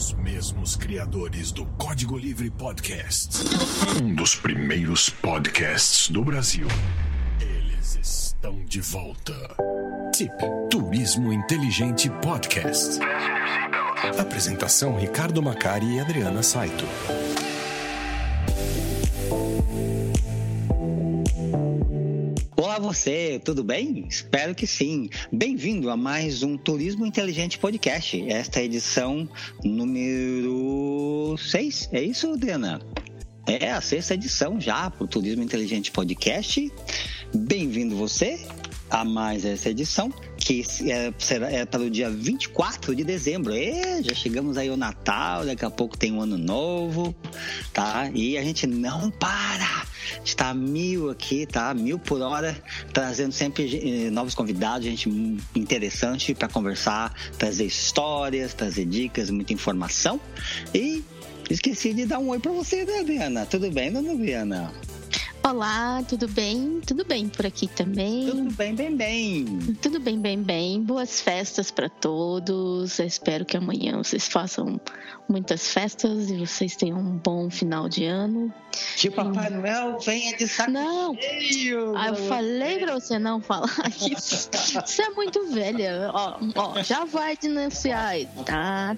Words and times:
Os 0.00 0.14
mesmos 0.14 0.76
criadores 0.76 1.52
do 1.52 1.66
Código 1.76 2.16
Livre 2.16 2.48
Podcast. 2.48 3.36
Um 4.02 4.14
dos 4.14 4.34
primeiros 4.34 5.10
podcasts 5.10 6.08
do 6.08 6.24
Brasil. 6.24 6.66
Eles 7.38 7.98
estão 8.02 8.64
de 8.64 8.80
volta. 8.80 9.34
Tip 10.10 10.32
Turismo 10.70 11.30
Inteligente 11.30 12.08
Podcast. 12.22 12.98
Apresentação 14.18 14.96
Ricardo 14.98 15.42
Macari 15.42 15.96
e 15.96 16.00
Adriana 16.00 16.42
Saito. 16.42 16.86
Você, 22.90 23.40
tudo 23.44 23.62
bem? 23.62 24.04
Espero 24.08 24.52
que 24.52 24.66
sim. 24.66 25.08
Bem-vindo 25.30 25.90
a 25.90 25.96
mais 25.96 26.42
um 26.42 26.58
Turismo 26.58 27.06
Inteligente 27.06 27.56
Podcast. 27.56 28.20
Esta 28.28 28.58
é 28.58 28.62
a 28.62 28.64
edição 28.64 29.28
número 29.62 31.36
6, 31.38 31.90
é 31.92 32.02
isso, 32.02 32.32
Adriana? 32.32 32.80
É 33.46 33.70
a 33.70 33.80
sexta 33.80 34.14
edição 34.14 34.60
já 34.60 34.90
para 34.90 35.04
o 35.04 35.06
Turismo 35.06 35.40
Inteligente 35.40 35.92
Podcast. 35.92 36.68
Bem-vindo 37.32 37.94
você 37.94 38.44
a 38.90 39.04
mais 39.04 39.44
essa 39.44 39.70
edição, 39.70 40.12
que 40.40 40.64
é, 40.90 41.12
será, 41.18 41.52
é 41.52 41.64
para 41.64 41.82
o 41.82 41.90
dia 41.90 42.10
24 42.10 42.94
de 42.96 43.04
dezembro. 43.04 43.54
E 43.54 44.02
já 44.02 44.14
chegamos 44.14 44.56
aí 44.56 44.68
ao 44.68 44.76
Natal, 44.76 45.44
daqui 45.44 45.64
a 45.64 45.70
pouco 45.70 45.96
tem 45.96 46.12
um 46.12 46.22
ano 46.22 46.38
novo, 46.38 47.14
tá? 47.72 48.10
E 48.14 48.36
a 48.36 48.42
gente 48.42 48.66
não 48.66 49.10
para! 49.10 49.84
Está 50.24 50.52
mil 50.52 51.10
aqui, 51.10 51.46
tá? 51.46 51.72
Mil 51.74 51.98
por 51.98 52.20
hora, 52.20 52.56
trazendo 52.92 53.32
sempre 53.32 54.06
eh, 54.06 54.10
novos 54.10 54.34
convidados, 54.34 54.86
gente 54.86 55.08
interessante 55.54 56.34
para 56.34 56.48
conversar, 56.48 57.14
trazer 57.38 57.66
histórias, 57.66 58.54
trazer 58.54 58.86
dicas, 58.86 59.30
muita 59.30 59.52
informação. 59.52 60.20
E 60.74 61.04
esqueci 61.48 61.92
de 61.92 62.06
dar 62.06 62.18
um 62.18 62.30
oi 62.30 62.38
para 62.38 62.50
você, 62.50 62.84
né, 62.84 63.00
Adriana? 63.00 63.46
Tudo 63.46 63.70
bem, 63.70 63.92
dona 63.92 64.12
Adriana? 64.12 64.72
Olá, 65.42 66.02
tudo 66.06 66.28
bem? 66.28 66.80
Tudo 66.86 67.04
bem 67.04 67.28
por 67.28 67.46
aqui 67.46 67.66
também. 67.66 68.26
Tudo 68.26 68.52
bem, 68.52 68.74
bem, 68.74 68.96
bem. 68.96 69.44
Tudo 69.80 69.98
bem, 69.98 70.20
bem, 70.20 70.42
bem. 70.42 70.82
Boas 70.82 71.20
festas 71.20 71.70
para 71.70 71.88
todos. 71.88 72.98
Eu 72.98 73.06
espero 73.06 73.44
que 73.44 73.56
amanhã 73.56 73.96
vocês 73.96 74.28
façam 74.28 74.78
muitas 75.28 75.72
festas 75.72 76.30
e 76.30 76.36
vocês 76.36 76.76
tenham 76.76 76.98
um 76.98 77.16
bom 77.16 77.48
final 77.48 77.88
de 77.88 78.04
ano. 78.04 78.52
Que 78.96 79.08
o 79.08 79.12
Papai 79.12 79.48
e... 79.48 79.50
Noel 79.50 79.98
venha 79.98 80.36
de 80.36 80.46
saco 80.46 80.70
Não, 80.70 81.14
cheio, 81.14 81.96
ah, 81.96 82.08
eu 82.08 82.16
falei 82.16 82.78
para 82.78 82.94
você 82.94 83.18
não 83.18 83.40
falar 83.40 83.70
isso. 83.98 84.50
Você 84.52 85.02
é 85.02 85.10
muito 85.10 85.50
velha. 85.52 86.10
Ó, 86.12 86.38
ó 86.54 86.82
já 86.82 87.06
vai 87.06 87.36
denunciar. 87.36 88.14
Tá, 88.44 88.94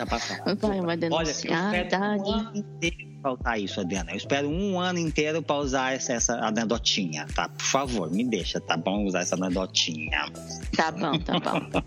vai, 0.59 0.81
vai 0.81 0.97
denunciar. 0.97 1.69
Olha, 1.69 1.79
eu 1.79 1.89
tá, 1.89 2.17
faltar 3.23 3.61
isso, 3.61 3.81
Adriana. 3.81 4.11
Eu 4.11 4.17
espero 4.17 4.49
um 4.49 4.81
ano 4.81 4.99
inteiro 4.99 5.41
para 5.41 5.57
usar 5.57 5.95
essa, 5.95 6.13
essa 6.13 6.35
anedotinha, 6.35 7.27
tá? 7.35 7.49
Por 7.49 7.65
favor, 7.65 8.11
me 8.11 8.25
deixa, 8.25 8.61
tá 8.61 8.77
bom? 8.77 9.05
Usar 9.05 9.21
essa 9.21 9.37
anedotinha. 9.37 10.27
Tá 10.77 10.91
bom, 10.91 11.19
tá 11.21 11.39
bom. 11.39 11.83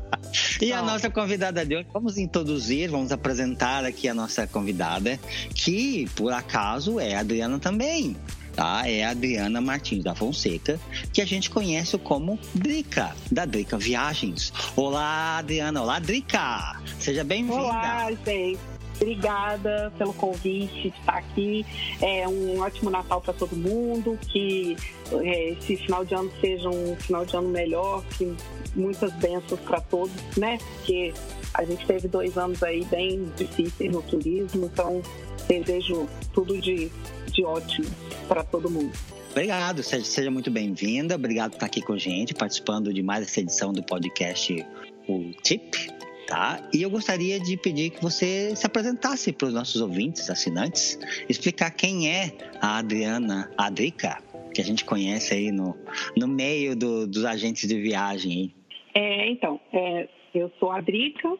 e 0.60 0.72
a 0.72 0.82
nossa 0.82 1.10
convidada 1.10 1.64
de 1.64 1.76
hoje, 1.76 1.86
vamos 1.92 2.16
introduzir, 2.16 2.90
vamos 2.90 3.12
apresentar 3.12 3.84
aqui 3.84 4.08
a 4.08 4.14
nossa 4.14 4.46
convidada, 4.46 5.20
que 5.54 6.08
por 6.16 6.32
acaso 6.32 6.98
é 6.98 7.14
a 7.14 7.20
Adriana 7.20 7.58
também. 7.58 8.16
Tá? 8.54 8.88
É 8.88 9.04
a 9.04 9.10
Adriana 9.10 9.60
Martins 9.60 10.02
da 10.02 10.16
Fonseca, 10.16 10.80
que 11.12 11.22
a 11.22 11.24
gente 11.24 11.48
conhece 11.48 11.96
como 11.96 12.36
Drica, 12.52 13.14
da 13.30 13.44
Drica 13.44 13.78
Viagens. 13.78 14.52
Olá, 14.74 15.38
Adriana. 15.38 15.80
Olá, 15.80 16.00
Drica. 16.00 16.80
Seja 16.98 17.22
bem-vinda. 17.22 17.54
Olá, 17.54 18.10
gente. 18.26 18.77
Obrigada 19.00 19.92
pelo 19.96 20.12
convite 20.12 20.82
de 20.82 20.88
estar 20.88 21.18
aqui. 21.18 21.64
É 22.02 22.26
um 22.26 22.60
ótimo 22.60 22.90
Natal 22.90 23.20
para 23.20 23.32
todo 23.32 23.54
mundo. 23.56 24.18
Que 24.28 24.76
é, 25.12 25.50
esse 25.50 25.76
final 25.76 26.04
de 26.04 26.14
ano 26.14 26.30
seja 26.40 26.68
um 26.68 26.96
final 26.96 27.24
de 27.24 27.36
ano 27.36 27.48
melhor, 27.48 28.04
que 28.16 28.34
muitas 28.74 29.12
bênçãos 29.14 29.60
para 29.60 29.80
todos, 29.80 30.12
né? 30.36 30.58
Porque 30.58 31.14
a 31.54 31.64
gente 31.64 31.86
teve 31.86 32.08
dois 32.08 32.36
anos 32.36 32.62
aí 32.62 32.84
bem 32.86 33.24
difíceis 33.36 33.90
no 33.90 34.02
turismo, 34.02 34.66
então 34.66 35.02
desejo 35.48 36.08
tudo 36.32 36.60
de, 36.60 36.90
de 37.32 37.44
ótimo 37.44 37.88
para 38.26 38.42
todo 38.44 38.68
mundo. 38.68 38.92
Obrigado, 39.30 39.82
seja, 39.82 40.04
seja 40.04 40.30
muito 40.30 40.50
bem-vinda. 40.50 41.14
Obrigado 41.14 41.50
por 41.50 41.56
estar 41.56 41.66
aqui 41.66 41.80
com 41.80 41.92
a 41.92 41.98
gente, 41.98 42.34
participando 42.34 42.92
de 42.92 43.02
mais 43.02 43.22
essa 43.22 43.40
edição 43.40 43.72
do 43.72 43.82
podcast 43.82 44.66
O 45.06 45.30
Tip 45.42 45.97
tá? 46.28 46.60
E 46.74 46.82
eu 46.82 46.90
gostaria 46.90 47.40
de 47.40 47.56
pedir 47.56 47.90
que 47.90 48.02
você 48.02 48.54
se 48.54 48.66
apresentasse 48.66 49.32
para 49.32 49.48
os 49.48 49.54
nossos 49.54 49.80
ouvintes, 49.80 50.28
assinantes, 50.28 50.98
explicar 51.26 51.70
quem 51.70 52.08
é 52.08 52.32
a 52.60 52.78
Adriana 52.78 53.50
Adrica, 53.56 54.22
que 54.54 54.60
a 54.60 54.64
gente 54.64 54.84
conhece 54.84 55.32
aí 55.32 55.50
no, 55.50 55.74
no 56.16 56.28
meio 56.28 56.76
do, 56.76 57.06
dos 57.06 57.24
agentes 57.24 57.66
de 57.66 57.80
viagem. 57.80 58.52
É, 58.94 59.30
então, 59.30 59.58
é, 59.72 60.06
eu 60.34 60.52
sou 60.60 60.70
a 60.70 60.76
Adrica, 60.76 61.34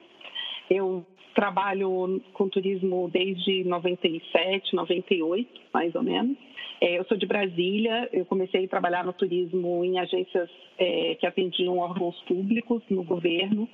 eu 0.70 1.04
trabalho 1.34 2.20
com 2.32 2.48
turismo 2.48 3.10
desde 3.12 3.64
97, 3.64 4.74
98, 4.74 5.48
mais 5.72 5.94
ou 5.94 6.02
menos. 6.02 6.36
É, 6.80 6.98
eu 6.98 7.04
sou 7.04 7.16
de 7.16 7.26
Brasília, 7.26 8.08
eu 8.12 8.24
comecei 8.24 8.64
a 8.64 8.68
trabalhar 8.68 9.04
no 9.04 9.12
turismo 9.12 9.84
em 9.84 9.98
agências 9.98 10.48
é, 10.78 11.16
que 11.16 11.26
atendiam 11.26 11.78
órgãos 11.78 12.16
públicos 12.22 12.82
no 12.88 13.02
governo. 13.02 13.68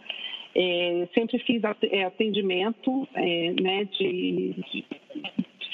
É, 0.56 1.09
sempre 1.15 1.38
fiz 1.41 1.62
é, 1.91 2.04
atendimento, 2.04 3.09
é, 3.15 3.53
né, 3.60 3.84
de, 3.84 4.54
de, 4.72 4.84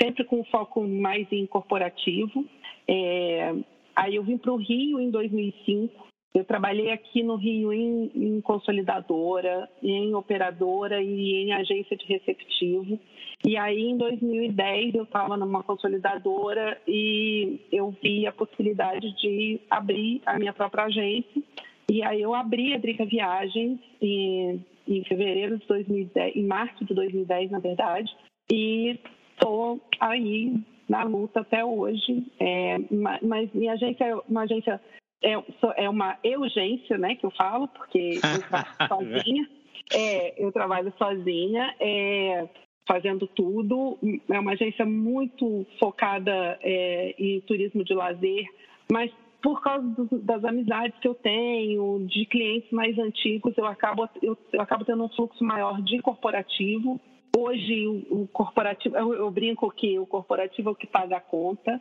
sempre 0.00 0.24
com 0.24 0.42
foco 0.44 0.86
mais 0.86 1.26
em 1.30 1.46
corporativo. 1.46 2.44
É, 2.88 3.54
aí 3.94 4.16
eu 4.16 4.22
vim 4.22 4.38
para 4.38 4.52
o 4.52 4.56
Rio 4.56 4.98
em 4.98 5.10
2005. 5.10 6.08
Eu 6.32 6.44
trabalhei 6.44 6.92
aqui 6.92 7.22
no 7.22 7.34
Rio 7.34 7.72
em, 7.72 8.10
em 8.14 8.40
consolidadora, 8.40 9.68
em 9.82 10.14
operadora 10.14 11.02
e 11.02 11.44
em 11.44 11.52
agência 11.52 11.96
de 11.96 12.06
receptivo. 12.06 12.98
E 13.44 13.56
aí, 13.56 13.80
em 13.80 13.96
2010, 13.96 14.94
eu 14.94 15.04
estava 15.04 15.36
numa 15.36 15.62
consolidadora 15.62 16.80
e 16.86 17.58
eu 17.72 17.90
vi 18.02 18.26
a 18.26 18.32
possibilidade 18.32 19.12
de 19.16 19.60
abrir 19.68 20.22
a 20.24 20.38
minha 20.38 20.52
própria 20.52 20.84
agência. 20.84 21.42
E 21.90 22.04
aí 22.04 22.22
eu 22.22 22.32
abri 22.32 22.72
a 22.72 22.78
Drica 22.78 23.04
Viagens 23.04 23.80
em, 24.00 24.64
em 24.86 25.04
fevereiro 25.06 25.58
de 25.58 25.66
2010, 25.66 26.36
em 26.36 26.46
março 26.46 26.84
de 26.84 26.94
2010, 26.94 27.50
na 27.50 27.58
verdade, 27.58 28.08
e 28.48 28.96
estou 29.32 29.80
aí 29.98 30.54
na 30.88 31.02
luta 31.02 31.40
até 31.40 31.64
hoje. 31.64 32.24
É, 32.38 32.78
mas 33.24 33.52
minha 33.52 33.72
agência 33.72 34.04
é 34.04 34.14
uma 34.28 34.42
agência 34.42 34.80
é, 35.20 35.32
é 35.76 35.90
uma 35.90 36.16
urgência, 36.24 36.96
né, 36.96 37.16
que 37.16 37.26
eu 37.26 37.32
falo, 37.32 37.66
porque 37.66 38.20
eu 38.22 38.38
trabalho 38.48 38.88
sozinha. 38.88 39.50
É, 39.92 40.44
eu 40.44 40.52
trabalho 40.52 40.94
sozinha, 40.96 41.74
é, 41.80 42.48
fazendo 42.86 43.26
tudo. 43.26 43.98
É 44.30 44.38
uma 44.38 44.52
agência 44.52 44.86
muito 44.86 45.66
focada 45.80 46.56
é, 46.62 47.16
em 47.18 47.40
turismo 47.40 47.82
de 47.82 47.94
lazer, 47.94 48.46
mas 48.92 49.10
por 49.42 49.62
causa 49.62 49.86
do, 49.86 50.18
das 50.18 50.44
amizades 50.44 50.98
que 51.00 51.08
eu 51.08 51.14
tenho, 51.14 52.06
de 52.06 52.26
clientes 52.26 52.70
mais 52.70 52.98
antigos, 52.98 53.56
eu 53.56 53.66
acabo, 53.66 54.08
eu, 54.22 54.36
eu 54.52 54.60
acabo 54.60 54.84
tendo 54.84 55.04
um 55.04 55.08
fluxo 55.08 55.42
maior 55.44 55.80
de 55.82 56.00
corporativo. 56.00 57.00
Hoje, 57.36 57.86
o, 57.86 58.22
o 58.22 58.28
corporativo, 58.28 58.96
eu, 58.96 59.14
eu, 59.14 59.30
brinco 59.30 59.70
que 59.70 59.98
o 59.98 60.06
corporativo 60.06 60.70
é 60.70 60.72
o 60.72 60.76
que 60.76 60.86
paga 60.86 61.16
a 61.16 61.20
conta, 61.20 61.80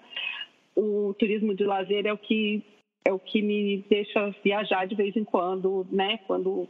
o 0.75 1.13
turismo 1.17 1.53
de 1.53 1.63
lazer 1.65 2.05
é 2.05 2.13
o 2.13 2.17
que 2.17 2.63
é 3.05 3.13
o 3.13 3.19
que 3.19 3.41
me 3.41 3.83
deixa 3.89 4.29
viajar 4.43 4.85
de 4.85 4.93
vez 4.93 5.15
em 5.15 5.23
quando, 5.23 5.87
né? 5.89 6.19
Quando 6.27 6.67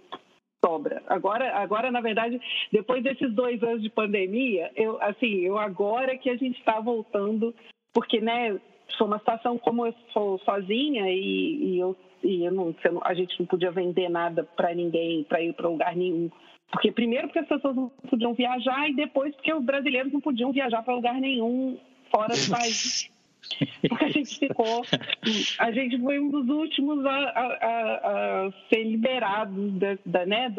sobra. 0.63 1.01
Agora, 1.07 1.55
agora 1.55 1.91
na 1.91 2.01
verdade, 2.01 2.39
depois 2.71 3.03
desses 3.03 3.33
dois 3.33 3.61
anos 3.63 3.81
de 3.81 3.89
pandemia, 3.89 4.71
eu 4.75 5.01
assim, 5.01 5.39
eu 5.41 5.57
agora 5.57 6.17
que 6.17 6.29
a 6.29 6.35
gente 6.35 6.57
está 6.59 6.79
voltando, 6.79 7.53
porque 7.93 8.21
né 8.21 8.59
foi 8.97 9.07
uma 9.07 9.19
situação 9.19 9.57
como 9.57 9.85
eu 9.85 9.93
sou 10.11 10.39
sozinha 10.39 11.09
e, 11.09 11.73
e 11.73 11.79
eu, 11.79 11.95
e 12.23 12.45
eu 12.45 12.51
não, 12.51 12.75
a 13.03 13.13
gente 13.13 13.39
não 13.39 13.45
podia 13.45 13.71
vender 13.71 14.09
nada 14.09 14.43
para 14.43 14.73
ninguém, 14.73 15.23
para 15.23 15.41
ir 15.41 15.53
para 15.53 15.69
lugar 15.69 15.95
nenhum. 15.95 16.29
Porque 16.71 16.91
primeiro 16.91 17.27
porque 17.27 17.39
as 17.39 17.47
pessoas 17.47 17.75
não 17.75 17.89
podiam 18.09 18.33
viajar 18.33 18.89
e 18.89 18.95
depois 18.95 19.35
porque 19.35 19.53
os 19.53 19.63
brasileiros 19.63 20.13
não 20.13 20.21
podiam 20.21 20.51
viajar 20.51 20.83
para 20.83 20.93
lugar 20.93 21.15
nenhum 21.15 21.77
fora 22.11 22.35
do 22.35 22.49
país. 22.49 23.09
Porque 23.87 24.05
a 24.05 24.09
gente 24.09 24.37
ficou. 24.37 24.85
A 25.59 25.71
gente 25.71 25.99
foi 25.99 26.19
um 26.19 26.29
dos 26.29 26.47
últimos 26.49 27.05
a, 27.05 27.09
a, 27.11 28.45
a 28.45 28.51
ser 28.69 28.83
liberados 28.83 29.73
de, 29.73 29.99
da, 30.05 30.25
né, 30.25 30.53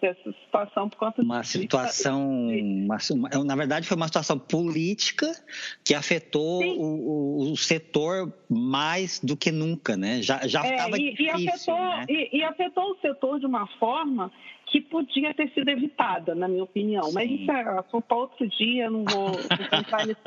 dessa 0.00 0.32
situação 0.44 0.88
por 0.88 0.98
conta 0.98 1.22
Uma 1.22 1.42
situação. 1.42 2.48
Uma, 2.48 2.98
na 3.44 3.56
verdade, 3.56 3.86
foi 3.86 3.96
uma 3.96 4.06
situação 4.06 4.38
política 4.38 5.32
que 5.84 5.94
afetou 5.94 6.62
o, 6.62 7.52
o, 7.52 7.56
setor 7.56 8.32
mais 8.48 9.20
do 9.20 9.36
que 9.36 9.50
nunca, 9.50 9.96
né? 9.96 10.20
Já, 10.22 10.46
já 10.46 10.64
é, 10.66 10.88
e, 10.90 11.10
difícil. 11.10 11.26
E 11.26 11.48
afetou, 11.48 11.76
né? 11.76 12.04
e, 12.08 12.38
e 12.38 12.44
afetou 12.44 12.90
o 12.92 12.96
setor 13.00 13.40
de 13.40 13.46
uma 13.46 13.66
forma 13.78 14.30
que 14.66 14.80
podia 14.80 15.32
ter 15.32 15.48
sido 15.50 15.68
evitada, 15.68 16.34
na 16.34 16.48
minha 16.48 16.64
opinião. 16.64 17.04
Sim. 17.04 17.14
Mas 17.14 17.30
isso 17.30 17.50
é 17.50 17.78
assunto 17.78 18.02
para 18.02 18.16
outro 18.16 18.46
dia, 18.48 18.90
não 18.90 19.04
vou 19.04 19.30
entrar 19.78 20.06
nisso. 20.06 20.20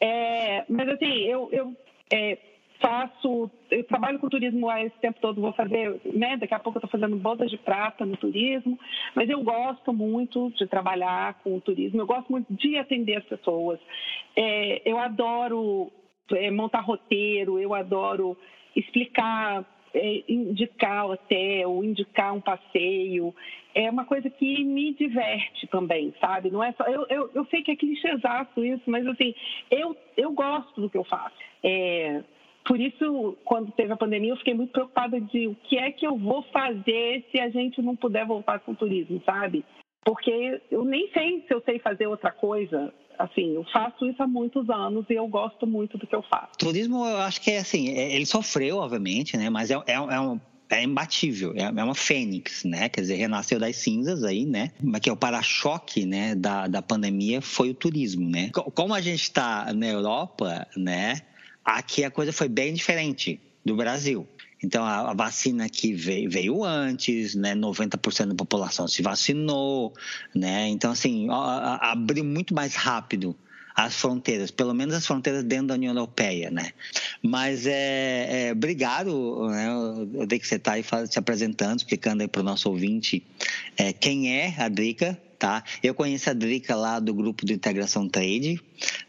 É, 0.00 0.64
mas 0.68 0.88
assim, 0.88 1.22
eu, 1.22 1.48
eu 1.52 1.74
é, 2.12 2.38
faço, 2.82 3.50
eu 3.70 3.84
trabalho 3.84 4.18
com 4.18 4.28
turismo 4.28 4.68
há 4.68 4.82
esse 4.82 4.98
tempo 4.98 5.18
todo, 5.20 5.40
vou 5.40 5.52
fazer, 5.52 6.00
né, 6.04 6.36
daqui 6.36 6.52
a 6.52 6.58
pouco 6.58 6.78
eu 6.78 6.84
estou 6.84 7.00
fazendo 7.00 7.16
bodas 7.16 7.50
de 7.50 7.56
prata 7.56 8.04
no 8.04 8.16
turismo, 8.16 8.78
mas 9.14 9.30
eu 9.30 9.42
gosto 9.42 9.92
muito 9.92 10.50
de 10.50 10.66
trabalhar 10.66 11.34
com 11.42 11.56
o 11.56 11.60
turismo, 11.60 12.00
eu 12.00 12.06
gosto 12.06 12.30
muito 12.30 12.52
de 12.52 12.76
atender 12.76 13.16
as 13.16 13.24
pessoas. 13.24 13.78
É, 14.36 14.82
eu 14.84 14.98
adoro 14.98 15.90
é, 16.32 16.50
montar 16.50 16.80
roteiro, 16.80 17.58
eu 17.58 17.72
adoro 17.72 18.36
explicar 18.74 19.64
é, 19.94 20.22
indicar 20.28 21.06
hotel, 21.06 21.84
indicar 21.84 22.34
um 22.34 22.40
passeio, 22.40 23.34
é 23.74 23.90
uma 23.90 24.04
coisa 24.04 24.28
que 24.28 24.64
me 24.64 24.92
diverte 24.94 25.66
também, 25.68 26.14
sabe? 26.20 26.50
Não 26.50 26.62
é 26.62 26.72
só. 26.72 26.84
Eu, 26.84 27.06
eu, 27.08 27.30
eu 27.34 27.44
sei 27.46 27.62
que 27.62 27.70
é 27.70 27.76
clichêzaço 27.76 28.64
isso, 28.64 28.82
mas 28.86 29.06
assim, 29.06 29.34
eu, 29.70 29.96
eu 30.16 30.32
gosto 30.32 30.80
do 30.80 30.90
que 30.90 30.96
eu 30.96 31.04
faço. 31.04 31.34
É, 31.62 32.22
por 32.64 32.78
isso, 32.78 33.36
quando 33.44 33.72
teve 33.72 33.92
a 33.92 33.96
pandemia, 33.96 34.30
eu 34.30 34.36
fiquei 34.36 34.54
muito 34.54 34.72
preocupada 34.72 35.20
de 35.20 35.48
o 35.48 35.56
que 35.64 35.76
é 35.78 35.90
que 35.90 36.06
eu 36.06 36.16
vou 36.16 36.42
fazer 36.44 37.24
se 37.30 37.40
a 37.40 37.48
gente 37.48 37.82
não 37.82 37.96
puder 37.96 38.24
voltar 38.26 38.60
com 38.60 38.72
o 38.72 38.76
turismo, 38.76 39.20
sabe? 39.24 39.64
Porque 40.04 40.60
eu 40.70 40.84
nem 40.84 41.08
sei 41.12 41.42
se 41.46 41.54
eu 41.54 41.60
sei 41.62 41.78
fazer 41.78 42.06
outra 42.06 42.30
coisa 42.30 42.92
assim, 43.18 43.54
eu 43.54 43.64
faço 43.72 44.06
isso 44.06 44.22
há 44.22 44.26
muitos 44.26 44.68
anos 44.70 45.04
e 45.08 45.14
eu 45.14 45.26
gosto 45.26 45.66
muito 45.66 45.96
do 45.98 46.06
que 46.06 46.14
eu 46.14 46.22
faço. 46.22 46.52
Turismo, 46.58 47.06
eu 47.06 47.18
acho 47.18 47.40
que 47.40 47.50
é 47.50 47.58
assim, 47.58 47.90
é, 47.90 48.14
ele 48.14 48.26
sofreu, 48.26 48.78
obviamente, 48.78 49.36
né? 49.36 49.50
Mas 49.50 49.70
é, 49.70 49.74
é, 49.86 49.94
é 49.94 50.20
um 50.20 50.40
é 50.72 50.82
imbatível, 50.82 51.52
é, 51.54 51.64
é 51.64 51.84
uma 51.84 51.94
fênix, 51.94 52.64
né? 52.64 52.88
Quer 52.88 53.02
dizer, 53.02 53.16
renasceu 53.16 53.60
das 53.60 53.76
cinzas 53.76 54.24
aí, 54.24 54.46
né? 54.46 54.70
Mas 54.82 55.02
que 55.02 55.10
é 55.10 55.12
o 55.12 55.16
para-choque, 55.16 56.06
né, 56.06 56.34
da, 56.34 56.66
da 56.66 56.80
pandemia 56.80 57.42
foi 57.42 57.70
o 57.70 57.74
turismo, 57.74 58.28
né? 58.28 58.50
Como 58.52 58.94
a 58.94 59.00
gente 59.00 59.22
está 59.22 59.72
na 59.72 59.86
Europa, 59.86 60.66
né? 60.76 61.20
Aqui 61.64 62.04
a 62.04 62.10
coisa 62.10 62.32
foi 62.32 62.48
bem 62.48 62.72
diferente 62.72 63.38
do 63.64 63.76
Brasil. 63.76 64.26
Então, 64.62 64.84
a, 64.84 65.12
vacina 65.12 65.64
aqui 65.64 65.92
veio, 65.92 66.30
veio 66.30 66.64
antes, 66.64 67.34
né? 67.34 67.54
90% 67.54 68.26
da 68.26 68.34
população 68.34 68.86
se 68.86 69.02
vacinou, 69.02 69.92
né? 70.34 70.68
Então, 70.68 70.90
assim, 70.90 71.26
abriu 71.30 72.24
muito 72.24 72.54
mais 72.54 72.74
rápido 72.74 73.36
as 73.74 73.94
fronteiras, 73.96 74.50
pelo 74.50 74.74
menos 74.74 74.94
as 74.94 75.06
fronteiras 75.06 75.42
dentro 75.42 75.68
da 75.68 75.74
União 75.74 75.92
Europeia, 75.94 76.50
né? 76.50 76.72
Mas 77.22 77.66
é, 77.66 78.48
é 78.48 78.52
obrigado, 78.52 79.48
né? 79.48 79.68
Eu 80.14 80.26
dei 80.26 80.38
que 80.38 80.46
você 80.46 80.56
está 80.56 80.72
aí 80.72 80.84
se 81.08 81.18
apresentando, 81.18 81.78
explicando 81.78 82.22
aí 82.22 82.28
para 82.28 82.40
o 82.40 82.44
nosso 82.44 82.68
ouvinte 82.68 83.24
é, 83.76 83.92
quem 83.92 84.36
é 84.36 84.54
a 84.58 84.68
Drica, 84.68 85.18
tá? 85.42 85.64
Eu 85.82 85.92
conheço 85.92 86.30
a 86.30 86.32
Drica 86.32 86.76
lá 86.76 87.00
do 87.00 87.12
grupo 87.12 87.44
de 87.44 87.52
Integração 87.52 88.08
Trade, 88.08 88.60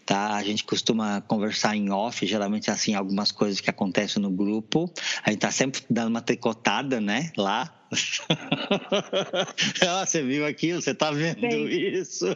tá? 0.04 0.34
A 0.34 0.44
gente 0.44 0.64
costuma 0.64 1.22
conversar 1.22 1.76
em 1.76 1.92
off, 1.92 2.26
geralmente 2.26 2.72
assim, 2.72 2.96
algumas 2.96 3.32
coisas 3.32 3.62
que 3.62 3.70
acontecem 3.70 4.20
no 4.20 4.32
grupo. 4.32 4.92
A 5.24 5.30
gente 5.30 5.42
tá 5.42 5.52
sempre 5.52 5.82
dando 5.88 6.08
uma 6.08 6.24
tricotada, 6.24 7.00
né? 7.00 7.32
Lá. 7.38 7.72
ah, 9.88 10.04
você 10.04 10.24
viu 10.24 10.44
aquilo, 10.48 10.82
você 10.82 10.96
tá 10.96 11.12
vendo 11.12 11.40
Sim. 11.40 11.68
isso. 11.68 12.26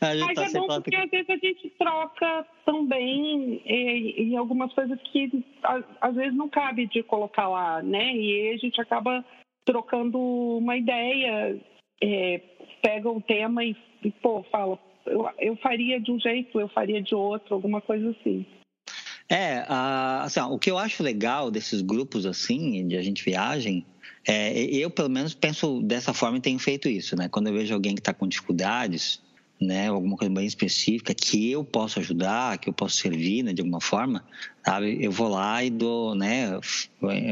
a 0.00 0.16
gente 0.16 0.34
Mas 0.34 0.34
tá 0.34 0.46
é 0.46 0.50
bom 0.50 0.66
porque 0.66 0.96
às 0.96 1.10
vezes 1.10 1.30
a 1.30 1.36
gente 1.36 1.70
troca 1.78 2.44
também 2.66 3.62
em 3.64 4.36
algumas 4.36 4.72
coisas 4.72 4.98
que 5.12 5.44
às 6.00 6.16
vezes 6.16 6.36
não 6.36 6.48
cabe 6.48 6.88
de 6.88 7.04
colocar 7.04 7.48
lá, 7.48 7.80
né? 7.80 8.12
E 8.16 8.50
a 8.52 8.56
gente 8.56 8.80
acaba 8.80 9.24
trocando 9.64 10.18
uma 10.18 10.76
ideia 10.76 11.60
é, 12.02 12.40
pega 12.82 13.10
um 13.10 13.20
tema 13.20 13.64
e, 13.64 13.76
e 14.02 14.10
pô, 14.10 14.42
fala, 14.50 14.78
eu, 15.06 15.28
eu 15.38 15.56
faria 15.56 16.00
de 16.00 16.10
um 16.10 16.18
jeito, 16.18 16.58
eu 16.60 16.68
faria 16.68 17.02
de 17.02 17.14
outro, 17.14 17.54
alguma 17.54 17.80
coisa 17.80 18.10
assim. 18.10 18.46
É, 19.28 19.64
assim, 19.68 20.40
o 20.40 20.58
que 20.58 20.70
eu 20.70 20.76
acho 20.76 21.02
legal 21.02 21.50
desses 21.50 21.80
grupos 21.82 22.26
assim, 22.26 22.86
de 22.88 22.96
a 22.96 23.02
gente 23.02 23.24
viagem, 23.24 23.86
é, 24.26 24.52
eu 24.64 24.90
pelo 24.90 25.08
menos 25.08 25.34
penso 25.34 25.80
dessa 25.82 26.12
forma 26.12 26.38
e 26.38 26.40
tenho 26.40 26.58
feito 26.58 26.88
isso, 26.88 27.16
né? 27.16 27.28
Quando 27.28 27.46
eu 27.46 27.54
vejo 27.54 27.72
alguém 27.72 27.94
que 27.94 28.00
está 28.00 28.12
com 28.12 28.26
dificuldades, 28.26 29.22
né, 29.60 29.88
alguma 29.88 30.16
coisa 30.16 30.32
bem 30.32 30.46
específica 30.46 31.14
que 31.14 31.50
eu 31.50 31.62
posso 31.62 31.98
ajudar, 31.98 32.58
que 32.58 32.68
eu 32.68 32.72
posso 32.72 32.96
servir, 32.96 33.42
né, 33.42 33.52
de 33.52 33.60
alguma 33.60 33.80
forma, 33.80 34.24
sabe? 34.64 34.98
Eu 35.04 35.12
vou 35.12 35.28
lá 35.28 35.62
e 35.62 35.68
dou, 35.68 36.14
né, 36.14 36.58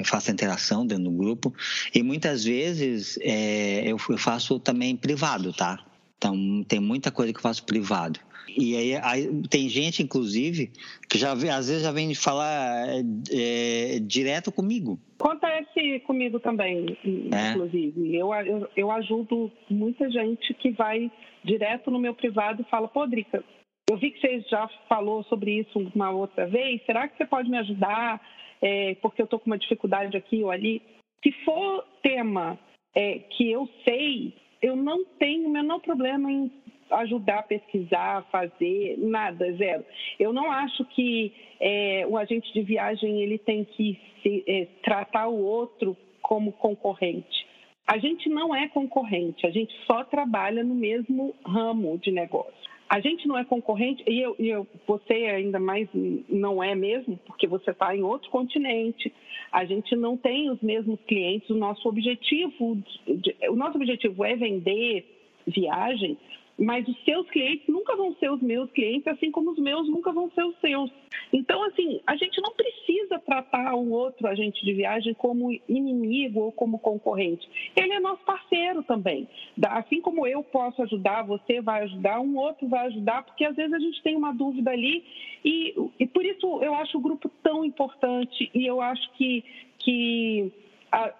faço 0.05 0.31
a 0.31 0.33
interação 0.33 0.87
dentro 0.87 1.05
do 1.05 1.11
grupo 1.11 1.55
e 1.95 2.03
muitas 2.03 2.45
vezes 2.45 3.19
é, 3.23 3.91
eu, 3.91 3.99
faço 4.19 4.61
também 4.61 4.95
privado, 4.95 5.53
tá? 5.53 5.83
Então 6.19 6.65
tem 6.69 6.81
muita 6.81 7.11
coisa 7.11 7.33
que 7.33 7.39
eu 7.39 7.43
faço 7.43 7.65
privado. 7.65 8.21
E 8.57 8.77
aí, 8.77 8.97
aí, 8.97 9.43
tem 9.49 9.69
gente, 9.69 10.03
inclusive, 10.03 10.71
que 11.09 11.19
já 11.19 11.33
às 11.33 11.69
vezes 11.69 11.83
já 11.83 11.93
vem 11.93 12.15
falar 12.15 12.89
é, 13.31 13.99
direto 14.01 14.51
comigo. 14.51 14.99
Acontece 15.21 16.01
comigo 16.01 16.41
também, 16.41 16.97
é. 17.05 17.51
inclusive. 17.51 18.17
Eu, 18.17 18.33
eu, 18.35 18.69
eu, 18.77 18.91
ajudo 18.91 19.51
muita 19.69 20.11
gente 20.11 20.55
que 20.55 20.71
vai 20.71 21.11
direto 21.49 21.91
no 21.91 21.99
meu 21.99 22.15
privado 22.15 22.63
e 22.63 22.71
fala, 22.71 22.87
pô, 22.87 23.07
Drica, 23.07 23.43
eu 23.91 23.97
vi 23.97 24.11
que 24.11 24.21
você 24.21 24.41
já 24.51 24.69
falou 24.89 25.25
sobre 25.25 25.61
isso 25.61 25.79
uma 25.95 26.11
outra 26.11 26.47
vez, 26.47 26.85
será 26.85 27.09
que 27.09 27.17
você 27.17 27.25
pode 27.25 27.51
me 27.51 27.57
ajudar? 27.59 28.21
É, 28.61 28.95
porque 28.97 29.23
eu 29.23 29.25
estou 29.25 29.39
com 29.39 29.47
uma 29.47 29.59
dificuldade 29.59 30.17
aqui 30.17 30.43
ou 30.45 30.51
ali. 30.51 30.83
Se 31.23 31.33
for 31.45 31.85
tema 32.03 32.59
é, 32.95 33.21
que 33.21 33.51
eu 33.51 33.69
sei, 33.89 34.35
eu 34.61 34.77
não 34.77 35.05
tenho 35.19 35.49
o 35.49 35.51
menor 35.51 35.81
problema 35.81 36.31
em 36.31 36.53
ajudar 36.91 37.41
a 37.41 37.43
pesquisar, 37.43 38.27
fazer, 38.31 38.97
nada, 38.99 39.53
zero. 39.53 39.85
Eu 40.19 40.33
não 40.33 40.51
acho 40.51 40.85
que 40.87 41.33
é, 41.61 42.07
o 42.07 42.17
agente 42.17 42.53
de 42.53 42.63
viagem 42.63 43.23
ele 43.23 43.39
tem 43.39 43.65
que 43.65 43.99
se, 44.23 44.45
é, 44.47 44.67
tratar 44.83 45.29
o 45.29 45.43
outro 45.43 45.97
como 46.21 46.53
concorrente. 46.53 47.48
A 47.89 47.97
gente 47.97 48.29
não 48.29 48.55
é 48.55 48.69
concorrente, 48.69 49.47
a 49.47 49.51
gente 49.51 49.75
só 49.87 50.05
trabalha 50.05 50.63
no 50.63 50.75
mesmo 50.75 51.35
ramo 51.43 51.97
de 51.97 52.11
negócio. 52.11 52.53
A 52.87 53.01
gente 53.01 53.27
não 53.27 53.37
é 53.37 53.45
concorrente, 53.45 54.05
e 54.07 54.21
eu, 54.21 54.37
eu, 54.39 54.67
você 54.87 55.15
ainda 55.15 55.59
mais 55.59 55.89
não 56.29 56.63
é 56.63 56.75
mesmo, 56.75 57.19
porque 57.27 57.47
você 57.47 57.71
está 57.71 57.97
em 57.97 58.03
outro 58.03 58.29
continente, 58.29 59.11
a 59.51 59.65
gente 59.65 59.97
não 59.97 60.19
tem 60.19 60.51
os 60.51 60.61
mesmos 60.61 61.01
clientes. 61.09 61.49
O 61.49 61.55
nosso 61.55 61.89
objetivo, 61.89 62.77
o 63.49 63.57
nosso 63.57 63.79
objetivo 63.79 64.23
é 64.23 64.37
vender 64.37 65.07
viagem 65.47 66.19
mas 66.59 66.87
os 66.89 67.05
seus 67.05 67.29
clientes 67.31 67.69
nunca 67.69 67.95
vão 67.95 68.15
ser 68.17 68.31
os 68.31 68.43
meus 68.43 68.71
clientes, 68.73 69.07
assim 69.07 69.31
como 69.31 69.53
os 69.53 69.59
meus 69.59 69.89
nunca 69.89 70.13
vão 70.13 70.29
ser 70.33 70.45
os 70.45 70.59
seus. 70.59 70.91
Então, 71.33 71.63
assim, 71.65 72.01
a 72.07 72.17
gente 72.17 72.41
não 72.41 72.53
precisa 72.53 73.19
tratar 73.21 73.75
o 73.75 73.91
outro 73.91 74.27
agente 74.27 74.65
de 74.65 74.73
viagem 74.73 75.15
como 75.15 75.53
inimigo 75.69 76.41
ou 76.41 76.53
como 76.53 76.79
concorrente. 76.79 77.49
Ele 77.77 77.93
é 77.93 78.01
nosso 78.01 78.25
parceiro 78.25 78.83
também. 78.83 79.29
Assim 79.69 80.01
como 80.01 80.27
eu 80.27 80.43
posso 80.43 80.83
ajudar, 80.83 81.23
você 81.23 81.61
vai 81.61 81.85
ajudar, 81.85 82.21
um 82.21 82.37
outro 82.37 82.67
vai 82.67 82.87
ajudar, 82.87 83.23
porque 83.23 83.45
às 83.45 83.55
vezes 83.55 83.73
a 83.73 83.79
gente 83.79 84.03
tem 84.03 84.17
uma 84.17 84.33
dúvida 84.33 84.71
ali 84.71 85.05
e, 85.45 85.75
e 86.01 86.07
por 86.07 86.25
isso 86.25 86.63
eu 86.63 86.75
acho 86.75 86.99
o 86.99 87.01
grupo 87.01 87.31
tão 87.43 87.65
importante 87.65 88.51
e 88.53 88.67
eu 88.67 88.81
acho 88.81 89.11
que, 89.13 89.45
que 89.79 90.53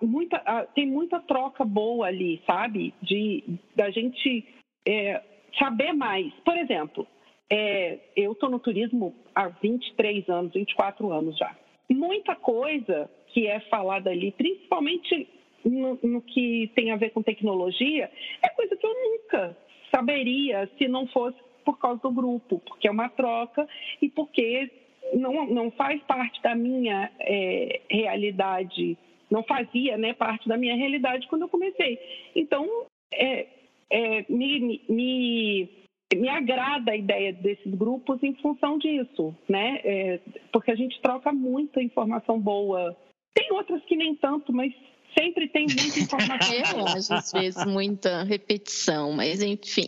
muita, 0.03 0.67
tem 0.75 0.87
muita 0.87 1.21
troca 1.21 1.65
boa 1.65 2.07
ali, 2.07 2.43
sabe? 2.47 2.93
De 3.03 3.45
da 3.77 3.91
gente 3.91 4.45
é, 4.87 5.23
saber 5.59 5.93
mais. 5.93 6.33
Por 6.45 6.57
exemplo, 6.57 7.07
é, 7.51 7.99
eu 8.17 8.33
estou 8.33 8.51
no 8.51 8.59
turismo 8.59 9.15
há 9.35 9.49
23 9.49 10.29
anos, 10.29 10.53
24 10.53 11.13
anos 11.13 11.37
já. 11.37 11.57
Muita 11.91 12.35
coisa 12.35 13.11
que 13.29 13.47
é 13.47 13.61
falada 13.61 14.11
ali, 14.11 14.33
principalmente 14.33 15.29
no, 15.65 15.99
no, 16.03 16.23
que 16.23 16.71
tem 16.75 16.91
a 16.91 16.97
ver 16.97 17.11
com 17.11 17.23
tecnologia, 17.23 18.11
é 18.43 18.49
coisa 18.51 18.77
que 18.77 18.87
eu 18.87 18.95
nunca 18.95 19.57
saberia 19.91 20.69
se 20.77 20.87
não 20.87 21.07
fosse 21.09 21.39
por 21.65 21.79
causa 21.79 22.01
do 22.03 22.11
grupo, 22.11 22.61
porque 22.67 22.89
é 22.89 22.91
uma 22.91 23.09
troca 23.09 23.67
e 24.01 24.09
porque 24.09 24.71
não, 25.15 25.47
não 25.47 25.71
faz 25.71 26.01
parte 26.03 26.41
da 26.43 26.55
minha 26.55 27.11
é, 27.21 27.81
realidade, 27.91 28.97
não 29.31 29.43
fazia 29.43 29.97
né, 29.97 30.13
parte 30.13 30.49
da 30.49 30.57
minha 30.57 30.75
realidade 30.75 31.27
quando 31.29 31.43
eu 31.43 31.49
comecei. 31.49 31.99
Então, 32.35 32.67
é, 33.13 33.47
é, 33.91 34.25
me, 34.29 34.83
me, 34.89 35.69
me 36.15 36.29
agrada 36.29 36.93
a 36.93 36.97
ideia 36.97 37.33
desses 37.33 37.75
grupos 37.75 38.23
em 38.23 38.35
função 38.37 38.79
disso, 38.79 39.35
né? 39.49 39.81
É, 39.85 40.21
porque 40.53 40.71
a 40.71 40.75
gente 40.75 41.01
troca 41.01 41.33
muita 41.33 41.83
informação 41.83 42.39
boa. 42.39 42.97
Tem 43.35 43.53
outras 43.53 43.83
que 43.85 43.97
nem 43.97 44.15
tanto, 44.17 44.53
mas 44.53 44.73
sempre 45.19 45.49
tem 45.49 45.67
muita 45.67 45.99
informação. 46.01 46.55
Eu 46.79 46.87
acho, 46.87 47.15
às 47.15 47.33
vezes, 47.33 47.65
muita 47.67 48.23
repetição, 48.25 49.13
mas 49.13 49.43
enfim. 49.43 49.87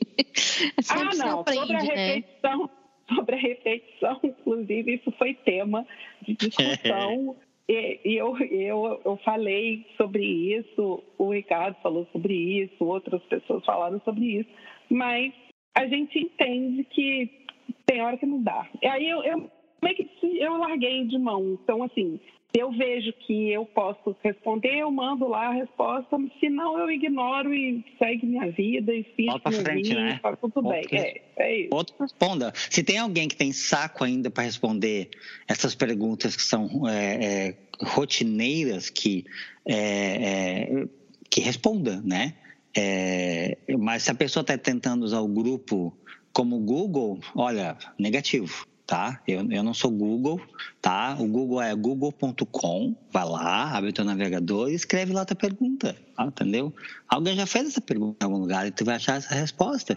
ah, 0.90 1.16
não, 1.16 1.40
aprende, 1.40 1.61
sobre 1.61 1.76
a 1.76 1.83
né? 1.83 2.14
repetição, 2.14 2.71
sobre 3.14 3.35
a 3.35 3.38
repetição, 3.38 4.21
inclusive, 4.23 4.95
isso 4.95 5.12
foi 5.12 5.35
tema 5.35 5.87
de 6.23 6.35
discussão 6.35 7.37
e, 7.69 8.17
eu, 8.17 8.37
eu, 8.38 9.00
eu 9.05 9.17
falei 9.19 9.87
sobre 9.97 10.25
isso, 10.25 11.02
o 11.17 11.31
Ricardo 11.31 11.76
falou 11.83 12.07
sobre 12.12 12.35
isso, 12.35 12.85
outras 12.85 13.23
pessoas 13.25 13.64
falaram 13.64 14.00
sobre 14.00 14.40
isso, 14.40 14.50
mas 14.90 15.33
a 15.75 15.87
gente 15.87 16.19
entende 16.19 16.85
que 16.85 17.31
tem 17.87 18.02
hora 18.02 18.17
que 18.17 18.26
não 18.26 18.43
dá. 18.43 18.69
E 18.83 18.87
aí 18.87 19.09
eu, 19.09 19.23
eu 19.23 19.50
que 19.95 20.38
eu 20.38 20.57
larguei 20.59 21.05
de 21.07 21.19
mão. 21.19 21.59
Então, 21.62 21.83
assim, 21.83 22.21
eu 22.52 22.73
vejo 22.73 23.12
que 23.12 23.50
eu 23.50 23.64
posso 23.64 24.16
responder, 24.23 24.78
eu 24.78 24.90
mando 24.90 25.28
lá 25.28 25.49
a 25.49 25.52
resposta. 25.52 26.16
Se 26.40 26.49
não, 26.49 26.78
eu 26.78 26.90
ignoro 26.90 27.54
e 27.54 27.85
segue 27.99 28.26
minha 28.26 28.50
vida 28.50 28.92
e 28.92 29.04
fico 29.04 29.30
Volta 29.30 29.52
frente, 29.52 29.95
né? 29.95 30.19
tá 30.21 30.37
tudo 30.37 30.62
bem. 30.62 30.85
É, 30.90 31.23
é 31.37 31.57
isso. 31.61 31.69
Outro 31.73 31.95
responda. 32.00 32.52
Se 32.54 32.83
tem 32.83 32.99
alguém 32.99 33.28
que 33.28 33.37
tem 33.37 33.52
saco 33.52 34.02
ainda 34.02 34.30
para 34.30 34.42
responder 34.42 35.11
essas 35.47 35.75
perguntas 35.75 36.35
que 36.35 36.42
são 36.42 36.88
é, 36.88 37.49
é, 37.49 37.57
rotineiras, 37.85 38.90
que, 38.90 39.25
é, 39.64 39.76
é 39.76 40.88
que 41.30 41.40
responda, 41.40 42.00
né? 42.02 42.35
É, 42.76 43.57
mas 43.78 44.04
se 44.04 44.11
a 44.11 44.14
pessoa 44.14 44.42
está 44.42 44.59
tentando 44.59 45.04
usar 45.04 45.21
o 45.21 45.28
grupo 45.28 45.97
como 46.33 46.59
Google, 46.59 47.21
olha, 47.35 47.76
negativo 47.99 48.69
tá? 48.90 49.23
Eu, 49.25 49.49
eu 49.52 49.62
não 49.62 49.73
sou 49.73 49.88
Google, 49.88 50.40
tá? 50.82 51.16
O 51.20 51.25
Google 51.28 51.62
é 51.62 51.73
google.com, 51.76 52.97
vai 53.12 53.25
lá, 53.25 53.70
abre 53.76 53.90
o 53.90 53.92
teu 53.92 54.04
navegador 54.04 54.68
e 54.68 54.75
escreve 54.75 55.12
lá 55.12 55.23
a 55.23 55.25
tua 55.25 55.37
pergunta, 55.37 55.97
tá? 56.16 56.25
entendeu? 56.25 56.75
Alguém 57.09 57.37
já 57.37 57.47
fez 57.47 57.68
essa 57.68 57.80
pergunta 57.80 58.16
em 58.20 58.25
algum 58.25 58.38
lugar 58.38 58.66
e 58.66 58.73
tu 58.73 58.85
vai 58.85 58.97
achar 58.97 59.18
essa 59.18 59.32
resposta, 59.32 59.97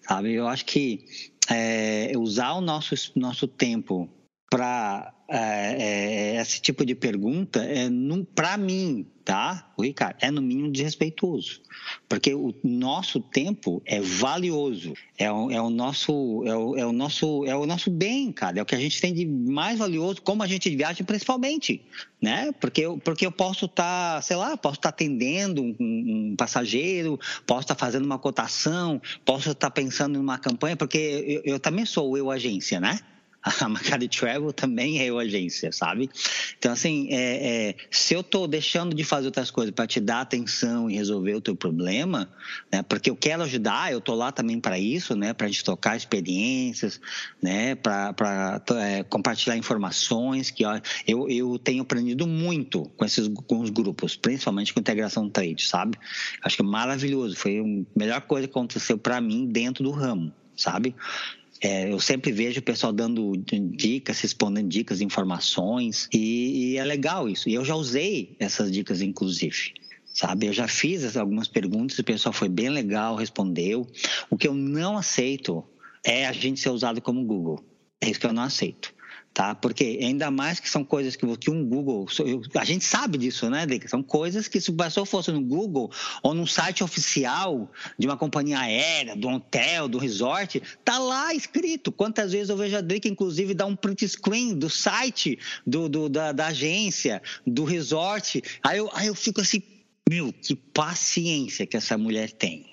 sabe? 0.00 0.32
Eu 0.32 0.48
acho 0.48 0.64
que 0.64 1.04
é, 1.50 2.12
usar 2.16 2.54
o 2.54 2.62
nosso, 2.62 2.94
nosso 3.14 3.46
tempo 3.46 4.08
para 4.50 5.14
é, 5.28 6.34
é, 6.34 6.40
esse 6.42 6.60
tipo 6.60 6.84
de 6.84 6.96
pergunta, 6.96 7.62
é, 7.62 7.88
para 8.34 8.56
mim, 8.56 9.06
tá, 9.24 9.72
o 9.76 9.82
Ricardo, 9.82 10.16
é 10.20 10.28
no 10.28 10.42
mínimo 10.42 10.72
desrespeitoso. 10.72 11.60
Porque 12.08 12.34
o 12.34 12.52
nosso 12.64 13.20
tempo 13.20 13.80
é 13.86 14.00
valioso, 14.00 14.92
é 15.16 15.30
o, 15.30 15.48
é 15.52 15.62
o, 15.62 15.70
nosso, 15.70 16.42
é 16.44 16.56
o, 16.56 16.76
é, 16.76 16.84
o, 16.84 16.92
nosso, 16.92 17.44
é 17.46 17.54
o 17.54 17.64
nosso 17.64 17.92
bem, 17.92 18.32
cara, 18.32 18.58
é 18.58 18.62
o 18.62 18.66
que 18.66 18.74
a 18.74 18.80
gente 18.80 19.00
tem 19.00 19.14
de 19.14 19.24
mais 19.24 19.78
valioso, 19.78 20.20
como 20.20 20.42
a 20.42 20.48
gente 20.48 20.68
viaja 20.74 21.04
principalmente, 21.04 21.80
né? 22.20 22.50
Porque 22.60 22.80
eu, 22.80 22.98
porque 22.98 23.24
eu 23.24 23.30
posso 23.30 23.66
estar, 23.66 24.16
tá, 24.16 24.22
sei 24.22 24.34
lá, 24.34 24.56
posso 24.56 24.80
estar 24.80 24.90
tá 24.90 24.96
atendendo 24.96 25.62
um, 25.62 25.76
um, 25.78 26.34
passageiro, 26.36 27.20
posso 27.46 27.60
estar 27.60 27.76
tá 27.76 27.86
fazendo 27.86 28.04
uma 28.04 28.18
cotação, 28.18 29.00
posso 29.24 29.52
estar 29.52 29.68
tá 29.68 29.70
pensando 29.70 30.16
em 30.16 30.20
uma 30.20 30.38
campanha, 30.38 30.76
porque 30.76 31.40
eu, 31.44 31.52
eu 31.52 31.60
também 31.60 31.86
sou 31.86 32.18
eu 32.18 32.32
agência, 32.32 32.80
né? 32.80 32.98
a 33.60 33.68
Macari 33.68 34.08
Travel 34.08 34.52
também 34.52 35.00
é 35.00 35.06
eu 35.06 35.18
agência, 35.18 35.72
sabe? 35.72 36.10
Então, 36.58 36.72
assim, 36.72 37.08
é, 37.10 37.68
é, 37.68 37.74
se 37.90 38.14
eu 38.14 38.20
estou 38.20 38.46
deixando 38.46 38.94
de 38.94 39.02
fazer 39.02 39.26
outras 39.26 39.50
coisas 39.50 39.74
para 39.74 39.86
te 39.86 39.98
dar 39.98 40.20
atenção 40.20 40.90
e 40.90 40.94
resolver 40.94 41.34
o 41.34 41.40
teu 41.40 41.56
problema, 41.56 42.30
né? 42.70 42.82
Porque 42.82 43.08
eu 43.08 43.16
quero 43.16 43.42
ajudar, 43.42 43.92
eu 43.92 43.98
estou 43.98 44.14
lá 44.14 44.30
também 44.30 44.60
para 44.60 44.78
isso, 44.78 45.16
né? 45.16 45.32
Para 45.32 45.46
a 45.46 45.50
gente 45.50 45.64
tocar 45.64 45.96
experiências, 45.96 47.00
né? 47.42 47.74
Para 47.74 48.62
é, 48.78 49.02
compartilhar 49.04 49.56
informações 49.56 50.50
que 50.50 50.64
ó, 50.64 50.78
eu, 51.06 51.28
eu 51.28 51.58
tenho 51.58 51.82
aprendido 51.82 52.26
muito 52.26 52.90
com 52.96 53.04
esses 53.04 53.28
com 53.46 53.60
os 53.60 53.70
grupos, 53.70 54.16
principalmente 54.16 54.74
com 54.74 54.80
integração 54.80 55.30
trade, 55.30 55.66
sabe? 55.66 55.98
Acho 56.42 56.56
que 56.56 56.62
é 56.62 56.64
maravilhoso, 56.64 57.36
foi 57.36 57.58
a 57.58 57.98
melhor 57.98 58.20
coisa 58.22 58.46
que 58.46 58.52
aconteceu 58.52 58.98
para 58.98 59.20
mim 59.20 59.46
dentro 59.46 59.82
do 59.82 59.90
ramo 59.90 60.32
sabe? 60.60 60.94
É, 61.62 61.92
eu 61.92 62.00
sempre 62.00 62.32
vejo 62.32 62.60
o 62.60 62.62
pessoal 62.62 62.92
dando 62.92 63.32
dicas, 63.36 64.20
respondendo 64.20 64.68
dicas, 64.68 65.00
informações, 65.00 66.08
e, 66.12 66.72
e 66.72 66.76
é 66.78 66.84
legal 66.84 67.28
isso. 67.28 67.48
E 67.48 67.54
eu 67.54 67.64
já 67.64 67.74
usei 67.74 68.34
essas 68.38 68.70
dicas, 68.72 69.02
inclusive 69.02 69.74
sabe? 70.12 70.46
Eu 70.46 70.52
já 70.52 70.66
fiz 70.66 71.16
algumas 71.16 71.46
perguntas, 71.46 71.98
o 71.98 72.04
pessoal 72.04 72.32
foi 72.32 72.48
bem 72.48 72.68
legal, 72.68 73.14
respondeu. 73.14 73.86
O 74.28 74.36
que 74.36 74.48
eu 74.48 74.52
não 74.52 74.98
aceito 74.98 75.64
é 76.04 76.26
a 76.26 76.32
gente 76.32 76.60
ser 76.60 76.70
usado 76.70 77.00
como 77.00 77.24
Google. 77.24 77.64
É 78.00 78.10
isso 78.10 78.18
que 78.18 78.26
eu 78.26 78.32
não 78.32 78.42
aceito 78.42 78.92
tá? 79.32 79.54
Porque 79.54 79.98
ainda 80.02 80.30
mais 80.30 80.58
que 80.58 80.68
são 80.68 80.84
coisas 80.84 81.16
que, 81.16 81.36
que 81.36 81.50
um 81.50 81.64
Google, 81.64 82.06
a 82.58 82.64
gente 82.64 82.84
sabe 82.84 83.16
disso, 83.16 83.48
né, 83.48 83.64
Drica? 83.64 83.88
São 83.88 84.02
coisas 84.02 84.48
que 84.48 84.60
se 84.60 84.70
o 84.70 84.74
pessoa 84.74 85.06
fosse 85.06 85.30
no 85.30 85.40
Google 85.40 85.90
ou 86.22 86.34
num 86.34 86.46
site 86.46 86.82
oficial 86.82 87.70
de 87.98 88.06
uma 88.06 88.16
companhia 88.16 88.58
aérea, 88.58 89.14
do 89.14 89.28
hotel, 89.28 89.88
do 89.88 89.98
resort, 89.98 90.60
tá 90.84 90.98
lá 90.98 91.32
escrito. 91.32 91.92
Quantas 91.92 92.32
vezes 92.32 92.50
eu 92.50 92.56
vejo 92.56 92.76
a 92.76 92.80
Drica, 92.80 93.08
inclusive, 93.08 93.54
dar 93.54 93.66
um 93.66 93.76
print 93.76 94.08
screen 94.08 94.54
do 94.54 94.68
site 94.68 95.38
do, 95.66 95.88
do 95.88 96.08
da, 96.08 96.32
da, 96.32 96.48
agência, 96.48 97.22
do 97.46 97.64
resort. 97.64 98.42
Aí 98.62 98.78
eu, 98.78 98.90
aí 98.92 99.06
eu 99.06 99.14
fico 99.14 99.40
assim, 99.40 99.62
meu, 100.08 100.32
que 100.32 100.56
paciência 100.56 101.66
que 101.66 101.76
essa 101.76 101.96
mulher 101.96 102.32
tem. 102.32 102.66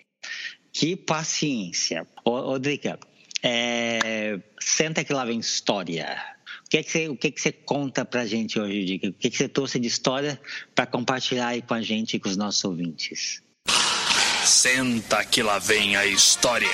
Que 0.73 0.95
paciência. 0.95 2.07
Ô, 2.25 2.31
ô 2.31 2.59
Drica, 2.59 2.99
é, 3.43 4.39
senta 4.59 5.03
que 5.03 5.13
lá 5.13 5.23
vem 5.23 5.39
história. 5.39 6.36
O 6.67 6.69
que, 6.69 6.77
é 6.79 6.83
que, 6.83 6.91
você, 6.91 7.07
o 7.07 7.15
que, 7.15 7.27
é 7.27 7.31
que 7.31 7.39
você 7.39 7.51
conta 7.53 8.03
para 8.03 8.23
a 8.23 8.25
gente 8.25 8.59
hoje, 8.59 8.83
Dica? 8.83 9.07
O 9.07 9.13
que, 9.13 9.27
é 9.27 9.29
que 9.29 9.37
você 9.37 9.47
trouxe 9.47 9.79
de 9.79 9.87
história 9.87 10.37
para 10.75 10.85
compartilhar 10.85 11.47
aí 11.47 11.61
com 11.61 11.73
a 11.73 11.81
gente 11.81 12.17
e 12.17 12.19
com 12.19 12.27
os 12.27 12.35
nossos 12.35 12.61
ouvintes? 12.65 13.41
Senta 14.43 15.23
que 15.23 15.41
lá 15.41 15.59
vem 15.59 15.95
a 15.95 16.05
história. 16.05 16.67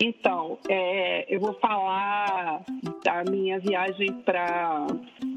Então, 0.00 0.41
é, 0.68 1.34
eu 1.34 1.40
vou 1.40 1.54
falar 1.54 2.62
da 3.04 3.24
minha 3.30 3.58
viagem 3.58 4.12
para 4.24 4.86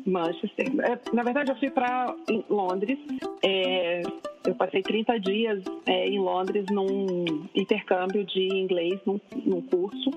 Manchester. 0.06 0.68
É, 0.82 1.00
na 1.14 1.24
verdade, 1.24 1.52
eu 1.52 1.56
fui 1.56 1.70
para 1.70 2.16
Londres. 2.50 2.98
É, 3.44 4.02
eu 4.46 4.56
passei 4.56 4.82
30 4.82 5.20
dias 5.20 5.64
é, 5.88 6.08
em 6.08 6.20
Londres 6.20 6.66
num 6.72 7.26
intercâmbio 7.56 8.24
de 8.26 8.48
inglês, 8.48 9.00
num, 9.06 9.20
num 9.46 9.62
curso. 9.62 10.12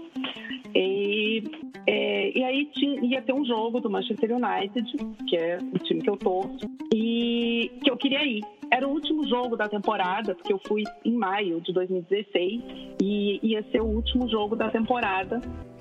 E, 0.75 1.43
é, 1.87 2.39
e 2.39 2.45
aí 2.45 2.67
tinha, 2.67 3.01
ia 3.05 3.23
ter 3.23 3.33
um 3.33 3.45
jogo 3.45 3.81
do 3.81 3.89
Manchester 3.89 4.31
United, 4.33 4.85
que 5.27 5.37
é 5.37 5.59
o 5.59 5.79
time 5.79 6.03
que 6.03 6.11
eu 6.11 6.17
torço, 6.17 6.67
e 6.95 7.71
que 7.83 7.91
eu 7.91 7.97
queria 7.97 8.25
ir. 8.25 8.45
Era 8.71 8.87
o 8.87 8.91
último 8.91 9.27
jogo 9.27 9.57
da 9.57 9.67
temporada, 9.67 10.35
porque 10.35 10.53
eu 10.53 10.61
fui 10.67 10.85
em 11.05 11.13
maio 11.13 11.61
de 11.63 11.73
2016 11.73 12.63
e 13.03 13.41
ia 13.43 13.63
ser 13.71 13.81
o 13.81 13.87
último 13.87 14.29
jogo 14.29 14.55
da 14.55 14.69
temporada. 14.69 14.98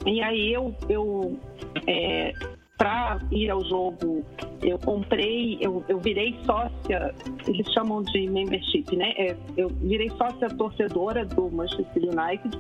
E 0.06 0.22
aí 0.22 0.54
eu, 0.54 0.74
eu 0.90 1.38
é, 1.86 2.34
para 2.78 3.20
ir 3.32 3.50
ao 3.50 3.64
jogo, 3.66 4.24
eu 4.62 4.78
comprei, 4.78 5.58
eu, 5.60 5.84
eu 5.90 6.00
virei 6.00 6.38
sócia, 6.46 7.14
eles 7.48 7.68
chamam 7.74 8.04
de 8.04 8.30
membership, 8.30 8.96
né? 8.96 9.14
É, 9.18 9.36
eu 9.58 9.70
virei 9.70 10.10
sócia 10.12 10.48
torcedora 10.50 11.26
do 11.26 11.50
Manchester 11.50 12.04
United, 12.04 12.58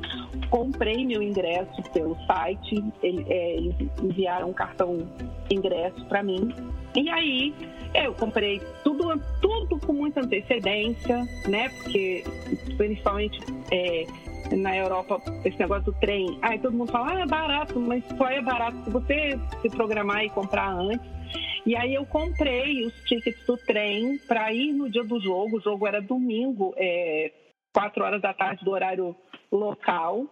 comprei 0.49 1.05
meu 1.05 1.21
ingresso 1.21 1.81
pelo 1.93 2.17
site, 2.25 2.83
ele, 3.03 3.25
é, 3.29 3.57
eles 3.57 3.75
enviaram 4.01 4.49
um 4.49 4.53
cartão 4.53 5.07
ingresso 5.51 6.03
para 6.05 6.23
mim. 6.23 6.51
E 6.95 7.07
aí 7.09 7.53
eu 7.93 8.13
comprei 8.13 8.59
tudo, 8.83 9.21
tudo 9.39 9.79
com 9.85 9.93
muita 9.93 10.21
antecedência, 10.21 11.23
né? 11.47 11.69
Porque 11.69 12.23
principalmente 12.75 13.39
é, 13.71 14.05
na 14.55 14.75
Europa 14.75 15.21
esse 15.43 15.57
negócio 15.59 15.85
do 15.85 15.99
trem. 15.99 16.37
Aí 16.41 16.59
todo 16.59 16.75
mundo 16.75 16.91
fala, 16.91 17.13
ah, 17.13 17.19
é 17.21 17.25
barato, 17.25 17.79
mas 17.79 18.03
só 18.17 18.27
é 18.27 18.41
barato 18.41 18.77
se 18.83 18.89
você 18.89 19.39
se 19.61 19.69
programar 19.69 20.23
e 20.23 20.29
comprar 20.29 20.71
antes. 20.71 21.17
E 21.65 21.75
aí 21.75 21.93
eu 21.93 22.05
comprei 22.05 22.85
os 22.85 22.93
tickets 23.03 23.45
do 23.45 23.57
trem 23.57 24.17
para 24.27 24.53
ir 24.53 24.71
no 24.71 24.89
dia 24.89 25.03
do 25.03 25.19
jogo. 25.19 25.57
O 25.57 25.61
jogo 25.61 25.85
era 25.85 26.01
domingo, 26.01 26.73
é, 26.77 27.31
4 27.75 28.03
horas 28.03 28.21
da 28.21 28.33
tarde 28.33 28.63
do 28.63 28.71
horário 28.71 29.15
local, 29.51 30.25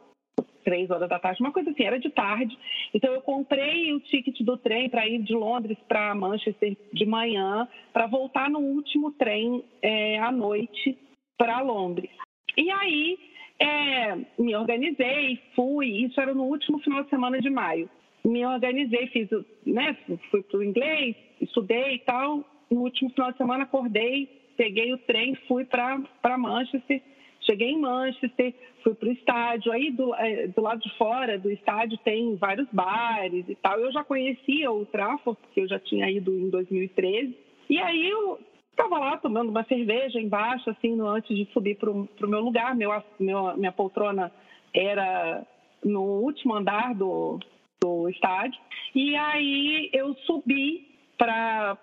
três 0.64 0.90
horas 0.90 1.08
da 1.08 1.20
tarde, 1.20 1.42
uma 1.42 1.52
coisa 1.52 1.70
assim, 1.70 1.84
era 1.84 2.00
de 2.00 2.10
tarde. 2.10 2.58
Então 2.94 3.14
eu 3.14 3.22
comprei 3.22 3.94
o 3.94 4.00
ticket 4.00 4.42
do 4.42 4.58
trem 4.58 4.90
para 4.90 5.08
ir 5.08 5.22
de 5.22 5.34
Londres 5.34 5.78
para 5.88 6.16
Manchester 6.16 6.76
de 6.92 7.06
manhã, 7.06 7.68
para 7.94 8.08
voltar 8.08 8.50
no 8.50 8.60
último 8.60 9.12
trem 9.12 9.64
é, 9.82 10.18
à 10.20 10.32
noite 10.32 10.98
para 11.38 11.62
Londres. 11.62 12.10
E 12.58 12.72
aí 12.72 13.18
é, 13.60 14.16
me 14.38 14.56
organizei, 14.56 15.40
fui, 15.56 15.88
isso 16.06 16.20
era 16.20 16.34
no 16.34 16.44
último 16.44 16.80
final 16.80 17.04
de 17.04 17.10
semana 17.10 17.40
de 17.40 17.50
maio. 17.50 17.90
Me 18.24 18.46
organizei, 18.46 19.08
fiz, 19.08 19.30
né, 19.66 19.96
fui 20.30 20.42
para 20.42 20.58
o 20.58 20.64
inglês, 20.64 21.16
estudei 21.40 21.96
e 21.96 22.00
tal. 22.00 22.44
No 22.70 22.82
último 22.82 23.10
final 23.12 23.32
de 23.32 23.38
semana 23.38 23.64
acordei, 23.64 24.28
peguei 24.58 24.94
o 24.94 24.98
trem, 24.98 25.36
fui 25.48 25.64
para 25.66 26.38
Manchester. 26.38 27.02
Cheguei 27.42 27.70
em 27.70 27.80
Manchester, 27.80 28.56
fui 28.84 28.96
para 28.96 29.08
o 29.08 29.12
estádio. 29.12 29.72
Aí 29.72 29.92
do, 29.92 30.16
é, 30.16 30.48
do 30.48 30.62
lado 30.62 30.82
de 30.82 30.90
fora 30.98 31.38
do 31.38 31.52
estádio 31.52 31.98
tem 32.00 32.36
vários 32.36 32.68
bares 32.72 33.48
e 33.48 33.56
tal. 33.56 33.80
Eu 33.80 33.92
já 33.92 34.04
conhecia 34.04 34.72
o 34.72 34.86
Trafford, 34.88 35.40
porque 35.40 35.62
eu 35.62 35.68
já 35.68 35.78
tinha 35.80 36.10
ido 36.10 36.32
em 36.32 36.50
2013. 36.50 37.38
E 37.70 37.78
aí 37.78 38.10
eu 38.10 38.40
Estava 38.76 39.00
lá 39.00 39.18
tomando 39.18 39.50
uma 39.50 39.64
cerveja 39.64 40.20
embaixo, 40.20 40.70
assim, 40.70 40.98
no, 40.98 41.08
antes 41.08 41.34
de 41.34 41.46
subir 41.54 41.78
para 41.78 41.90
o 41.90 42.08
meu 42.28 42.42
lugar. 42.42 42.76
Meu, 42.76 42.92
meu, 43.18 43.56
minha 43.56 43.72
poltrona 43.72 44.30
era 44.74 45.48
no 45.82 46.02
último 46.02 46.54
andar 46.54 46.94
do, 46.94 47.40
do 47.82 48.10
estádio. 48.10 48.60
E 48.94 49.16
aí 49.16 49.90
eu 49.94 50.14
subi 50.26 50.94
para 51.18 51.78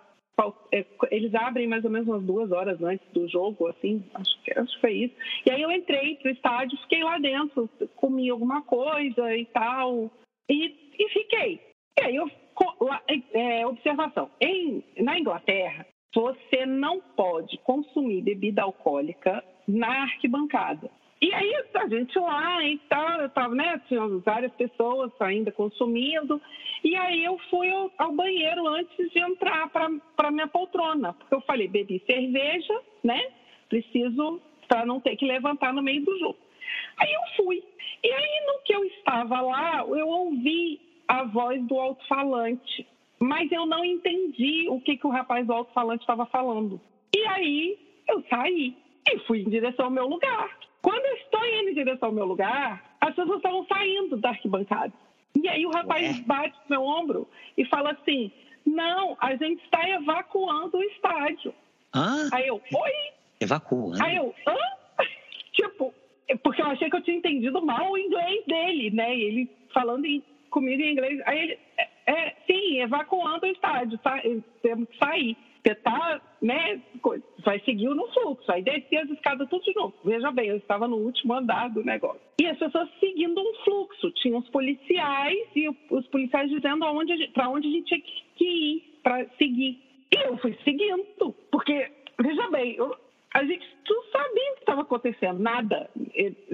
é, 0.70 0.84
eles 1.10 1.34
abrem 1.34 1.66
mais 1.66 1.82
ou 1.82 1.90
menos 1.90 2.08
umas 2.08 2.22
duas 2.24 2.52
horas 2.52 2.82
antes 2.82 3.06
do 3.12 3.26
jogo, 3.26 3.68
assim, 3.68 4.04
acho 4.14 4.42
que, 4.42 4.58
acho 4.58 4.74
que 4.74 4.80
foi 4.80 4.92
isso. 4.92 5.14
E 5.46 5.50
aí 5.50 5.62
eu 5.62 5.70
entrei 5.70 6.16
pro 6.16 6.30
estádio, 6.30 6.78
fiquei 6.82 7.02
lá 7.02 7.18
dentro, 7.18 7.70
comi 7.96 8.28
alguma 8.28 8.60
coisa 8.62 9.34
e 9.34 9.46
tal, 9.46 10.10
e, 10.50 10.74
e 10.98 11.08
fiquei. 11.08 11.60
E 11.98 12.04
aí 12.04 12.16
eu, 12.16 12.30
é, 13.32 13.66
observação, 13.66 14.30
em, 14.40 14.82
na 14.98 15.18
Inglaterra, 15.18 15.86
você 16.14 16.66
não 16.66 17.00
pode 17.00 17.58
consumir 17.58 18.22
bebida 18.22 18.62
alcoólica 18.62 19.42
na 19.66 20.02
arquibancada. 20.02 20.90
E 21.20 21.32
aí 21.32 21.54
a 21.74 21.88
gente 21.88 22.18
lá 22.18 22.64
e 22.64 22.78
tal, 22.88 23.20
eu 23.20 23.28
tava, 23.28 23.54
né? 23.54 23.80
Tinha 23.86 24.06
várias 24.24 24.52
pessoas 24.54 25.12
ainda 25.20 25.52
consumindo. 25.52 26.42
E 26.82 26.96
aí 26.96 27.24
eu 27.24 27.38
fui 27.48 27.70
ao, 27.70 27.92
ao 27.96 28.12
banheiro 28.12 28.66
antes 28.66 29.08
de 29.12 29.20
entrar 29.20 29.70
para 29.70 30.30
minha 30.32 30.48
poltrona. 30.48 31.12
Porque 31.12 31.34
eu 31.34 31.40
falei, 31.42 31.68
bebi 31.68 32.02
cerveja, 32.04 32.76
né? 33.04 33.20
Preciso 33.68 34.42
para 34.66 34.84
não 34.84 35.00
ter 35.00 35.14
que 35.14 35.24
levantar 35.24 35.72
no 35.72 35.80
meio 35.80 36.04
do 36.04 36.18
jogo. 36.18 36.38
Aí 36.96 37.12
eu 37.12 37.22
fui. 37.36 37.62
E 38.02 38.12
aí, 38.12 38.46
no 38.46 38.62
que 38.64 38.74
eu 38.74 38.84
estava 38.84 39.40
lá, 39.40 39.84
eu 39.86 40.08
ouvi 40.08 40.80
a 41.06 41.22
voz 41.22 41.62
do 41.66 41.78
alto-falante. 41.78 42.84
Mas 43.22 43.52
eu 43.52 43.64
não 43.64 43.84
entendi 43.84 44.66
o 44.68 44.80
que, 44.80 44.96
que 44.96 45.06
o 45.06 45.10
rapaz 45.10 45.46
do 45.46 45.52
alto-falante 45.52 46.02
estava 46.02 46.26
falando. 46.26 46.80
E 47.14 47.24
aí 47.28 47.78
eu 48.08 48.20
saí 48.28 48.74
e 49.08 49.18
fui 49.20 49.42
em 49.42 49.48
direção 49.48 49.84
ao 49.84 49.90
meu 49.92 50.08
lugar. 50.08 50.58
Quando 50.82 51.04
eu 51.06 51.14
estou 51.14 51.46
indo 51.46 51.70
em 51.70 51.74
direção 51.74 52.08
ao 52.08 52.14
meu 52.14 52.24
lugar, 52.24 52.82
as 53.00 53.14
pessoas 53.14 53.36
estavam 53.36 53.64
saindo 53.66 54.16
da 54.16 54.30
arquibancada. 54.30 54.92
E 55.40 55.48
aí 55.48 55.64
o 55.64 55.70
rapaz 55.70 56.18
Ué? 56.18 56.24
bate 56.26 56.56
no 56.64 56.70
meu 56.70 56.82
ombro 56.82 57.28
e 57.56 57.64
fala 57.66 57.92
assim: 57.92 58.32
Não, 58.66 59.16
a 59.20 59.36
gente 59.36 59.62
está 59.62 59.88
evacuando 59.88 60.78
o 60.78 60.82
estádio. 60.82 61.54
Hã? 61.94 62.28
Aí 62.32 62.48
eu, 62.48 62.60
oi? 62.74 62.92
Evacuando? 63.40 64.02
Aí 64.02 64.16
eu, 64.16 64.34
hã? 64.48 64.56
tipo, 65.52 65.94
porque 66.42 66.60
eu 66.60 66.66
achei 66.66 66.90
que 66.90 66.96
eu 66.96 67.02
tinha 67.02 67.18
entendido 67.18 67.64
mal 67.64 67.92
o 67.92 67.98
inglês 67.98 68.44
dele, 68.46 68.90
né? 68.90 69.14
E 69.14 69.22
ele 69.22 69.50
falando 69.72 70.08
comigo 70.50 70.82
em 70.82 70.90
inglês. 70.90 71.20
Aí 71.24 71.38
ele, 71.38 71.58
é, 72.06 72.34
sim, 72.46 72.80
evacuando 72.80 73.46
o 73.46 73.50
estádio, 73.50 73.98
tá? 73.98 74.20
temos 74.62 74.88
que 74.88 74.98
sair. 74.98 75.36
Você 75.64 75.76
tá, 75.76 76.20
né, 76.40 76.82
vai 77.44 77.60
seguir 77.60 77.86
no 77.86 78.08
fluxo. 78.12 78.50
Aí 78.50 78.62
descer 78.62 78.98
as 78.98 79.10
escadas 79.10 79.48
tudo 79.48 79.62
de 79.62 79.74
novo. 79.74 79.94
Veja 80.04 80.32
bem, 80.32 80.48
eu 80.48 80.56
estava 80.56 80.88
no 80.88 80.96
último 80.96 81.34
andar 81.34 81.68
do 81.70 81.84
negócio. 81.84 82.20
E 82.40 82.46
as 82.46 82.58
pessoas 82.58 82.88
seguindo 82.98 83.40
um 83.40 83.54
fluxo. 83.64 84.10
Tinha 84.12 84.36
os 84.36 84.48
policiais 84.48 85.48
e 85.54 85.68
os 85.68 86.06
policiais 86.08 86.50
dizendo 86.50 86.80
para 87.32 87.48
onde 87.48 87.68
a 87.68 87.70
gente 87.70 87.84
tinha 87.84 88.00
que 88.36 88.44
ir 88.44 88.98
para 89.04 89.24
seguir. 89.38 89.80
E 90.12 90.26
eu 90.26 90.36
fui 90.38 90.58
seguindo, 90.64 91.32
porque, 91.50 91.90
veja 92.20 92.50
bem, 92.50 92.74
eu, 92.74 92.94
a 93.32 93.44
gente 93.44 93.66
não 93.88 94.02
sabia 94.04 94.50
o 94.50 94.54
que 94.54 94.60
estava 94.60 94.82
acontecendo, 94.82 95.38
nada, 95.38 95.88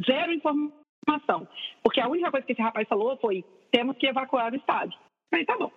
zero 0.06 0.32
informação. 0.32 1.48
Porque 1.82 2.00
a 2.00 2.08
única 2.08 2.30
coisa 2.30 2.46
que 2.46 2.52
esse 2.52 2.62
rapaz 2.62 2.86
falou 2.86 3.16
foi: 3.16 3.44
temos 3.72 3.96
que 3.96 4.06
evacuar 4.06 4.52
o 4.52 4.56
estádio. 4.56 4.98
Aí 5.32 5.44
tá 5.44 5.56
bom. 5.56 5.70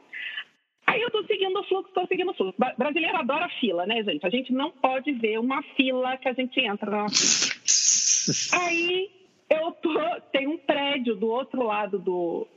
Aí 0.87 1.01
eu 1.01 1.07
estou 1.07 1.23
seguindo 1.25 1.57
o 1.57 1.63
fluxo, 1.63 1.87
estou 1.89 2.07
seguindo 2.07 2.31
o 2.31 2.33
fluxo. 2.33 2.55
Brasileiro 2.77 3.17
adora 3.17 3.47
fila, 3.59 3.85
né, 3.85 4.03
gente? 4.03 4.25
A 4.25 4.29
gente 4.29 4.51
não 4.51 4.71
pode 4.71 5.11
ver 5.13 5.39
uma 5.39 5.61
fila 5.75 6.17
que 6.17 6.27
a 6.27 6.33
gente 6.33 6.59
entra 6.59 6.91
na 6.91 7.05
Aí 8.53 9.09
eu 9.49 9.71
tô, 9.73 9.93
tem 10.31 10.47
um 10.47 10.57
prédio 10.57 11.15
do 11.15 11.29
outro 11.29 11.63
lado 11.63 11.97
do. 11.99 12.47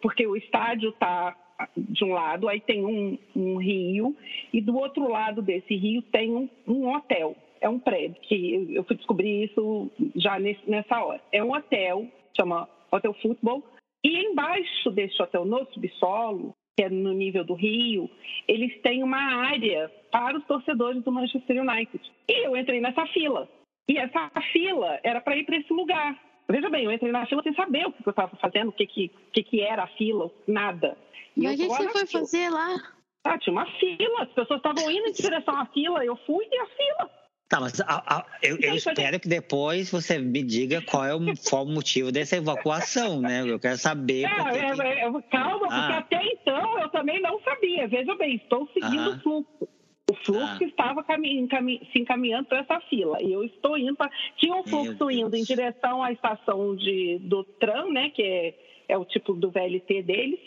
Porque 0.00 0.26
o 0.26 0.36
estádio 0.36 0.90
está 0.90 1.36
de 1.76 2.04
um 2.04 2.12
lado, 2.12 2.48
aí 2.48 2.60
tem 2.60 2.84
um, 2.84 3.18
um, 3.36 3.56
rio, 3.56 4.16
e 4.52 4.60
do 4.60 4.76
outro 4.76 5.08
lado 5.08 5.42
desse 5.42 5.76
rio 5.76 6.02
tem 6.02 6.32
um, 6.32 6.48
um 6.66 6.94
hotel. 6.94 7.36
É 7.60 7.68
um 7.68 7.78
prédio, 7.78 8.20
que 8.22 8.74
eu 8.74 8.82
fui 8.84 8.96
descobrir 8.96 9.44
isso 9.44 9.90
já 10.16 10.38
nesse, 10.38 10.68
nessa 10.68 11.00
hora. 11.00 11.20
É 11.30 11.42
um 11.42 11.52
hotel, 11.52 12.06
chama 12.36 12.68
Hotel 12.90 13.14
Futebol, 13.14 13.62
e 14.04 14.26
embaixo 14.26 14.90
desse 14.90 15.20
hotel, 15.22 15.44
no 15.44 15.64
subsolo, 15.72 16.54
que 16.76 16.84
é 16.84 16.90
no 16.90 17.12
nível 17.12 17.44
do 17.44 17.54
Rio, 17.54 18.10
eles 18.48 18.80
têm 18.82 19.02
uma 19.02 19.46
área 19.46 19.90
para 20.10 20.38
os 20.38 20.44
torcedores 20.46 21.02
do 21.02 21.12
Manchester 21.12 21.62
United. 21.62 22.00
E 22.28 22.46
eu 22.46 22.56
entrei 22.56 22.80
nessa 22.80 23.06
fila. 23.06 23.48
E 23.88 23.98
essa 23.98 24.30
fila 24.52 24.98
era 25.02 25.20
para 25.20 25.36
ir 25.36 25.44
para 25.44 25.56
esse 25.56 25.72
lugar. 25.72 26.18
Veja 26.48 26.68
bem, 26.68 26.84
eu 26.84 26.92
entrei 26.92 27.12
na 27.12 27.26
fila 27.26 27.42
sem 27.42 27.54
saber 27.54 27.86
o 27.86 27.92
que 27.92 28.06
eu 28.06 28.10
estava 28.10 28.36
fazendo, 28.36 28.68
o 28.68 28.72
que, 28.72 28.86
que, 28.86 29.10
que, 29.32 29.42
que 29.42 29.60
era 29.60 29.84
a 29.84 29.88
fila, 29.88 30.30
nada. 30.46 30.96
E 31.36 31.44
Mas 31.44 31.60
o 31.60 31.62
que 31.62 31.68
você 31.68 31.88
foi 31.90 32.06
fila. 32.06 32.20
fazer 32.20 32.48
lá? 32.50 32.76
Ah, 33.24 33.38
tinha 33.38 33.52
uma 33.52 33.66
fila, 33.66 34.22
as 34.22 34.32
pessoas 34.32 34.58
estavam 34.58 34.90
indo 34.90 35.08
em 35.08 35.12
direção 35.12 35.56
à 35.56 35.66
fila, 35.66 36.04
eu 36.04 36.16
fui 36.26 36.44
e 36.50 36.58
a 36.58 36.66
fila. 36.66 37.10
Tá, 37.52 37.60
mas 37.60 37.78
a, 37.82 38.02
a, 38.06 38.26
eu, 38.42 38.56
eu, 38.62 38.74
espero 38.74 39.20
que 39.20 39.28
depois 39.28 39.90
você 39.90 40.18
me 40.18 40.42
diga 40.42 40.80
qual 40.80 41.04
é 41.04 41.14
o, 41.14 41.20
qual 41.50 41.64
o 41.64 41.68
motivo 41.68 42.10
dessa 42.10 42.38
evacuação, 42.38 43.20
né? 43.20 43.42
Eu 43.46 43.60
quero 43.60 43.76
saber. 43.76 44.24
É, 44.24 44.68
é, 44.70 44.74
que... 44.74 44.80
é, 44.80 45.22
calma, 45.30 45.66
ah. 45.70 45.80
porque 45.80 46.16
até 46.16 46.26
então 46.32 46.78
eu 46.78 46.88
também 46.88 47.20
não 47.20 47.38
sabia. 47.42 47.86
Veja 47.86 48.14
bem, 48.14 48.36
estou 48.36 48.66
seguindo 48.72 49.02
ah. 49.02 49.08
o 49.10 49.20
fluxo. 49.20 49.68
O 50.10 50.14
fluxo 50.24 50.64
ah. 50.64 50.64
estava 50.64 51.04
se 51.04 51.98
encaminhando 51.98 52.46
para 52.46 52.60
essa 52.60 52.80
fila. 52.88 53.18
E 53.20 53.30
eu 53.30 53.44
estou 53.44 53.76
indo 53.76 53.96
para. 53.96 54.10
Tinha 54.38 54.56
um 54.56 54.64
fluxo 54.64 55.10
indo 55.10 55.36
em 55.36 55.44
direção 55.44 56.02
à 56.02 56.10
estação 56.10 56.74
de, 56.74 57.18
do 57.20 57.44
tram, 57.44 57.92
né? 57.92 58.08
Que 58.08 58.22
é, 58.22 58.54
é 58.88 58.96
o 58.96 59.04
tipo 59.04 59.34
do 59.34 59.50
VLT 59.50 60.02
deles. 60.04 60.40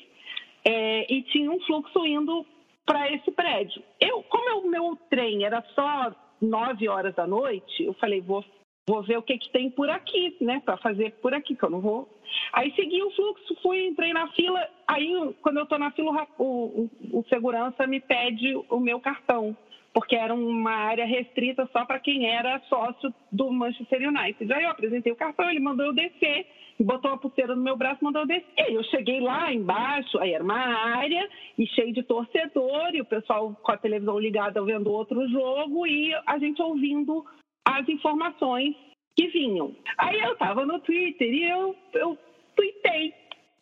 É, 0.64 1.14
e 1.14 1.22
tinha 1.22 1.52
um 1.52 1.60
fluxo 1.68 2.04
indo 2.04 2.44
para 2.84 3.12
esse 3.12 3.30
prédio. 3.30 3.84
Eu, 4.00 4.24
como 4.24 4.62
o 4.62 4.72
meu 4.72 4.98
trem 5.08 5.44
era 5.44 5.64
só 5.76 6.25
nove 6.42 6.88
horas 6.88 7.16
da 7.16 7.26
noite, 7.26 7.84
eu 7.84 7.94
falei, 7.94 8.22
vou, 8.22 8.44
vou 8.88 9.04
ver 9.04 9.18
o 9.18 9.24
que, 9.24 9.38
que 9.38 9.52
tem 9.52 9.70
por 9.70 9.90
aqui, 9.90 10.36
né? 10.42 10.62
Para 10.64 10.78
fazer 10.78 11.12
por 11.22 11.34
aqui, 11.34 11.56
que 11.56 11.64
eu 11.64 11.70
não 11.70 11.82
vou. 11.82 12.10
Aí 12.54 12.74
segui 12.76 13.02
o 13.04 13.12
fluxo, 13.12 13.56
fui, 13.62 13.86
entrei 13.86 14.14
na 14.14 14.28
fila. 14.30 14.68
Aí, 14.88 15.36
quando 15.42 15.58
eu 15.58 15.64
estou 15.64 15.80
na 15.80 15.92
fila, 15.92 16.28
o, 16.38 16.44
o, 16.44 17.20
o 17.20 17.26
segurança 17.30 17.86
me 17.88 18.00
pede 18.00 18.56
o 18.70 18.80
meu 18.80 19.00
cartão 19.00 19.56
porque 19.96 20.14
era 20.14 20.34
uma 20.34 20.74
área 20.74 21.06
restrita 21.06 21.66
só 21.72 21.86
para 21.86 22.02
quem 22.02 22.30
era 22.30 22.60
sócio 22.68 23.14
do 23.32 23.50
Manchester 23.50 24.10
United. 24.10 24.52
Aí 24.52 24.66
eu 24.66 24.70
apresentei 24.70 25.10
o 25.10 25.16
cartão, 25.16 25.50
ele 25.50 25.62
mandou 25.62 25.86
eu 25.86 25.94
descer, 25.94 26.46
botou 26.78 27.12
uma 27.12 27.18
pulseira 27.18 27.56
no 27.56 27.64
meu 27.64 27.78
braço, 27.78 28.04
mandou 28.04 28.24
eu 28.24 28.28
descer. 28.28 28.74
Eu 28.74 28.84
cheguei 28.84 29.22
lá 29.22 29.54
embaixo, 29.54 30.20
aí 30.20 30.34
era 30.34 30.44
uma 30.44 30.60
área 30.98 31.26
e 31.58 31.66
cheio 31.68 31.94
de 31.94 32.04
torcedor, 32.04 32.94
e 32.94 33.00
o 33.00 33.06
pessoal 33.06 33.58
com 33.64 33.72
a 33.72 33.78
televisão 33.78 34.20
ligada 34.20 34.62
vendo 34.66 34.92
outro 34.92 35.26
jogo 35.30 35.88
e 35.88 36.14
a 36.28 36.38
gente 36.40 36.62
ouvindo 36.62 37.24
as 37.64 37.88
informações 37.88 38.76
que 39.16 39.30
vinham. 39.30 39.74
Aí 39.98 40.20
eu 40.20 40.34
estava 40.34 40.66
no 40.66 40.78
Twitter 40.82 41.34
e 41.34 41.50
eu, 41.50 41.74
eu 41.94 42.18
tuitei. 42.54 43.14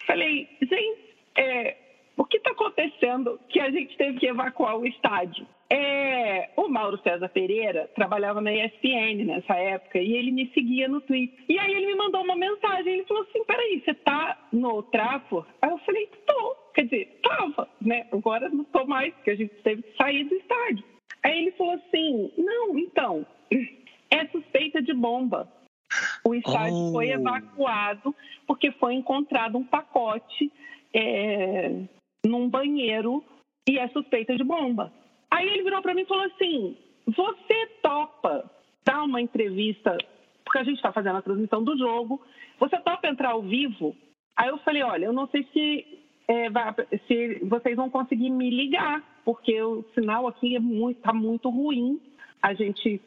Falei, 0.07 0.49
gente, 0.63 1.15
é, 1.37 1.77
o 2.15 2.25
que 2.25 2.37
está 2.37 2.51
acontecendo 2.51 3.39
que 3.49 3.59
a 3.59 3.71
gente 3.71 3.97
teve 3.97 4.19
que 4.19 4.27
evacuar 4.27 4.77
o 4.77 4.85
estádio? 4.85 5.47
É, 5.69 6.51
o 6.55 6.67
Mauro 6.67 6.99
César 7.01 7.27
Pereira 7.29 7.89
trabalhava 7.95 8.39
na 8.39 8.53
ESPN 8.53 9.25
nessa 9.25 9.55
época 9.55 9.97
e 9.97 10.13
ele 10.13 10.31
me 10.31 10.51
seguia 10.53 10.87
no 10.87 11.01
Twitter. 11.01 11.43
E 11.49 11.57
aí 11.57 11.73
ele 11.73 11.87
me 11.87 11.95
mandou 11.95 12.21
uma 12.21 12.35
mensagem, 12.35 12.93
ele 12.93 13.05
falou 13.05 13.23
assim, 13.23 13.43
peraí, 13.43 13.81
você 13.83 13.93
tá 13.95 14.37
no 14.51 14.83
Trafford? 14.83 15.47
Aí 15.61 15.71
eu 15.71 15.77
falei, 15.79 16.07
tô. 16.27 16.55
Quer 16.75 16.83
dizer, 16.83 17.19
tava, 17.23 17.67
né? 17.81 18.05
Agora 18.11 18.49
não 18.49 18.63
tô 18.65 18.85
mais, 18.85 19.13
porque 19.15 19.31
a 19.31 19.35
gente 19.35 19.53
teve 19.63 19.81
que 19.81 19.97
sair 19.97 20.23
do 20.25 20.35
estádio. 20.35 20.83
Aí 21.23 21.39
ele 21.39 21.51
falou 21.51 21.73
assim, 21.73 22.31
não, 22.37 22.77
então, 22.77 23.25
é 24.11 24.27
suspeita 24.27 24.81
de 24.81 24.93
bomba. 24.93 25.51
O 26.25 26.35
estádio 26.35 26.89
oh. 26.89 26.91
foi 26.91 27.09
evacuado 27.09 28.15
porque 28.45 28.71
foi 28.73 28.93
encontrado 28.95 29.57
um 29.57 29.63
pacote 29.63 30.51
é, 30.93 31.71
num 32.25 32.49
banheiro 32.49 33.23
e 33.69 33.77
é 33.77 33.87
suspeita 33.89 34.35
de 34.35 34.43
bomba. 34.43 34.91
Aí 35.29 35.47
ele 35.47 35.63
virou 35.63 35.81
para 35.81 35.93
mim 35.93 36.01
e 36.01 36.07
falou 36.07 36.25
assim: 36.25 36.77
Você 37.07 37.67
topa 37.81 38.49
dar 38.85 39.03
uma 39.03 39.21
entrevista, 39.21 39.97
porque 40.43 40.59
a 40.59 40.63
gente 40.63 40.75
está 40.75 40.91
fazendo 40.91 41.17
a 41.17 41.21
transmissão 41.21 41.63
do 41.63 41.77
jogo, 41.77 42.21
você 42.59 42.77
topa 42.79 43.07
entrar 43.07 43.31
ao 43.31 43.41
vivo? 43.41 43.95
Aí 44.35 44.49
eu 44.49 44.57
falei: 44.59 44.83
Olha, 44.83 45.05
eu 45.05 45.13
não 45.13 45.27
sei 45.27 45.47
se, 45.53 45.85
é, 46.27 46.47
se 47.07 47.45
vocês 47.45 47.75
vão 47.75 47.89
conseguir 47.89 48.29
me 48.29 48.49
ligar, 48.49 49.03
porque 49.25 49.61
o 49.61 49.83
sinal 49.93 50.27
aqui 50.27 50.55
é 50.55 50.59
muito, 50.59 51.01
tá 51.01 51.13
muito 51.13 51.49
ruim. 51.49 51.99
A 52.41 52.53
gente 52.53 53.01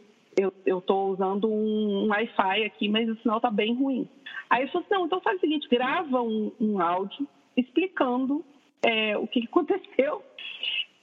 eu 0.66 0.78
estou 0.78 1.12
usando 1.12 1.48
um, 1.48 2.08
Wi-Fi 2.08 2.64
aqui, 2.64 2.88
mas 2.88 3.08
o 3.08 3.16
sinal 3.16 3.38
está 3.38 3.50
bem 3.50 3.74
ruim. 3.74 4.06
Aí 4.50 4.62
ele 4.62 4.70
falou 4.70 4.84
assim, 4.84 4.94
não, 4.94 5.06
então 5.06 5.20
faz 5.20 5.38
o 5.38 5.40
seguinte, 5.40 5.68
grava 5.68 6.20
um, 6.20 6.52
um 6.60 6.80
áudio 6.80 7.26
explicando 7.56 8.44
é, 8.82 9.16
o 9.16 9.26
que 9.26 9.44
aconteceu 9.44 10.22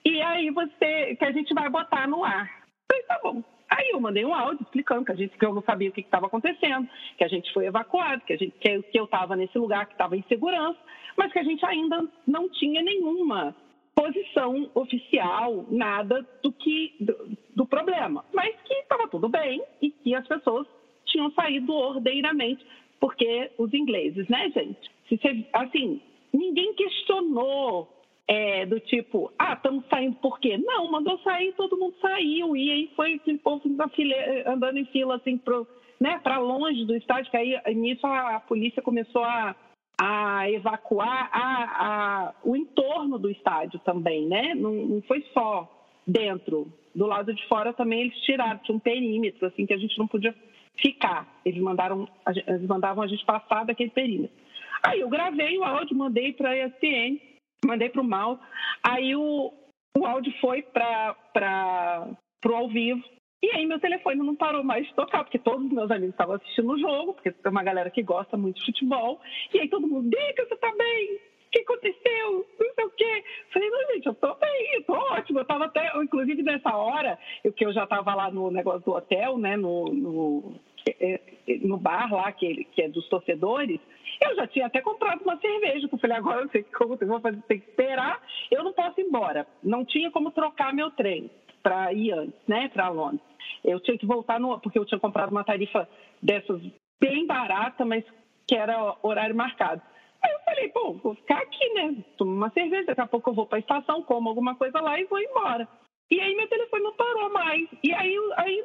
e 0.06 0.22
aí 0.22 0.50
você, 0.50 1.16
que 1.16 1.26
a 1.26 1.32
gente 1.32 1.54
vai 1.54 1.70
botar 1.70 2.08
no 2.08 2.24
ar. 2.24 2.66
falei, 2.88 3.04
tá 3.04 3.20
bom. 3.24 3.44
Aí 3.70 3.90
eu 3.90 4.00
mandei 4.00 4.26
um 4.26 4.36
áudio 4.36 4.62
explicando 4.64 5.06
que, 5.06 5.12
a 5.12 5.16
gente, 5.16 5.38
que 5.38 5.46
eu 5.46 5.54
não 5.54 5.64
sabia 5.64 5.90
o 5.90 5.92
que 5.92 6.02
estava 6.02 6.28
acontecendo, 6.28 6.88
que 7.18 7.24
a 7.24 7.28
gente 7.28 7.52
foi 7.54 7.66
evacuado, 7.66 8.22
que, 8.22 8.34
a 8.34 8.38
gente, 8.38 8.54
que, 8.60 9.00
eu 9.00 9.06
estava 9.06 9.36
nesse 9.36 9.58
lugar 9.58 9.88
que 9.88 9.94
estava 9.94 10.16
em 10.16 10.24
segurança, 10.28 10.78
mas 11.18 11.32
que 11.32 11.40
a 11.40 11.44
gente 11.44 11.66
ainda 11.66 12.08
não 12.28 12.50
tinha 12.50 12.84
nenhuma 12.84 13.56
posição 13.96 14.70
oficial, 14.76 15.66
nada 15.72 16.28
do 16.44 16.52
que 16.52 16.96
do, 17.00 17.38
do 17.56 17.66
problema, 17.66 18.24
mas 18.34 18.56
que 18.64 18.74
estava 18.74 19.08
tudo 19.08 19.30
bem 19.30 19.64
e 19.82 19.90
que 19.90 20.14
as 20.14 20.28
pessoas 20.28 20.68
tinham 21.06 21.32
saído 21.32 21.74
ordeiramente, 21.74 22.64
porque 23.00 23.52
os 23.58 23.74
ingleses, 23.74 24.28
né, 24.28 24.52
gente? 24.52 24.92
Se 25.08 25.18
você, 25.18 25.46
assim, 25.54 26.02
ninguém 26.34 26.74
questionou 26.74 27.90
é, 28.28 28.66
do 28.66 28.80
tipo, 28.80 29.32
ah, 29.38 29.54
estamos 29.54 29.84
saindo 29.90 30.16
por 30.18 30.40
quê? 30.40 30.58
Não, 30.58 30.90
mandou 30.90 31.20
sair, 31.20 31.54
todo 31.54 31.78
mundo 31.78 31.96
saiu. 32.02 32.56
E 32.56 32.72
aí 32.72 32.92
foi 32.96 33.16
aquele 33.16 33.38
povo 33.38 33.62
fila, 33.94 34.16
andando 34.48 34.78
em 34.78 34.86
fila 34.86 35.16
assim 35.16 35.38
para 35.38 35.66
né, 36.00 36.20
longe 36.38 36.86
do 36.86 36.96
estádio, 36.96 37.30
que 37.30 37.38
aí 37.38 37.76
nisso 37.76 38.06
a, 38.08 38.38
a 38.38 38.40
polícia 38.40 38.82
começou 38.82 39.24
a, 39.24 39.56
a 40.00 40.50
evacuar 40.50 41.30
a, 41.32 41.64
a, 41.64 42.34
o 42.44 42.56
entorno 42.56 43.20
do 43.20 43.30
estádio 43.30 43.80
também, 43.80 44.28
né? 44.28 44.56
Não, 44.56 44.74
não 44.74 45.02
foi 45.04 45.24
só 45.34 45.70
dentro. 46.08 46.72
Do 46.96 47.06
lado 47.06 47.34
de 47.34 47.46
fora 47.48 47.74
também 47.74 48.02
eles 48.02 48.18
tiraram, 48.22 48.60
tinha 48.60 48.76
um 48.76 48.80
perímetro, 48.80 49.48
assim, 49.48 49.66
que 49.66 49.74
a 49.74 49.78
gente 49.78 49.98
não 49.98 50.08
podia 50.08 50.34
ficar. 50.78 51.28
Eles, 51.44 51.62
mandaram, 51.62 52.08
eles 52.48 52.68
mandavam 52.68 53.04
a 53.04 53.08
gente 53.08 53.26
passar 53.26 53.66
daquele 53.66 53.90
perímetro. 53.90 54.43
Aí 54.86 55.00
eu 55.00 55.10
gravei 55.10 55.58
o 55.58 55.64
áudio, 55.64 55.96
mandei 55.96 56.34
para 56.34 56.50
a 56.50 56.66
ESPN, 56.66 57.20
mandei 57.66 57.90
para 57.90 58.02
o 58.02 58.06
Mal. 58.06 58.40
Aí 58.84 59.16
o, 59.16 59.54
o 59.98 60.06
áudio 60.06 60.34
foi 60.42 60.62
para 60.62 61.16
o 62.46 62.54
ao 62.54 62.68
vivo. 62.68 63.02
E 63.42 63.50
aí 63.52 63.66
meu 63.66 63.80
telefone 63.80 64.18
não 64.18 64.36
parou 64.36 64.64
mais 64.64 64.88
de 64.88 64.94
tocar, 64.94 65.24
porque 65.24 65.40
todos 65.40 65.66
os 65.66 65.72
meus 65.72 65.92
amigos 65.92 66.14
estavam 66.14 66.36
assistindo 66.36 66.72
o 66.72 66.80
jogo, 66.80 67.14
porque 67.14 67.32
tem 67.32 67.52
uma 67.52 67.64
galera 67.64 67.90
que 67.90 68.02
gosta 68.02 68.38
muito 68.38 68.60
de 68.60 68.66
futebol. 68.66 69.20
E 69.54 69.60
aí 69.60 69.70
todo 69.70 69.88
mundo, 69.88 70.10
Dica, 70.10 70.46
você 70.46 70.56
tá 70.56 70.74
bem? 70.78 71.16
O 71.16 71.52
que 71.52 71.60
aconteceu? 71.60 72.48
Não 72.60 72.74
sei 72.74 72.86
o 72.86 72.90
quê. 72.92 73.24
Falei, 73.52 73.70
não, 73.70 73.94
gente, 73.94 74.06
eu 74.06 74.16
tô 74.16 74.34
bem, 74.36 74.76
eu 74.76 74.84
tô 74.84 74.94
ótimo. 74.94 75.40
Eu 75.40 75.46
tava 75.46 75.66
até, 75.66 75.92
inclusive 76.02 76.42
nessa 76.42 76.76
hora, 76.76 77.20
eu, 77.44 77.52
que 77.52 77.66
eu 77.66 77.74
já 77.74 77.86
tava 77.86 78.16
lá 78.16 78.32
no 78.32 78.50
negócio 78.50 78.82
do 78.82 78.94
hotel, 78.94 79.38
né, 79.38 79.58
no, 79.58 79.86
no, 79.86 80.56
é, 80.88 81.20
é, 81.48 81.58
no 81.60 81.78
bar 81.78 82.12
lá, 82.14 82.32
que, 82.32 82.64
que 82.74 82.82
é 82.82 82.90
dos 82.90 83.08
torcedores, 83.10 83.80
eu 84.22 84.36
já 84.36 84.48
tinha 84.48 84.66
até 84.68 84.82
comprado 84.82 85.22
uma 85.22 85.38
cerveja, 85.38 85.88
que 85.88 85.96
eu 85.96 86.00
falei, 86.00 86.18
agora 86.18 86.42
eu 86.42 86.50
sei 86.50 86.64
como 86.64 86.98
eu 87.00 87.08
vou 87.08 87.20
fazer, 87.20 87.42
tem 87.44 87.60
que 87.60 87.70
esperar, 87.70 88.22
eu 88.52 88.64
não 88.64 88.74
posso 88.74 89.00
ir 89.00 89.06
embora. 89.06 89.48
Não 89.62 89.86
tinha 89.86 90.12
como 90.12 90.32
trocar 90.32 90.74
meu 90.74 90.92
trem 90.92 91.30
para 91.62 91.94
ir 91.94 92.12
antes, 92.12 92.40
né, 92.48 92.70
para 92.70 92.90
Londres. 92.90 93.22
Eu 93.64 93.80
tinha 93.80 93.98
que 93.98 94.06
voltar 94.06 94.40
no. 94.40 94.60
Porque 94.60 94.78
eu 94.78 94.86
tinha 94.86 95.00
comprado 95.00 95.32
uma 95.32 95.44
tarifa 95.44 95.88
dessas 96.22 96.62
bem 97.02 97.26
barata, 97.26 97.86
mas 97.86 98.04
que 98.48 98.56
era 98.56 98.96
horário 99.02 99.36
marcado. 99.36 99.82
Aí 100.22 100.32
eu 100.32 100.40
falei, 100.40 100.70
pô, 100.70 100.94
vou 100.94 101.16
ficar 101.16 101.40
aqui, 101.40 101.74
né? 101.74 101.96
Tomo 102.18 102.32
uma 102.32 102.50
cerveja, 102.52 102.86
daqui 102.86 103.02
a 103.02 103.08
pouco 103.08 103.30
eu 103.30 103.34
vou 103.34 103.46
para 103.46 103.58
a 103.58 103.60
estação, 103.60 104.04
como 104.04 104.30
alguma 104.30 104.56
coisa 104.56 104.80
lá 104.80 105.00
e 105.00 105.06
vou 105.06 105.20
embora. 105.20 105.68
E 106.10 106.20
aí 106.20 106.36
meu 106.36 106.48
telefone 106.48 106.84
não 106.84 106.94
parou 106.94 107.30
mais. 107.32 107.68
E 107.84 107.94
aí, 107.94 108.18
aí 108.38 108.64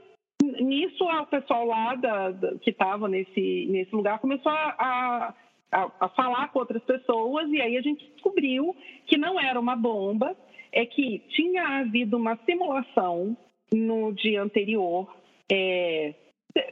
nisso 0.61 1.05
o 1.05 1.27
pessoal 1.27 1.66
lá 1.66 1.94
da, 1.94 2.31
da 2.31 2.59
que 2.59 2.71
estava 2.71 3.09
nesse, 3.09 3.66
nesse 3.71 3.94
lugar 3.94 4.18
começou 4.18 4.53
a, 4.53 5.35
a, 5.71 5.90
a, 6.01 6.09
falar 6.11 6.49
com 6.49 6.59
outras 6.59 6.83
pessoas 6.85 7.51
e 7.51 7.61
aí 7.61 7.77
a 7.77 7.81
gente 7.83 8.09
descobriu 8.12 8.75
que 9.07 9.16
não 9.16 9.40
era 9.40 9.59
uma 9.59 9.77
bomba, 9.77 10.37
é 10.73 10.85
que 10.85 11.21
tinha 11.31 11.81
havido 11.81 12.16
uma 12.16 12.37
simulação 12.44 13.37
no 13.73 14.12
dia 14.12 14.42
anterior, 14.42 15.12
é, 15.51 16.14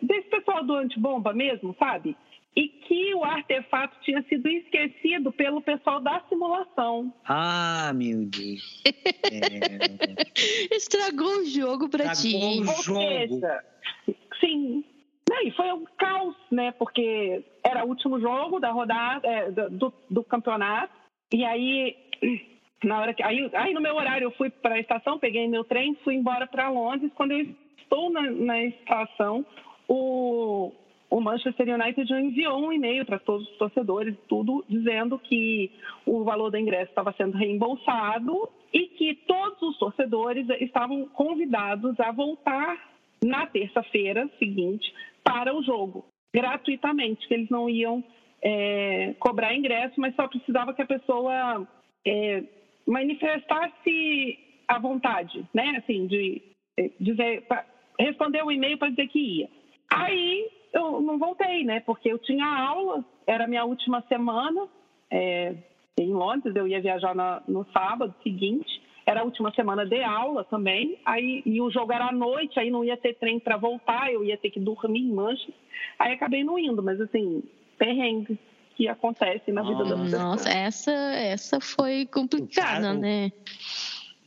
desse 0.03 0.29
pessoal 0.29 0.65
do 0.65 0.75
antibomba 0.75 1.33
mesmo, 1.33 1.75
sabe? 1.79 2.17
E 2.57 2.69
que 2.69 3.15
o 3.15 3.23
artefato 3.23 3.99
tinha 4.01 4.23
sido 4.23 4.49
esquecido 4.49 5.31
pelo 5.31 5.61
pessoal 5.61 6.01
da 6.01 6.21
simulação. 6.29 7.13
Ah, 7.25 7.93
meu 7.95 8.25
Deus. 8.25 8.83
É... 9.31 10.75
Estragou 10.75 11.41
o 11.41 11.45
jogo 11.45 11.89
para 11.89 12.13
ti. 12.13 12.35
O 12.35 12.83
jogo. 12.83 13.01
Seja, 13.01 13.65
sim. 14.41 14.85
E 15.43 15.51
foi 15.51 15.71
um 15.73 15.85
caos, 15.99 16.35
né? 16.51 16.73
Porque 16.73 17.45
era 17.63 17.85
o 17.85 17.89
último 17.89 18.19
jogo 18.19 18.59
da 18.59 18.71
rodada, 18.71 19.29
é, 19.29 19.51
do, 19.51 19.93
do 20.09 20.25
campeonato. 20.25 20.95
E 21.33 21.45
aí 21.45 21.95
na 22.85 23.01
hora 23.01 23.15
que 23.15 23.23
aí, 23.23 23.51
aí 23.55 23.73
no 23.73 23.81
meu 23.81 23.95
horário 23.97 24.27
eu 24.27 24.31
fui 24.33 24.51
para 24.51 24.75
a 24.75 24.81
estação, 24.81 25.19
peguei 25.19 25.49
meu 25.49 25.65
trem, 25.65 25.97
fui 26.05 26.15
embora 26.15 26.47
para 26.47 26.69
Londres. 26.69 27.11
Quando 27.15 27.33
eu 27.33 27.47
estou 27.79 28.11
na, 28.11 28.23
na 28.31 28.63
estação, 28.65 29.45
o, 29.89 30.73
o 31.09 31.21
Manchester 31.21 31.69
United 31.75 32.09
já 32.09 32.21
enviou 32.21 32.59
um 32.59 32.73
e-mail 32.73 33.05
para 33.05 33.19
todos 33.19 33.49
os 33.49 33.57
torcedores, 33.57 34.17
tudo 34.29 34.65
dizendo 34.69 35.19
que 35.19 35.71
o 36.05 36.25
valor 36.25 36.51
do 36.51 36.59
ingresso 36.59 36.91
estava 36.91 37.15
sendo 37.17 37.37
reembolsado 37.37 38.49
e 38.73 38.89
que 38.89 39.15
todos 39.27 39.61
os 39.63 39.79
torcedores 39.79 40.47
estavam 40.61 41.07
convidados 41.09 41.99
a 42.01 42.11
voltar 42.11 42.91
na 43.25 43.47
terça-feira 43.47 44.29
seguinte 44.39 44.93
para 45.23 45.55
o 45.55 45.63
jogo, 45.63 46.05
gratuitamente, 46.35 47.27
que 47.27 47.35
eles 47.35 47.49
não 47.49 47.69
iam 47.69 48.03
é, 48.43 49.15
cobrar 49.19 49.55
ingresso, 49.55 49.95
mas 49.99 50.15
só 50.15 50.29
precisava 50.29 50.75
que 50.75 50.83
a 50.83 50.87
pessoa 50.87 51.67
é, 52.07 52.43
manifestasse 52.87 54.39
à 54.69 54.79
vontade, 54.79 55.45
né? 55.55 55.77
Assim, 55.79 56.07
de 56.07 56.43
eh, 56.79 56.91
dizer, 57.01 57.45
responder 57.99 58.43
o 58.43 58.51
e-mail 58.51 58.79
para 58.79 58.91
dizer 58.91 59.09
que 59.09 59.19
ia. 59.19 59.49
Aí 59.91 60.49
eu 60.77 61.01
não 61.01 61.19
voltei, 61.19 61.65
né? 61.65 61.81
Porque 61.81 62.11
eu 62.11 62.19
tinha 62.19 62.47
aula, 62.47 63.05
era 63.27 63.45
a 63.45 63.49
minha 63.49 63.65
última 63.65 64.03
semana 64.09 64.69
é, 65.11 65.55
em 65.99 66.13
Londres, 66.13 66.55
eu 66.55 66.69
ia 66.69 66.81
viajar 66.81 67.15
na, 67.15 67.43
no 67.49 67.67
sábado 67.73 68.15
seguinte, 68.23 68.83
era 69.07 69.21
a 69.21 69.25
última 69.25 69.53
semana 69.55 69.87
de 69.87 70.03
aula 70.03 70.45
também, 70.45 70.99
aí, 71.05 71.43
e 71.47 71.61
o 71.61 71.71
jogo 71.71 71.93
era 71.93 72.09
à 72.09 72.13
noite, 72.13 72.59
aí 72.59 72.71
não 72.71 72.85
ia 72.85 72.97
ter 72.97 73.15
trem 73.15 73.39
para 73.39 73.57
voltar, 73.57 74.13
eu 74.13 74.25
ia 74.25 74.37
ter 74.37 74.51
que 74.51 74.61
dormir 74.61 75.01
em 75.01 75.13
Manchester, 75.13 75.55
aí 75.99 76.13
acabei 76.13 76.43
não 76.43 76.59
indo, 76.59 76.83
mas 76.83 77.01
assim, 77.01 77.43
perrengue 77.79 78.39
que 78.77 78.89
acontece 78.89 79.51
na 79.53 79.63
vida 79.63 79.83
oh, 79.83 79.85
da 79.85 79.97
pessoa. 79.97 80.23
Nossa, 80.23 80.51
essa, 80.51 80.93
essa 80.93 81.61
foi 81.61 82.05
complicada, 82.07 82.89
cara, 82.89 82.95
né? 82.95 83.33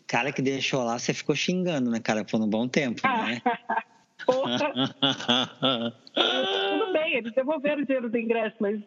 O 0.02 0.08
cara 0.08 0.32
que 0.32 0.42
deixou 0.42 0.84
lá, 0.84 0.98
você 0.98 1.14
ficou 1.14 1.36
xingando, 1.36 1.92
né, 1.92 2.00
cara? 2.00 2.26
Por 2.26 2.42
um 2.42 2.48
bom 2.48 2.68
tempo, 2.68 3.02
né? 3.08 3.42
Porra! 4.30 5.94
Tudo 6.14 6.94
bem, 6.94 7.16
eles 7.18 7.34
devolveram 7.34 7.82
o 7.82 7.86
dinheiro 7.86 8.10
do 8.10 8.18
ingresso, 8.18 8.56
mas, 8.60 8.80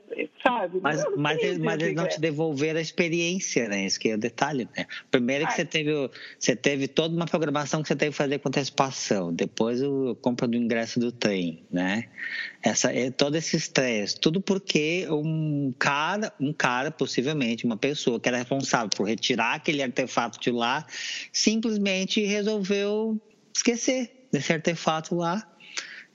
sabe? 0.42 0.80
Mas, 0.80 1.04
mas, 1.16 1.42
eles, 1.42 1.58
mas 1.58 1.82
eles 1.82 1.94
não 1.94 2.06
te 2.06 2.20
devolveram 2.20 2.78
a 2.78 2.82
experiência, 2.82 3.68
né? 3.68 3.84
Esse 3.84 3.98
que 3.98 4.10
é 4.10 4.14
o 4.14 4.18
detalhe, 4.18 4.68
né? 4.76 4.86
Primeiro 5.10 5.46
que 5.46 5.54
você 5.54 5.64
teve, 5.64 5.90
você 6.38 6.54
teve 6.54 6.88
toda 6.88 7.14
uma 7.14 7.26
programação 7.26 7.82
que 7.82 7.88
você 7.88 7.96
teve 7.96 8.12
que 8.12 8.16
fazer 8.16 8.38
com 8.38 8.48
antecipação, 8.48 9.32
depois 9.32 9.82
a 9.82 9.86
compra 10.20 10.46
do 10.46 10.56
ingresso 10.56 11.00
do 11.00 11.10
trem, 11.10 11.64
né? 11.70 12.08
Essa, 12.62 12.92
é, 12.92 13.10
todo 13.10 13.36
esse 13.36 13.56
estresse, 13.56 14.20
tudo 14.20 14.40
porque 14.40 15.06
um 15.10 15.72
cara, 15.78 16.32
um 16.40 16.52
cara, 16.52 16.90
possivelmente, 16.90 17.64
uma 17.64 17.76
pessoa 17.76 18.20
que 18.20 18.28
era 18.28 18.38
responsável 18.38 18.90
por 18.94 19.08
retirar 19.08 19.54
aquele 19.54 19.82
artefato 19.82 20.38
de 20.38 20.50
lá, 20.50 20.86
simplesmente 21.32 22.24
resolveu 22.24 23.20
esquecer 23.54 24.21
desse 24.32 24.52
artefato 24.52 25.14
lá 25.14 25.46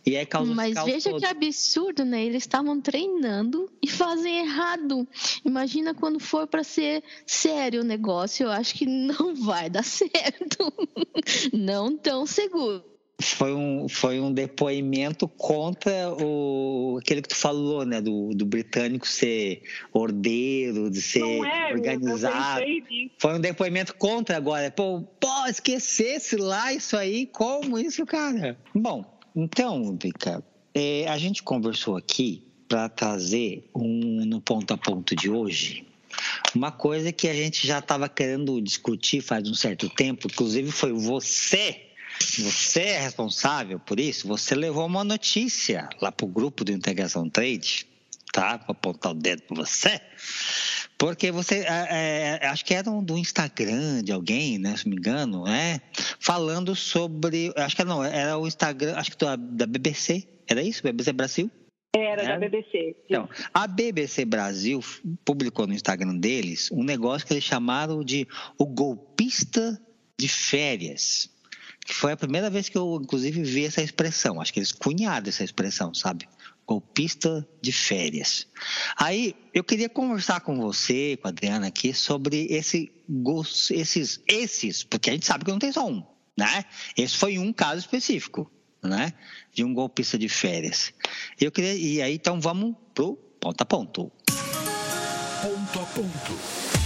e 0.07 0.15
aí 0.15 0.25
causa 0.25 0.55
Mas 0.55 0.73
veja 0.85 1.09
todo. 1.09 1.19
que 1.19 1.25
absurdo, 1.25 2.05
né? 2.05 2.23
Eles 2.23 2.43
estavam 2.43 2.79
treinando 2.79 3.69
e 3.81 3.89
fazem 3.89 4.39
errado. 4.39 5.05
Imagina 5.43 5.93
quando 5.93 6.17
for 6.17 6.47
para 6.47 6.63
ser 6.63 7.03
sério 7.25 7.81
o 7.81 7.83
negócio, 7.83 8.45
eu 8.45 8.51
acho 8.51 8.73
que 8.73 8.85
não 8.85 9.35
vai 9.43 9.69
dar 9.69 9.83
certo. 9.83 10.71
Não 11.51 11.97
tão 11.97 12.25
seguro. 12.25 12.85
Foi 13.19 13.51
um, 13.51 13.89
foi 13.89 14.19
um 14.19 14.31
depoimento 14.31 15.27
contra 15.27 16.11
o, 16.21 16.99
aquele 17.01 17.21
que 17.21 17.29
tu 17.29 17.35
falou, 17.35 17.83
né? 17.83 17.99
Do, 17.99 18.29
do 18.29 18.45
britânico 18.45 19.07
ser 19.07 19.63
ordeiro, 19.91 20.89
de 20.91 21.01
ser 21.01 21.23
é, 21.23 21.73
organizado. 21.73 22.63
Foi 23.17 23.33
um 23.33 23.39
depoimento 23.39 23.95
contra 23.95 24.37
agora. 24.37 24.69
Pô, 24.69 25.01
pô, 25.19 25.47
esquecesse 25.47 26.35
lá 26.35 26.71
isso 26.71 26.95
aí, 26.95 27.25
como 27.25 27.79
isso, 27.79 28.05
cara? 28.05 28.55
Bom, 28.73 29.03
então, 29.35 29.97
Vika, 29.99 30.43
é, 30.75 31.07
a 31.07 31.17
gente 31.17 31.41
conversou 31.41 31.97
aqui 31.97 32.43
para 32.67 32.87
trazer 32.87 33.67
um 33.75 34.25
no 34.25 34.39
ponto 34.39 34.73
a 34.73 34.77
ponto 34.77 35.15
de 35.15 35.29
hoje 35.29 35.87
uma 36.55 36.71
coisa 36.71 37.11
que 37.11 37.27
a 37.27 37.33
gente 37.33 37.65
já 37.67 37.79
estava 37.79 38.09
querendo 38.09 38.61
discutir 38.61 39.21
faz 39.21 39.47
um 39.49 39.53
certo 39.53 39.89
tempo, 39.89 40.27
inclusive 40.27 40.71
foi 40.71 40.91
você. 40.91 41.86
Você 42.19 42.81
é 42.81 42.99
responsável 42.99 43.79
por 43.79 43.99
isso. 43.99 44.27
Você 44.27 44.55
levou 44.55 44.85
uma 44.85 45.03
notícia 45.03 45.89
lá 46.01 46.11
para 46.11 46.25
o 46.25 46.29
grupo 46.29 46.63
do 46.63 46.71
Integração 46.71 47.29
Trade, 47.29 47.87
tá? 48.31 48.57
Vou 48.57 48.71
apontar 48.71 49.11
o 49.11 49.15
dedo 49.15 49.43
para 49.43 49.57
você. 49.57 50.01
Porque 50.97 51.31
você, 51.31 51.65
é, 51.67 52.39
é, 52.41 52.47
acho 52.47 52.65
que 52.65 52.73
era 52.73 52.89
um, 52.89 53.03
do 53.03 53.17
Instagram 53.17 54.03
de 54.03 54.11
alguém, 54.11 54.57
né, 54.57 54.75
se 54.75 54.85
não 54.85 54.91
me 54.91 54.97
engano, 54.97 55.43
né? 55.43 55.79
Falando 56.19 56.75
sobre, 56.75 57.53
acho 57.55 57.75
que 57.75 57.83
não, 57.83 58.03
era 58.03 58.37
o 58.37 58.47
Instagram, 58.47 58.95
acho 58.95 59.11
que 59.11 59.17
da, 59.17 59.35
da 59.35 59.67
BBC, 59.67 60.27
era 60.47 60.61
isso? 60.61 60.81
BBC 60.81 61.13
Brasil? 61.13 61.51
Era, 61.95 62.23
da 62.23 62.37
BBC. 62.37 62.95
Então, 63.05 63.29
a 63.53 63.67
BBC 63.67 64.25
Brasil 64.25 64.83
publicou 65.23 65.67
no 65.67 65.73
Instagram 65.73 66.15
deles 66.17 66.69
um 66.71 66.83
negócio 66.83 67.27
que 67.27 67.33
eles 67.33 67.43
chamaram 67.43 68.03
de 68.03 68.27
o 68.57 68.65
golpista 68.65 69.79
de 70.19 70.27
férias. 70.27 71.29
Foi 71.89 72.11
a 72.11 72.17
primeira 72.17 72.49
vez 72.49 72.69
que 72.69 72.77
eu, 72.77 72.99
inclusive, 73.01 73.41
vi 73.43 73.65
essa 73.65 73.81
expressão. 73.81 74.41
Acho 74.41 74.53
que 74.53 74.59
eles 74.59 74.71
cunharam 74.71 75.27
essa 75.27 75.43
expressão, 75.43 75.93
sabe? 75.93 76.27
golpista 76.67 77.47
de 77.61 77.71
férias. 77.71 78.45
Aí 78.97 79.33
eu 79.53 79.63
queria 79.63 79.87
conversar 79.87 80.41
com 80.41 80.59
você, 80.59 81.17
com 81.21 81.29
a 81.29 81.31
Adriana 81.31 81.67
aqui, 81.67 81.93
sobre 81.93 82.45
esse, 82.49 82.91
esses, 83.71 84.21
esses, 84.27 84.83
porque 84.83 85.09
a 85.09 85.13
gente 85.13 85.25
sabe 85.25 85.45
que 85.45 85.51
não 85.51 85.59
tem 85.59 85.71
só 85.71 85.87
um, 85.87 86.03
né? 86.37 86.65
Esse 86.97 87.15
foi 87.15 87.39
um 87.39 87.53
caso 87.53 87.79
específico, 87.79 88.51
né? 88.83 89.13
De 89.53 89.63
um 89.63 89.73
golpista 89.73 90.17
de 90.17 90.27
férias. 90.27 90.93
Eu 91.39 91.51
queria, 91.51 91.73
e 91.73 92.01
aí 92.01 92.15
então 92.15 92.41
vamos 92.41 92.75
pro 92.93 93.15
ponto 93.39 93.61
a 93.61 93.65
ponto. 93.65 94.11
Ponto 95.41 95.79
a 95.79 95.85
ponto. 95.85 96.76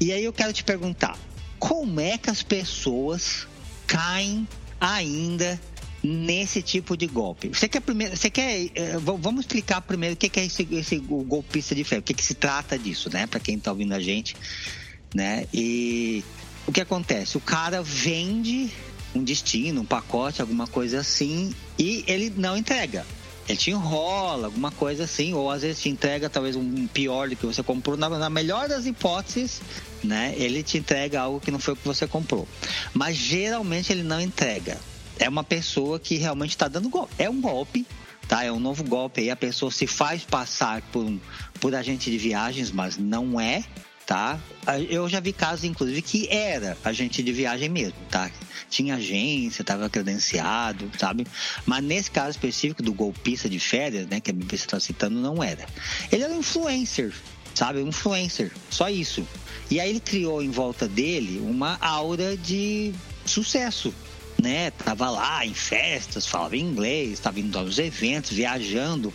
E 0.00 0.12
aí 0.12 0.24
eu 0.24 0.32
quero 0.32 0.52
te 0.52 0.64
perguntar, 0.64 1.18
como 1.58 2.00
é 2.00 2.16
que 2.16 2.30
as 2.30 2.42
pessoas 2.42 3.46
caem 3.86 4.48
ainda 4.80 5.60
nesse 6.02 6.62
tipo 6.62 6.96
de 6.96 7.06
golpe. 7.06 7.48
Você 7.48 7.68
quer 7.68 7.80
primeiro, 7.80 8.16
você 8.16 8.30
quer, 8.30 8.70
eh, 8.74 8.96
vamos 8.98 9.40
explicar 9.40 9.82
primeiro 9.82 10.14
o 10.14 10.16
que 10.16 10.40
é 10.40 10.44
esse, 10.46 10.66
esse 10.72 10.96
golpista 10.98 11.74
de 11.74 11.84
fé, 11.84 11.98
o 11.98 12.02
que, 12.02 12.14
que 12.14 12.24
se 12.24 12.34
trata 12.34 12.78
disso, 12.78 13.10
né? 13.12 13.26
Para 13.26 13.38
quem 13.38 13.56
está 13.56 13.70
ouvindo 13.70 13.92
a 13.92 14.00
gente, 14.00 14.34
né? 15.14 15.46
E 15.52 16.24
o 16.66 16.72
que 16.72 16.80
acontece? 16.80 17.36
O 17.36 17.40
cara 17.40 17.82
vende 17.82 18.70
um 19.14 19.22
destino, 19.22 19.82
um 19.82 19.84
pacote, 19.84 20.40
alguma 20.40 20.66
coisa 20.66 21.00
assim, 21.00 21.52
e 21.78 22.04
ele 22.06 22.32
não 22.34 22.56
entrega. 22.56 23.04
Ele 23.50 23.56
te 23.56 23.70
enrola, 23.72 24.46
alguma 24.46 24.70
coisa 24.70 25.04
assim, 25.04 25.34
ou 25.34 25.50
às 25.50 25.62
vezes 25.62 25.82
te 25.82 25.88
entrega 25.88 26.30
talvez 26.30 26.54
um 26.54 26.86
pior 26.86 27.28
do 27.28 27.34
que 27.34 27.44
você 27.44 27.64
comprou. 27.64 27.96
Na, 27.96 28.08
na 28.08 28.30
melhor 28.30 28.68
das 28.68 28.86
hipóteses, 28.86 29.60
né? 30.04 30.32
Ele 30.36 30.62
te 30.62 30.78
entrega 30.78 31.20
algo 31.20 31.40
que 31.40 31.50
não 31.50 31.58
foi 31.58 31.74
o 31.74 31.76
que 31.76 31.84
você 31.84 32.06
comprou. 32.06 32.46
Mas 32.94 33.16
geralmente 33.16 33.90
ele 33.92 34.04
não 34.04 34.20
entrega. 34.20 34.78
É 35.18 35.28
uma 35.28 35.42
pessoa 35.42 35.98
que 35.98 36.14
realmente 36.16 36.50
está 36.50 36.68
dando 36.68 36.88
golpe. 36.88 37.12
É 37.18 37.28
um 37.28 37.40
golpe, 37.40 37.84
tá? 38.28 38.44
É 38.44 38.52
um 38.52 38.60
novo 38.60 38.84
golpe 38.84 39.20
aí. 39.20 39.30
A 39.30 39.36
pessoa 39.36 39.72
se 39.72 39.86
faz 39.86 40.22
passar 40.22 40.80
por 40.92 41.04
um 41.04 41.18
por 41.58 41.74
agente 41.74 42.08
de 42.08 42.18
viagens, 42.18 42.70
mas 42.70 42.96
não 42.96 43.40
é, 43.40 43.64
tá? 44.10 44.40
Eu 44.88 45.08
já 45.08 45.20
vi 45.20 45.32
casos, 45.32 45.64
inclusive, 45.64 46.02
que 46.02 46.26
era 46.28 46.76
agente 46.84 47.22
de 47.22 47.32
viagem 47.32 47.68
mesmo, 47.68 47.94
tá? 48.10 48.28
Tinha 48.68 48.96
agência, 48.96 49.62
estava 49.62 49.88
credenciado, 49.88 50.90
sabe? 50.98 51.24
Mas 51.64 51.84
nesse 51.84 52.10
caso 52.10 52.30
específico 52.30 52.82
do 52.82 52.92
golpista 52.92 53.48
de 53.48 53.60
férias, 53.60 54.08
né, 54.08 54.18
que 54.18 54.32
a 54.32 54.34
BBC 54.34 54.64
está 54.64 54.80
citando, 54.80 55.20
não 55.20 55.40
era. 55.40 55.64
Ele 56.10 56.24
era 56.24 56.32
um 56.32 56.40
influencer, 56.40 57.14
sabe? 57.54 57.78
Um 57.84 57.86
influencer, 57.86 58.50
só 58.68 58.90
isso. 58.90 59.24
E 59.70 59.78
aí 59.78 59.90
ele 59.90 60.00
criou 60.00 60.42
em 60.42 60.50
volta 60.50 60.88
dele 60.88 61.38
uma 61.38 61.78
aura 61.80 62.36
de 62.36 62.92
sucesso, 63.24 63.94
né? 64.40 64.70
Tava 64.70 65.10
lá 65.10 65.44
em 65.44 65.54
festas, 65.54 66.26
falava 66.26 66.56
inglês, 66.56 67.12
estava 67.12 67.38
indo 67.40 67.58
aos 67.58 67.78
eventos, 67.78 68.32
viajando. 68.32 69.12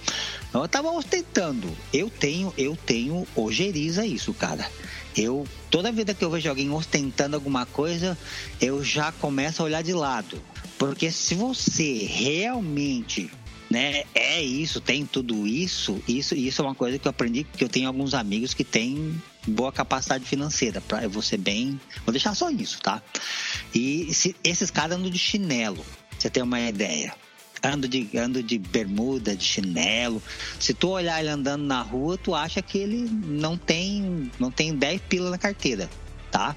Eu 0.54 0.68
tava 0.68 0.92
ostentando. 0.92 1.70
Eu 1.94 2.10
tenho, 2.10 2.54
eu 2.58 2.76
tenho 2.76 3.28
ojeriza 3.36 4.06
isso, 4.06 4.34
cara. 4.34 4.70
Eu 5.18 5.48
toda 5.70 5.92
vida 5.92 6.14
que 6.14 6.24
eu 6.24 6.30
vejo 6.30 6.50
alguém 6.50 6.70
ostentando 6.72 7.36
alguma 7.36 7.66
coisa, 7.66 8.18
eu 8.62 8.84
já 8.84 9.12
começo 9.12 9.62
a 9.62 9.66
olhar 9.66 9.82
de 9.82 9.94
lado. 9.94 10.42
Porque 10.78 11.12
se 11.12 11.36
você 11.36 12.06
realmente 12.10 13.30
né, 13.70 14.04
é 14.14 14.42
isso, 14.42 14.80
tem 14.80 15.06
tudo 15.06 15.48
isso, 15.48 16.02
isso, 16.08 16.36
isso 16.36 16.62
é 16.62 16.66
uma 16.66 16.76
coisa 16.76 17.00
que 17.00 17.08
eu 17.08 17.10
aprendi, 17.10 17.44
que 17.44 17.64
eu 17.64 17.70
tenho 17.70 17.88
alguns 17.88 18.14
amigos 18.14 18.54
que 18.54 18.64
têm 18.64 19.22
boa 19.48 19.72
capacidade 19.72 20.26
financeira, 20.26 20.82
para 20.82 21.04
eu 21.04 21.10
vou 21.10 21.22
ser 21.22 21.38
bem, 21.38 21.80
vou 22.06 22.12
deixar 22.12 22.36
só 22.36 22.50
isso, 22.50 22.82
tá? 22.82 23.02
E 23.74 24.14
se, 24.14 24.36
esses 24.44 24.72
caras 24.72 24.98
andam 24.98 25.10
de 25.10 25.20
chinelo, 25.20 25.86
você 26.18 26.30
tem 26.30 26.44
uma 26.44 26.60
ideia. 26.60 27.14
Ando 27.64 27.88
de, 27.88 28.10
ando 28.16 28.44
de 28.44 28.60
bermuda, 28.60 29.36
de 29.36 29.44
chinelo. 29.44 30.22
Se 30.60 30.74
tu 30.74 30.90
olhar 30.90 31.20
ele 31.20 31.30
andando 31.30 31.64
na 31.64 31.82
rua, 31.82 32.16
tu 32.16 32.36
acha 32.36 32.62
que 32.62 32.78
ele 32.78 33.10
não 33.10 33.58
tem, 33.58 34.32
não 34.40 34.52
tem 34.52 34.76
10 34.76 35.02
pila 35.10 35.32
na 35.32 35.38
carteira, 35.38 35.90
tá? 36.30 36.56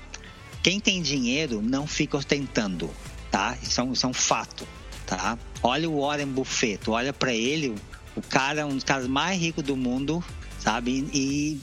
Quem 0.62 0.79
tem 0.79 1.01
dinheiro 1.01 1.62
não 1.62 1.87
fica 1.87 2.16
ostentando, 2.16 2.90
tá? 3.31 3.57
Isso 3.62 3.81
é 3.81 3.85
um, 3.85 3.92
isso 3.92 4.05
é 4.05 4.09
um 4.09 4.12
fato, 4.12 4.68
tá? 5.07 5.38
Olha 5.62 5.88
o 5.88 6.01
Warren 6.01 6.27
Buffett, 6.27 6.90
olha 6.90 7.12
para 7.12 7.33
ele, 7.33 7.74
o 8.14 8.20
cara, 8.20 8.66
um 8.66 8.74
dos 8.74 8.85
caras 8.85 9.07
mais 9.07 9.40
ricos 9.40 9.64
do 9.64 9.77
mundo, 9.77 10.22
sabe? 10.59 11.09
E 11.14 11.59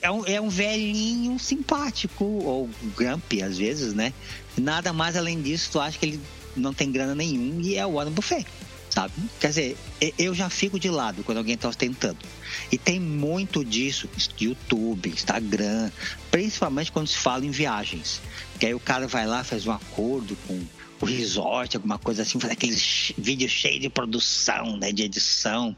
é 0.00 0.10
um, 0.10 0.24
é 0.24 0.40
um 0.40 0.48
velhinho 0.48 1.38
simpático, 1.38 2.24
ou 2.24 2.70
grumpy 2.96 3.42
às 3.42 3.58
vezes, 3.58 3.94
né? 3.94 4.12
Nada 4.56 4.92
mais 4.92 5.16
além 5.16 5.40
disso, 5.40 5.70
tu 5.72 5.80
acha 5.80 5.98
que 5.98 6.06
ele 6.06 6.20
não 6.56 6.72
tem 6.72 6.90
grana 6.90 7.14
nenhum 7.14 7.60
e 7.60 7.76
é 7.76 7.84
o 7.84 7.92
Warren 7.92 8.12
Buffett, 8.12 8.46
sabe? 8.88 9.12
Quer 9.38 9.48
dizer, 9.48 9.76
eu 10.18 10.34
já 10.34 10.48
fico 10.48 10.80
de 10.80 10.88
lado 10.88 11.22
quando 11.22 11.38
alguém 11.38 11.54
está 11.54 11.68
ostentando. 11.68 12.18
E 12.72 12.78
tem 12.78 12.98
muito 12.98 13.64
disso, 13.64 14.08
YouTube, 14.40 15.10
Instagram, 15.10 15.90
principalmente 16.30 16.90
quando 16.90 17.08
se 17.08 17.18
fala 17.18 17.44
em 17.44 17.50
viagens. 17.50 18.22
Que 18.58 18.66
aí 18.66 18.74
o 18.74 18.80
cara 18.80 19.06
vai 19.06 19.26
lá, 19.26 19.44
faz 19.44 19.66
um 19.66 19.72
acordo 19.72 20.36
com 20.46 20.64
o 21.00 21.04
resort, 21.04 21.76
alguma 21.76 21.98
coisa 21.98 22.22
assim, 22.22 22.40
fazer 22.40 22.54
aqueles 22.54 23.12
vídeos 23.18 23.52
cheios 23.52 23.80
de 23.80 23.90
produção, 23.90 24.78
né, 24.78 24.92
de 24.92 25.02
edição, 25.02 25.76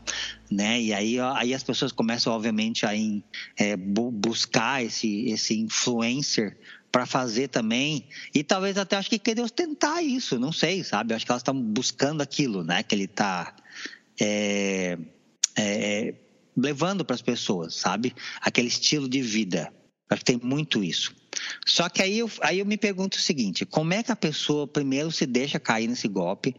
né? 0.50 0.80
E 0.80 0.92
aí, 0.92 1.18
aí 1.20 1.54
as 1.54 1.62
pessoas 1.62 1.92
começam, 1.92 2.32
obviamente, 2.32 2.86
a 2.86 2.94
em, 2.94 3.22
é, 3.56 3.76
bu 3.76 4.10
buscar 4.10 4.82
esse, 4.82 5.26
esse 5.30 5.58
influencer 5.58 6.56
para 6.90 7.04
fazer 7.04 7.48
também 7.48 8.08
e 8.34 8.42
talvez 8.42 8.78
até 8.78 8.96
acho 8.96 9.10
que 9.10 9.18
querer 9.18 9.42
ostentar 9.42 10.02
isso, 10.02 10.38
não 10.38 10.52
sei, 10.52 10.82
sabe? 10.82 11.14
Acho 11.14 11.24
que 11.24 11.30
elas 11.30 11.40
estão 11.40 11.60
buscando 11.60 12.22
aquilo, 12.22 12.64
né? 12.64 12.82
Que 12.82 12.94
ele 12.94 13.04
está 13.04 13.54
é, 14.20 14.98
é, 15.56 16.14
levando 16.56 17.04
para 17.04 17.14
as 17.14 17.22
pessoas, 17.22 17.74
sabe? 17.74 18.14
Aquele 18.40 18.68
estilo 18.68 19.08
de 19.08 19.20
vida. 19.20 19.72
Acho 20.10 20.24
que 20.24 20.32
tem 20.32 20.40
muito 20.42 20.82
isso. 20.82 21.14
Só 21.66 21.88
que 21.88 22.02
aí 22.02 22.18
eu, 22.18 22.30
aí 22.40 22.58
eu 22.58 22.66
me 22.66 22.76
pergunto 22.76 23.18
o 23.18 23.20
seguinte: 23.20 23.66
como 23.66 23.92
é 23.92 24.02
que 24.02 24.10
a 24.10 24.16
pessoa 24.16 24.66
primeiro 24.66 25.12
se 25.12 25.26
deixa 25.26 25.60
cair 25.60 25.86
nesse 25.86 26.08
golpe? 26.08 26.56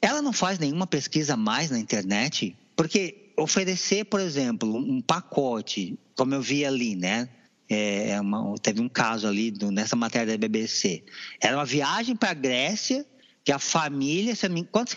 Ela 0.00 0.22
não 0.22 0.32
faz 0.32 0.58
nenhuma 0.58 0.86
pesquisa 0.86 1.36
mais 1.36 1.70
na 1.70 1.78
internet? 1.78 2.56
Porque 2.78 3.32
oferecer, 3.36 4.04
por 4.04 4.20
exemplo, 4.20 4.72
um 4.72 5.00
pacote, 5.00 5.98
como 6.16 6.32
eu 6.32 6.40
vi 6.40 6.64
ali, 6.64 6.94
né? 6.94 7.28
É, 7.68 8.10
é 8.10 8.20
uma, 8.20 8.54
teve 8.62 8.80
um 8.80 8.88
caso 8.88 9.26
ali 9.26 9.50
do, 9.50 9.72
nessa 9.72 9.96
matéria 9.96 10.28
da 10.28 10.38
BBC. 10.38 11.02
Era 11.42 11.56
uma 11.56 11.64
viagem 11.64 12.14
para 12.14 12.30
a 12.30 12.34
Grécia 12.34 13.04
que 13.44 13.50
a 13.50 13.58
família, 13.58 14.34
quantos, 14.70 14.94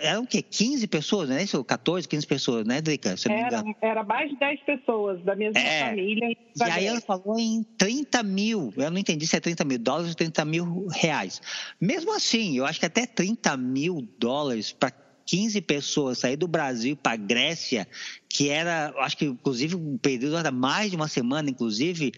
eram 0.00 0.22
o 0.22 0.26
quê? 0.26 0.40
15 0.40 0.86
pessoas, 0.86 1.28
não 1.28 1.36
é 1.36 1.42
isso? 1.42 1.62
14, 1.62 2.08
15 2.08 2.26
pessoas, 2.26 2.64
né, 2.64 2.80
Drica? 2.80 3.14
Era, 3.28 3.64
era 3.82 4.04
mais 4.04 4.30
de 4.30 4.38
10 4.38 4.60
pessoas 4.62 5.22
da 5.22 5.36
mesma 5.36 5.60
é. 5.60 5.88
família. 5.88 6.30
E 6.30 6.62
aí 6.62 6.86
ela 6.86 7.00
falou 7.00 7.38
em 7.38 7.62
30 7.76 8.22
mil, 8.22 8.72
eu 8.76 8.90
não 8.90 8.98
entendi 8.98 9.26
se 9.26 9.36
é 9.36 9.40
30 9.40 9.64
mil 9.64 9.78
dólares 9.78 10.10
ou 10.10 10.14
30 10.14 10.44
mil 10.44 10.86
reais. 10.86 11.42
Mesmo 11.80 12.14
assim, 12.14 12.56
eu 12.56 12.64
acho 12.64 12.80
que 12.80 12.86
até 12.86 13.04
30 13.04 13.56
mil 13.58 14.08
dólares 14.18 14.72
para 14.72 14.90
15 15.30 15.60
pessoas 15.60 16.18
sair 16.18 16.36
do 16.36 16.48
Brasil 16.48 16.96
para 16.96 17.12
a 17.12 17.16
Grécia, 17.16 17.86
que 18.28 18.48
era, 18.48 18.92
acho 18.98 19.16
que 19.16 19.26
inclusive 19.26 19.76
um 19.76 19.96
período 19.96 20.36
era 20.36 20.50
mais 20.50 20.90
de 20.90 20.96
uma 20.96 21.06
semana, 21.06 21.48
inclusive, 21.48 22.10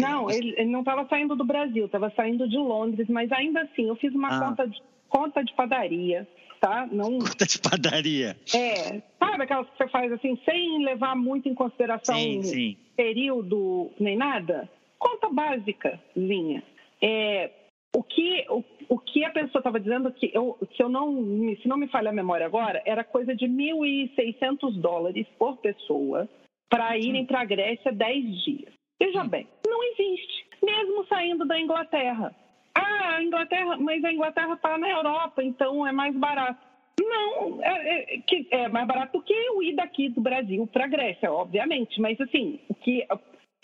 não, 0.00 0.30
ele, 0.30 0.54
ele 0.56 0.70
não 0.70 0.80
estava 0.80 1.06
saindo 1.08 1.34
do 1.34 1.44
Brasil, 1.44 1.86
estava 1.86 2.12
saindo 2.14 2.48
de 2.48 2.56
Londres, 2.56 3.08
mas 3.08 3.30
ainda 3.32 3.62
assim, 3.62 3.88
eu 3.88 3.96
fiz 3.96 4.14
uma 4.14 4.28
ah. 4.28 4.48
conta 4.48 4.68
de 4.68 4.80
conta 5.08 5.44
de 5.44 5.52
padaria, 5.54 6.26
tá? 6.60 6.88
Não... 6.90 7.18
Conta 7.20 7.44
de 7.44 7.58
padaria. 7.58 8.36
É, 8.54 9.02
sabe 9.18 9.42
aquelas 9.42 9.68
que 9.68 9.76
você 9.76 9.88
faz 9.88 10.10
assim, 10.12 10.38
sem 10.44 10.84
levar 10.84 11.14
muito 11.14 11.48
em 11.48 11.54
consideração 11.54 12.16
sim, 12.16 12.42
sim. 12.42 12.76
período 12.96 13.90
nem 14.00 14.16
nada? 14.16 14.70
Conta 14.98 15.28
básicazinha. 15.28 16.62
É, 17.02 17.50
o 17.94 18.02
que, 18.02 18.46
o, 18.48 18.64
o 18.88 18.98
que 18.98 19.24
a 19.24 19.30
pessoa 19.30 19.60
estava 19.60 19.80
dizendo 19.80 20.12
que 20.12 20.30
eu, 20.34 20.56
que 20.70 20.82
eu 20.82 20.88
não, 20.88 21.12
se 21.60 21.68
não 21.68 21.76
me 21.76 21.88
falha 21.88 22.10
a 22.10 22.12
memória 22.12 22.46
agora, 22.46 22.82
era 22.84 23.04
coisa 23.04 23.34
de 23.34 23.46
1.600 23.46 24.80
dólares 24.80 25.26
por 25.38 25.56
pessoa 25.58 26.28
para 26.70 26.96
irem 26.96 27.26
para 27.26 27.40
a 27.40 27.44
Grécia 27.44 27.92
10 27.92 28.44
dias. 28.44 28.72
Veja 29.00 29.22
hum. 29.22 29.28
bem, 29.28 29.46
não 29.66 29.82
existe, 29.84 30.46
mesmo 30.62 31.04
saindo 31.06 31.46
da 31.46 31.58
Inglaterra. 31.58 32.34
Ah, 32.74 33.16
a 33.16 33.22
Inglaterra, 33.22 33.76
mas 33.76 34.02
a 34.04 34.12
Inglaterra 34.12 34.54
está 34.54 34.78
na 34.78 34.88
Europa, 34.88 35.42
então 35.42 35.86
é 35.86 35.92
mais 35.92 36.14
barato. 36.16 36.60
Não, 37.00 37.62
é, 37.62 38.14
é, 38.14 38.22
é 38.50 38.68
mais 38.68 38.86
barato 38.86 39.18
do 39.18 39.24
que 39.24 39.50
o 39.50 39.62
ir 39.62 39.74
daqui 39.74 40.08
do 40.08 40.20
Brasil 40.20 40.66
para 40.66 40.84
a 40.84 40.88
Grécia, 40.88 41.32
obviamente. 41.32 42.00
Mas 42.00 42.20
assim, 42.20 42.60
o 42.68 42.74
que 42.74 43.06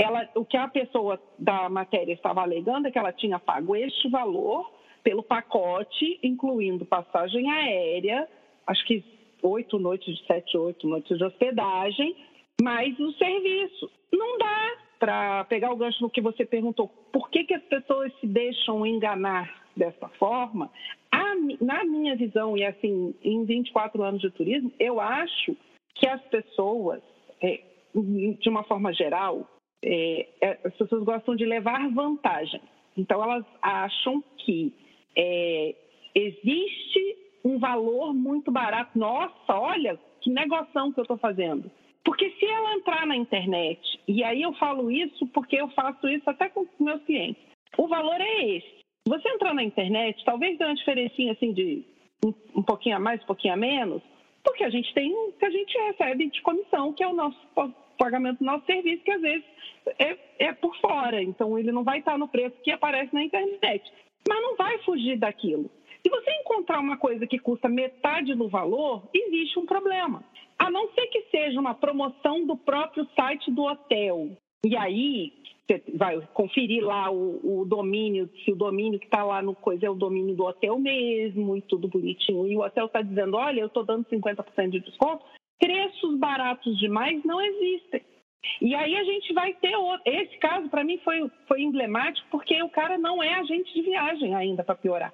ela, 0.00 0.28
o 0.34 0.44
que 0.44 0.56
a 0.56 0.68
pessoa 0.68 1.20
da 1.38 1.68
matéria 1.68 2.12
estava 2.12 2.42
alegando 2.42 2.88
é 2.88 2.90
que 2.90 2.98
ela 2.98 3.12
tinha 3.12 3.38
pago 3.38 3.74
este 3.74 4.08
valor 4.08 4.77
pelo 5.02 5.22
pacote, 5.22 6.18
incluindo 6.22 6.84
passagem 6.84 7.50
aérea, 7.50 8.28
acho 8.66 8.84
que 8.86 9.04
oito 9.42 9.78
noites 9.78 10.16
de 10.16 10.26
sete, 10.26 10.56
oito 10.56 10.86
noites 10.86 11.16
de 11.16 11.24
hospedagem, 11.24 12.16
mais 12.60 12.98
o 12.98 13.12
serviço. 13.12 13.90
Não 14.12 14.38
dá 14.38 14.76
para 14.98 15.44
pegar 15.44 15.72
o 15.72 15.76
gancho 15.76 16.02
no 16.02 16.10
que 16.10 16.20
você 16.20 16.44
perguntou, 16.44 16.88
por 17.12 17.30
que, 17.30 17.44
que 17.44 17.54
as 17.54 17.62
pessoas 17.64 18.12
se 18.20 18.26
deixam 18.26 18.84
enganar 18.84 19.66
dessa 19.76 20.08
forma? 20.10 20.70
A, 21.10 21.34
na 21.60 21.84
minha 21.84 22.16
visão, 22.16 22.56
e 22.56 22.64
assim, 22.64 23.14
em 23.22 23.44
24 23.44 24.02
anos 24.02 24.20
de 24.20 24.30
turismo, 24.30 24.72
eu 24.78 25.00
acho 25.00 25.56
que 25.94 26.06
as 26.06 26.20
pessoas, 26.22 27.00
é, 27.40 27.60
de 27.94 28.48
uma 28.48 28.64
forma 28.64 28.92
geral, 28.92 29.48
é, 29.82 30.28
é, 30.40 30.58
as 30.64 30.74
pessoas 30.74 31.04
gostam 31.04 31.36
de 31.36 31.44
levar 31.44 31.88
vantagem. 31.90 32.60
Então, 32.96 33.22
elas 33.22 33.44
acham 33.62 34.22
que 34.38 34.74
é, 35.18 35.74
existe 36.14 37.16
um 37.44 37.58
valor 37.58 38.14
muito 38.14 38.50
barato. 38.50 38.98
Nossa, 38.98 39.52
olha 39.52 39.98
que 40.20 40.30
negociação 40.30 40.92
que 40.92 41.00
eu 41.00 41.02
estou 41.02 41.18
fazendo. 41.18 41.70
Porque 42.04 42.30
se 42.30 42.46
ela 42.46 42.74
entrar 42.74 43.06
na 43.06 43.16
internet, 43.16 43.80
e 44.06 44.22
aí 44.24 44.42
eu 44.42 44.52
falo 44.54 44.90
isso 44.90 45.26
porque 45.28 45.56
eu 45.56 45.68
faço 45.70 46.08
isso 46.08 46.28
até 46.30 46.48
com 46.48 46.66
meus 46.80 47.02
clientes, 47.02 47.42
o 47.76 47.86
valor 47.86 48.20
é 48.20 48.56
esse. 48.56 48.66
Se 48.66 49.08
você 49.08 49.28
entrar 49.28 49.54
na 49.54 49.62
internet, 49.62 50.22
talvez 50.24 50.56
dê 50.58 50.64
uma 50.64 50.74
diferencinha 50.74 51.32
assim 51.32 51.52
de 51.52 51.84
um, 52.54 52.62
pouquinho 52.62 52.96
a 52.96 53.00
mais, 53.00 53.22
um 53.22 53.26
pouquinho 53.26 53.54
a 53.54 53.56
menos, 53.56 54.02
porque 54.44 54.64
a 54.64 54.70
gente 54.70 54.92
tem 54.94 55.12
que 55.38 55.44
a 55.44 55.50
gente 55.50 55.78
recebe 55.78 56.30
de 56.30 56.40
comissão, 56.42 56.92
que 56.92 57.02
é 57.02 57.08
o 57.08 57.14
nosso 57.14 57.38
pagamento 57.98 58.38
do 58.38 58.44
nosso 58.44 58.64
serviço, 58.64 59.04
que 59.04 59.10
às 59.10 59.20
vezes 59.20 59.44
é, 59.98 60.18
é 60.38 60.52
por 60.52 60.74
fora. 60.80 61.22
Então 61.22 61.58
ele 61.58 61.72
não 61.72 61.84
vai 61.84 61.98
estar 61.98 62.16
no 62.16 62.28
preço 62.28 62.56
que 62.62 62.70
aparece 62.70 63.12
na 63.14 63.22
internet. 63.22 63.82
Mas 64.26 64.40
não 64.40 64.56
vai 64.56 64.78
fugir 64.78 65.18
daquilo. 65.18 65.70
Se 66.02 66.08
você 66.08 66.30
encontrar 66.40 66.80
uma 66.80 66.96
coisa 66.96 67.26
que 67.26 67.38
custa 67.38 67.68
metade 67.68 68.34
do 68.34 68.48
valor, 68.48 69.08
existe 69.12 69.58
um 69.58 69.66
problema. 69.66 70.24
A 70.58 70.70
não 70.70 70.88
ser 70.92 71.06
que 71.08 71.22
seja 71.30 71.60
uma 71.60 71.74
promoção 71.74 72.46
do 72.46 72.56
próprio 72.56 73.06
site 73.14 73.50
do 73.50 73.64
hotel. 73.64 74.30
E 74.64 74.76
aí, 74.76 75.32
você 75.66 75.82
vai 75.94 76.20
conferir 76.32 76.82
lá 76.82 77.10
o, 77.10 77.60
o 77.60 77.64
domínio, 77.64 78.28
se 78.44 78.50
o 78.50 78.56
domínio 78.56 78.98
que 78.98 79.04
está 79.04 79.22
lá 79.22 79.42
no 79.42 79.54
coisa 79.54 79.86
é 79.86 79.90
o 79.90 79.94
domínio 79.94 80.34
do 80.34 80.44
hotel 80.44 80.78
mesmo 80.78 81.56
e 81.56 81.62
tudo 81.62 81.88
bonitinho. 81.88 82.46
E 82.46 82.56
o 82.56 82.62
hotel 82.62 82.86
está 82.86 83.02
dizendo: 83.02 83.36
olha, 83.36 83.60
eu 83.60 83.66
estou 83.66 83.84
dando 83.84 84.06
50% 84.06 84.70
de 84.70 84.80
desconto. 84.80 85.24
Preços 85.58 86.18
baratos 86.18 86.78
demais 86.78 87.22
não 87.24 87.40
existem. 87.40 88.00
E 88.60 88.74
aí 88.74 88.96
a 88.96 89.04
gente 89.04 89.32
vai 89.32 89.52
ter 89.54 89.76
outro. 89.76 90.02
Esse 90.04 90.36
caso, 90.38 90.68
para 90.68 90.84
mim, 90.84 90.98
foi, 90.98 91.30
foi 91.46 91.62
emblemático 91.62 92.26
porque 92.30 92.60
o 92.62 92.68
cara 92.68 92.98
não 92.98 93.22
é 93.22 93.34
agente 93.34 93.72
de 93.74 93.82
viagem 93.82 94.34
ainda, 94.34 94.64
para 94.64 94.74
piorar. 94.74 95.12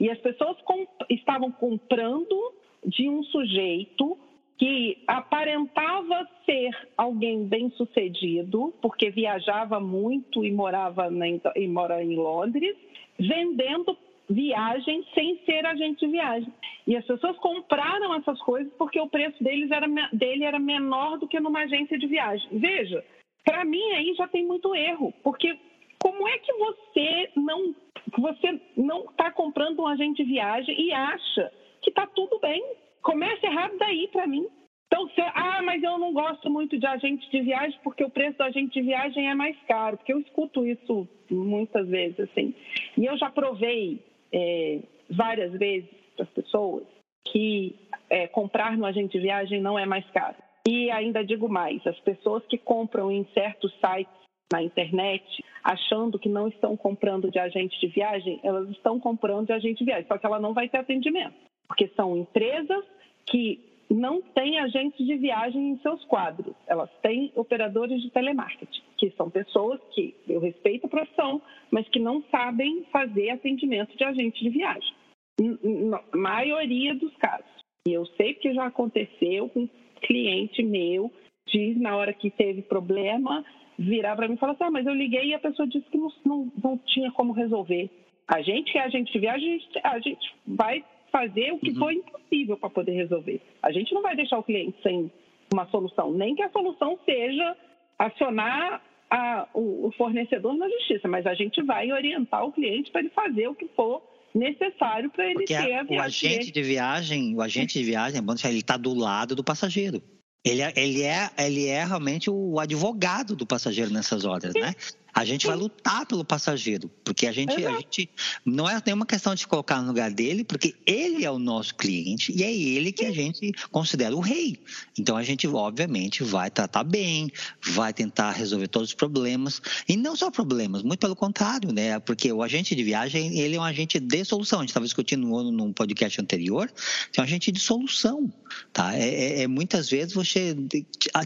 E 0.00 0.10
as 0.10 0.18
pessoas 0.18 0.60
comp 0.62 0.88
estavam 1.10 1.52
comprando 1.52 2.54
de 2.84 3.08
um 3.08 3.22
sujeito 3.24 4.18
que 4.58 5.02
aparentava 5.06 6.26
ser 6.46 6.70
alguém 6.96 7.46
bem 7.46 7.70
sucedido, 7.70 8.72
porque 8.80 9.10
viajava 9.10 9.78
muito 9.78 10.44
e 10.44 10.50
morava 10.50 11.10
na, 11.10 11.26
e 11.54 11.68
mora 11.68 12.02
em 12.02 12.16
Londres, 12.16 12.74
vendendo 13.18 13.96
viagem 14.28 15.04
sem 15.14 15.38
ser 15.44 15.64
agente 15.66 16.04
de 16.04 16.12
viagem. 16.12 16.52
E 16.86 16.96
as 16.96 17.04
pessoas 17.04 17.36
compraram 17.38 18.14
essas 18.14 18.40
coisas 18.42 18.72
porque 18.74 19.00
o 19.00 19.08
preço 19.08 19.42
deles 19.42 19.70
era, 19.70 19.86
dele 20.12 20.44
era 20.44 20.58
menor 20.58 21.18
do 21.18 21.28
que 21.28 21.40
numa 21.40 21.60
agência 21.60 21.98
de 21.98 22.06
viagem. 22.06 22.48
Veja, 22.52 23.04
para 23.44 23.64
mim 23.64 23.92
aí 23.92 24.14
já 24.14 24.26
tem 24.28 24.44
muito 24.44 24.74
erro, 24.74 25.12
porque 25.22 25.56
como 26.02 26.26
é 26.28 26.38
que 26.38 26.52
você 26.52 27.30
não 27.36 27.74
você 28.18 28.60
não 28.76 29.06
está 29.06 29.30
comprando 29.32 29.80
um 29.80 29.86
agente 29.86 30.22
de 30.22 30.30
viagem 30.30 30.80
e 30.80 30.92
acha 30.92 31.52
que 31.82 31.90
está 31.90 32.06
tudo 32.06 32.38
bem? 32.38 32.64
Começa 33.02 33.46
errado 33.46 33.76
daí 33.78 34.08
para 34.08 34.26
mim. 34.26 34.46
Então, 34.86 35.08
se, 35.08 35.20
ah, 35.20 35.60
mas 35.62 35.82
eu 35.82 35.98
não 35.98 36.12
gosto 36.12 36.48
muito 36.48 36.78
de 36.78 36.86
agente 36.86 37.28
de 37.30 37.40
viagem 37.40 37.78
porque 37.82 38.04
o 38.04 38.10
preço 38.10 38.38
do 38.38 38.44
agente 38.44 38.80
de 38.80 38.86
viagem 38.86 39.28
é 39.28 39.34
mais 39.34 39.56
caro, 39.66 39.96
porque 39.96 40.12
eu 40.12 40.20
escuto 40.20 40.64
isso 40.64 41.08
muitas 41.28 41.88
vezes, 41.88 42.20
assim. 42.20 42.54
E 42.96 43.04
eu 43.04 43.16
já 43.18 43.28
provei 43.28 44.00
é, 44.36 44.80
várias 45.08 45.52
vezes 45.52 45.88
para 46.14 46.24
as 46.24 46.30
pessoas 46.30 46.84
que 47.24 47.74
é, 48.10 48.26
comprar 48.28 48.76
no 48.76 48.84
agente 48.84 49.12
de 49.12 49.24
viagem 49.24 49.60
não 49.60 49.78
é 49.78 49.86
mais 49.86 50.08
caro. 50.10 50.36
E 50.68 50.90
ainda 50.90 51.24
digo 51.24 51.48
mais, 51.48 51.84
as 51.86 51.98
pessoas 52.00 52.44
que 52.46 52.58
compram 52.58 53.10
em 53.10 53.24
certos 53.32 53.72
sites 53.74 54.12
na 54.52 54.62
internet, 54.62 55.24
achando 55.64 56.18
que 56.18 56.28
não 56.28 56.48
estão 56.48 56.76
comprando 56.76 57.30
de 57.30 57.38
agente 57.38 57.80
de 57.80 57.86
viagem, 57.88 58.38
elas 58.42 58.68
estão 58.70 59.00
comprando 59.00 59.46
de 59.46 59.52
agente 59.52 59.78
de 59.78 59.84
viagem, 59.84 60.06
só 60.06 60.18
que 60.18 60.26
ela 60.26 60.38
não 60.38 60.52
vai 60.52 60.68
ter 60.68 60.78
atendimento, 60.78 61.34
porque 61.66 61.88
são 61.96 62.16
empresas 62.16 62.84
que 63.26 63.60
não 63.90 64.20
têm 64.20 64.58
agentes 64.58 65.04
de 65.04 65.16
viagem 65.16 65.70
em 65.70 65.78
seus 65.78 66.04
quadros, 66.04 66.54
elas 66.66 66.90
têm 67.02 67.32
operadores 67.34 68.00
de 68.02 68.10
telemarketing, 68.10 68.82
que 68.96 69.10
são 69.10 69.30
pessoas 69.30 69.80
que 69.94 70.14
eu 70.28 70.40
respeito 70.40 70.86
a 70.86 70.90
profissão, 70.90 71.40
mas 71.70 71.88
que 71.88 71.98
não 71.98 72.22
sabem 72.30 72.84
fazer 72.90 73.30
atendimento 73.30 73.96
de 73.96 74.04
agente 74.04 74.42
de 74.42 74.50
viagem. 74.50 74.94
Na 75.38 76.02
maioria 76.14 76.94
dos 76.94 77.14
casos. 77.16 77.56
E 77.86 77.92
eu 77.92 78.06
sei 78.16 78.34
que 78.34 78.52
já 78.54 78.66
aconteceu 78.66 79.48
com 79.50 79.60
um 79.60 79.68
cliente 80.00 80.62
meu, 80.62 81.12
diz 81.48 81.78
na 81.78 81.96
hora 81.96 82.12
que 82.12 82.30
teve 82.30 82.62
problema, 82.62 83.44
virar 83.78 84.16
para 84.16 84.28
mim 84.28 84.34
e 84.34 84.38
falar 84.38 84.52
assim: 84.52 84.64
ah, 84.64 84.70
mas 84.70 84.86
eu 84.86 84.94
liguei 84.94 85.26
e 85.26 85.34
a 85.34 85.38
pessoa 85.38 85.68
disse 85.68 85.88
que 85.90 85.98
não, 85.98 86.12
não, 86.24 86.52
não 86.62 86.78
tinha 86.78 87.12
como 87.12 87.32
resolver. 87.32 87.90
A 88.26 88.42
gente 88.42 88.72
que 88.72 88.78
é 88.78 88.82
agente 88.82 89.12
de 89.12 89.18
viagem, 89.18 89.48
a 89.48 89.58
gente, 89.58 89.80
a 89.84 89.98
gente 90.00 90.34
vai 90.46 90.84
fazer 91.12 91.52
o 91.52 91.58
que 91.58 91.70
uhum. 91.70 91.76
for 91.76 91.92
impossível 91.92 92.56
para 92.56 92.70
poder 92.70 92.92
resolver. 92.92 93.40
A 93.62 93.70
gente 93.70 93.94
não 93.94 94.02
vai 94.02 94.16
deixar 94.16 94.38
o 94.38 94.42
cliente 94.42 94.80
sem 94.82 95.10
uma 95.52 95.66
solução, 95.66 96.12
nem 96.12 96.34
que 96.34 96.42
a 96.42 96.50
solução 96.50 96.98
seja 97.04 97.56
acionar 97.98 98.82
a, 99.10 99.48
o, 99.54 99.88
o, 99.88 99.92
fornecedor 99.92 100.56
na 100.56 100.68
justiça, 100.68 101.08
mas 101.08 101.26
a 101.26 101.34
gente 101.34 101.62
vai 101.62 101.92
orientar 101.92 102.44
o 102.44 102.52
cliente 102.52 102.90
para 102.90 103.00
ele 103.02 103.10
fazer 103.10 103.48
o 103.48 103.54
que 103.54 103.68
for 103.76 104.02
necessário 104.34 105.10
para 105.10 105.24
ele 105.24 105.34
Porque 105.34 105.56
ter 105.56 105.72
a, 105.72 105.80
a 105.80 105.84
viagem. 105.84 105.98
O 105.98 106.02
agente 106.02 106.52
de 106.52 106.62
viagem, 106.62 107.34
o 107.34 107.42
agente 107.42 107.78
de 107.78 107.84
viagem, 107.84 108.20
ele 108.44 108.58
está 108.58 108.76
do 108.76 108.94
lado 108.94 109.34
do 109.34 109.44
passageiro. 109.44 110.02
Ele 110.44 110.62
é, 110.62 110.72
ele, 110.76 111.02
é, 111.02 111.28
ele 111.38 111.66
é 111.66 111.84
realmente 111.84 112.30
o 112.30 112.60
advogado 112.60 113.34
do 113.34 113.44
passageiro 113.44 113.92
nessas 113.92 114.24
horas, 114.24 114.54
né? 114.54 114.74
A 115.16 115.24
gente 115.24 115.46
vai 115.46 115.56
lutar 115.56 116.04
pelo 116.04 116.22
passageiro, 116.26 116.90
porque 117.02 117.26
a 117.26 117.32
gente, 117.32 117.64
a 117.64 117.70
gente 117.78 118.10
não 118.44 118.68
é 118.68 118.78
nenhuma 118.84 119.06
questão 119.06 119.34
de 119.34 119.46
colocar 119.46 119.80
no 119.80 119.88
lugar 119.88 120.10
dele, 120.10 120.44
porque 120.44 120.74
ele 120.84 121.24
é 121.24 121.30
o 121.30 121.38
nosso 121.38 121.74
cliente 121.74 122.36
e 122.36 122.42
é 122.42 122.54
ele 122.54 122.92
que 122.92 123.06
a 123.06 123.10
gente 123.10 123.50
considera 123.70 124.14
o 124.14 124.20
rei. 124.20 124.60
Então 124.98 125.16
a 125.16 125.22
gente, 125.22 125.48
obviamente, 125.48 126.22
vai 126.22 126.50
tratar 126.50 126.84
bem, 126.84 127.32
vai 127.66 127.94
tentar 127.94 128.32
resolver 128.32 128.68
todos 128.68 128.90
os 128.90 128.94
problemas 128.94 129.62
e 129.88 129.96
não 129.96 130.14
só 130.14 130.30
problemas, 130.30 130.82
muito 130.82 131.00
pelo 131.00 131.16
contrário, 131.16 131.72
né? 131.72 131.98
Porque 131.98 132.30
o 132.30 132.42
agente 132.42 132.74
de 132.74 132.84
viagem 132.84 133.38
ele 133.38 133.56
é 133.56 133.58
um 133.58 133.64
agente 133.64 133.98
de 133.98 134.22
solução. 134.22 134.58
A 134.58 134.62
gente 134.64 134.68
estava 134.68 134.84
discutindo 134.84 135.26
num 135.50 135.72
podcast 135.72 136.20
anterior, 136.20 136.70
é 137.16 137.20
um 137.22 137.24
agente 137.24 137.50
de 137.50 137.58
solução, 137.58 138.30
tá? 138.70 138.94
É, 138.94 139.08
é, 139.08 139.42
é 139.44 139.46
muitas 139.46 139.88
vezes 139.88 140.12
você 140.12 140.54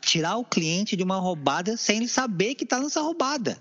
tirar 0.01 0.37
o 0.37 0.45
cliente 0.45 0.95
de 0.95 1.03
uma 1.03 1.17
roubada 1.17 1.77
sem 1.77 1.97
ele 1.97 2.09
saber 2.09 2.55
que 2.55 2.63
está 2.63 2.79
nessa 2.79 3.01
roubada. 3.01 3.61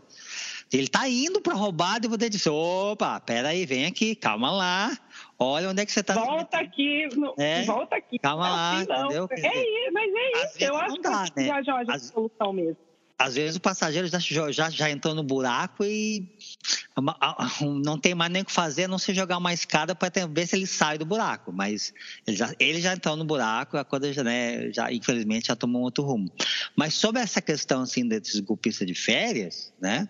Ele 0.72 0.88
tá 0.88 1.10
indo 1.10 1.42
para 1.42 1.54
roubada 1.54 2.06
e 2.06 2.10
você 2.10 2.30
disse: 2.30 2.50
opa, 2.50 3.20
peraí, 3.20 3.66
vem 3.66 3.86
aqui, 3.86 4.16
calma 4.16 4.52
lá. 4.52 4.98
Olha 5.38 5.70
onde 5.70 5.82
é 5.82 5.86
que 5.86 5.92
você 5.92 6.02
está. 6.02 6.14
Volta 6.14 6.58
aqui, 6.58 7.08
é, 7.38 7.64
volta 7.64 7.96
aqui. 7.96 8.20
Calma 8.20 8.48
é 8.48 8.52
lá, 8.52 8.72
assim, 8.74 8.84
entendeu? 8.84 9.30
É, 9.32 9.92
mas 9.92 10.12
é 10.14 10.46
isso. 10.46 10.64
Eu 10.64 10.76
acho 10.78 11.02
dá, 11.02 11.26
que 11.30 11.40
né? 11.40 11.48
já 11.48 11.64
já 11.64 11.82
é 11.82 11.96
a 11.96 12.00
solução 12.00 12.54
mesmo 12.54 12.78
às 13.20 13.36
vezes 13.36 13.58
o 13.58 13.60
passageiro 13.60 14.08
já, 14.08 14.18
já, 14.50 14.70
já 14.70 14.90
entrou 14.90 15.14
no 15.14 15.22
buraco 15.22 15.84
e 15.84 16.26
não 17.62 18.00
tem 18.00 18.16
mais 18.16 18.32
nem 18.32 18.44
o 18.44 18.46
que 18.46 18.52
fazer, 18.52 18.86
a 18.86 18.88
não 18.88 18.98
se 18.98 19.14
jogar 19.14 19.38
uma 19.38 19.54
escada 19.54 19.94
para 19.94 20.26
ver 20.26 20.48
se 20.48 20.56
ele 20.56 20.66
sai 20.66 20.98
do 20.98 21.06
buraco. 21.06 21.52
Mas 21.52 21.94
ele 22.26 22.38
já, 22.38 22.56
ele 22.58 22.80
já 22.80 22.94
entrou 22.94 23.18
no 23.18 23.26
buraco, 23.26 23.76
a 23.76 23.84
coisa 23.84 24.14
já, 24.14 24.24
né, 24.24 24.72
já, 24.72 24.90
infelizmente, 24.90 25.48
já 25.48 25.56
tomou 25.56 25.82
um 25.82 25.84
outro 25.84 26.02
rumo. 26.06 26.32
Mas 26.78 26.94
sobre 26.94 27.22
essa 27.22 27.42
questão 27.42 27.82
assim, 27.82 28.08
desses 28.08 28.40
golpistas 28.40 28.88
de 28.88 28.96
férias, 28.96 29.74
né, 29.82 30.08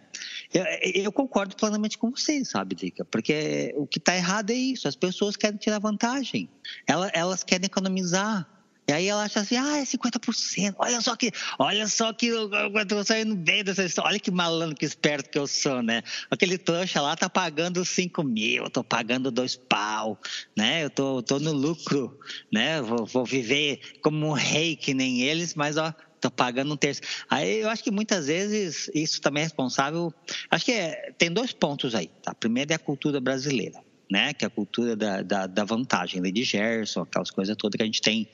eu, 0.54 0.66
eu 1.04 1.12
concordo 1.12 1.56
plenamente 1.56 1.97
com 1.97 2.10
você, 2.12 2.43
sabe, 2.43 2.76
Dica? 2.76 3.06
Porque 3.06 3.74
o 3.78 3.86
que 3.86 4.00
está 4.00 4.16
errado 4.16 4.52
é 4.52 4.56
isso, 4.56 4.88
as 4.88 4.95
pessoas 4.95 5.36
querem 5.36 5.58
tirar 5.58 5.80
vantagem, 5.80 6.50
elas, 6.88 7.12
elas 7.14 7.43
querem 7.43 7.66
economizar. 7.66 8.47
E 8.88 8.91
aí 8.91 9.08
ela 9.08 9.22
acha 9.22 9.41
assim, 9.41 9.56
ah, 9.56 9.78
é 9.78 9.84
50%. 9.84 10.74
Olha 10.80 11.00
só 11.00 11.16
que, 11.16 11.32
olha 11.60 11.88
só 11.88 12.12
que 12.12 12.26
eu, 12.26 12.50
eu 12.52 12.88
tô 12.88 13.04
saindo 13.04 13.36
bem 13.36 13.64
dessa 13.64 13.84
história. 13.84 14.10
Olha 14.10 14.20
que 14.20 14.32
malandro, 14.32 14.76
que 14.76 14.84
esperto 14.84 15.30
que 15.30 15.38
eu 15.38 15.45
sou, 15.45 15.84
né? 15.84 16.02
Aquele 16.32 16.58
trouxa 16.58 17.00
lá 17.00 17.16
tá 17.16 17.30
pagando 17.30 17.86
5 17.86 18.24
mil, 18.24 18.64
eu 18.64 18.70
tô 18.72 18.84
pagando 18.84 19.30
dois 19.30 19.56
pau, 19.56 20.20
né? 20.58 20.86
Eu 20.86 20.89
tô, 20.89 21.22
tô 21.22 21.38
no 21.38 21.52
lucro, 21.52 22.20
né? 22.52 22.82
Vou, 22.82 23.06
vou 23.06 23.24
viver 23.24 23.80
como 24.02 24.26
um 24.26 24.34
rei 24.34 24.76
que 24.76 24.95
nem 24.95 25.22
eles, 25.22 25.54
mas 25.54 25.78
ó, 25.78 25.93
tô 26.20 26.32
pagando 26.32 26.74
um 26.74 26.78
terço. 26.78 27.01
Aí 27.30 27.61
eu 27.61 27.70
acho 27.70 27.84
que 27.84 27.91
muitas 27.91 28.28
vezes 28.28 28.89
isso 28.93 29.22
também 29.22 29.41
é 29.41 29.45
responsável. 29.45 30.13
Acho 30.49 30.65
que 30.65 30.72
é, 30.72 31.13
tem 31.17 31.32
dois 31.32 31.51
pontos 31.51 31.95
aí, 31.95 32.09
tá? 32.22 32.34
Primeiro 32.34 32.72
é 32.72 32.76
a 32.76 32.80
cultura 32.80 33.20
brasileira 33.20 33.82
né? 34.09 34.34
Que 34.34 34.43
é 34.43 34.47
a 34.47 34.49
cultura 34.49 34.95
da, 34.95 35.22
da, 35.22 35.47
da 35.47 35.63
vantagem, 35.63 36.22
Lady 36.22 36.43
Gerson, 36.43 37.01
aquelas 37.01 37.30
coisas 37.30 37.55
todas 37.55 37.78
que 37.78 37.84
a 37.84 37.86
gente 37.86 38.01
tem 38.01 38.28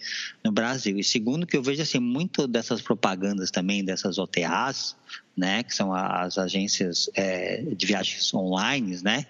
no 0.44 0.52
Brasil. 0.52 0.98
E 0.98 1.04
segundo, 1.04 1.46
que 1.46 1.58
eu 1.58 1.62
vejo 1.62 1.82
assim, 1.82 2.00
muito 2.00 2.48
dessas 2.48 2.82
propagandas 2.82 3.52
também, 3.52 3.84
dessas 3.84 4.18
OTAs, 4.18 4.96
né? 5.36 5.64
Que 5.64 5.76
são 5.76 5.94
as 5.94 6.38
agências 6.38 7.10
é, 7.14 7.62
de 7.62 7.86
viagens 7.86 8.34
online, 8.34 8.98
né? 9.04 9.26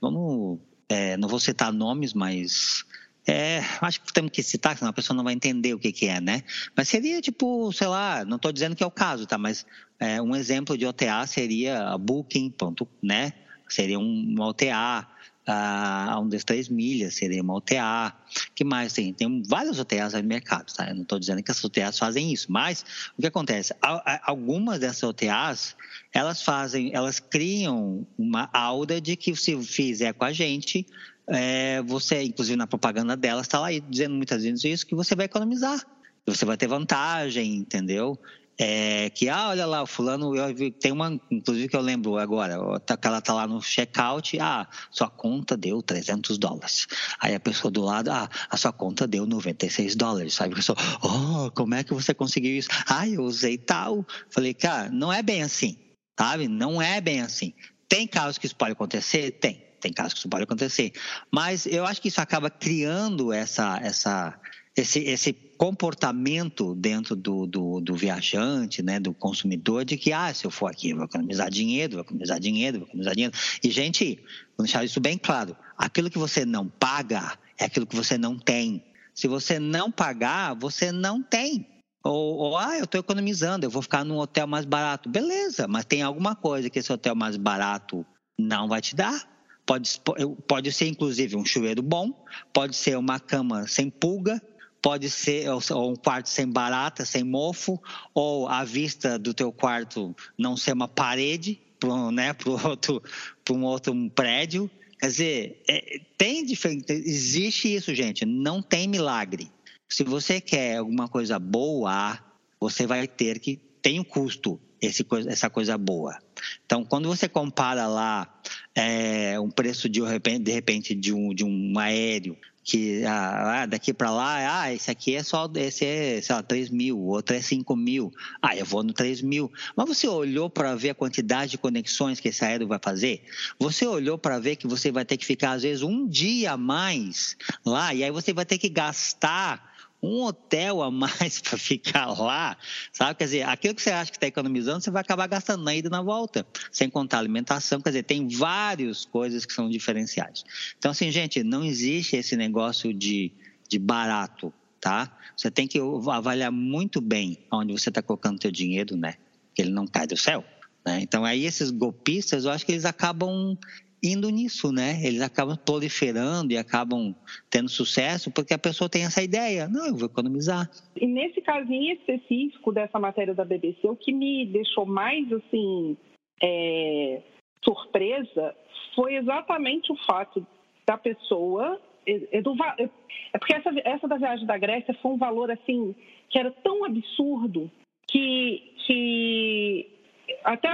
Vamos, 0.00 0.58
é, 0.88 1.16
não 1.18 1.28
vou 1.28 1.38
citar 1.38 1.72
nomes, 1.72 2.14
mas 2.14 2.84
é, 3.26 3.62
acho 3.80 4.00
que 4.00 4.12
temos 4.12 4.30
que 4.30 4.42
citar, 4.42 4.76
senão 4.76 4.90
a 4.90 4.94
pessoa 4.94 5.16
não 5.16 5.24
vai 5.24 5.34
entender 5.34 5.74
o 5.74 5.78
que, 5.78 5.92
que 5.92 6.06
é, 6.06 6.20
né? 6.20 6.42
Mas 6.76 6.88
seria 6.88 7.20
tipo, 7.20 7.72
sei 7.72 7.86
lá, 7.86 8.24
não 8.24 8.36
estou 8.36 8.52
dizendo 8.52 8.74
que 8.74 8.82
é 8.82 8.86
o 8.86 8.90
caso, 8.90 9.26
tá? 9.26 9.36
Mas 9.36 9.66
é, 9.98 10.20
um 10.20 10.34
exemplo 10.34 10.76
de 10.76 10.86
OTA 10.86 11.26
seria 11.26 11.88
a 11.88 11.98
Booking, 11.98 12.50
ponto, 12.50 12.88
né? 13.02 13.32
Seria 13.68 13.98
um, 13.98 14.34
um 14.36 14.42
OTA 14.42 15.06
a 15.46 16.18
um 16.20 16.28
das 16.28 16.44
três 16.44 16.68
milhas, 16.68 17.14
seria 17.14 17.42
uma 17.42 17.54
OTA. 17.54 18.14
que 18.54 18.64
mais 18.64 18.92
tem? 18.92 19.12
Tem 19.12 19.42
várias 19.42 19.78
OTAs 19.78 20.12
no 20.12 20.22
mercado, 20.22 20.72
tá? 20.72 20.88
Eu 20.88 20.94
não 20.94 21.02
estou 21.02 21.18
dizendo 21.18 21.42
que 21.42 21.50
as 21.50 21.62
OTAs 21.62 21.98
fazem 21.98 22.32
isso, 22.32 22.50
mas 22.50 22.84
o 23.16 23.20
que 23.20 23.26
acontece? 23.26 23.74
Algumas 24.22 24.78
dessas 24.78 25.02
OTAs, 25.02 25.76
elas 26.12 26.42
fazem, 26.42 26.90
elas 26.94 27.18
criam 27.18 28.06
uma 28.18 28.48
aura 28.52 29.00
de 29.00 29.16
que 29.16 29.34
se 29.34 29.60
fizer 29.62 30.12
com 30.12 30.24
a 30.24 30.32
gente, 30.32 30.86
é, 31.30 31.80
você, 31.82 32.22
inclusive 32.22 32.56
na 32.56 32.66
propaganda 32.66 33.16
delas, 33.16 33.46
está 33.46 33.60
lá 33.60 33.68
dizendo 33.88 34.14
muitas 34.14 34.42
vezes 34.42 34.64
isso, 34.64 34.86
que 34.86 34.94
você 34.94 35.14
vai 35.14 35.26
economizar. 35.26 35.80
Você 36.26 36.44
vai 36.44 36.56
ter 36.56 36.66
vantagem, 36.66 37.56
entendeu? 37.56 38.18
É, 38.62 39.08
que, 39.08 39.26
ah, 39.26 39.48
olha 39.48 39.64
lá, 39.64 39.82
o 39.82 39.86
fulano, 39.86 40.36
eu, 40.36 40.70
tem 40.72 40.92
uma, 40.92 41.18
inclusive 41.30 41.66
que 41.66 41.74
eu 41.74 41.80
lembro 41.80 42.18
agora, 42.18 42.78
tá, 42.80 42.94
que 42.94 43.06
ela 43.06 43.22
tá 43.22 43.32
lá 43.32 43.46
no 43.46 43.62
checkout, 43.62 44.38
ah, 44.38 44.68
sua 44.90 45.08
conta 45.08 45.56
deu 45.56 45.80
300 45.80 46.36
dólares. 46.36 46.86
Aí 47.18 47.34
a 47.34 47.40
pessoa 47.40 47.70
do 47.70 47.80
lado, 47.80 48.10
ah, 48.10 48.28
a 48.50 48.56
sua 48.58 48.70
conta 48.70 49.06
deu 49.06 49.24
96 49.24 49.96
dólares. 49.96 50.34
Sabe 50.34 50.52
a 50.52 50.56
pessoa, 50.56 50.76
oh, 51.02 51.50
como 51.52 51.74
é 51.74 51.82
que 51.82 51.94
você 51.94 52.12
conseguiu 52.12 52.54
isso? 52.58 52.68
Ah, 52.86 53.08
eu 53.08 53.22
usei 53.22 53.56
tal. 53.56 54.06
Falei, 54.28 54.52
cara, 54.52 54.90
não 54.90 55.10
é 55.10 55.22
bem 55.22 55.42
assim, 55.42 55.78
sabe? 56.18 56.46
Não 56.46 56.82
é 56.82 57.00
bem 57.00 57.22
assim. 57.22 57.54
Tem 57.88 58.06
casos 58.06 58.36
que 58.36 58.44
isso 58.44 58.56
pode 58.56 58.72
acontecer? 58.72 59.30
Tem. 59.30 59.69
Tem 59.80 59.92
casos 59.92 60.14
que 60.14 60.18
isso 60.20 60.28
pode 60.28 60.44
acontecer. 60.44 60.92
Mas 61.32 61.66
eu 61.66 61.84
acho 61.86 62.00
que 62.00 62.08
isso 62.08 62.20
acaba 62.20 62.50
criando 62.50 63.32
essa, 63.32 63.78
essa, 63.82 64.38
esse, 64.76 65.00
esse 65.00 65.32
comportamento 65.32 66.74
dentro 66.74 67.14
do, 67.14 67.46
do, 67.46 67.80
do, 67.80 67.94
viajante, 67.94 68.82
né, 68.82 68.98
do 68.98 69.12
consumidor, 69.12 69.84
de 69.84 69.96
que, 69.96 70.12
ah, 70.12 70.32
se 70.32 70.46
eu 70.46 70.50
for 70.50 70.70
aqui, 70.70 70.94
vou 70.94 71.04
economizar 71.04 71.50
dinheiro, 71.50 71.94
vou 71.94 72.00
economizar 72.02 72.40
dinheiro, 72.40 72.78
vou 72.78 72.88
economizar 72.88 73.14
dinheiro. 73.14 73.36
E, 73.62 73.70
gente, 73.70 74.16
vou 74.56 74.64
deixar 74.64 74.84
isso 74.84 75.00
bem 75.00 75.18
claro: 75.18 75.56
aquilo 75.76 76.10
que 76.10 76.18
você 76.18 76.44
não 76.44 76.68
paga 76.68 77.38
é 77.58 77.64
aquilo 77.64 77.86
que 77.86 77.96
você 77.96 78.16
não 78.16 78.38
tem. 78.38 78.84
Se 79.14 79.28
você 79.28 79.58
não 79.58 79.90
pagar, 79.90 80.54
você 80.54 80.90
não 80.90 81.22
tem. 81.22 81.66
Ou, 82.02 82.36
ou 82.38 82.56
ah, 82.56 82.78
eu 82.78 82.84
estou 82.84 83.00
economizando, 83.00 83.66
eu 83.66 83.70
vou 83.70 83.82
ficar 83.82 84.04
num 84.04 84.16
hotel 84.16 84.46
mais 84.46 84.64
barato. 84.64 85.08
Beleza, 85.08 85.68
mas 85.68 85.84
tem 85.84 86.02
alguma 86.02 86.34
coisa 86.34 86.70
que 86.70 86.78
esse 86.78 86.92
hotel 86.92 87.14
mais 87.14 87.36
barato 87.36 88.06
não 88.38 88.68
vai 88.68 88.80
te 88.80 88.96
dar. 88.96 89.28
Pode, 89.70 90.00
pode 90.48 90.72
ser, 90.72 90.88
inclusive, 90.88 91.36
um 91.36 91.44
chuveiro 91.44 91.80
bom, 91.80 92.12
pode 92.52 92.74
ser 92.74 92.98
uma 92.98 93.20
cama 93.20 93.68
sem 93.68 93.88
pulga, 93.88 94.42
pode 94.82 95.08
ser 95.08 95.48
ou 95.48 95.92
um 95.92 95.94
quarto 95.94 96.28
sem 96.28 96.44
barata, 96.44 97.04
sem 97.04 97.22
mofo, 97.22 97.80
ou 98.12 98.48
a 98.48 98.64
vista 98.64 99.16
do 99.16 99.32
teu 99.32 99.52
quarto 99.52 100.12
não 100.36 100.56
ser 100.56 100.72
uma 100.72 100.88
parede 100.88 101.60
para 101.78 102.10
né, 102.10 102.34
outro, 102.66 103.00
um 103.48 103.62
outro 103.62 103.94
prédio. 104.10 104.68
Quer 104.98 105.06
dizer, 105.06 105.62
é, 105.68 106.00
tem 106.18 106.44
diferente, 106.44 106.92
existe 106.92 107.72
isso, 107.72 107.94
gente. 107.94 108.26
Não 108.26 108.60
tem 108.60 108.88
milagre. 108.88 109.52
Se 109.88 110.02
você 110.02 110.40
quer 110.40 110.78
alguma 110.78 111.06
coisa 111.06 111.38
boa, 111.38 112.18
você 112.58 112.88
vai 112.88 113.06
ter 113.06 113.38
que 113.38 113.60
tem 113.80 114.00
um 114.00 114.04
custo 114.04 114.60
esse, 114.80 115.06
essa 115.28 115.50
coisa 115.50 115.76
boa. 115.76 116.18
Então, 116.64 116.84
quando 116.84 117.08
você 117.08 117.28
compara 117.28 117.86
lá 117.86 118.40
é, 118.74 119.38
um 119.38 119.50
preço 119.50 119.88
de, 119.88 120.00
de 120.40 120.52
repente 120.52 120.94
de 120.94 121.12
um, 121.12 121.34
de 121.34 121.44
um 121.44 121.78
aéreo 121.78 122.36
que 122.62 123.04
ah, 123.04 123.62
ah 123.62 123.66
daqui 123.66 123.92
para 123.92 124.10
lá, 124.10 124.62
ah, 124.62 124.72
esse 124.72 124.90
aqui 124.90 125.14
é 125.14 125.22
só, 125.22 125.50
esse 125.56 125.84
é, 125.84 126.20
sei 126.20 126.34
lá, 126.34 126.42
3 126.42 126.70
mil, 126.70 126.98
outro 126.98 127.34
é 127.34 127.40
5 127.40 127.74
mil. 127.74 128.12
Ah, 128.40 128.56
eu 128.56 128.64
vou 128.64 128.82
no 128.82 128.92
3 128.92 129.22
mil. 129.22 129.50
Mas 129.74 129.88
você 129.88 130.06
olhou 130.06 130.48
para 130.48 130.74
ver 130.74 130.90
a 130.90 130.94
quantidade 130.94 131.52
de 131.52 131.58
conexões 131.58 132.20
que 132.20 132.28
esse 132.28 132.44
aéreo 132.44 132.68
vai 132.68 132.78
fazer? 132.82 133.24
Você 133.58 133.86
olhou 133.86 134.16
para 134.16 134.38
ver 134.38 134.56
que 134.56 134.66
você 134.66 134.92
vai 134.92 135.04
ter 135.04 135.16
que 135.16 135.26
ficar, 135.26 135.52
às 135.52 135.62
vezes, 135.62 135.82
um 135.82 136.06
dia 136.06 136.52
a 136.52 136.56
mais 136.56 137.36
lá, 137.64 137.92
e 137.94 138.04
aí 138.04 138.10
você 138.10 138.32
vai 138.32 138.44
ter 138.44 138.58
que 138.58 138.68
gastar 138.68 139.69
um 140.02 140.22
hotel 140.22 140.82
a 140.82 140.90
mais 140.90 141.40
para 141.42 141.58
ficar 141.58 142.06
lá, 142.18 142.56
sabe? 142.92 143.16
Quer 143.16 143.24
dizer, 143.24 143.42
aquilo 143.42 143.74
que 143.74 143.82
você 143.82 143.90
acha 143.90 144.10
que 144.10 144.16
está 144.16 144.26
economizando, 144.26 144.80
você 144.80 144.90
vai 144.90 145.02
acabar 145.02 145.26
gastando 145.26 145.62
na 145.62 145.74
ida 145.74 145.88
e 145.88 145.90
na 145.90 146.02
volta, 146.02 146.46
sem 146.70 146.88
contar 146.88 147.18
alimentação. 147.18 147.80
Quer 147.80 147.90
dizer, 147.90 148.02
tem 148.04 148.28
várias 148.28 149.04
coisas 149.04 149.44
que 149.44 149.52
são 149.52 149.68
diferenciais. 149.68 150.44
Então, 150.78 150.90
assim, 150.90 151.10
gente, 151.10 151.42
não 151.42 151.64
existe 151.64 152.16
esse 152.16 152.36
negócio 152.36 152.94
de, 152.94 153.32
de 153.68 153.78
barato, 153.78 154.52
tá? 154.80 155.16
Você 155.36 155.50
tem 155.50 155.66
que 155.66 155.78
avaliar 156.10 156.50
muito 156.50 157.00
bem 157.00 157.38
onde 157.52 157.72
você 157.72 157.90
está 157.90 158.02
colocando 158.02 158.38
o 158.38 158.42
seu 158.42 158.50
dinheiro, 158.50 158.96
né? 158.96 159.14
Que 159.54 159.62
ele 159.62 159.70
não 159.70 159.86
cai 159.86 160.06
do 160.06 160.16
céu. 160.16 160.44
Né? 160.84 161.00
Então, 161.02 161.24
aí 161.24 161.44
esses 161.44 161.70
golpistas, 161.70 162.44
eu 162.44 162.50
acho 162.50 162.64
que 162.64 162.72
eles 162.72 162.84
acabam 162.84 163.56
indo 164.02 164.30
nisso, 164.30 164.72
né? 164.72 165.00
Eles 165.02 165.20
acabam 165.20 165.56
proliferando 165.56 166.52
e 166.52 166.56
acabam 166.56 167.14
tendo 167.50 167.68
sucesso 167.68 168.30
porque 168.30 168.54
a 168.54 168.58
pessoa 168.58 168.88
tem 168.88 169.04
essa 169.04 169.22
ideia, 169.22 169.68
não, 169.68 169.86
eu 169.86 169.96
vou 169.96 170.06
economizar. 170.06 170.68
E 170.96 171.06
nesse 171.06 171.40
casinho 171.40 171.94
específico 171.94 172.72
dessa 172.72 172.98
matéria 172.98 173.34
da 173.34 173.44
BBC, 173.44 173.88
o 173.88 173.96
que 173.96 174.12
me 174.12 174.46
deixou 174.46 174.86
mais 174.86 175.30
assim 175.32 175.96
é, 176.42 177.22
surpresa 177.62 178.54
foi 178.94 179.16
exatamente 179.16 179.92
o 179.92 179.96
fato 180.06 180.46
da 180.86 180.96
pessoa 180.96 181.80
é, 182.06 182.40
do, 182.40 182.54
é 182.78 183.38
porque 183.38 183.54
essa, 183.54 183.70
essa 183.84 184.08
da 184.08 184.16
viagem 184.16 184.46
da 184.46 184.58
Grécia 184.58 184.94
foi 185.02 185.12
um 185.12 185.18
valor 185.18 185.50
assim 185.50 185.94
que 186.28 186.38
era 186.38 186.50
tão 186.50 186.84
absurdo 186.84 187.70
que, 188.08 188.74
que 188.86 189.99
até, 190.44 190.68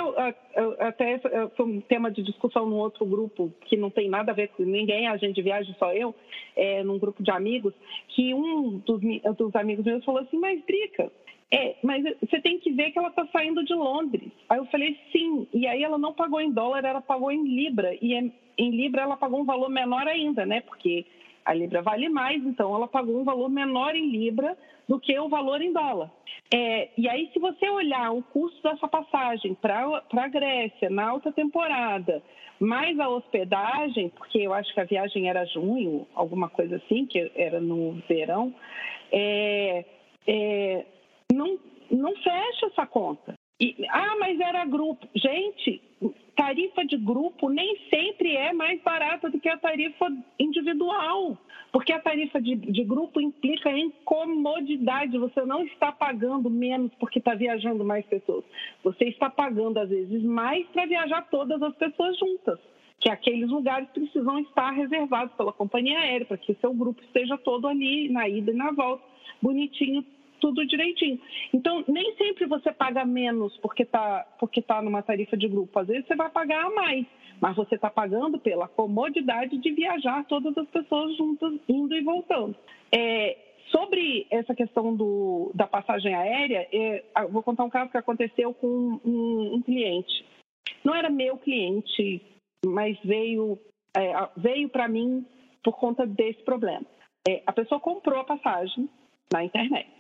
até 0.79 1.19
foi 1.57 1.67
um 1.67 1.81
tema 1.81 2.11
de 2.11 2.23
discussão 2.23 2.67
num 2.69 2.77
outro 2.77 3.05
grupo 3.05 3.53
que 3.67 3.77
não 3.77 3.91
tem 3.91 4.09
nada 4.09 4.33
a 4.33 4.35
ver 4.35 4.49
com 4.49 4.63
ninguém, 4.63 5.07
a 5.07 5.17
gente 5.17 5.43
viagem, 5.43 5.75
só 5.79 5.93
eu, 5.93 6.15
é, 6.57 6.83
num 6.83 6.99
grupo 6.99 7.23
de 7.23 7.31
amigos, 7.31 7.75
que 8.09 8.33
um 8.35 8.79
dos, 8.79 9.01
dos 9.37 9.55
amigos 9.55 9.85
meus 9.85 10.05
falou 10.05 10.21
assim, 10.21 10.39
mas 10.39 10.65
Drica, 10.67 11.11
é, 11.53 11.77
mas 11.83 12.03
você 12.21 12.41
tem 12.41 12.59
que 12.59 12.73
ver 12.73 12.91
que 12.91 12.99
ela 12.99 13.09
está 13.09 13.27
saindo 13.29 13.65
de 13.65 13.75
Londres. 13.75 14.31
Aí 14.49 14.59
eu 14.59 14.67
falei, 14.67 14.99
sim. 15.13 15.47
E 15.55 15.67
aí 15.67 15.83
ela 15.83 15.99
não 15.99 16.13
pagou 16.13 16.41
em 16.41 16.51
dólar, 16.51 16.85
ela 16.85 17.01
pagou 17.01 17.31
em 17.31 17.45
Libra. 17.45 17.97
E 18.03 18.15
em 18.59 18.71
Libra 18.71 19.03
ela 19.03 19.17
pagou 19.17 19.41
um 19.41 19.45
valor 19.45 19.69
menor 19.69 20.09
ainda, 20.09 20.45
né? 20.45 20.61
Porque 20.63 21.07
a 21.47 21.55
Libra 21.55 21.81
vale 21.81 22.09
mais, 22.09 22.45
então 22.45 22.75
ela 22.75 22.89
pagou 22.89 23.21
um 23.21 23.25
valor 23.25 23.49
menor 23.49 23.95
em 23.95 24.11
Libra 24.11 24.59
do 24.89 24.99
que 24.99 25.17
o 25.19 25.29
valor 25.29 25.63
em 25.63 25.73
dólar. 25.73 26.11
É, 26.53 26.91
e 26.99 27.09
aí, 27.09 27.31
se 27.33 27.39
você 27.39 27.69
olhar 27.71 28.11
o 28.11 28.23
custo 28.23 28.61
dessa 28.63 28.89
passagem 28.89 29.55
para 29.55 30.03
a 30.13 30.29
Grécia 30.29 30.91
na 30.91 31.09
alta 31.09 31.31
temporada, 31.31 32.21
mais 32.59 32.99
a 32.99 33.09
hospedagem, 33.09 34.09
porque 34.11 34.39
eu 34.39 34.53
acho 34.53 34.75
que 34.75 34.81
a 34.81 34.85
viagem 34.85 35.29
era 35.29 35.45
junho, 35.47 36.07
alguma 36.15 36.49
coisa 36.49 36.77
assim, 36.77 37.07
que 37.07 37.31
era 37.37 37.61
no 37.61 37.93
verão, 38.09 38.53
é, 39.13 39.85
é, 40.27 40.85
não, 41.33 41.59
não 41.91 42.13
fecha 42.17 42.67
essa 42.67 42.87
conta. 42.87 43.36
E, 43.59 43.75
ah, 43.91 44.17
mas 44.21 44.39
era 44.39 44.65
grupo. 44.67 45.09
Gente, 45.15 45.81
tarifa 46.37 46.85
de 46.85 46.97
grupo 46.99 47.49
nem 47.49 47.77
sempre 47.89 48.37
é 48.37 48.53
mais 48.53 48.81
barata 48.83 49.31
do 49.31 49.41
que 49.41 49.49
a 49.49 49.57
tarifa 49.57 50.07
individual, 50.39 51.39
porque 51.73 51.93
a 51.93 51.99
tarifa 51.99 52.41
de, 52.41 52.55
de 52.55 52.85
grupo 52.85 53.19
implica 53.21 53.71
em 53.71 53.91
comodidade. 54.05 55.17
Você 55.17 55.43
não 55.43 55.65
está 55.65 55.91
pagando 55.91 56.51
menos 56.51 56.93
porque 57.01 57.19
está 57.19 57.35
viajando 57.35 57.83
mais 57.83 58.05
pessoas. 58.07 58.45
Você 58.85 59.07
está 59.07 59.31
pagando, 59.31 59.79
às 59.79 59.89
vezes, 59.89 60.23
mais 60.23 60.67
para 60.69 60.87
viajar 60.87 61.23
todas 61.31 61.63
as 61.63 61.75
pessoas 61.77 62.19
juntas. 62.19 62.59
que 63.01 63.11
aqueles 63.11 63.49
lugares 63.49 63.89
precisam 63.91 64.39
estar 64.41 64.71
reservados 64.71 65.35
pela 65.35 65.53
companhia 65.53 65.99
aérea, 65.99 66.27
para 66.27 66.37
que 66.37 66.55
seu 66.55 66.73
grupo 66.75 67.03
esteja 67.03 67.37
todo 67.39 67.69
ali 67.69 68.09
na 68.11 68.29
ida 68.29 68.51
e 68.51 68.55
na 68.55 68.71
volta, 68.73 69.05
bonitinho, 69.41 70.05
tudo 70.47 70.67
direitinho. 70.67 71.21
Então, 71.53 71.83
nem 71.89 72.15
sempre 72.17 72.47
você 72.47 72.73
paga 72.73 73.05
menos 73.05 73.57
porque 73.59 73.83
está 73.83 74.25
porque 74.39 74.63
tá 74.63 74.81
numa 74.81 75.03
tarifa 75.03 75.37
de 75.37 75.49
grupo. 75.49 75.79
Às 75.79 75.89
vezes 75.89 76.07
você 76.07 76.15
vai 76.15 76.31
pagar 76.31 76.71
mais, 76.71 77.05
mas 77.41 77.57
você 77.57 77.75
está 77.75 77.91
pagando 77.91 78.39
pela 78.39 78.69
comodidade 78.69 79.59
de 79.59 79.73
viajar 79.73 80.25
todas 80.27 80.57
as 80.57 80.69
pessoas 80.69 81.17
juntas, 81.17 81.53
indo 81.69 81.95
e 81.97 82.01
voltando. 82.03 82.55
É, 82.95 83.37
sobre 83.71 84.27
essa 84.31 84.55
questão 84.55 84.95
do, 84.95 85.51
da 85.53 85.67
passagem 85.67 86.15
aérea, 86.15 86.69
é, 86.73 87.03
vou 87.29 87.43
contar 87.43 87.65
um 87.65 87.71
caso 87.71 87.91
que 87.91 87.99
aconteceu 87.99 88.55
com 88.55 89.01
um, 89.05 89.55
um 89.55 89.63
cliente. 89.63 90.25
Não 90.85 90.95
era 90.95 91.11
meu 91.11 91.37
cliente, 91.39 92.23
mas 92.65 92.97
veio, 93.05 93.59
é, 93.97 94.13
veio 94.37 94.69
para 94.69 94.87
mim 94.87 95.27
por 95.65 95.77
conta 95.77 96.07
desse 96.07 96.45
problema. 96.45 96.87
É, 97.29 97.43
a 97.45 97.53
pessoa 97.53 97.81
comprou 97.81 98.21
a 98.21 98.25
passagem 98.25 98.89
na 99.33 99.43
internet. 99.43 99.97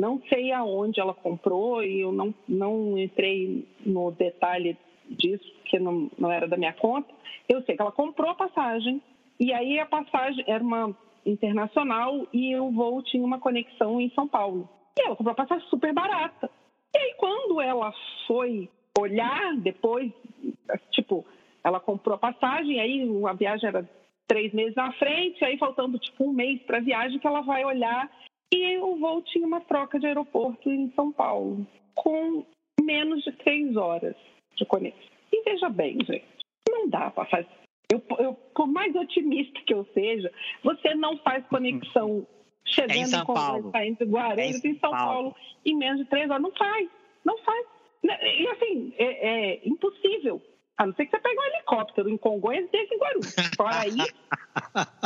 Não 0.00 0.22
sei 0.28 0.52
aonde 0.52 1.00
ela 1.00 1.12
comprou 1.12 1.82
e 1.82 2.00
eu 2.00 2.12
não, 2.12 2.32
não 2.48 2.96
entrei 2.96 3.66
no 3.84 4.12
detalhe 4.12 4.76
disso, 5.08 5.44
porque 5.60 5.78
não, 5.78 6.08
não 6.16 6.30
era 6.30 6.46
da 6.46 6.56
minha 6.56 6.72
conta. 6.72 7.12
Eu 7.48 7.62
sei 7.62 7.74
que 7.74 7.82
ela 7.82 7.90
comprou 7.90 8.30
a 8.30 8.34
passagem 8.34 9.02
e 9.40 9.52
aí 9.52 9.78
a 9.80 9.86
passagem 9.86 10.44
era 10.46 10.62
uma 10.62 10.94
internacional 11.26 12.26
e 12.32 12.56
o 12.56 12.70
voo 12.70 13.02
tinha 13.02 13.24
uma 13.24 13.40
conexão 13.40 14.00
em 14.00 14.10
São 14.10 14.28
Paulo. 14.28 14.68
E 14.96 15.02
ela 15.02 15.16
comprou 15.16 15.32
a 15.32 15.36
passagem 15.36 15.66
super 15.68 15.92
barata. 15.92 16.48
E 16.94 16.98
aí 16.98 17.14
quando 17.18 17.60
ela 17.60 17.92
foi 18.26 18.68
olhar 18.98 19.56
depois, 19.56 20.12
tipo, 20.92 21.24
ela 21.64 21.80
comprou 21.80 22.14
a 22.14 22.18
passagem, 22.18 22.80
aí 22.80 23.08
a 23.26 23.32
viagem 23.32 23.68
era 23.68 23.88
três 24.28 24.52
meses 24.52 24.74
na 24.76 24.92
frente, 24.92 25.44
aí 25.44 25.56
faltando 25.58 25.98
tipo 25.98 26.24
um 26.24 26.32
mês 26.32 26.60
para 26.62 26.78
a 26.78 26.82
viagem 26.82 27.18
que 27.18 27.26
ela 27.26 27.40
vai 27.40 27.64
olhar 27.64 28.10
e 28.52 28.78
o 28.78 28.96
voo 28.96 29.22
tinha 29.22 29.46
uma 29.46 29.60
troca 29.60 29.98
de 29.98 30.06
aeroporto 30.06 30.70
em 30.70 30.90
São 30.92 31.12
Paulo, 31.12 31.66
com 31.94 32.46
menos 32.82 33.22
de 33.22 33.32
três 33.32 33.76
horas 33.76 34.16
de 34.56 34.64
conexão. 34.64 35.08
E 35.32 35.42
veja 35.42 35.68
bem, 35.68 35.98
gente, 36.04 36.24
não 36.68 36.88
dá 36.88 37.10
para 37.10 37.26
fazer. 37.26 37.48
Eu, 37.90 38.02
eu, 38.18 38.34
por 38.54 38.66
mais 38.66 38.94
otimista 38.94 39.60
que 39.66 39.72
eu 39.72 39.86
seja, 39.94 40.30
você 40.62 40.94
não 40.94 41.16
faz 41.18 41.46
conexão 41.46 42.26
chegando 42.64 42.92
é 42.96 43.00
em 43.00 43.06
São 43.06 43.26
Paulo. 43.26 43.72
entre 43.74 44.06
Guarulhos 44.06 44.64
é 44.64 44.68
em 44.68 44.78
São 44.78 44.90
Paulo. 44.90 45.06
Paulo 45.06 45.36
em 45.64 45.76
menos 45.76 45.98
de 45.98 46.04
três 46.06 46.30
horas. 46.30 46.42
Não 46.42 46.52
faz, 46.52 46.88
não 47.24 47.38
faz. 47.38 47.66
E 48.04 48.48
assim, 48.48 48.94
é, 48.98 49.28
é 49.28 49.68
impossível. 49.68 50.40
A 50.76 50.86
não 50.86 50.94
ser 50.94 51.06
que 51.06 51.10
você 51.10 51.20
pegue 51.20 51.38
um 51.38 51.44
helicóptero 51.44 52.08
em 52.08 52.16
Congonhas 52.16 52.66
e 52.66 52.70
desça 52.70 52.94
em 52.94 52.98
Guarulhos. 52.98 53.34
Fora 53.56 53.80
aí, 53.80 53.96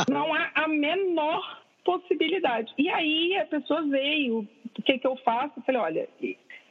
não 0.09 0.33
há 0.33 0.51
a 0.53 0.67
menor 0.67 1.62
possibilidade. 1.83 2.73
E 2.77 2.89
aí 2.89 3.37
a 3.37 3.45
pessoa 3.45 3.81
veio, 3.83 4.39
o 4.77 4.81
que, 4.81 4.97
que 4.97 5.07
eu 5.07 5.15
faço? 5.17 5.53
Eu 5.57 5.63
falei, 5.63 5.81
olha, 5.81 6.09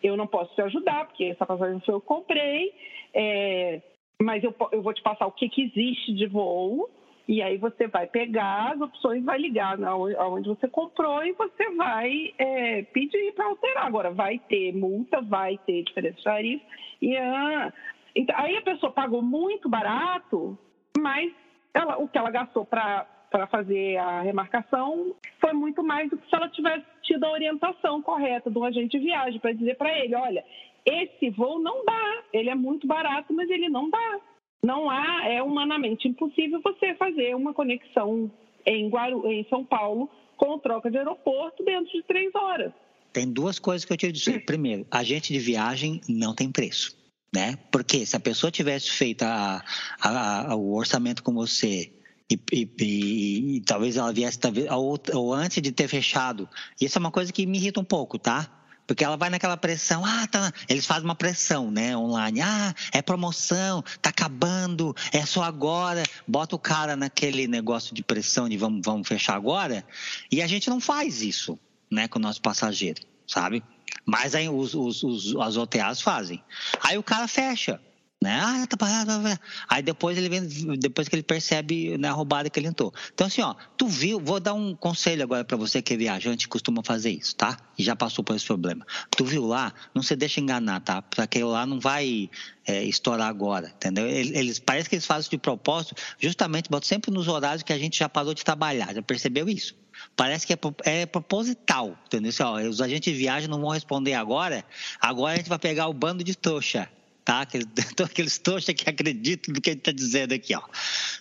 eu 0.03 0.17
não 0.17 0.27
posso 0.27 0.55
te 0.55 0.63
ajudar, 0.63 1.07
porque 1.07 1.25
essa 1.25 1.47
passagem 1.47 1.81
foi 1.81 1.95
eu 1.95 2.01
comprei, 2.01 2.73
é, 3.15 3.81
mas 4.21 4.43
eu, 4.43 4.55
eu 4.73 4.83
vou 4.83 4.93
te 4.93 5.03
passar 5.03 5.27
o 5.27 5.33
que, 5.33 5.49
que 5.49 5.63
existe 5.63 6.13
de 6.15 6.27
voo, 6.27 6.91
e 7.29 7.41
aí 7.41 7.57
você 7.57 7.87
vai 7.87 8.07
pegar 8.07 8.73
as 8.73 8.81
opções, 8.81 9.25
vai 9.25 9.39
ligar 9.39 9.83
aonde 9.85 10.49
você 10.49 10.67
comprou 10.69 11.25
e 11.25 11.33
você 11.33 11.71
vai 11.77 12.35
é, 12.37 12.83
pedir 12.83 13.33
para 13.33 13.47
alterar. 13.47 13.87
Agora, 13.87 14.11
vai 14.11 14.39
ter 14.41 14.75
multa, 14.75 15.21
vai 15.21 15.57
ter 15.59 15.85
diferença 15.85 16.17
de 16.17 16.25
tarifa. 16.25 16.65
E, 17.01 17.17
ah, 17.17 17.73
então, 18.15 18.35
aí 18.37 18.57
a 18.57 18.63
pessoa 18.63 18.93
pagou 18.93 19.23
muito 19.23 19.69
barato, 19.69 20.59
mas 20.99 21.33
ela, 21.73 21.97
o 21.99 22.09
que 22.09 22.19
ela 22.19 22.31
gastou 22.31 22.65
para 22.65 23.07
para 23.33 23.47
fazer 23.47 23.97
a 23.97 24.21
remarcação 24.21 25.17
foi 25.41 25.55
muito 25.55 25.83
mais 25.83 26.11
do 26.11 26.19
que 26.19 26.29
se 26.29 26.37
ela 26.37 26.51
tivesse 26.51 26.85
tido 27.03 27.25
a 27.25 27.33
orientação 27.33 28.03
correta 28.03 28.51
do 28.51 28.63
agente 28.63 28.99
de 28.99 29.05
viagem 29.05 29.41
para 29.41 29.55
dizer 29.55 29.77
para 29.77 29.99
ele, 29.99 30.15
olha, 30.15 30.45
esse 30.85 31.31
voo 31.31 31.59
não 31.59 31.83
dá, 31.85 32.23
ele 32.33 32.51
é 32.51 32.55
muito 32.55 32.87
barato, 32.87 33.33
mas 33.33 33.49
ele 33.49 33.71
não 33.71 33.89
dá. 33.89 34.21
Não 34.63 34.89
há, 34.89 35.27
é 35.27 35.43
humanamente 35.43 36.07
impossível 36.07 36.61
você 36.63 36.95
fazer 36.95 37.35
uma 37.35 37.55
conexão 37.55 38.31
em, 38.67 38.89
Guaru, 38.89 39.27
em 39.27 39.45
São 39.49 39.65
Paulo 39.65 40.09
com 40.37 40.59
troca 40.59 40.91
de 40.91 40.99
aeroporto 40.99 41.65
dentro 41.65 41.91
de 41.91 42.03
três 42.03 42.33
horas. 42.35 42.73
Tem 43.13 43.31
duas 43.31 43.59
coisas 43.59 43.85
que 43.85 43.93
eu 43.93 43.97
te 43.97 44.13
dizer. 44.13 44.45
Primeiro, 44.45 44.87
agente 44.91 45.33
de 45.33 45.39
viagem 45.39 46.01
não 46.09 46.35
tem 46.35 46.53
preço. 46.53 46.97
Né? 47.35 47.57
Porque 47.71 48.05
se 48.05 48.15
a 48.15 48.21
pessoa 48.21 48.51
tivesse 48.51 48.91
feito 48.91 49.23
a, 49.23 49.65
a, 50.01 50.53
a, 50.53 50.57
o 50.57 50.75
orçamento 50.75 51.23
com 51.23 51.33
você 51.33 51.91
e, 52.31 52.39
e, 52.53 52.71
e, 52.81 53.57
e, 53.57 53.61
talvez 53.61 53.97
ela 53.97 54.13
viesse 54.13 54.39
talvez, 54.39 54.71
ou, 54.71 54.99
ou, 55.13 55.35
antes 55.35 55.61
de 55.63 55.73
ter 55.73 55.89
fechado. 55.89 56.49
Isso 56.81 56.99
é 56.99 57.01
uma 57.01 57.11
coisa 57.11 57.33
que 57.33 57.47
me 57.47 57.59
irrita 57.59 57.81
um 57.81 57.85
pouco, 57.85 58.19
tá? 58.19 58.51
Porque 58.87 59.05
ela 59.05 59.17
vai 59.17 59.31
naquela 59.31 59.57
pressão, 59.57 60.05
ah, 60.05 60.27
tá, 60.27 60.53
eles 60.69 60.85
fazem 60.85 61.05
uma 61.05 61.15
pressão, 61.15 61.71
né, 61.71 61.97
online, 61.97 62.41
ah, 62.41 62.75
é 62.93 63.01
promoção, 63.01 63.83
tá 64.03 64.11
acabando, 64.11 64.95
é 65.13 65.25
só 65.25 65.45
agora, 65.45 66.03
bota 66.27 66.57
o 66.57 66.59
cara 66.59 66.97
naquele 66.97 67.47
negócio 67.47 67.95
de 67.95 68.03
pressão 68.03 68.49
de 68.49 68.57
vamos, 68.57 68.83
vamos 68.85 69.07
fechar 69.07 69.37
agora, 69.37 69.85
e 70.31 70.43
a 70.43 70.49
gente 70.49 70.69
não 70.69 70.81
faz 70.81 71.23
isso, 71.23 71.59
né, 71.91 72.09
com 72.09 72.19
o 72.19 72.23
nosso 72.23 72.43
passageiro, 72.43 73.01
sabe? 73.27 73.63
Mas 74.05 74.35
aí 74.35 74.49
os, 74.49 74.75
os, 74.75 75.03
os, 75.05 75.37
as 75.37 75.57
OTAs 75.57 76.01
fazem. 76.01 76.43
Aí 76.83 76.99
o 76.99 77.03
cara 77.05 77.29
fecha 77.29 77.81
né? 78.23 78.41
Ah, 78.41 78.67
tá 78.67 78.77
parado. 78.77 79.11
Tá 79.11 79.39
Aí 79.69 79.83
depois 79.83 80.17
ele 80.17 80.29
vem, 80.29 80.47
depois 80.79 81.09
que 81.09 81.17
ele 81.17 81.23
percebe 81.23 81.99
né, 81.99 82.09
a 82.09 82.13
roubada 82.13 82.49
que 82.49 82.59
ele 82.59 82.69
entrou. 82.69 82.95
Então, 83.13 83.27
assim, 83.27 83.43
ó, 83.43 83.55
tu 83.77 83.89
viu, 83.89 84.21
vou 84.21 84.39
dar 84.39 84.55
um 84.55 84.75
conselho 84.75 85.25
agora 85.25 85.45
para 85.45 85.57
você 85.57 85.83
que 85.83 85.95
é 85.95 85.97
viajante 85.97 86.49
costuma 86.49 86.83
fazer 86.85 87.11
isso, 87.11 87.35
tá? 87.35 87.57
E 87.77 87.83
já 87.83 87.97
passou 87.97 88.25
por 88.25 88.37
esse 88.37 88.47
problema. 88.47 88.87
Tu 89.11 89.25
viu 89.25 89.45
lá, 89.45 89.75
não 89.95 90.03
se 90.03 90.15
deixa 90.15 90.41
enganar, 90.41 90.81
tá? 90.81 91.03
Porque 91.03 91.43
lá 91.43 91.67
não 91.67 91.81
vai 91.81 92.31
é, 92.65 92.85
estourar 92.85 93.29
agora, 93.29 93.69
entendeu? 93.69 94.07
Eles, 94.07 94.61
parece 94.61 94.89
que 94.89 94.95
eles 94.95 95.07
fazem 95.07 95.23
isso 95.23 95.31
de 95.31 95.39
propósito, 95.39 95.97
justamente, 96.19 96.71
botam 96.71 96.89
sempre 96.89 97.11
nos 97.11 97.27
horários 97.27 97.65
que 97.65 97.73
a 97.73 97.79
gente 97.79 97.99
já 97.99 98.09
parou 98.09 98.33
de 98.35 98.45
trabalhar. 98.45 98.95
Já 98.95 99.03
percebeu 99.03 99.49
isso? 99.49 99.75
Parece 100.17 100.47
que 100.47 100.53
é, 100.53 100.59
é 100.85 101.07
proposital, 101.07 101.99
entendeu? 102.07 102.31
Assim, 102.31 102.43
ó, 102.43 102.61
os 102.61 102.81
agentes 102.81 103.13
de 103.13 103.19
viagem 103.19 103.49
não 103.49 103.61
vão 103.61 103.71
responder 103.71 104.15
agora, 104.15 104.65
agora 105.01 105.35
a 105.35 105.37
gente 105.37 105.49
vai 105.49 105.59
pegar 105.59 105.89
o 105.89 105.93
bando 105.93 106.23
de 106.23 106.37
trouxa 106.37 106.89
tá? 107.25 107.41
Aqueles, 107.43 107.67
aqueles 108.03 108.39
trouxas 108.39 108.75
que 108.75 108.89
acreditam 108.89 109.55
no 109.55 109.61
que 109.61 109.71
a 109.71 109.73
gente 109.73 109.81
está 109.81 109.93
dizendo 109.93 110.33
aqui, 110.33 110.55
ó. 110.55 110.63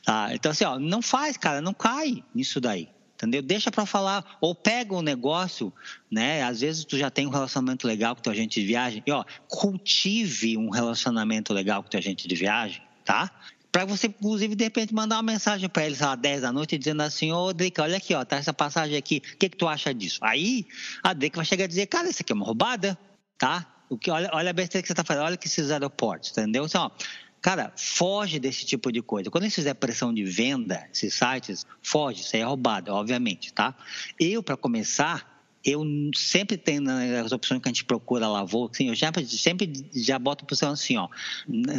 Tá? 0.03 0.29
Então, 0.33 0.51
assim, 0.51 0.65
ó, 0.65 0.79
não 0.79 1.01
faz, 1.01 1.37
cara, 1.37 1.61
não 1.61 1.73
cai 1.73 2.23
nisso 2.33 2.59
daí. 2.59 2.89
Entendeu? 3.15 3.43
Deixa 3.43 3.69
para 3.69 3.85
falar, 3.85 4.37
ou 4.41 4.55
pega 4.55 4.95
um 4.95 5.01
negócio, 5.03 5.71
né? 6.09 6.41
Às 6.41 6.61
vezes 6.61 6.83
tu 6.83 6.97
já 6.97 7.11
tem 7.11 7.27
um 7.27 7.29
relacionamento 7.29 7.85
legal 7.85 8.15
com 8.15 8.21
teu 8.23 8.31
agente 8.31 8.59
de 8.59 8.65
viagem, 8.65 9.03
e 9.05 9.11
ó, 9.11 9.23
cultive 9.47 10.57
um 10.57 10.71
relacionamento 10.71 11.53
legal 11.53 11.83
com 11.83 11.89
teu 11.89 11.99
agente 11.99 12.27
de 12.27 12.33
viagem, 12.33 12.81
tá? 13.05 13.29
Para 13.71 13.85
você, 13.85 14.07
inclusive, 14.07 14.55
de 14.55 14.63
repente, 14.63 14.91
mandar 14.91 15.17
uma 15.17 15.31
mensagem 15.31 15.69
para 15.69 15.85
ele, 15.85 15.95
sei 15.95 16.05
lá, 16.07 16.15
10 16.15 16.41
da 16.41 16.51
noite, 16.51 16.79
dizendo 16.79 17.03
assim, 17.03 17.31
ô, 17.31 17.53
Drica, 17.53 17.83
olha 17.83 17.97
aqui, 17.97 18.15
ó, 18.15 18.25
tá 18.25 18.37
essa 18.37 18.51
passagem 18.51 18.97
aqui, 18.97 19.17
o 19.17 19.37
que, 19.37 19.49
que 19.49 19.55
tu 19.55 19.67
acha 19.67 19.93
disso? 19.93 20.17
Aí, 20.23 20.65
a 21.03 21.13
Drica 21.13 21.35
vai 21.35 21.45
chegar 21.45 21.65
a 21.65 21.67
dizer, 21.67 21.85
cara, 21.85 22.09
isso 22.09 22.23
aqui 22.23 22.33
é 22.33 22.35
uma 22.35 22.45
roubada, 22.45 22.97
tá? 23.37 23.67
O 23.91 23.97
que, 23.97 24.09
olha, 24.09 24.29
olha 24.31 24.51
a 24.51 24.53
besteira 24.53 24.81
que 24.81 24.87
você 24.87 24.93
está 24.93 25.03
fazendo, 25.03 25.25
olha 25.25 25.35
que 25.35 25.47
esses 25.47 25.69
aeroportos, 25.69 26.31
entendeu? 26.31 26.65
Então, 26.65 26.85
ó, 26.85 26.91
cara, 27.41 27.73
foge 27.75 28.39
desse 28.39 28.65
tipo 28.65 28.89
de 28.89 29.01
coisa. 29.01 29.29
Quando 29.29 29.43
eles 29.43 29.53
fizerem 29.53 29.77
pressão 29.77 30.13
de 30.13 30.23
venda, 30.23 30.87
esses 30.93 31.13
sites, 31.13 31.65
foge, 31.83 32.21
isso 32.21 32.33
aí 32.37 32.41
é 32.41 32.45
roubado, 32.45 32.93
obviamente, 32.93 33.51
tá? 33.51 33.75
Eu, 34.17 34.41
para 34.41 34.55
começar, 34.55 35.45
eu 35.61 35.83
sempre 36.15 36.55
tenho 36.55 36.79
nas 36.79 37.33
opções 37.33 37.61
que 37.61 37.67
a 37.67 37.71
gente 37.71 37.83
procura 37.83 38.29
lá, 38.29 38.45
vou, 38.45 38.69
assim, 38.73 38.87
eu 38.87 38.95
já, 38.95 39.11
sempre 39.27 39.69
já 39.93 40.17
boto 40.17 40.45
para 40.45 40.69
assim, 40.69 40.95
ó, 40.95 41.09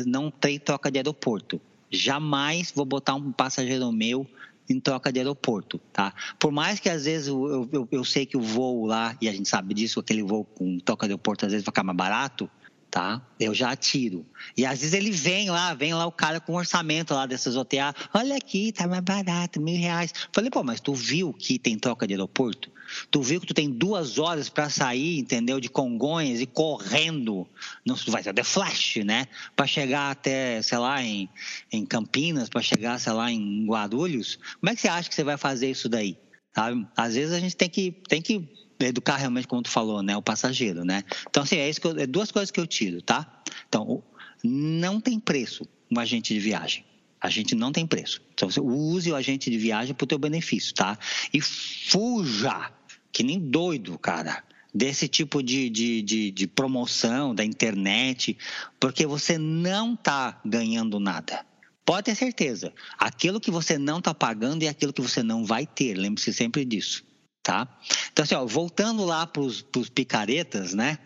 não 0.07 0.31
tem 0.31 0.59
troca 0.59 0.91
de 0.91 0.99
aeroporto. 0.99 1.59
Jamais 1.91 2.71
vou 2.75 2.85
botar 2.85 3.15
um 3.15 3.33
passageiro 3.33 3.91
meu 3.91 4.27
em 4.73 4.81
troca 4.81 5.13
de 5.13 5.19
aeroporto, 5.19 5.79
tá? 5.93 6.15
Por 6.39 6.51
mais 6.51 6.81
que 6.81 6.89
às 6.89 7.05
vezes 7.05 7.29
eu, 7.29 7.69
eu, 7.73 7.89
eu, 7.91 8.05
sei 8.05 8.27
que 8.27 8.37
o 8.37 8.41
voo 8.41 8.87
lá, 8.87 9.17
e 9.21 9.29
a 9.29 9.33
gente 9.33 9.49
sabe 9.49 9.75
disso, 9.75 10.01
aquele 10.01 10.23
voo 10.23 10.45
com 10.45 10.79
troca 10.79 11.07
de 11.07 11.13
aeroporto 11.13 11.47
às 11.47 11.53
vezes 11.53 11.65
vai 11.65 11.73
ficar 11.73 11.85
mais 11.85 11.97
barato, 11.97 12.51
tá? 12.93 13.27
Eu 13.41 13.55
já 13.55 13.75
tiro. 13.75 14.27
E 14.55 14.67
às 14.67 14.81
vezes 14.81 14.93
ele 14.93 15.11
vem 15.11 15.49
lá, 15.49 15.73
vem 15.73 15.95
lá 15.95 16.05
o 16.05 16.13
cara 16.13 16.39
com 16.39 16.53
orçamento 16.53 17.15
lá 17.15 17.25
dessas 17.25 17.57
OTA, 17.57 17.95
olha 18.13 18.37
aqui, 18.37 18.71
tá 18.71 18.87
mais 18.87 19.03
barato, 19.03 19.59
mil 19.63 19.81
reais. 19.81 20.13
Falei, 20.31 20.51
pô, 20.51 20.63
mas 20.63 20.79
tu 20.79 20.93
viu 20.93 21.33
que 21.33 21.59
tem 21.59 21.79
troca 21.79 22.07
de 22.07 22.13
aeroporto? 22.13 22.71
Tu 23.11 23.23
viu 23.23 23.41
que 23.41 23.47
tu 23.47 23.55
tem 23.55 23.71
duas 23.71 24.19
horas 24.19 24.51
para 24.51 24.69
sair, 24.69 25.19
entendeu? 25.19 25.59
De 25.59 25.71
Congonhas 25.71 26.43
e 26.43 26.47
correndo. 26.47 27.49
Não 27.83 27.97
vai 28.09 28.23
ser 28.23 28.45
flash, 28.45 28.97
né? 28.97 29.27
Para 29.57 29.67
chegar 29.67 30.11
até, 30.11 30.61
sei 30.61 30.77
lá, 30.77 31.03
em, 31.03 31.31
em 31.73 31.87
Campinas, 31.87 32.51
para 32.51 32.61
chegar, 32.61 33.01
sei 33.01 33.15
lá, 33.15 33.33
em 33.33 33.65
Guarulhos. 33.65 34.39
Como 34.61 34.71
é 34.71 34.75
que 34.75 34.83
você 34.83 34.89
acha 34.89 35.09
que 35.09 35.15
você 35.15 35.25
vai 35.25 35.39
fazer 35.39 35.71
isso 35.71 35.89
daí? 35.89 36.19
Sabe? 36.55 36.87
Às 36.95 37.15
vezes 37.15 37.33
a 37.33 37.41
gente 37.41 37.57
tem 37.57 37.71
que, 37.71 37.91
tem 38.07 38.21
que 38.21 38.47
educar 38.89 39.17
realmente, 39.17 39.47
como 39.47 39.63
tu 39.63 39.71
falou, 39.71 40.03
né? 40.03 40.17
O 40.17 40.23
passageiro, 40.23 40.85
né? 40.85 41.03
Então, 41.29 41.43
assim, 41.43 41.57
é, 41.57 41.69
isso 41.69 41.81
que 41.81 41.87
eu, 41.87 41.99
é 41.99 42.07
duas 42.07 42.31
coisas 42.31 42.51
que 42.51 42.61
eu 42.61 42.67
tiro, 42.67 43.03
tá? 43.03 43.43
Então, 43.69 44.03
não 44.43 45.01
tem 45.01 45.19
preço 45.19 45.67
um 45.91 45.99
agente 45.99 46.33
de 46.33 46.41
viagem. 46.41 46.85
A 47.21 47.31
gente 47.31 47.55
não 47.55 47.71
tem 47.71 47.87
preço. 47.87 48.21
Então, 48.35 48.51
você 48.51 48.61
use 48.61 49.11
o 49.13 49.15
agente 49.15 49.51
de 49.51 49.57
viagem 49.57 49.95
para 49.95 50.05
o 50.05 50.09
teu 50.09 50.19
benefício, 50.19 50.75
tá? 50.75 50.99
E 51.33 51.41
fuja, 51.41 52.73
que 53.13 53.23
nem 53.23 53.39
doido, 53.39 53.97
cara, 53.99 54.43
desse 54.75 55.07
tipo 55.07 55.43
de, 55.43 55.69
de, 55.69 56.03
de, 56.03 56.31
de 56.31 56.47
promoção 56.47 57.35
da 57.35 57.45
internet, 57.45 58.37
porque 58.81 59.07
você 59.07 59.39
não 59.39 59.95
está 59.95 60.41
ganhando 60.45 60.99
nada. 60.99 61.45
Pode 61.85 62.05
ter 62.05 62.15
certeza. 62.15 62.73
Aquilo 62.99 63.41
que 63.41 63.51
você 63.51 63.77
não 63.77 63.99
está 63.99 64.15
pagando 64.15 64.63
é 64.63 64.69
aquilo 64.69 64.93
que 64.93 65.03
você 65.03 65.23
não 65.23 65.45
vai 65.45 65.67
ter. 65.67 65.95
Lembre-se 65.95 66.33
sempre 66.33 66.65
disso, 66.65 67.05
tá? 67.43 67.69
Então, 68.13 68.23
assim, 68.23 68.35
ó, 68.35 68.47
voltando 68.47 69.05
lá 69.05 69.27
para 69.27 69.43
os 69.43 69.63
picaretas, 69.95 70.75
né? 70.75 70.99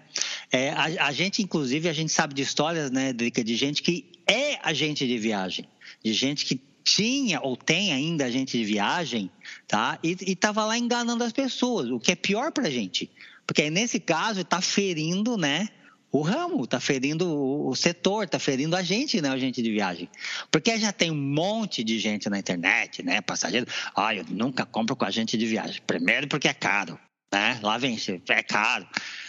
É, 0.51 0.70
a, 0.70 1.07
a, 1.07 1.12
gente, 1.12 1.43
inclusive, 1.43 1.89
a 1.89 1.93
gente 1.93 2.12
sabe 2.12 2.34
de 2.34 2.43
histórias, 2.43 2.91
né, 2.91 3.12
Drica, 3.12 3.43
de 3.43 3.57
gente 3.57 3.82
que 3.82 4.12
é 4.26 4.59
agente 4.62 5.07
de 5.07 5.18
viagem, 5.18 5.66
de 6.05 6.12
gente 6.12 6.45
que 6.45 6.61
tinha 6.84 7.41
ou 7.41 7.57
tem 7.57 7.93
ainda 7.93 8.26
agente 8.26 8.57
de 8.57 8.64
viagem, 8.64 9.30
tá? 9.66 9.99
E 10.03 10.16
estava 10.20 10.64
lá 10.64 10.78
enganando 10.78 11.24
as 11.24 11.32
pessoas, 11.32 11.91
o 11.91 11.99
que 11.99 12.12
é 12.12 12.16
pior 12.16 12.53
para 12.53 12.68
a 12.68 12.70
gente, 12.70 13.11
porque 13.47 13.68
nesse 13.70 13.99
caso 13.99 14.43
está 14.43 14.61
ferindo, 14.61 15.37
né? 15.37 15.68
O 16.16 16.22
ramo, 16.22 16.64
está 16.64 16.80
ferindo 16.80 17.28
o 17.28 17.74
setor, 17.74 18.24
está 18.24 18.38
ferindo 18.38 18.74
a 18.74 18.82
gente, 18.82 19.20
né, 19.20 19.28
o 19.28 19.32
agente 19.34 19.60
de 19.60 19.70
viagem. 19.70 20.08
Porque 20.50 20.78
já 20.78 20.90
tem 20.90 21.10
um 21.10 21.14
monte 21.14 21.84
de 21.84 21.98
gente 21.98 22.30
na 22.30 22.38
internet, 22.38 23.02
né, 23.02 23.20
passageiro. 23.20 23.66
Ah, 23.94 24.14
eu 24.14 24.24
nunca 24.30 24.64
compro 24.64 24.96
com 24.96 25.04
agente 25.04 25.36
de 25.36 25.44
viagem. 25.44 25.82
Primeiro 25.86 26.26
porque 26.26 26.48
é 26.48 26.54
caro, 26.54 26.98
né? 27.33 27.59
Lá 27.62 27.79
vem, 27.79 27.99
é 28.29 28.43
caro. 28.43 28.87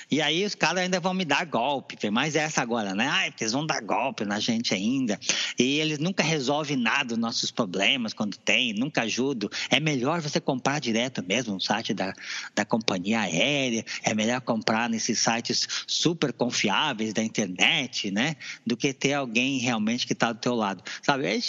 E 0.09 0.21
aí 0.21 0.45
os 0.45 0.55
caras 0.55 0.83
ainda 0.83 1.01
vão 1.01 1.13
me 1.13 1.25
dar 1.25 1.45
golpe, 1.45 1.97
tem 1.97 2.09
mais 2.09 2.35
essa 2.35 2.61
agora, 2.61 2.95
né? 2.95 3.09
Ah, 3.11 3.27
eles 3.27 3.51
vão 3.51 3.65
dar 3.65 3.81
golpe 3.81 4.23
na 4.23 4.39
gente 4.39 4.73
ainda. 4.73 5.19
E 5.59 5.79
eles 5.79 5.99
nunca 5.99 6.23
resolvem 6.23 6.77
nada 6.77 7.09
dos 7.09 7.17
nossos 7.17 7.51
problemas 7.51 8.13
quando 8.13 8.37
tem, 8.37 8.73
nunca 8.73 9.01
ajudam. 9.01 9.49
É 9.69 9.81
melhor 9.81 10.21
você 10.21 10.39
comprar 10.39 10.79
direto 10.79 11.21
mesmo 11.21 11.55
no 11.55 11.59
site 11.59 11.93
da, 11.93 12.13
da 12.55 12.63
companhia 12.63 13.19
aérea, 13.19 13.83
é 14.01 14.13
melhor 14.13 14.39
comprar 14.39 14.89
nesses 14.89 15.19
sites 15.19 15.67
super 15.85 16.31
confiáveis 16.31 17.13
da 17.13 17.21
internet, 17.21 18.09
né? 18.09 18.37
Do 18.65 18.77
que 18.77 18.93
ter 18.93 19.13
alguém 19.13 19.57
realmente 19.59 20.07
que 20.07 20.13
está 20.13 20.31
do 20.31 20.39
teu 20.39 20.55
lado. 20.55 20.81
Sabe? 21.01 21.25
É, 21.27 21.39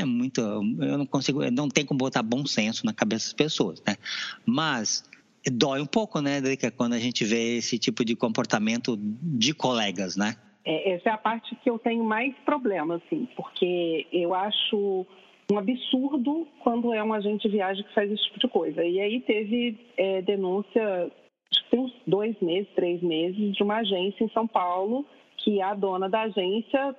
é 0.00 0.04
muito. 0.04 0.40
Eu 0.40 0.98
não 0.98 1.06
consigo, 1.06 1.48
não 1.52 1.68
tem 1.68 1.84
como 1.84 1.98
botar 1.98 2.24
bom 2.24 2.44
senso 2.44 2.84
na 2.84 2.92
cabeça 2.92 3.26
das 3.26 3.34
pessoas, 3.34 3.80
né? 3.86 3.96
Mas 4.44 5.04
dói 5.46 5.80
um 5.80 5.86
pouco, 5.86 6.20
né, 6.20 6.40
Drica, 6.40 6.70
quando 6.70 6.94
a 6.94 6.98
gente 6.98 7.24
vê 7.24 7.56
esse 7.56 7.78
tipo 7.78 8.04
de 8.04 8.16
comportamento 8.16 8.96
de 8.98 9.54
colegas, 9.54 10.16
né? 10.16 10.36
É, 10.64 10.92
essa 10.92 11.10
é 11.10 11.12
a 11.12 11.18
parte 11.18 11.54
que 11.56 11.70
eu 11.70 11.78
tenho 11.78 12.04
mais 12.04 12.34
problema, 12.44 12.96
assim, 12.96 13.26
porque 13.36 14.06
eu 14.12 14.34
acho 14.34 15.06
um 15.50 15.58
absurdo 15.58 16.46
quando 16.62 16.92
é 16.92 17.02
um 17.02 17.14
agente 17.14 17.48
de 17.48 17.56
viagem 17.56 17.82
que 17.82 17.94
faz 17.94 18.10
esse 18.10 18.22
tipo 18.24 18.38
de 18.38 18.48
coisa. 18.48 18.84
E 18.84 19.00
aí 19.00 19.20
teve 19.20 19.78
é, 19.96 20.20
denúncia, 20.22 21.10
acho 21.50 21.64
que 21.64 21.70
tem 21.70 21.80
uns 21.80 21.92
dois 22.06 22.38
meses, 22.40 22.68
três 22.74 23.02
meses, 23.02 23.56
de 23.56 23.62
uma 23.62 23.76
agência 23.76 24.22
em 24.22 24.30
São 24.30 24.46
Paulo 24.46 25.06
que 25.38 25.62
a 25.62 25.72
dona 25.72 26.08
da 26.08 26.22
agência 26.22 26.94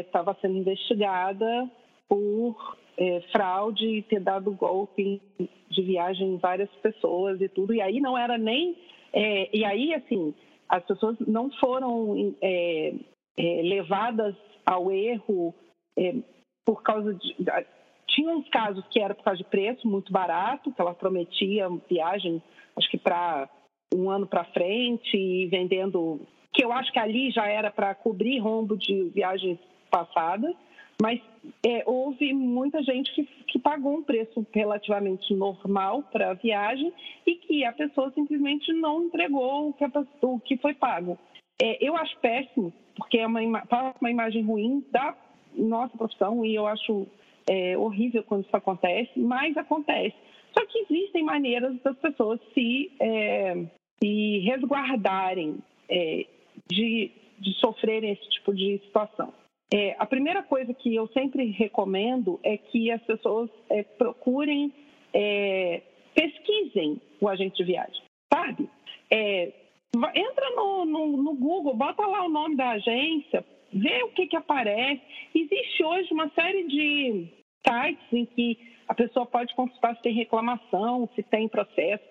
estava 0.00 0.32
é, 0.32 0.34
sendo 0.42 0.58
investigada 0.58 1.70
por 2.08 2.76
é, 2.96 3.20
fraude 3.32 3.86
e 3.86 4.02
ter 4.02 4.20
dado 4.20 4.52
golpe 4.52 5.20
de 5.68 5.82
viagem 5.82 6.34
em 6.34 6.38
várias 6.38 6.70
pessoas 6.82 7.40
e 7.40 7.48
tudo. 7.48 7.74
E 7.74 7.80
aí 7.80 8.00
não 8.00 8.16
era 8.16 8.38
nem. 8.38 8.76
É, 9.12 9.56
e 9.56 9.64
aí, 9.64 9.94
assim, 9.94 10.34
as 10.68 10.84
pessoas 10.84 11.16
não 11.20 11.50
foram 11.52 12.34
é, 12.40 12.94
é 13.36 13.62
levadas 13.62 14.34
ao 14.64 14.90
erro 14.90 15.54
é, 15.98 16.14
por 16.64 16.82
causa 16.82 17.14
de. 17.14 17.36
Tinha 18.08 18.30
uns 18.30 18.48
casos 18.48 18.84
que 18.88 19.00
era 19.00 19.14
por 19.14 19.24
causa 19.24 19.38
de 19.38 19.44
preço 19.44 19.88
muito 19.88 20.12
barato, 20.12 20.72
que 20.72 20.80
ela 20.80 20.94
prometia 20.94 21.68
viagem, 21.90 22.40
acho 22.76 22.88
que 22.88 22.98
para 22.98 23.48
um 23.92 24.10
ano 24.10 24.26
para 24.26 24.44
frente, 24.44 25.16
e 25.16 25.46
vendendo. 25.46 26.20
Que 26.52 26.64
eu 26.64 26.72
acho 26.72 26.92
que 26.92 26.98
ali 27.00 27.32
já 27.32 27.46
era 27.46 27.70
para 27.70 27.94
cobrir 27.96 28.38
rombo 28.38 28.76
de 28.76 29.10
viagens 29.10 29.58
passadas 29.90 30.54
mas 31.00 31.20
é, 31.66 31.82
houve 31.86 32.32
muita 32.32 32.82
gente 32.82 33.12
que, 33.14 33.24
que, 33.48 33.58
pagou 33.58 33.98
um 33.98 34.02
preço 34.02 34.46
relativamente 34.52 35.34
normal 35.34 36.02
para 36.04 36.30
a 36.30 36.34
viagem 36.34 36.92
e 37.26 37.34
que 37.36 37.64
a 37.64 37.72
pessoa 37.72 38.10
simplesmente 38.12 38.72
não 38.72 39.04
entregou 39.04 39.68
o 39.68 39.72
que, 39.72 39.84
o 40.22 40.40
que 40.40 40.56
foi 40.56 40.74
pago. 40.74 41.18
É, 41.60 41.84
eu 41.84 41.96
acho 41.96 42.18
péssimo, 42.20 42.72
porque 42.96 43.18
é 43.18 43.26
uma, 43.26 43.40
uma 44.00 44.10
imagem 44.10 44.42
ruim 44.42 44.84
da 44.90 45.16
nossa 45.56 45.96
profissão 45.96 46.44
e 46.44 46.54
eu 46.54 46.66
acho 46.66 47.06
é, 47.48 47.76
horrível 47.76 48.22
quando 48.24 48.44
isso 48.44 48.56
acontece, 48.56 49.18
mas 49.18 49.56
acontece. 49.56 50.16
Só 50.56 50.64
que 50.66 50.86
existem 50.88 51.22
maneiras 51.22 51.76
das 51.82 51.96
pessoas 51.98 52.40
se, 52.52 52.90
é, 53.00 53.66
se 54.02 54.38
resguardarem 54.40 55.58
é, 55.88 56.26
de, 56.68 57.10
de 57.38 57.52
sofrerem 57.54 58.12
esse 58.12 58.28
tipo 58.30 58.54
de 58.54 58.78
situação. 58.84 59.32
É, 59.72 59.96
a 59.98 60.06
primeira 60.06 60.42
coisa 60.42 60.72
que 60.74 60.94
eu 60.94 61.08
sempre 61.08 61.46
recomendo 61.50 62.38
é 62.42 62.56
que 62.56 62.90
as 62.90 63.02
pessoas 63.02 63.50
é, 63.70 63.82
procurem, 63.82 64.72
é, 65.12 65.82
pesquisem 66.14 67.00
o 67.20 67.28
agente 67.28 67.56
de 67.56 67.64
viagem, 67.64 68.02
sabe? 68.32 68.68
É, 69.10 69.52
entra 70.14 70.50
no, 70.50 70.84
no, 70.84 71.16
no, 71.16 71.34
Google, 71.34 71.74
bota 71.74 72.06
lá 72.06 72.24
o 72.24 72.28
nome 72.28 72.56
da 72.56 72.70
agência, 72.70 73.44
vê 73.72 74.02
o 74.04 74.10
que, 74.10 74.26
que 74.26 74.36
aparece. 74.36 75.02
Existe 75.34 75.82
hoje 75.82 76.12
uma 76.12 76.28
série 76.30 76.66
de 76.68 77.28
sites 77.66 78.12
em 78.12 78.26
que 78.26 78.58
a 78.86 78.94
pessoa 78.94 79.26
pode 79.26 79.54
consultar 79.54 79.96
se 79.96 80.02
tem 80.02 80.14
reclamação, 80.14 81.08
se 81.14 81.22
tem 81.22 81.48
processo. 81.48 82.04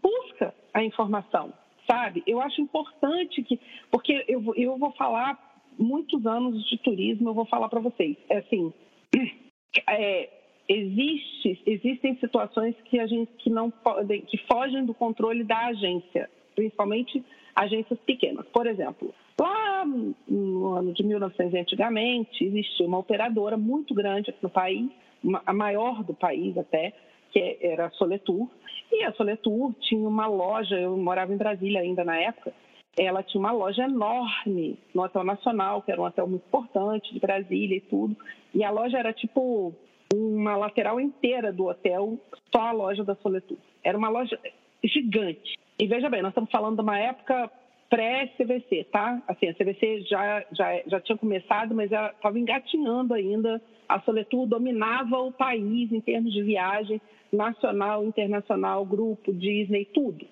Busca 0.00 0.54
a 0.72 0.82
informação, 0.82 1.52
sabe? 1.86 2.22
Eu 2.26 2.40
acho 2.40 2.60
importante 2.60 3.42
que, 3.42 3.60
porque 3.90 4.24
eu, 4.26 4.54
eu 4.56 4.78
vou 4.78 4.92
falar 4.92 5.51
muitos 5.78 6.26
anos 6.26 6.64
de 6.68 6.78
turismo, 6.78 7.30
eu 7.30 7.34
vou 7.34 7.46
falar 7.46 7.68
para 7.68 7.80
vocês. 7.80 8.16
É 8.28 8.38
assim, 8.38 8.72
é, 9.88 10.28
existe, 10.68 11.62
existem 11.66 12.16
situações 12.16 12.74
que 12.84 12.98
a 12.98 13.06
gente 13.06 13.30
que 13.38 13.50
não 13.50 13.70
podem, 13.70 14.22
que 14.22 14.38
fogem 14.46 14.84
do 14.84 14.94
controle 14.94 15.44
da 15.44 15.66
agência, 15.66 16.30
principalmente 16.54 17.22
agências 17.54 17.98
pequenas. 18.00 18.46
Por 18.48 18.66
exemplo, 18.66 19.14
lá 19.38 19.84
no 20.28 20.74
ano 20.74 20.92
de 20.92 21.02
1900 21.02 21.54
antigamente 21.54 22.44
existia 22.44 22.86
uma 22.86 22.98
operadora 22.98 23.56
muito 23.56 23.94
grande 23.94 24.30
aqui 24.30 24.42
no 24.42 24.50
país, 24.50 24.90
a 25.46 25.52
maior 25.52 26.02
do 26.02 26.14
país 26.14 26.56
até, 26.56 26.92
que 27.30 27.58
era 27.60 27.86
a 27.86 27.90
Soletur. 27.90 28.48
E 28.90 29.04
a 29.04 29.12
Soletur 29.12 29.74
tinha 29.80 30.06
uma 30.06 30.26
loja, 30.26 30.78
eu 30.78 30.96
morava 30.96 31.32
em 31.32 31.36
Brasília 31.36 31.80
ainda 31.80 32.04
na 32.04 32.16
época, 32.18 32.52
ela 32.96 33.22
tinha 33.22 33.40
uma 33.40 33.52
loja 33.52 33.84
enorme 33.84 34.78
no 34.94 35.02
Hotel 35.02 35.24
Nacional, 35.24 35.82
que 35.82 35.90
era 35.90 36.00
um 36.00 36.04
hotel 36.04 36.26
muito 36.26 36.44
importante 36.46 37.12
de 37.12 37.20
Brasília 37.20 37.76
e 37.76 37.80
tudo. 37.80 38.16
E 38.54 38.62
a 38.62 38.70
loja 38.70 38.98
era 38.98 39.12
tipo 39.12 39.74
uma 40.12 40.56
lateral 40.56 41.00
inteira 41.00 41.52
do 41.52 41.66
hotel, 41.66 42.18
só 42.54 42.60
a 42.60 42.72
loja 42.72 43.02
da 43.02 43.14
Soletur. 43.16 43.56
Era 43.82 43.96
uma 43.96 44.10
loja 44.10 44.38
gigante. 44.84 45.58
E 45.78 45.86
veja 45.86 46.10
bem, 46.10 46.20
nós 46.20 46.30
estamos 46.30 46.50
falando 46.50 46.76
de 46.76 46.82
uma 46.82 46.98
época 46.98 47.50
pré-CVC, 47.88 48.84
tá? 48.90 49.22
Assim, 49.26 49.48
a 49.48 49.54
CVC 49.54 50.02
já, 50.08 50.44
já, 50.52 50.82
já 50.86 51.00
tinha 51.00 51.16
começado, 51.16 51.74
mas 51.74 51.90
estava 51.90 52.38
engatinhando 52.38 53.14
ainda. 53.14 53.60
A 53.88 54.00
Soletur 54.00 54.46
dominava 54.46 55.18
o 55.18 55.32
país 55.32 55.90
em 55.92 56.00
termos 56.00 56.32
de 56.32 56.42
viagem 56.42 57.00
nacional, 57.32 58.04
internacional, 58.04 58.84
grupo, 58.84 59.32
Disney, 59.32 59.86
tudo. 59.86 60.26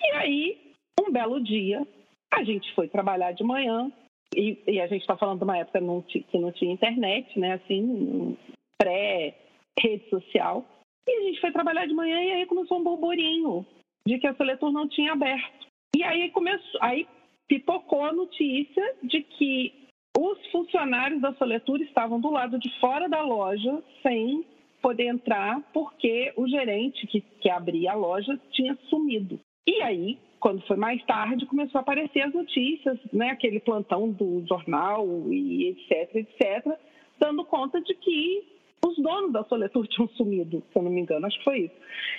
E 0.00 0.12
aí 0.12 0.65
um 1.06 1.12
belo 1.12 1.42
dia, 1.42 1.86
a 2.32 2.42
gente 2.42 2.72
foi 2.74 2.88
trabalhar 2.88 3.32
de 3.32 3.44
manhã, 3.44 3.90
e, 4.34 4.58
e 4.66 4.80
a 4.80 4.86
gente 4.86 5.00
está 5.00 5.16
falando 5.16 5.38
de 5.38 5.44
uma 5.44 5.58
época 5.58 5.80
não 5.80 6.02
que 6.02 6.38
não 6.38 6.52
tinha 6.52 6.72
internet, 6.72 7.38
né? 7.38 7.54
Assim, 7.54 8.36
pré-rede 8.78 10.08
social. 10.10 10.64
E 11.08 11.10
a 11.10 11.22
gente 11.22 11.40
foi 11.40 11.52
trabalhar 11.52 11.86
de 11.86 11.94
manhã 11.94 12.20
e 12.20 12.32
aí 12.32 12.46
começou 12.46 12.78
um 12.78 12.84
burburinho 12.84 13.64
de 14.06 14.18
que 14.18 14.26
a 14.26 14.34
Seletor 14.34 14.72
não 14.72 14.88
tinha 14.88 15.12
aberto. 15.12 15.66
E 15.96 16.02
aí 16.02 16.30
começou, 16.30 16.80
aí 16.82 17.06
pipocou 17.48 18.04
a 18.04 18.12
notícia 18.12 18.96
de 19.02 19.22
que 19.22 19.86
os 20.18 20.46
funcionários 20.50 21.20
da 21.20 21.32
Soletur 21.34 21.80
estavam 21.80 22.20
do 22.20 22.30
lado 22.30 22.58
de 22.58 22.70
fora 22.80 23.08
da 23.08 23.22
loja 23.22 23.82
sem 24.02 24.44
poder 24.82 25.06
entrar 25.06 25.60
porque 25.72 26.32
o 26.36 26.46
gerente 26.48 27.06
que, 27.06 27.20
que 27.20 27.48
abria 27.48 27.92
a 27.92 27.96
loja 27.96 28.38
tinha 28.50 28.76
sumido. 28.88 29.38
E 29.66 29.82
aí 29.82 30.18
quando 30.46 30.64
foi 30.66 30.76
mais 30.76 31.02
tarde, 31.06 31.46
começou 31.46 31.78
a 31.78 31.82
aparecer 31.82 32.20
as 32.20 32.32
notícias, 32.32 32.98
né, 33.12 33.30
aquele 33.30 33.58
plantão 33.58 34.10
do 34.12 34.44
jornal 34.46 35.04
e 35.28 35.70
etc, 35.70 36.14
etc, 36.14 36.78
dando 37.18 37.44
conta 37.44 37.80
de 37.80 37.92
que 37.94 38.46
os 38.86 38.96
donos 38.96 39.32
da 39.32 39.42
Soletur 39.44 39.86
tinham 39.90 40.08
sumido, 40.10 40.62
se 40.70 40.78
eu 40.78 40.82
não 40.82 40.90
me 40.90 41.00
engano, 41.00 41.26
acho 41.26 41.38
que 41.38 41.44
foi 41.44 41.58
isso. 41.62 41.74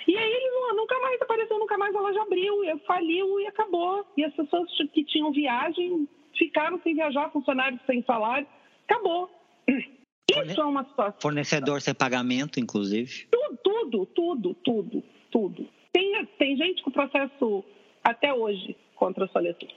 E 0.06 0.16
aí 0.16 0.30
eles 0.30 0.76
nunca 0.76 0.98
mais 1.00 1.22
apareceu, 1.22 1.58
nunca 1.58 1.78
mais 1.78 1.94
a 1.94 2.00
loja 2.00 2.20
abriu, 2.20 2.54
faliu 2.86 3.40
e 3.40 3.46
acabou. 3.46 4.04
E 4.16 4.24
as 4.24 4.34
pessoas 4.34 4.68
que 4.92 5.04
tinham 5.04 5.32
viagem 5.32 6.08
ficaram 6.36 6.78
sem 6.82 6.94
viajar, 6.94 7.30
funcionários 7.30 7.80
sem 7.86 8.02
salário, 8.02 8.46
acabou. 8.86 9.30
Isso 10.28 10.60
é 10.60 10.64
uma 10.64 10.84
situação. 10.84 11.20
Fornecedor 11.20 11.80
sem 11.80 11.94
pagamento, 11.94 12.60
inclusive. 12.60 13.26
Tudo, 13.30 13.56
tudo, 13.62 14.06
tudo, 14.06 14.54
tudo, 14.62 15.04
tudo. 15.30 15.77
Tem, 15.92 16.26
tem 16.38 16.56
gente 16.56 16.82
com 16.82 16.90
processo 16.90 17.64
até 18.04 18.32
hoje 18.32 18.76
contra 18.94 19.24
a 19.24 19.28
Soletur. 19.28 19.68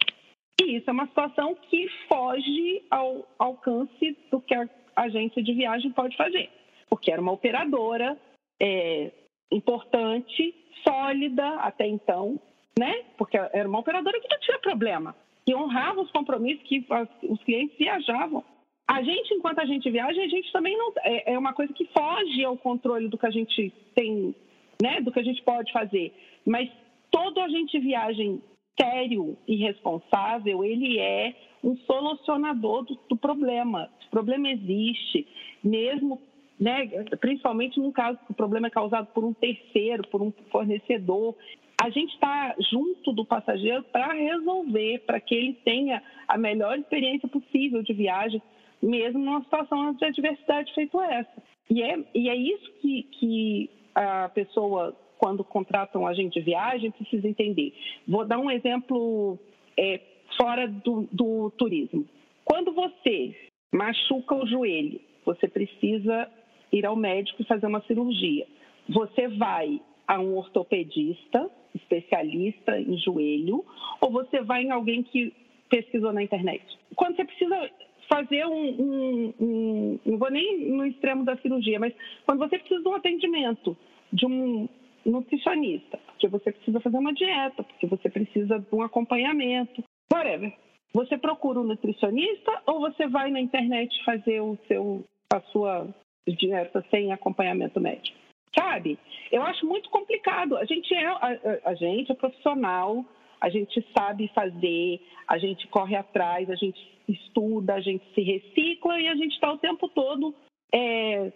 E 0.62 0.78
isso 0.78 0.90
é 0.90 0.94
uma 0.94 1.08
situação 1.08 1.56
que 1.56 1.88
foge 2.08 2.84
ao 2.90 3.28
alcance 3.40 4.18
do 4.30 4.40
que 4.42 4.54
a 4.54 4.68
agência 4.96 5.42
de 5.42 5.54
viagem 5.54 5.92
pode 5.92 6.16
fazer. 6.16 6.50
Porque 6.90 7.12
era 7.12 7.22
uma 7.22 7.32
operadora 7.32 8.18
é, 8.62 9.12
importante, 9.52 10.54
sólida 10.88 11.56
até 11.56 11.88
então, 11.88 12.40
né? 12.78 13.04
Porque 13.18 13.38
era 13.38 13.68
uma 13.68 13.80
operadora 13.80 14.20
que 14.20 14.30
não 14.30 14.40
tinha 14.40 14.60
problema, 14.60 15.16
que 15.46 15.56
honrava 15.56 16.02
os 16.02 16.12
compromissos 16.12 16.64
que 16.68 16.86
os 17.24 17.44
clientes 17.44 17.78
viajavam. 17.78 18.44
A 18.88 19.02
gente, 19.02 19.34
enquanto 19.34 19.60
a 19.60 19.66
gente 19.66 19.90
viaja, 19.90 20.22
a 20.22 20.28
gente 20.28 20.52
também 20.52 20.78
não 20.78 20.94
é, 21.04 21.34
é 21.34 21.40
uma 21.40 21.54
coisa 21.54 21.74
que 21.74 21.86
foge 21.86 22.44
ao 22.44 22.58
controle 22.58 23.08
do 23.08 23.18
que 23.18 23.26
a 23.26 23.32
gente 23.32 23.74
tem, 23.96 24.36
né? 24.82 25.02
Do 25.02 25.12
que 25.12 25.20
a 25.20 25.24
gente 25.24 25.42
pode 25.44 25.72
fazer. 25.72 26.14
Mas 26.46 26.70
todo 27.10 27.40
agente 27.40 27.80
de 27.80 27.86
viagem 27.86 28.42
sério 28.80 29.38
e 29.48 29.56
responsável, 29.58 30.64
ele 30.64 30.98
é 30.98 31.36
um 31.64 31.76
solucionador 31.78 32.84
do, 32.84 33.00
do 33.10 33.18
problema. 33.18 33.90
O 34.08 34.10
problema 34.10 34.50
existe, 34.50 35.28
mesmo 35.64 36.20
né, 36.60 36.86
principalmente 37.20 37.80
no 37.80 37.92
caso 37.92 38.20
que 38.26 38.32
o 38.32 38.36
problema 38.36 38.68
é 38.68 38.70
causado 38.70 39.08
por 39.08 39.24
um 39.24 39.34
terceiro, 39.34 40.08
por 40.10 40.22
um 40.22 40.32
fornecedor. 40.52 41.36
A 41.82 41.90
gente 41.90 42.14
está 42.14 42.56
junto 42.72 43.12
do 43.12 43.26
passageiro 43.26 43.84
para 43.92 44.14
resolver, 44.14 45.00
para 45.00 45.20
que 45.20 45.34
ele 45.34 45.54
tenha 45.66 46.04
a 46.28 46.38
melhor 46.38 46.78
experiência 46.78 47.28
possível 47.28 47.82
de 47.82 47.94
viagem, 47.94 48.40
mesmo 48.82 49.20
numa 49.20 49.42
situação 49.42 49.94
de 49.94 50.06
adversidade 50.06 50.72
feito 50.76 51.02
essa. 51.02 51.44
E 51.68 51.82
é, 51.82 51.98
e 52.14 52.30
é 52.30 52.36
isso 52.36 52.72
que, 52.80 53.04
que 53.04 53.70
a 53.94 54.30
pessoa, 54.30 54.96
quando 55.18 55.44
contrata 55.44 56.00
um 56.00 56.08
agente 56.08 56.40
de 56.40 56.46
viagem, 56.46 56.92
precisa 56.92 57.28
entender. 57.28 57.74
Vou 58.08 58.26
dar 58.26 58.40
um 58.40 58.50
exemplo 58.50 59.38
é, 59.78 60.00
fora 60.38 60.68
do, 60.68 61.08
do 61.12 61.52
turismo. 61.58 62.06
Quando 62.44 62.72
você 62.74 63.36
machuca 63.74 64.36
o 64.36 64.48
joelho, 64.48 65.00
você 65.26 65.48
precisa 65.48 66.30
ir 66.72 66.86
ao 66.86 66.96
médico 66.96 67.42
e 67.42 67.46
fazer 67.46 67.68
uma 67.68 67.82
cirurgia. 67.82 68.48
Você 68.90 69.28
vai 69.28 69.80
a 70.08 70.20
um 70.20 70.36
ortopedista, 70.36 71.50
especialista 71.74 72.80
em 72.80 72.98
joelho, 72.98 73.64
ou 74.02 74.12
você 74.12 74.42
vai 74.42 74.64
em 74.64 74.72
alguém 74.72 75.04
que 75.04 75.34
pesquisou 75.70 76.12
na 76.12 76.22
internet. 76.22 76.64
Quando 76.96 77.16
você 77.16 77.24
precisa 77.24 77.70
fazer 78.12 78.46
um, 78.46 78.70
um, 78.70 79.34
um, 79.40 80.00
não 80.06 80.18
vou 80.18 80.30
nem 80.30 80.70
no 80.70 80.86
extremo 80.86 81.24
da 81.24 81.38
cirurgia, 81.38 81.80
mas 81.80 81.94
quando 82.26 82.40
você 82.40 82.60
precisa 82.60 82.82
de 82.82 82.88
um 82.90 82.96
atendimento 82.96 83.78
de 84.12 84.26
um 84.26 84.68
nutricionista, 85.06 85.98
porque 86.08 86.28
você 86.28 86.52
precisa 86.52 86.80
fazer 86.82 86.98
uma 86.98 87.14
dieta, 87.14 87.64
porque 87.64 87.88
você 87.88 88.10
precisa 88.10 88.60
de 88.60 88.76
um 88.76 88.82
acompanhamento, 88.82 89.84
whatever. 90.12 90.54
Você 90.94 91.18
procura 91.18 91.62
um 91.62 91.64
nutricionista 91.64 92.62
ou 92.66 92.82
você 92.82 93.08
vai 93.08 93.32
na 93.32 93.40
internet 93.40 94.04
fazer 94.04 94.42
o 94.42 94.58
seu, 94.68 95.06
a 95.34 95.40
sua 95.52 95.88
dieta 96.28 96.86
sem 96.92 97.14
acompanhamento 97.14 97.80
médico. 97.80 98.18
Sabe? 98.54 99.00
Eu 99.32 99.42
acho 99.44 99.66
muito 99.66 99.90
complicado. 99.90 100.58
A 100.58 100.66
gente 100.66 100.94
é, 100.94 101.06
a, 101.08 101.38
a 101.64 101.74
gente 101.76 102.12
é 102.12 102.16
profissional, 102.16 103.06
a 103.42 103.50
gente 103.50 103.84
sabe 103.98 104.32
fazer, 104.36 105.02
a 105.28 105.38
gente 105.40 105.68
corre 105.68 105.96
atrás, 105.96 106.50
a 106.50 106.56
gente 106.56 106.80
estuda, 107.08 107.74
a 107.74 107.82
gente 107.82 108.06
se 108.14 108.22
recicla 108.22 109.00
e 109.00 109.08
a 109.08 109.16
gente 109.16 109.34
está 109.34 109.52
o 109.52 109.58
tempo 109.58 109.90
todo 109.90 110.34
é, 110.74 111.34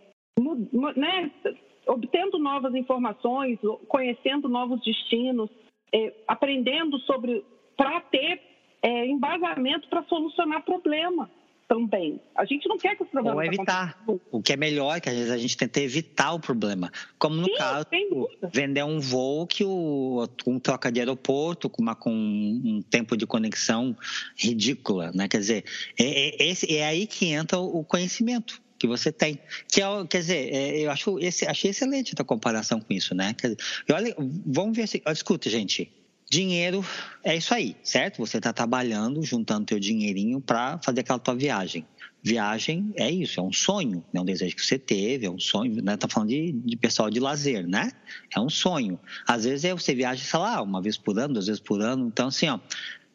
né, 0.96 1.32
obtendo 1.88 2.38
novas 2.40 2.74
informações, 2.76 3.60
conhecendo 3.88 4.48
novos 4.48 4.82
destinos, 4.84 5.50
é, 5.94 6.14
aprendendo 6.28 7.00
sobre 7.00 7.44
para 7.76 8.00
ter 8.02 8.42
é, 8.82 9.08
embasamento 9.08 9.88
para 9.90 10.04
solucionar 10.04 10.64
problema 10.64 11.30
também. 11.68 12.22
A 12.36 12.46
gente 12.46 12.68
não 12.68 12.78
quer 12.78 12.96
que 12.96 13.04
os 13.04 13.10
problemas 13.10 13.38
Ou 13.38 13.44
evitar. 13.44 14.04
O 14.32 14.42
que 14.42 14.54
é 14.54 14.58
melhor, 14.58 15.00
que 15.02 15.10
às 15.10 15.16
vezes 15.16 15.32
a 15.32 15.38
gente 15.38 15.58
tenta 15.58 15.80
evitar 15.82 16.34
o 16.34 16.40
problema. 16.40 16.92
Como 17.18 17.36
no 17.36 17.46
Sim, 17.46 17.58
caso, 17.58 17.86
vender 18.54 18.84
um 18.84 19.00
voo 19.00 19.48
que 19.48 19.64
o, 19.64 20.28
um 20.46 20.60
troca 20.60 20.92
de 20.92 21.00
aeroporto 21.00 21.70
com, 21.70 21.82
uma, 21.82 21.96
com 21.96 22.12
um 22.12 22.82
tempo 22.90 23.18
de 23.18 23.26
conexão 23.26 23.96
ridícula, 24.36 25.12
né? 25.14 25.28
Quer 25.28 25.40
dizer, 25.40 25.66
é, 26.00 26.44
é, 26.44 26.48
esse, 26.48 26.76
é 26.76 26.86
aí 26.86 27.08
que 27.08 27.28
entra 27.28 27.60
o 27.60 27.84
conhecimento 27.84 28.62
que 28.78 28.88
você 28.88 29.12
tem. 29.12 29.40
Que 29.72 29.82
é, 29.82 29.86
quer 30.08 30.20
dizer, 30.20 30.54
é, 30.54 30.80
eu 30.80 30.92
acho 30.92 31.20
esse, 31.20 31.46
achei 31.48 31.72
excelente 31.72 32.14
a 32.14 32.16
tua 32.16 32.26
comparação 32.26 32.80
com 32.80 32.94
isso, 32.94 33.16
né? 33.16 33.34
Quer 33.34 33.56
dizer, 33.56 33.62
olha, 33.92 34.16
vamos 34.46 34.76
ver 34.78 34.88
se. 34.88 35.02
Escuta, 35.08 35.50
gente. 35.50 35.92
Dinheiro 36.30 36.84
é 37.24 37.36
isso 37.36 37.54
aí, 37.54 37.76
certo? 37.84 38.18
Você 38.18 38.38
está 38.38 38.52
trabalhando, 38.52 39.24
juntando 39.24 39.66
teu 39.66 39.80
dinheirinho 39.80 40.42
para 40.42 40.80
fazer 40.84 41.02
aquela 41.02 41.20
tua 41.20 41.36
viagem. 41.36 41.86
Viagem 42.24 42.92
é 42.96 43.10
isso, 43.12 43.40
é 43.40 43.44
um 43.44 43.54
sonho, 43.54 44.04
é 44.12 44.20
um 44.20 44.26
desejo 44.26 44.56
que 44.56 44.66
você 44.66 44.80
teve, 44.80 45.28
é 45.28 45.30
um 45.30 45.40
sonho, 45.40 45.84
né? 45.84 45.96
Tá 45.96 46.08
falando 46.10 46.30
de, 46.30 46.52
de 46.52 46.76
pessoal 46.76 47.12
de 47.12 47.20
lazer, 47.20 47.68
né? 47.68 47.92
É 48.36 48.40
um 48.40 48.50
sonho. 48.50 49.00
Às 49.28 49.44
vezes 49.44 49.66
é 49.66 49.74
você 49.74 49.94
viaja, 49.94 50.24
sei 50.24 50.40
lá, 50.40 50.60
uma 50.64 50.82
vez 50.82 50.98
por 50.98 51.20
ano, 51.20 51.36
duas 51.36 51.46
vezes 51.46 51.62
por 51.62 51.80
ano. 51.82 52.08
Então, 52.08 52.30
assim, 52.30 52.50
ó, 52.50 52.60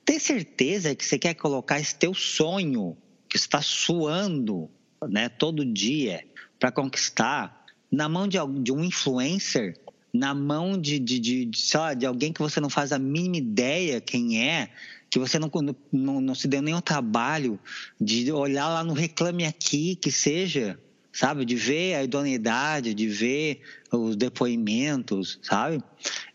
ter 0.04 0.20
certeza 0.20 0.94
que 0.94 1.04
você 1.04 1.18
quer 1.18 1.34
colocar 1.34 1.80
esse 1.80 1.96
teu 1.96 2.14
sonho, 2.14 2.96
que 3.28 3.36
está 3.36 3.60
suando, 3.60 4.70
né, 5.08 5.28
todo 5.28 5.64
dia 5.64 6.24
para 6.60 6.70
conquistar, 6.70 7.64
na 7.90 8.08
mão 8.08 8.28
de, 8.28 8.38
de 8.62 8.70
um 8.70 8.84
influencer 8.84 9.76
na 10.12 10.34
mão 10.34 10.76
de, 10.78 10.98
de, 10.98 11.18
de, 11.18 11.44
de, 11.44 11.58
sei 11.58 11.80
lá, 11.80 11.94
de 11.94 12.06
alguém 12.06 12.32
que 12.32 12.40
você 12.40 12.60
não 12.60 12.70
faz 12.70 12.92
a 12.92 12.98
mínima 12.98 13.36
ideia 13.36 14.00
quem 14.00 14.42
é, 14.46 14.70
que 15.08 15.18
você 15.18 15.38
não, 15.38 15.50
não, 15.92 16.20
não 16.20 16.34
se 16.34 16.46
deu 16.46 16.62
nenhum 16.62 16.80
trabalho 16.80 17.58
de 18.00 18.30
olhar 18.32 18.68
lá 18.68 18.84
no 18.84 18.92
Reclame 18.92 19.44
Aqui, 19.44 19.96
que 19.96 20.10
seja, 20.12 20.78
sabe? 21.12 21.44
De 21.44 21.56
ver 21.56 21.94
a 21.94 22.04
idoneidade, 22.04 22.94
de 22.94 23.08
ver 23.08 23.60
os 23.92 24.14
depoimentos, 24.14 25.38
sabe? 25.42 25.82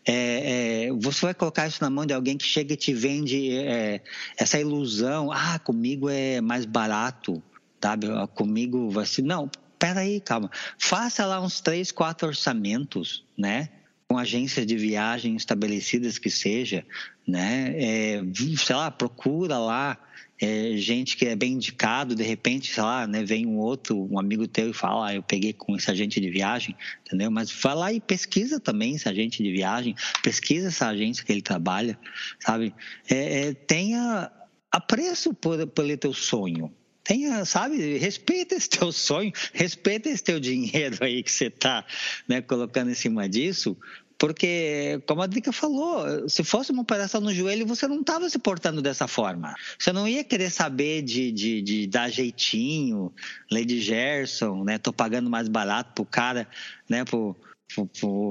É, 0.04 0.86
é, 0.86 0.92
você 0.92 1.26
vai 1.26 1.34
colocar 1.34 1.66
isso 1.66 1.82
na 1.82 1.88
mão 1.88 2.04
de 2.04 2.12
alguém 2.12 2.36
que 2.36 2.44
chega 2.44 2.74
e 2.74 2.76
te 2.76 2.92
vende 2.92 3.50
é, 3.50 4.02
essa 4.36 4.60
ilusão, 4.60 5.32
ah, 5.32 5.58
comigo 5.58 6.08
é 6.08 6.40
mais 6.40 6.66
barato, 6.66 7.42
sabe? 7.80 8.06
Comigo 8.34 8.90
vai 8.90 9.06
ser. 9.06 9.22
Não, 9.22 9.50
peraí, 9.86 10.20
calma. 10.20 10.50
Faça 10.78 11.24
lá 11.24 11.40
uns 11.40 11.60
três, 11.60 11.92
quatro 11.92 12.28
orçamentos, 12.28 13.24
né? 13.36 13.68
Com 14.08 14.18
agências 14.18 14.66
de 14.66 14.76
viagem 14.76 15.36
estabelecidas 15.36 16.18
que 16.18 16.30
seja, 16.30 16.84
né? 17.26 17.74
É, 17.76 18.22
sei 18.56 18.76
lá, 18.76 18.90
procura 18.90 19.58
lá 19.58 19.98
é, 20.40 20.76
gente 20.76 21.16
que 21.16 21.26
é 21.26 21.34
bem 21.34 21.54
indicado, 21.54 22.14
de 22.14 22.22
repente, 22.22 22.72
sei 22.72 22.82
lá, 22.82 23.06
né, 23.06 23.24
vem 23.24 23.46
um 23.46 23.56
outro, 23.58 24.06
um 24.10 24.18
amigo 24.18 24.46
teu 24.46 24.70
e 24.70 24.72
fala, 24.72 25.08
ah, 25.08 25.14
eu 25.14 25.22
peguei 25.22 25.52
com 25.52 25.74
esse 25.74 25.90
agente 25.90 26.20
de 26.20 26.30
viagem, 26.30 26.76
entendeu? 27.06 27.30
Mas 27.30 27.50
vai 27.50 27.74
lá 27.74 27.92
e 27.92 28.00
pesquisa 28.00 28.60
também 28.60 28.94
esse 28.94 29.08
agente 29.08 29.42
de 29.42 29.50
viagem, 29.50 29.94
pesquisa 30.22 30.68
essa 30.68 30.88
agência 30.88 31.24
que 31.24 31.32
ele 31.32 31.42
trabalha, 31.42 31.98
sabe? 32.38 32.74
É, 33.08 33.48
é, 33.48 33.54
tenha 33.54 34.30
apreço 34.70 35.32
por, 35.32 35.66
pelo 35.68 35.96
teu 35.96 36.12
sonho, 36.12 36.70
tenha, 37.06 37.44
sabe, 37.44 37.98
respeita 37.98 38.54
esse 38.54 38.68
teu 38.68 38.90
sonho, 38.90 39.32
respeita 39.52 40.08
esse 40.08 40.22
teu 40.22 40.40
dinheiro 40.40 40.98
aí 41.00 41.22
que 41.22 41.30
você 41.30 41.46
está 41.46 41.84
né, 42.26 42.40
colocando 42.42 42.90
em 42.90 42.94
cima 42.94 43.28
disso, 43.28 43.76
porque, 44.18 45.02
como 45.06 45.20
a 45.20 45.26
Drica 45.26 45.52
falou, 45.52 46.28
se 46.28 46.42
fosse 46.42 46.72
uma 46.72 46.82
operação 46.82 47.20
no 47.20 47.34
joelho, 47.34 47.66
você 47.66 47.86
não 47.86 48.00
estava 48.00 48.28
se 48.30 48.38
portando 48.38 48.80
dessa 48.80 49.06
forma. 49.06 49.54
Você 49.78 49.92
não 49.92 50.08
ia 50.08 50.24
querer 50.24 50.50
saber 50.50 51.02
de, 51.02 51.30
de, 51.30 51.60
de 51.60 51.86
dar 51.86 52.10
jeitinho, 52.10 53.12
Lady 53.50 53.78
Gerson, 53.78 54.64
né? 54.64 54.78
Tô 54.78 54.90
pagando 54.90 55.28
mais 55.28 55.48
barato 55.48 55.92
pro 55.94 56.04
cara, 56.06 56.48
né? 56.88 57.04
Pro, 57.04 57.36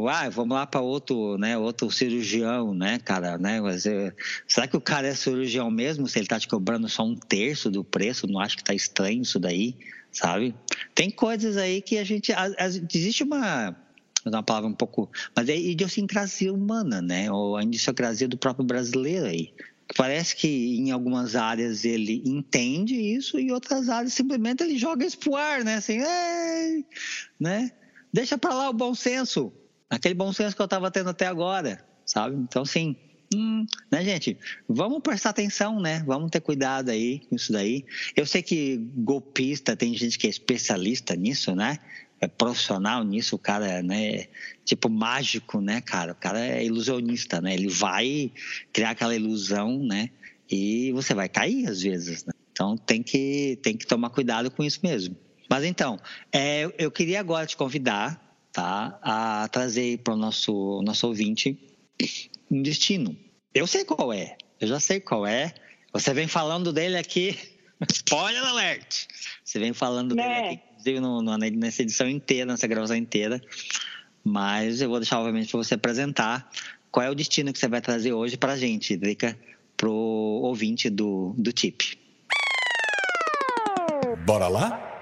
ah, 0.10 0.30
vamos 0.30 0.56
lá 0.56 0.66
para 0.66 0.82
outro, 0.82 1.38
né, 1.38 1.58
outro 1.58 1.92
cirurgião, 1.92 2.74
né, 2.74 3.00
cara, 3.00 3.38
né? 3.38 3.62
Mas, 3.62 3.86
é, 3.86 4.14
será 4.48 4.68
que 4.68 4.78
o 4.78 4.82
cara 4.82 5.08
é 5.08 5.16
cirurgião 5.16 5.70
mesmo? 5.70 6.08
Se 6.08 6.20
ele 6.20 6.28
tá 6.28 6.40
te 6.40 6.48
cobrando 6.48 6.88
só 6.90 7.04
um 7.04 7.16
terço 7.16 7.70
do 7.70 7.84
preço, 7.84 8.28
não 8.28 8.40
acho 8.40 8.58
que 8.58 8.64
tá 8.64 8.74
estranho 8.74 9.22
isso 9.22 9.40
daí, 9.40 9.78
sabe? 10.12 10.56
Tem 10.94 11.10
coisas 11.12 11.58
aí 11.58 11.82
que 11.82 11.98
a 11.98 12.04
gente, 12.04 12.32
a, 12.32 12.46
a, 12.46 12.68
existe 12.68 13.24
uma 13.24 13.76
uma 14.26 14.42
palavra 14.42 14.68
um 14.68 14.74
pouco, 14.74 15.10
mas 15.36 15.50
é 15.50 15.56
idiosincrasia 15.56 16.52
humana, 16.52 17.02
né? 17.02 17.32
Ou 17.32 17.58
a 17.58 17.64
idiosincrasia 17.64 18.28
do 18.28 18.38
próprio 18.38 18.66
brasileiro 18.66 19.26
aí. 19.26 19.54
Parece 19.96 20.36
que 20.36 20.78
em 20.78 20.90
algumas 20.90 21.36
áreas 21.36 21.86
ele 21.86 22.24
entende 22.26 22.96
isso 22.96 23.38
e 23.38 23.44
em 23.44 23.52
outras 23.52 23.88
áreas 23.88 24.14
simplesmente 24.14 24.64
ele 24.64 24.80
joga 24.80 25.06
isso 25.06 25.20
pro 25.20 25.36
ar, 25.36 25.64
né? 25.64 25.76
Assim, 25.76 26.00
né? 27.40 27.72
Deixa 28.16 28.38
para 28.38 28.54
lá 28.54 28.70
o 28.70 28.74
bom 28.74 28.96
senso, 28.96 29.52
aquele 29.90 30.14
bom 30.14 30.32
senso 30.32 30.56
que 30.56 30.62
eu 30.62 30.66
estava 30.66 30.90
tendo 30.90 31.10
até 31.10 31.28
agora, 31.28 31.86
sabe? 32.06 32.38
Então, 32.38 32.64
sim, 32.64 32.96
Hum, 33.34 33.66
né, 33.92 34.06
gente? 34.06 34.38
Vamos 34.70 35.02
prestar 35.02 35.32
atenção, 35.32 35.82
né? 35.82 36.02
Vamos 36.06 36.32
ter 36.32 36.40
cuidado 36.40 36.92
aí 36.92 37.20
com 37.28 37.36
isso 37.36 37.52
daí. 37.52 37.84
Eu 38.16 38.26
sei 38.26 38.42
que 38.42 38.78
golpista 38.96 39.76
tem 39.76 39.94
gente 39.96 40.18
que 40.18 40.28
é 40.28 40.30
especialista 40.30 41.14
nisso, 41.16 41.54
né? 41.54 41.80
É 42.22 42.28
profissional 42.28 43.04
nisso, 43.04 43.36
o 43.36 43.40
cara 43.40 43.68
é, 43.68 43.84
né, 43.84 44.28
tipo 44.64 44.90
mágico, 44.90 45.60
né, 45.60 45.82
cara? 45.82 46.14
O 46.14 46.16
cara 46.16 46.40
é 46.40 46.64
ilusionista, 46.64 47.42
né? 47.42 47.56
Ele 47.56 47.68
vai 47.68 48.32
criar 48.72 48.92
aquela 48.92 49.16
ilusão, 49.16 49.84
né? 49.84 50.10
E 50.50 50.94
você 50.94 51.14
vai 51.14 51.28
cair 51.28 51.68
às 51.68 51.82
vezes, 51.82 52.24
né? 52.24 52.32
Então 52.54 52.78
tem 52.78 53.04
que, 53.04 53.60
tem 53.62 53.76
que 53.76 53.86
tomar 53.86 54.12
cuidado 54.12 54.50
com 54.50 54.64
isso 54.64 54.80
mesmo. 54.84 55.18
Mas 55.50 55.64
então, 55.64 56.00
é, 56.32 56.72
eu 56.78 56.92
queria 56.92 57.20
agora 57.20 57.46
te 57.46 57.56
convidar 57.56 58.20
tá, 58.52 59.00
a 59.02 59.48
trazer 59.50 60.00
para 60.00 60.14
o 60.14 60.18
nosso, 60.18 60.82
nosso 60.84 61.08
ouvinte 61.08 61.60
um 62.50 62.62
destino. 62.62 63.16
Eu 63.54 63.68
sei 63.68 63.86
qual 63.86 64.12
é, 64.12 64.38
eu 64.60 64.68
já 64.68 64.80
sei 64.80 65.00
qual 65.00 65.26
é. 65.26 65.54
Você 65.94 66.14
vem 66.14 66.28
falando 66.28 66.74
dele 66.74 66.98
aqui, 66.98 67.38
spoiler 67.92 68.44
alert! 68.44 69.08
Você 69.44 69.60
vem 69.60 69.74
falando 69.74 70.16
dele 70.16 70.28
né? 70.28 70.62
aqui, 70.78 71.00
no, 71.00 71.22
no, 71.22 71.38
nessa 71.38 71.82
edição 71.82 72.10
inteira, 72.10 72.52
nessa 72.52 72.68
gravação 72.68 72.96
inteira. 72.96 73.42
Mas 74.24 74.82
eu 74.82 74.90
vou 74.90 75.00
deixar, 75.00 75.20
obviamente, 75.20 75.52
para 75.52 75.58
você 75.58 75.76
apresentar 75.76 76.50
qual 76.92 77.06
é 77.06 77.10
o 77.10 77.16
destino 77.16 77.54
que 77.54 77.60
você 77.60 77.68
vai 77.68 77.82
trazer 77.82 78.14
hoje 78.14 78.38
para 78.38 78.54
a 78.54 78.58
gente, 78.58 78.98
Drica, 78.98 79.38
para 79.78 79.90
o 79.90 80.42
ouvinte 80.42 80.90
do, 80.90 81.36
do 81.38 81.52
TIP. 81.52 81.98
Bora 84.26 84.48
lá? 84.48 84.95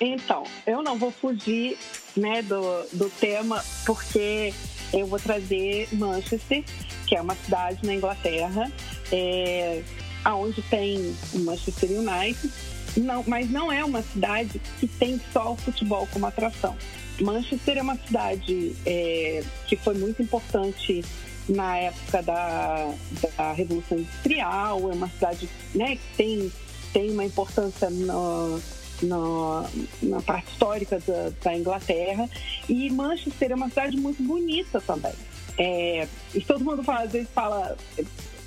Então, 0.00 0.44
eu 0.66 0.82
não 0.82 0.96
vou 0.96 1.10
fugir 1.10 1.76
né, 2.16 2.40
do, 2.42 2.86
do 2.92 3.10
tema, 3.10 3.62
porque 3.84 4.54
eu 4.92 5.06
vou 5.06 5.18
trazer 5.18 5.88
Manchester, 5.92 6.64
que 7.06 7.14
é 7.14 7.20
uma 7.20 7.34
cidade 7.34 7.84
na 7.84 7.94
Inglaterra, 7.94 8.72
é, 9.12 9.82
onde 10.26 10.62
tem 10.62 11.14
o 11.34 11.38
Manchester 11.40 11.90
United, 11.90 12.50
não, 12.96 13.22
mas 13.26 13.50
não 13.50 13.70
é 13.70 13.84
uma 13.84 14.02
cidade 14.02 14.60
que 14.78 14.86
tem 14.86 15.20
só 15.32 15.52
o 15.52 15.56
futebol 15.56 16.08
como 16.12 16.26
atração. 16.26 16.76
Manchester 17.20 17.78
é 17.78 17.82
uma 17.82 17.96
cidade 17.96 18.74
é, 18.86 19.44
que 19.66 19.76
foi 19.76 19.94
muito 19.94 20.22
importante 20.22 21.04
na 21.48 21.76
época 21.76 22.22
da, 22.22 22.92
da 23.36 23.52
Revolução 23.52 23.98
Industrial, 23.98 24.90
é 24.90 24.94
uma 24.94 25.08
cidade 25.08 25.48
né, 25.74 25.96
que 25.96 26.16
tem, 26.16 26.52
tem 26.92 27.10
uma 27.10 27.24
importância 27.24 27.90
no, 27.90 28.60
no, 29.02 29.64
na 30.02 30.20
parte 30.22 30.50
histórica 30.52 31.00
da, 31.00 31.30
da, 31.42 31.56
Inglaterra. 31.56 32.28
E 32.68 32.90
Manchester 32.90 33.52
é 33.52 33.54
uma 33.54 33.68
cidade 33.68 33.96
muito 33.96 34.22
bonita 34.22 34.80
também. 34.80 35.12
É, 35.58 36.08
e 36.34 36.40
todo 36.40 36.64
mundo 36.64 36.82
fala, 36.82 37.02
às 37.02 37.12
vezes 37.12 37.28
fala, 37.30 37.76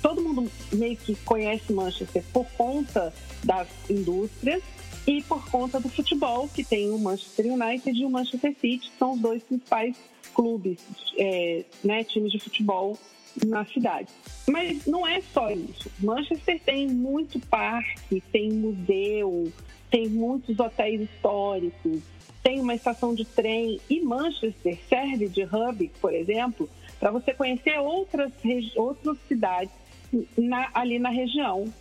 todo 0.02 0.22
mundo 0.22 0.50
meio 0.72 0.96
que 0.96 1.14
conhece 1.24 1.72
Manchester 1.72 2.22
por 2.32 2.46
conta 2.56 3.12
das 3.42 3.68
indústrias 3.88 4.62
e 5.06 5.22
por 5.22 5.48
conta 5.50 5.78
do 5.78 5.88
futebol, 5.88 6.48
que 6.48 6.64
tem 6.64 6.90
o 6.90 6.98
Manchester 6.98 7.46
United 7.46 7.98
e 7.98 8.04
o 8.04 8.10
Manchester 8.10 8.54
City, 8.60 8.90
que 8.90 8.98
são 8.98 9.12
os 9.12 9.20
dois 9.20 9.42
principais 9.42 9.96
clubes, 10.32 10.78
é, 11.16 11.64
né, 11.82 12.04
times 12.04 12.32
de 12.32 12.38
futebol 12.38 12.98
na 13.46 13.64
cidade. 13.66 14.08
Mas 14.48 14.86
não 14.86 15.06
é 15.06 15.20
só 15.32 15.50
isso. 15.50 15.90
Manchester 15.98 16.60
tem 16.64 16.86
muito 16.88 17.38
parque, 17.40 18.22
tem 18.32 18.50
museu, 18.52 19.52
tem 19.94 20.08
muitos 20.08 20.58
hotéis 20.58 21.02
históricos, 21.02 22.00
tem 22.42 22.60
uma 22.60 22.74
estação 22.74 23.14
de 23.14 23.24
trem 23.24 23.80
e 23.88 24.00
Manchester 24.00 24.76
serve 24.88 25.28
de 25.28 25.44
hub, 25.44 25.88
por 26.00 26.12
exemplo, 26.12 26.68
para 26.98 27.12
você 27.12 27.32
conhecer 27.32 27.78
outras, 27.78 28.32
outras 28.74 29.16
cidades 29.28 29.72
na, 30.36 30.68
ali 30.74 30.98
na 30.98 31.10
região, 31.10 31.72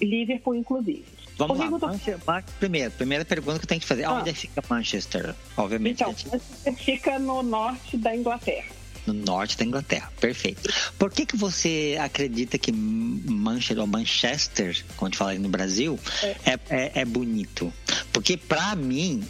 Liverpool 0.00 0.56
inclusive. 0.56 1.04
Vamos 1.36 1.56
lá. 1.60 1.68
Do... 1.68 2.58
Primeiro, 2.58 2.90
primeira 2.90 3.24
pergunta 3.24 3.60
que 3.60 3.66
eu 3.66 3.68
tenho 3.68 3.80
que 3.80 3.86
fazer. 3.86 4.02
Ah. 4.02 4.14
Onde 4.14 4.34
fica 4.34 4.60
Manchester? 4.68 5.32
Obviamente. 5.56 6.02
Então, 6.02 6.08
Manchester 6.08 6.74
fica 6.74 7.20
no 7.20 7.44
norte 7.44 7.96
da 7.96 8.16
Inglaterra 8.16 8.77
no 9.12 9.24
norte 9.24 9.56
da 9.56 9.64
Inglaterra. 9.64 10.12
Perfeito. 10.20 10.72
Por 10.98 11.10
que, 11.10 11.26
que 11.26 11.36
você 11.36 11.96
acredita 12.00 12.58
que 12.58 12.72
Manchester, 12.72 13.80
ou 13.80 13.86
Manchester, 13.86 14.84
como 14.96 15.06
a 15.06 15.10
gente 15.10 15.18
fala 15.18 15.30
aí 15.32 15.38
no 15.38 15.48
Brasil, 15.48 15.98
é, 16.22 16.36
é, 16.44 16.58
é, 16.70 16.92
é 16.94 17.04
bonito? 17.04 17.72
Porque, 18.12 18.36
para 18.36 18.74
mim, 18.76 19.22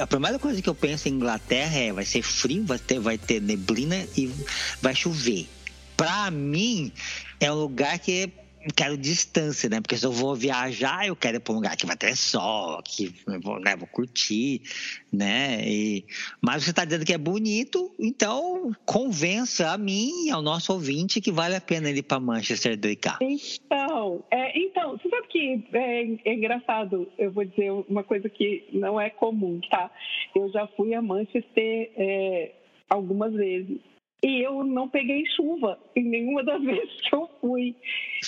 a 0.00 0.06
primeira 0.06 0.38
coisa 0.38 0.60
que 0.60 0.68
eu 0.68 0.74
penso 0.74 1.08
em 1.08 1.12
Inglaterra 1.12 1.76
é 1.78 1.92
vai 1.92 2.04
ser 2.04 2.22
frio, 2.22 2.64
vai 2.64 2.78
ter, 2.78 2.98
vai 2.98 3.18
ter 3.18 3.40
neblina 3.40 4.06
e 4.16 4.32
vai 4.80 4.94
chover. 4.94 5.48
Para 5.96 6.30
mim, 6.30 6.92
é 7.40 7.50
um 7.50 7.54
lugar 7.54 7.98
que 7.98 8.30
quero 8.74 8.96
distância, 8.96 9.68
né? 9.68 9.80
Porque 9.80 9.96
se 9.96 10.04
eu 10.04 10.12
vou 10.12 10.34
viajar, 10.34 11.06
eu 11.06 11.16
quero 11.16 11.36
ir 11.36 11.40
para 11.40 11.52
um 11.52 11.56
lugar 11.56 11.76
que 11.76 11.86
vai 11.86 11.96
ter 11.96 12.16
sol, 12.16 12.82
que 12.82 13.12
vou, 13.42 13.60
né, 13.60 13.76
vou 13.76 13.86
curtir, 13.86 14.62
né? 15.12 15.60
E, 15.66 16.04
mas 16.40 16.64
você 16.64 16.70
está 16.70 16.84
dizendo 16.84 17.04
que 17.04 17.12
é 17.12 17.18
bonito, 17.18 17.92
então 17.98 18.72
convença 18.84 19.70
a 19.70 19.78
mim 19.78 20.26
e 20.26 20.30
ao 20.30 20.42
nosso 20.42 20.72
ouvinte 20.72 21.20
que 21.20 21.32
vale 21.32 21.56
a 21.56 21.60
pena 21.60 21.90
ir 21.90 22.02
para 22.02 22.20
Manchester 22.20 22.76
do 22.76 22.88
ICA. 22.88 23.18
Então, 23.20 24.24
é, 24.30 24.58
então, 24.58 24.92
você 24.92 25.08
sabe 25.08 25.28
que 25.28 25.68
é, 25.72 26.30
é 26.30 26.34
engraçado, 26.34 27.08
eu 27.18 27.30
vou 27.30 27.44
dizer 27.44 27.70
uma 27.88 28.02
coisa 28.02 28.28
que 28.28 28.64
não 28.72 29.00
é 29.00 29.10
comum, 29.10 29.60
tá? 29.70 29.90
Eu 30.34 30.50
já 30.50 30.66
fui 30.68 30.94
a 30.94 31.02
Manchester 31.02 31.90
é, 31.96 32.52
algumas 32.88 33.32
vezes 33.32 33.80
e 34.22 34.42
eu 34.42 34.64
não 34.64 34.88
peguei 34.88 35.24
chuva 35.26 35.78
em 35.94 36.04
nenhuma 36.04 36.42
das 36.42 36.62
vezes 36.64 37.00
que 37.02 37.14
eu 37.14 37.28
fui. 37.40 37.76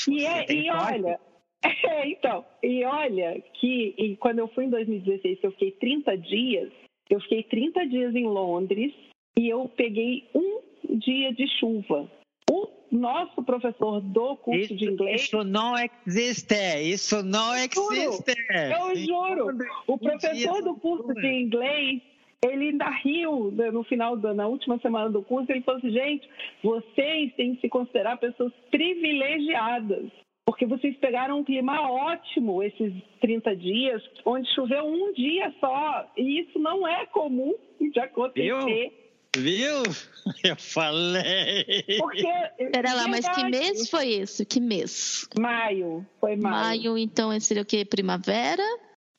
E, 0.09 0.25
é, 0.25 0.53
e 0.53 0.71
olha, 0.71 1.21
é, 1.85 2.09
então, 2.09 2.45
e 2.63 2.85
olha 2.85 3.43
que 3.55 3.95
e 3.97 4.17
quando 4.17 4.41
eu 4.41 4.49
fui 4.49 4.65
em 4.65 4.71
2016, 4.71 5.39
eu 5.43 5.51
fiquei 5.53 5.73
30 5.73 6.19
dias, 6.19 6.73
eu 7.11 7.21
fiquei 7.21 7.43
30 7.43 7.87
dias 7.87 8.15
em 8.15 8.27
Londres 8.27 8.93
e 9.39 9.49
eu 9.49 9.69
peguei 9.77 10.29
um 10.35 10.61
dia 10.99 11.33
de 11.33 11.47
chuva. 11.59 12.11
O 12.51 12.69
nosso 12.91 13.43
professor 13.43 14.01
do 14.01 14.37
curso 14.37 14.61
isso, 14.61 14.77
de 14.77 14.87
inglês. 14.87 15.23
Isso 15.23 15.45
não 15.45 15.75
existe! 16.07 16.81
Isso 16.83 17.23
não 17.23 17.55
existe! 17.55 18.37
Eu 18.51 18.97
juro! 18.97 19.59
O 19.87 19.99
professor 19.99 20.63
do 20.63 20.75
curso 20.77 21.13
de 21.15 21.27
inglês 21.27 22.03
ele 22.45 22.69
ainda 22.69 22.89
riu 22.89 23.51
né, 23.51 23.71
no 23.71 23.83
final, 23.85 24.17
da, 24.17 24.33
na 24.33 24.47
última 24.47 24.79
semana 24.79 25.11
do 25.11 25.23
curso, 25.23 25.51
ele 25.51 25.63
falou 25.63 25.79
assim, 25.79 25.91
gente, 25.91 26.29
vocês 26.63 27.35
têm 27.35 27.55
que 27.55 27.63
se 27.63 27.69
considerar 27.69 28.17
pessoas 28.19 28.53
privilegiadas, 28.71 30.11
porque 30.47 30.65
vocês 30.65 30.97
pegaram 30.99 31.41
um 31.41 31.45
clima 31.45 31.81
ótimo 31.81 32.63
esses 32.63 32.93
30 33.21 33.57
dias, 33.57 34.03
onde 34.25 34.49
choveu 34.55 34.87
um 34.87 35.13
dia 35.13 35.53
só, 35.59 36.11
e 36.17 36.41
isso 36.41 36.59
não 36.59 36.87
é 36.87 37.07
comum 37.07 37.55
de 37.81 37.99
acontecer. 37.99 38.55
Viu? 38.65 39.09
Viu? 39.37 39.83
Eu 40.43 40.57
falei. 40.57 41.85
Porque. 41.99 42.71
Pera 42.73 42.95
lá, 42.95 43.09
mas 43.09 43.29
que 43.29 43.45
mês 43.45 43.89
foi 43.91 44.07
isso? 44.07 44.45
Que 44.45 44.59
mês? 44.59 45.29
Maio. 45.39 46.05
Foi 46.19 46.35
maio. 46.35 46.55
Maio, 46.55 46.99
então, 46.99 47.39
seria 47.39 47.63
o 47.63 47.67
quê? 47.67 47.85
Primavera? 47.85 48.65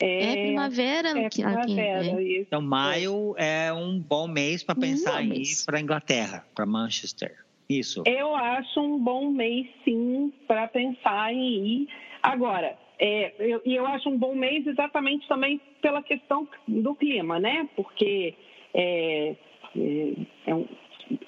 É, 0.01 0.31
é 0.31 0.43
primavera. 0.47 1.09
É 1.09 1.25
aqui, 1.25 1.41
primavera 1.41 1.99
aqui, 1.99 2.13
né? 2.13 2.37
Então, 2.39 2.61
maio 2.61 3.35
é 3.37 3.71
um 3.73 3.99
bom 3.99 4.27
mês 4.27 4.63
para 4.63 4.75
pensar 4.75 5.23
em 5.23 5.41
ir 5.41 5.65
para 5.65 5.79
Inglaterra, 5.79 6.45
para 6.55 6.65
Manchester. 6.65 7.35
Isso. 7.69 8.03
Eu 8.07 8.35
acho 8.35 8.79
um 8.79 8.97
bom 8.97 9.29
mês, 9.29 9.67
sim, 9.83 10.33
para 10.47 10.67
pensar 10.67 11.31
em 11.33 11.65
ir. 11.65 11.87
Agora, 12.23 12.77
é, 12.97 13.33
eu, 13.39 13.61
e 13.65 13.75
eu 13.75 13.85
acho 13.85 14.09
um 14.09 14.17
bom 14.17 14.33
mês 14.33 14.65
exatamente 14.65 15.27
também 15.27 15.61
pela 15.81 16.01
questão 16.01 16.47
do 16.67 16.95
clima, 16.95 17.39
né? 17.39 17.69
Porque 17.75 18.33
é, 18.73 19.35
é, 19.75 20.13
é 20.47 20.55
um, 20.55 20.67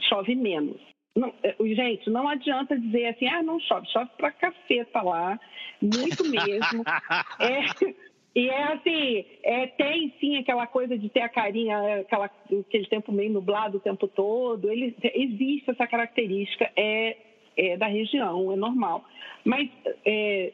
chove 0.10 0.36
menos. 0.36 0.80
Não, 1.16 1.34
é, 1.44 1.56
gente, 1.76 2.10
não 2.10 2.28
adianta 2.28 2.80
dizer 2.80 3.08
assim, 3.08 3.28
ah, 3.28 3.44
não 3.44 3.60
chove, 3.60 3.88
chove 3.92 4.10
pra 4.18 4.32
caceta 4.32 5.02
lá, 5.02 5.40
muito 5.82 6.24
mesmo. 6.26 6.84
é, 7.40 7.94
e 8.34 8.48
é 8.48 8.64
assim, 8.64 9.26
é, 9.44 9.68
tem 9.68 10.14
sim 10.20 10.38
aquela 10.38 10.66
coisa 10.66 10.98
de 10.98 11.10
ter 11.10 11.22
a 11.22 11.30
carinha, 11.30 12.00
aquela, 12.00 12.26
aquele 12.26 12.86
tempo 12.86 13.12
meio 13.12 13.32
nublado 13.32 13.78
o 13.78 13.82
tempo 13.82 14.08
todo. 14.08 14.72
Ele, 14.72 14.96
existe 15.04 15.70
essa 15.70 15.86
característica, 15.86 16.72
é, 16.76 17.18
é 17.58 17.78
da 17.78 17.88
região, 17.88 18.52
é 18.52 18.56
normal. 18.56 19.04
Mas 19.44 19.70
é, 20.06 20.54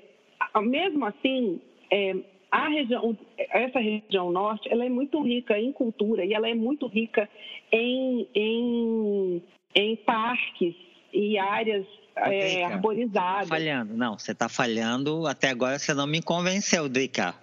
mesmo 0.62 1.06
assim, 1.06 1.62
é, 1.92 2.16
a 2.50 2.68
região, 2.68 3.16
essa 3.38 3.80
região 3.80 4.32
norte, 4.32 4.68
ela 4.72 4.84
é 4.84 4.90
muito 4.90 5.22
rica 5.22 5.60
em 5.60 5.72
cultura 5.72 6.26
e 6.26 6.34
ela 6.34 6.50
é 6.50 6.56
muito 6.56 6.88
rica 6.88 7.30
em, 7.72 8.28
em, 8.34 9.44
em 9.76 9.96
parques 9.98 10.87
e 11.14 11.38
áreas 11.38 11.86
é, 12.16 12.64
arborizadas. 12.64 13.50
Tá 13.50 13.56
falhando, 13.56 13.96
não, 13.96 14.18
você 14.18 14.32
está 14.32 14.50
falhando. 14.50 15.28
Até 15.28 15.50
agora 15.50 15.78
você 15.78 15.94
não 15.94 16.08
me 16.08 16.22
convenceu, 16.22 16.90
Drica. 16.90 17.36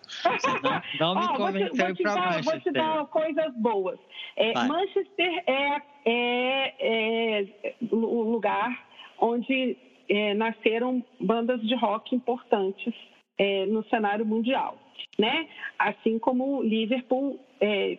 Não, 1.00 1.14
não 1.14 1.14
me 1.20 1.26
oh, 1.26 1.36
convenceu 1.36 1.96
para 1.96 2.14
Manchester. 2.14 2.44
Vou 2.44 2.60
te 2.60 2.72
dar 2.72 3.06
coisas 3.06 3.54
boas. 3.56 3.98
É, 4.36 4.52
Manchester 4.66 5.42
é, 5.46 5.82
é, 6.04 6.74
é, 6.80 7.74
o 7.90 8.22
lugar 8.22 8.86
onde 9.20 9.76
é, 10.08 10.34
nasceram 10.34 11.04
bandas 11.20 11.60
de 11.62 11.74
rock 11.76 12.14
importantes 12.14 12.94
é, 13.38 13.66
no 13.66 13.84
cenário 13.88 14.26
mundial, 14.26 14.78
né? 15.18 15.48
Assim 15.78 16.18
como 16.18 16.62
Liverpool 16.62 17.40
é, 17.60 17.98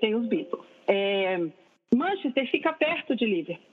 tem 0.00 0.14
os 0.14 0.26
Beatles. 0.26 0.64
Manchester 1.94 2.50
fica 2.50 2.72
perto 2.72 3.16
de 3.16 3.26
Liverpool. 3.26 3.66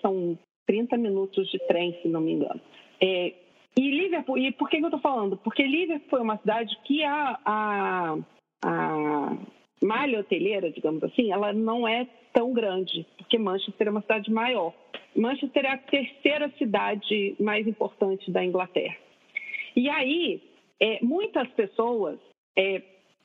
são 0.00 0.38
30 0.66 0.96
minutos 0.96 1.50
de 1.50 1.58
trem, 1.66 1.98
se 2.02 2.08
não 2.08 2.20
me 2.20 2.32
engano. 2.32 2.60
É, 3.00 3.32
e 3.76 3.90
Liverpool, 3.90 4.38
e 4.38 4.52
por 4.52 4.68
que, 4.68 4.76
eu 4.76 4.84
estou 4.84 5.00
falando? 5.00 5.36
Porque 5.38 5.62
Liverpool 5.62 6.08
foi 6.10 6.20
uma 6.20 6.36
cidade 6.38 6.76
que 6.84 7.02
a, 7.02 7.38
a, 7.44 8.18
a 8.64 9.36
malha 9.82 10.20
hoteleira, 10.20 10.70
digamos 10.70 11.02
assim, 11.02 11.32
ela 11.32 11.52
não 11.52 11.88
é 11.88 12.06
tão 12.32 12.52
grande, 12.52 13.06
porque 13.16 13.38
Manchester 13.38 13.88
é 13.88 13.90
uma 13.90 14.02
cidade 14.02 14.30
maior. 14.30 14.72
Manchester 15.16 15.64
é 15.64 15.70
a 15.70 15.78
terceira 15.78 16.50
cidade 16.58 17.34
mais 17.38 17.66
importante 17.66 18.30
da 18.30 18.44
Inglaterra. 18.44 18.96
E 19.74 19.88
aí, 19.88 20.42
é, 20.80 20.98
muitas 21.02 21.48
pessoas 21.48 22.18
é, 22.56 22.82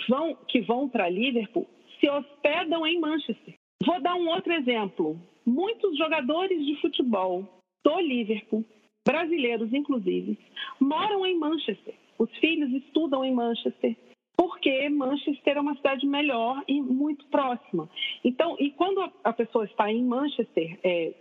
vão, 0.07 0.35
que 0.47 0.61
vão 0.61 0.87
para 0.87 1.09
Liverpool 1.09 1.67
se 1.99 2.09
hospedam 2.09 2.85
em 2.85 2.99
Manchester. 2.99 3.53
Vou 3.83 4.01
dar 4.01 4.15
um 4.15 4.29
outro 4.29 4.53
exemplo. 4.53 5.19
Muitos 5.47 5.97
jogadores 5.97 6.65
de 6.65 6.75
futebol 6.81 7.47
do 7.81 7.99
Liverpool, 8.01 8.65
brasileiros 9.07 9.73
inclusive, 9.73 10.37
moram 10.77 11.25
em 11.25 11.39
Manchester. 11.39 11.93
Os 12.19 12.29
filhos 12.39 12.69
estudam 12.73 13.23
em 13.23 13.33
Manchester, 13.33 13.95
porque 14.35 14.89
Manchester 14.89 15.55
é 15.55 15.61
uma 15.61 15.75
cidade 15.75 16.05
melhor 16.05 16.61
e 16.67 16.81
muito 16.81 17.25
próxima. 17.27 17.89
Então, 18.25 18.57
e 18.59 18.71
quando 18.71 19.09
a 19.23 19.31
pessoa 19.31 19.63
está 19.63 19.89
em 19.89 20.03
Manchester 20.03 20.77
é, 20.83 21.13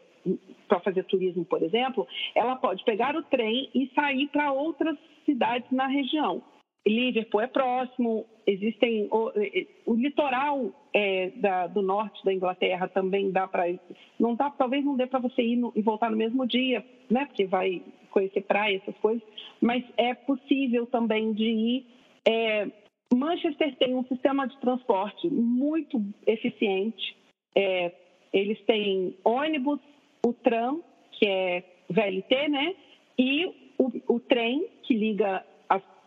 para 0.67 0.81
fazer 0.81 1.05
turismo, 1.05 1.45
por 1.45 1.63
exemplo, 1.63 2.05
ela 2.35 2.57
pode 2.57 2.83
pegar 2.83 3.15
o 3.15 3.23
trem 3.23 3.71
e 3.73 3.89
sair 3.95 4.27
para 4.27 4.51
outras 4.51 4.99
cidades 5.25 5.71
na 5.71 5.87
região. 5.87 6.43
Liverpool 6.89 7.41
é 7.41 7.47
próximo, 7.49 8.27
existem 8.47 9.09
o, 9.11 9.33
o 9.85 9.95
litoral 9.95 10.71
é, 10.95 11.31
da, 11.37 11.67
do 11.67 11.83
norte 11.83 12.25
da 12.25 12.33
Inglaterra 12.33 12.87
também 12.89 13.31
dá 13.31 13.47
para 13.49 13.65
não 14.19 14.35
dá 14.35 14.51
talvez 14.51 14.85
não 14.85 14.97
dê 14.97 15.07
para 15.07 15.19
você 15.19 15.43
ir 15.43 15.57
no, 15.57 15.73
e 15.75 15.83
voltar 15.83 16.11
no 16.11 16.17
mesmo 16.17 16.47
dia, 16.47 16.85
né? 17.11 17.25
Porque 17.27 17.45
vai 17.45 17.83
conhecer 18.11 18.43
praia 18.43 18.77
essas 18.77 18.97
coisas, 18.99 19.23
mas 19.61 19.85
é 19.97 20.15
possível 20.15 20.87
também 20.87 21.33
de 21.33 21.45
ir. 21.45 21.87
É, 22.27 22.71
Manchester 23.13 23.77
tem 23.77 23.95
um 23.95 24.05
sistema 24.05 24.47
de 24.47 24.57
transporte 24.59 25.29
muito 25.29 26.01
eficiente. 26.27 27.17
É, 27.55 27.93
eles 28.33 28.61
têm 28.65 29.17
ônibus, 29.25 29.81
o 30.25 30.33
tram 30.33 30.83
que 31.13 31.27
é 31.27 31.65
VLT, 31.91 32.49
né? 32.49 32.75
E 33.19 33.47
o, 33.79 34.15
o 34.15 34.21
trem 34.21 34.67
que 34.83 34.95
liga 34.95 35.45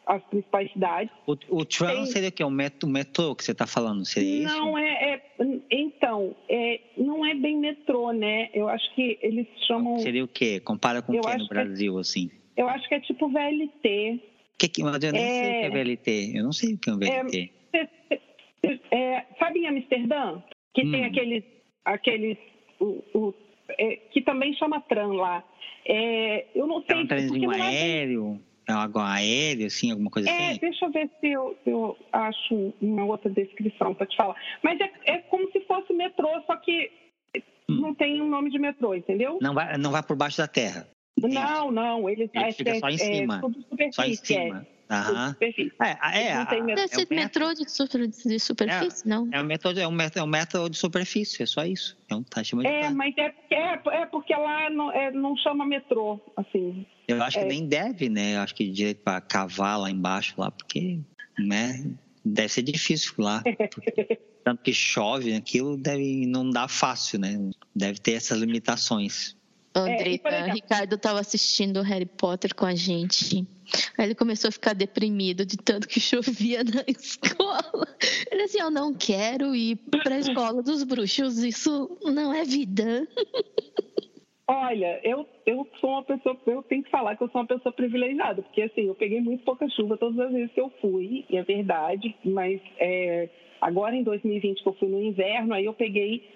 as 0.09 0.23
principais 0.23 0.71
cidades. 0.73 1.11
O, 1.27 1.33
o 1.49 1.65
Tem... 1.65 2.05
seria 2.07 2.29
o 2.29 2.31
quê? 2.31 2.43
O 2.43 2.49
metrô, 2.89 3.35
que 3.35 3.43
você 3.43 3.51
está 3.51 3.67
falando? 3.67 4.03
Seria 4.03 4.47
não, 4.47 4.77
isso? 4.77 4.77
É, 4.79 5.13
é, 5.13 5.21
então, 5.69 6.35
é, 6.49 6.81
não 6.97 7.23
é 7.23 7.35
bem 7.35 7.57
metrô, 7.59 8.11
né? 8.11 8.49
Eu 8.51 8.67
acho 8.67 8.93
que 8.95 9.19
eles 9.21 9.45
chamam... 9.67 9.99
Seria 9.99 10.23
o 10.23 10.27
quê? 10.27 10.59
Compara 10.59 11.03
com 11.03 11.15
o 11.15 11.21
que 11.21 11.37
no 11.37 11.45
é 11.45 11.47
Brasil, 11.47 11.97
é, 11.97 12.01
assim? 12.01 12.31
Eu 12.57 12.67
acho 12.67 12.89
que 12.89 12.95
é 12.95 12.99
tipo 13.01 13.29
VLT. 13.29 14.19
Que, 14.57 14.67
que, 14.67 14.83
mas 14.83 15.01
eu 15.03 15.11
nem 15.11 15.21
é... 15.21 15.27
sei 15.27 15.49
o 15.49 15.59
que 15.59 15.65
é 15.65 15.83
VLT. 15.83 16.37
Eu 16.37 16.43
não 16.43 16.51
sei 16.51 16.73
o 16.73 16.77
que 16.79 16.89
é 16.89 16.93
um 16.93 16.97
VLT. 16.97 17.51
É, 18.91 19.25
sabe 19.39 19.59
em 19.59 19.67
Amsterdã? 19.67 20.43
Que 20.73 20.85
hum. 20.85 20.91
tem 20.91 21.05
aqueles... 21.05 21.43
aqueles 21.85 22.37
o, 22.77 23.01
o 23.13 23.33
que 24.11 24.21
também 24.21 24.53
chama 24.55 24.81
tram 24.81 25.13
lá. 25.13 25.45
eu 26.53 26.67
não 26.67 26.83
sei... 26.83 26.97
É 26.97 26.99
um 26.99 27.07
trenzinho 27.07 27.51
aéreo? 27.51 28.41
É 28.69 28.71
algo 28.71 28.99
aéreo, 28.99 29.65
assim, 29.65 29.91
alguma 29.91 30.11
coisa 30.11 30.29
é, 30.29 30.51
assim? 30.51 30.59
Deixa 30.59 30.85
eu 30.85 30.91
ver 30.91 31.09
se 31.19 31.27
eu, 31.27 31.57
se 31.63 31.71
eu 31.71 31.97
acho 32.13 32.73
uma 32.79 33.03
outra 33.03 33.27
descrição 33.27 33.95
para 33.95 34.05
te 34.05 34.15
falar. 34.15 34.35
Mas 34.61 34.79
é, 34.79 34.91
é 35.05 35.17
como 35.21 35.51
se 35.51 35.59
fosse 35.61 35.91
metrô, 35.91 36.29
só 36.45 36.55
que 36.57 36.91
hum. 37.67 37.81
não 37.81 37.95
tem 37.95 38.21
um 38.21 38.29
nome 38.29 38.51
de 38.51 38.59
metrô, 38.59 38.93
entendeu? 38.93 39.39
Não 39.41 39.55
vai, 39.55 39.75
não 39.75 39.91
vai 39.91 40.03
por 40.03 40.15
baixo 40.15 40.37
da 40.37 40.47
terra. 40.47 40.87
Não, 41.17 41.71
não, 41.71 42.07
ele, 42.07 42.29
ele 42.31 42.51
fica 42.51 42.75
só 42.75 42.89
em 42.89 42.93
é, 42.93 42.97
cima. 42.97 43.41
É, 43.77 43.91
só 43.91 44.03
em 44.03 44.15
cima. 44.15 44.67
Aham. 44.89 45.35
É, 45.39 46.29
é, 46.31 46.35
não 46.35 46.65
Deve 46.75 46.87
ser 46.87 47.07
é 47.11 47.15
metrô 47.15 47.53
de, 47.53 47.69
super, 47.69 48.07
de 48.07 48.39
superfície, 48.39 49.05
é, 49.05 49.09
não? 49.09 49.29
É 49.31 49.39
um, 49.39 49.45
metrô, 49.45 49.71
é, 49.71 49.87
um 49.87 49.91
metrô, 49.91 50.21
é 50.21 50.23
um 50.23 50.27
metrô 50.27 50.67
de 50.67 50.77
superfície, 50.77 51.43
é 51.43 51.45
só 51.45 51.63
isso. 51.63 51.95
É 52.09 52.15
um 52.15 52.23
tá 52.23 52.43
chamando 52.43 52.65
É, 52.65 52.89
mas 52.89 53.13
é, 53.17 53.31
é, 53.51 54.01
é 54.01 54.05
porque 54.07 54.33
lá 54.33 54.67
não, 54.71 54.91
é, 54.91 55.11
não 55.11 55.37
chama 55.37 55.63
metrô, 55.63 56.19
assim. 56.35 56.85
Eu 57.07 57.21
acho 57.21 57.37
que 57.39 57.45
nem 57.45 57.67
deve, 57.67 58.09
né? 58.09 58.35
Eu 58.35 58.39
acho 58.39 58.55
que 58.55 58.67
direito 58.67 59.03
para 59.03 59.21
cavar 59.21 59.79
lá 59.79 59.91
embaixo, 59.91 60.33
lá, 60.37 60.49
porque, 60.49 60.99
né? 61.37 61.85
Deve 62.25 62.49
ser 62.49 62.63
difícil 62.63 63.13
lá. 63.19 63.43
Porque, 63.71 64.19
tanto 64.43 64.63
que 64.63 64.73
chove, 64.73 65.35
aquilo 65.35 65.77
deve 65.77 66.25
não 66.25 66.49
dá 66.49 66.67
fácil, 66.67 67.19
né? 67.19 67.37
Deve 67.75 67.99
ter 67.99 68.13
essas 68.13 68.39
limitações. 68.39 69.37
Andrita, 69.81 70.29
é, 70.29 70.51
Ricardo 70.51 70.95
estava 70.95 71.19
assistindo 71.19 71.81
Harry 71.81 72.05
Potter 72.05 72.55
com 72.55 72.65
a 72.65 72.75
gente. 72.75 73.47
Aí 73.97 74.05
ele 74.05 74.15
começou 74.15 74.49
a 74.49 74.51
ficar 74.51 74.73
deprimido 74.73 75.45
de 75.45 75.57
tanto 75.57 75.87
que 75.87 75.99
chovia 76.01 76.63
na 76.63 76.83
escola. 76.87 77.87
Ele 78.31 78.43
assim, 78.43 78.59
eu 78.59 78.71
não 78.71 78.93
quero 78.93 79.55
ir 79.55 79.77
para 80.03 80.15
a 80.15 80.19
escola 80.19 80.63
dos 80.63 80.83
bruxos, 80.83 81.43
isso 81.43 81.97
não 82.03 82.33
é 82.33 82.43
vida. 82.43 83.07
Olha, 84.47 84.99
eu, 85.03 85.27
eu 85.45 85.67
sou 85.79 85.91
uma 85.91 86.03
pessoa, 86.03 86.35
eu 86.47 86.63
tenho 86.63 86.81
que 86.81 86.89
falar 86.89 87.15
que 87.15 87.23
eu 87.23 87.29
sou 87.29 87.41
uma 87.41 87.47
pessoa 87.47 87.71
privilegiada, 87.71 88.41
porque 88.41 88.63
assim, 88.63 88.87
eu 88.87 88.95
peguei 88.95 89.21
muito 89.21 89.43
pouca 89.43 89.69
chuva 89.69 89.95
todas 89.95 90.17
as 90.19 90.31
vezes 90.31 90.51
que 90.51 90.59
eu 90.59 90.71
fui, 90.81 91.23
é 91.31 91.43
verdade, 91.43 92.15
mas 92.25 92.59
é, 92.79 93.29
agora 93.61 93.95
em 93.95 94.01
2020 94.01 94.63
que 94.63 94.67
eu 94.67 94.73
fui 94.73 94.87
no 94.87 94.99
inverno, 94.99 95.53
aí 95.53 95.65
eu 95.65 95.73
peguei 95.73 96.27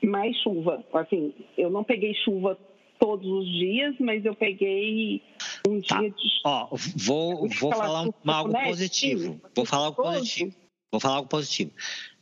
mais 0.00 0.36
chuva. 0.42 0.84
Assim, 0.92 1.34
eu 1.58 1.68
não 1.68 1.82
peguei 1.82 2.14
chuva 2.14 2.56
todos 2.98 3.26
os 3.26 3.46
dias, 3.46 3.94
mas 4.00 4.24
eu 4.24 4.34
peguei 4.34 5.22
um 5.66 5.80
tá. 5.80 6.00
dia 6.00 6.10
de. 6.10 6.40
Ó, 6.44 6.68
vou, 6.96 7.48
vou 7.48 7.72
falar 7.72 8.02
um, 8.02 8.12
algo 8.26 8.52
positivo. 8.52 9.40
Vou 9.54 9.64
falar 9.64 9.86
algo 9.86 10.02
positivo. 10.02 10.54
Vou 10.90 11.00
falar 11.00 11.16
algo 11.16 11.28
positivo. 11.28 11.72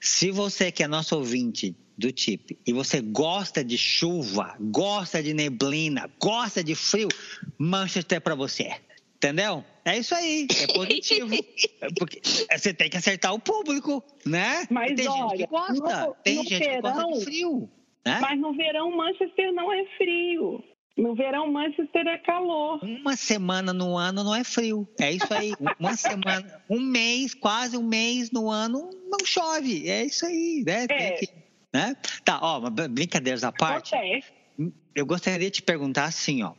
Se 0.01 0.31
você 0.31 0.72
que 0.72 0.83
é 0.83 0.89
nosso 0.89 1.16
ouvinte 1.16 1.77
do 1.97 2.11
TIP 2.11 2.59
e 2.66 2.72
você 2.72 3.01
gosta 3.01 3.64
de 3.64 3.79
chuva, 3.79 4.57
gosta 4.61 5.22
de 5.22 5.33
neblina, 5.33 6.11
gosta 6.20 6.62
de 6.62 6.75
frio, 6.75 7.09
Manchester 7.59 8.16
é 8.16 8.20
para 8.20 8.35
você. 8.35 8.72
Entendeu? 9.16 9.64
É 9.85 9.99
isso 9.99 10.14
aí, 10.14 10.47
é 10.61 10.66
positivo. 10.72 11.31
Porque 11.99 12.20
você 12.51 12.75
tem 12.75 12.91
que 12.91 12.97
acertar 12.97 13.33
o 13.33 13.39
público, 13.39 14.03
né? 14.25 14.66
Mas 14.70 14.95
tem 14.95 15.09
olha, 15.09 15.29
gente 15.31 15.39
que 15.39 15.47
gosta, 15.47 16.07
no, 16.07 16.14
tem 16.22 16.37
no 16.37 16.43
gente 16.43 16.59
verão, 16.59 16.83
que 16.83 16.83
gosta 16.83 17.18
de 17.18 17.25
frio. 17.25 17.70
Né? 18.07 18.19
Mas 18.21 18.39
no 18.39 18.53
verão, 18.53 18.95
Manchester 18.97 19.53
não 19.53 19.73
é 19.73 19.85
frio. 19.97 20.63
No 20.97 21.15
verão, 21.15 21.51
Manchester 21.51 22.07
é 22.07 22.19
calor. 22.19 22.79
Uma 22.83 23.17
semana 23.17 23.73
no 23.73 23.97
ano 23.97 24.23
não 24.23 24.35
é 24.35 24.45
frio. 24.45 24.89
É 25.01 25.11
isso 25.11 25.33
aí. 25.35 25.53
Uma 25.81 25.97
semana, 25.97 26.63
um 26.71 26.81
mês, 26.81 27.35
quase 27.35 27.77
um 27.77 27.83
mês 27.83 28.31
no 28.31 28.49
ano 28.49 28.91
não 29.09 29.19
chove. 29.25 29.89
É 29.89 30.05
isso 30.05 30.25
aí, 30.25 30.63
né? 30.65 30.87
É. 30.89 31.11
Que, 31.13 31.29
né? 31.73 31.97
Tá, 32.25 32.39
ó, 32.41 32.61
brincadeiras 32.71 33.43
à 33.43 33.51
parte. 33.51 33.95
Acontece. 33.95 34.33
Eu 34.95 35.05
gostaria 35.05 35.51
de 35.51 35.57
te 35.57 35.63
perguntar 35.63 36.05
assim, 36.05 36.45
ó. 36.45 36.53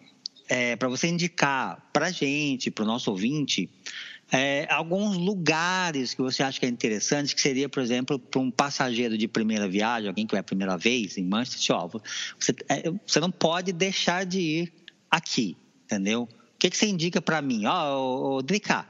É, 0.48 0.76
para 0.76 0.90
você 0.90 1.08
indicar 1.08 1.90
para 1.92 2.12
gente, 2.12 2.70
para 2.70 2.84
o 2.84 2.88
nosso 2.88 3.10
ouvinte, 3.10 3.70
é, 4.36 4.68
alguns 4.70 5.16
lugares 5.16 6.14
que 6.14 6.22
você 6.22 6.44
acha 6.44 6.60
que 6.60 6.66
é 6.66 6.70
interessante, 6.70 7.34
que 7.34 7.40
seria, 7.40 7.70
por 7.70 7.82
exemplo, 7.82 8.20
para 8.20 8.42
um 8.42 8.52
passageiro 8.52 9.18
de 9.18 9.30
primeira 9.30 9.66
viagem, 9.66 10.10
alguém 10.10 10.28
que 10.28 10.34
vai 10.34 10.42
a 10.42 10.44
primeira 10.44 10.78
vez 10.78 11.18
em 11.18 11.24
Manchester, 11.24 11.74
ó, 11.74 11.88
você, 11.88 12.54
é, 12.68 12.92
você 13.08 13.22
não 13.22 13.32
pode 13.32 13.72
deixar 13.72 14.26
de 14.26 14.40
ir 14.42 14.74
aqui, 15.10 15.56
entendeu? 15.86 16.24
O 16.24 16.58
que, 16.60 16.70
que 16.70 16.76
você 16.76 16.86
indica 16.86 17.22
para 17.22 17.42
mim? 17.42 17.66
Ó, 17.66 18.36
oh, 18.36 18.42
Drica, 18.42 18.86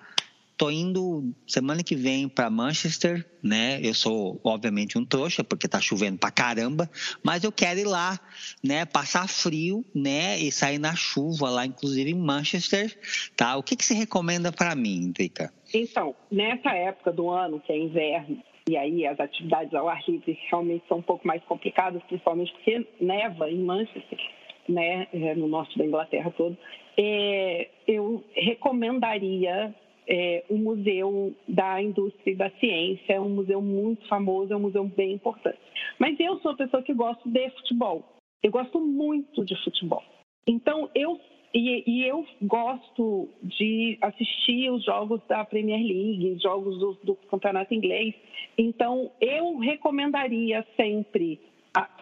Tô 0.57 0.69
indo 0.69 1.33
semana 1.45 1.83
que 1.83 1.95
vem 1.95 2.29
para 2.29 2.49
Manchester, 2.49 3.25
né? 3.43 3.79
Eu 3.83 3.93
sou 3.93 4.39
obviamente 4.43 4.97
um 4.97 5.05
trouxa 5.05 5.43
porque 5.43 5.67
tá 5.67 5.81
chovendo 5.81 6.17
pra 6.17 6.31
caramba, 6.31 6.89
mas 7.21 7.43
eu 7.43 7.51
quero 7.51 7.79
ir 7.79 7.85
lá, 7.85 8.17
né? 8.63 8.85
Passar 8.85 9.27
frio, 9.27 9.83
né? 9.93 10.37
E 10.39 10.51
sair 10.51 10.79
na 10.79 10.95
chuva 10.95 11.49
lá, 11.49 11.65
inclusive 11.65 12.09
em 12.09 12.17
Manchester, 12.17 12.97
tá? 13.35 13.57
O 13.57 13.63
que 13.63 13.75
que 13.75 13.83
você 13.83 13.93
recomenda 13.93 14.51
para 14.51 14.73
mim, 14.75 15.11
Drica? 15.11 15.53
Então, 15.73 16.15
nessa 16.31 16.71
época 16.71 17.11
do 17.11 17.29
ano 17.29 17.59
que 17.59 17.73
é 17.73 17.77
inverno 17.77 18.41
e 18.67 18.77
aí 18.77 19.05
as 19.05 19.19
atividades 19.19 19.73
ao 19.73 19.87
ar 19.87 20.01
livre 20.07 20.39
realmente 20.49 20.85
são 20.87 20.97
um 20.97 21.01
pouco 21.01 21.27
mais 21.27 21.43
complicadas, 21.43 22.01
principalmente 22.03 22.51
porque 22.53 22.87
neva 22.99 23.49
em 23.49 23.59
Manchester. 23.59 24.19
né, 24.67 25.07
é, 25.13 25.35
no 25.35 25.47
norte 25.47 25.77
da 25.77 25.85
Inglaterra 25.85 26.33
todo, 26.35 26.57
é, 26.97 27.67
eu 27.87 28.23
recomendaria 28.33 29.75
é, 30.07 30.43
o 30.49 30.57
Museu 30.57 31.33
da 31.47 31.81
Indústria 31.81 32.31
e 32.31 32.35
da 32.35 32.49
Ciência, 32.51 33.13
é 33.13 33.19
um 33.19 33.29
museu 33.29 33.61
muito 33.61 34.07
famoso, 34.07 34.53
é 34.53 34.55
um 34.55 34.61
museu 34.61 34.85
bem 34.85 35.13
importante. 35.13 35.59
Mas 35.99 36.19
eu 36.19 36.39
sou 36.39 36.51
uma 36.51 36.57
pessoa 36.57 36.83
que 36.83 36.93
gosto 36.93 37.29
de 37.29 37.49
futebol, 37.51 38.03
eu 38.43 38.51
gosto 38.51 38.79
muito 38.79 39.43
de 39.43 39.55
futebol. 39.63 40.03
Então, 40.47 40.89
eu 40.93 41.19
e, 41.53 41.83
e, 41.87 42.05
eu 42.05 42.25
gosto 42.41 43.29
de 43.41 43.97
assistir 44.01 44.69
os 44.69 44.83
jogos 44.83 45.21
da 45.25 45.45
Premier 45.45 45.79
League, 45.79 46.37
jogos 46.43 46.77
do, 46.77 46.97
do 47.01 47.15
campeonato 47.15 47.73
inglês. 47.73 48.13
Então, 48.57 49.09
eu 49.21 49.57
recomendaria 49.59 50.65
sempre 50.75 51.39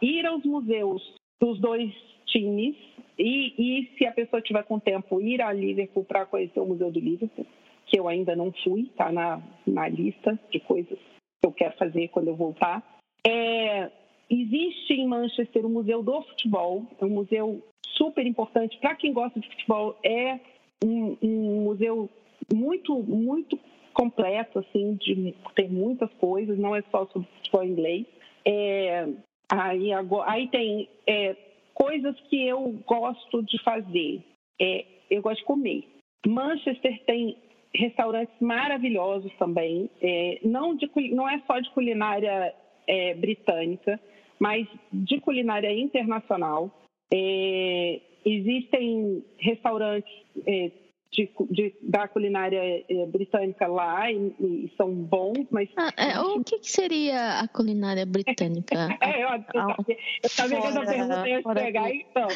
ir 0.02 0.26
aos 0.26 0.44
museus 0.44 1.04
dos 1.40 1.60
dois 1.60 1.94
times 2.26 2.76
e, 3.18 3.54
e, 3.58 3.98
se 3.98 4.08
a 4.08 4.12
pessoa 4.12 4.42
tiver 4.42 4.64
com 4.64 4.80
tempo, 4.80 5.22
ir 5.22 5.40
a 5.42 5.54
Liverpool 5.54 6.04
para 6.04 6.26
conhecer 6.26 6.60
o 6.60 6.66
Museu 6.66 6.92
do 6.92 7.00
Liverpool, 7.00 7.46
que 7.94 8.00
eu 8.00 8.08
ainda 8.08 8.36
não 8.36 8.52
fui, 8.64 8.82
está 8.82 9.12
na, 9.12 9.40
na 9.68 9.88
lista 9.88 10.40
de 10.50 10.60
coisas 10.62 10.98
que 10.98 11.46
eu 11.46 11.52
quero 11.52 11.78
fazer 11.78 12.08
quando 12.08 12.30
eu 12.30 12.36
voltar. 12.36 12.84
É, 13.26 13.92
existe 14.28 14.94
em 14.94 15.08
Manchester 15.08 15.64
o 15.64 15.70
Museu 15.70 16.02
do 16.02 16.24
Futebol, 16.24 16.88
é 17.00 17.06
um 17.06 17.10
museu 17.10 17.64
super 17.90 18.26
importante 18.26 18.80
para 18.80 18.96
quem 18.96 19.14
gosta 19.14 19.40
de 19.40 19.48
futebol. 19.48 19.96
É 20.04 20.40
um, 20.84 21.16
um, 21.22 21.64
museu 21.66 22.10
muito, 22.52 22.98
muito 23.04 23.60
completo, 23.94 24.58
assim, 24.58 24.96
de, 24.96 25.36
tem 25.56 25.70
muitas 25.70 26.12
coisas, 26.14 26.58
não 26.58 26.76
é 26.76 26.82
só 26.90 27.06
sobre 27.06 27.28
futebol 27.38 27.64
inglês. 27.64 28.08
É, 28.44 29.08
aí, 29.52 29.94
agora, 29.94 30.32
aí 30.32 30.48
tem 30.48 30.90
é, 31.06 31.36
coisas 31.76 32.20
que 32.22 32.44
eu 32.44 32.72
gosto 32.88 33.44
de 33.44 33.62
fazer. 33.62 34.24
É, 34.60 34.84
eu 35.12 35.22
gosto 35.22 35.42
de 35.42 35.46
comer. 35.46 35.94
Manchester 36.26 37.04
tem 37.06 37.38
restaurantes 37.76 38.36
maravilhosos 38.40 39.32
também, 39.38 39.90
é, 40.02 40.40
não, 40.44 40.76
de, 40.76 40.90
não 41.14 41.28
é 41.28 41.42
só 41.48 41.60
de 41.60 41.70
culinária 41.72 42.54
é, 42.88 43.14
britânica, 43.16 44.00
mas 44.40 44.68
de 44.92 45.20
culinária 45.20 45.72
internacional. 45.72 46.72
É, 47.14 48.02
existem 48.26 49.24
restaurantes 49.38 50.12
é, 50.48 50.72
de, 51.12 51.30
de, 51.52 51.76
da 51.82 52.08
culinária 52.08 52.84
é, 52.90 53.06
britânica 53.06 53.68
lá 53.68 54.12
e, 54.12 54.34
e, 54.40 54.74
são 54.76 54.92
bons, 54.92 55.46
mas. 55.52 55.70
Ah, 55.78 55.92
é, 55.96 56.20
o 56.20 56.44
que, 56.44 56.60
que, 56.60 56.72
seria 56.72 57.40
a 57.40 57.48
culinária 57.48 58.06
britânica? 58.06 58.90
é, 59.00 59.24
eu, 59.24 59.30
eu 59.30 60.30
sabia 60.30 60.62
que 60.62 60.68
essa 60.68 60.86
pergunta 60.86 61.30
ia 61.30 61.44
pegar, 61.44 61.92
então. 61.94 62.28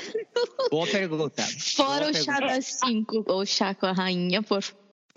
Boa 0.69 0.87
pergunta. 0.87 1.41
Fora 1.75 1.99
Boa 2.01 2.11
o 2.11 2.13
chá 2.13 2.39
das 2.39 2.65
cinco, 2.65 3.23
ou 3.27 3.45
chá 3.45 3.73
com 3.73 3.87
a 3.87 3.93
rainha, 3.93 4.43
por 4.43 4.61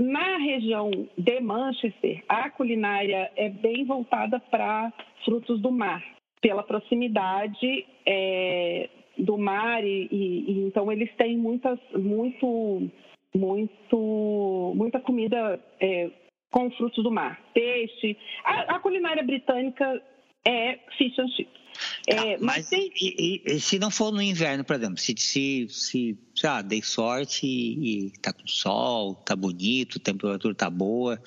na 0.00 0.38
região 0.38 0.90
de 1.16 1.40
Manchester, 1.40 2.24
a 2.28 2.48
culinária 2.50 3.30
é 3.36 3.48
bem 3.48 3.84
voltada 3.84 4.40
para 4.40 4.92
frutos 5.24 5.60
do 5.60 5.70
mar, 5.70 6.02
pela 6.40 6.62
proximidade 6.62 7.86
é, 8.06 8.88
do 9.18 9.36
mar 9.36 9.84
e, 9.84 10.08
e, 10.10 10.50
e, 10.50 10.66
então 10.66 10.90
eles 10.90 11.14
têm 11.16 11.36
muitas, 11.36 11.78
muito, 11.94 12.88
muito, 13.34 14.72
muita 14.74 15.00
comida 15.00 15.60
é, 15.80 16.10
com 16.50 16.70
frutos 16.72 17.04
do 17.04 17.10
mar, 17.10 17.40
peixe. 17.52 18.16
A, 18.44 18.76
a 18.76 18.78
culinária 18.80 19.22
britânica 19.22 20.02
é 20.44 20.78
fish 20.96 21.18
and 21.18 21.28
chips. 21.28 21.60
É, 22.06 22.14
tá, 22.14 22.24
mas, 22.24 22.40
mas 22.40 22.68
tem... 22.68 22.90
e, 23.00 23.42
e, 23.46 23.60
se 23.60 23.78
não 23.78 23.90
for 23.90 24.12
no 24.12 24.20
inverno, 24.20 24.64
por 24.64 24.76
exemplo, 24.76 24.98
se, 24.98 25.14
se, 25.16 25.66
se 25.68 26.18
ah, 26.44 26.60
dei 26.60 26.82
sorte 26.82 27.46
e, 27.46 28.06
e 28.06 28.10
tá 28.18 28.32
com 28.32 28.46
sol, 28.46 29.14
tá 29.14 29.34
bonito, 29.34 29.98
a 29.98 30.04
temperatura 30.04 30.54
tá 30.54 30.68
boa, 30.68 31.20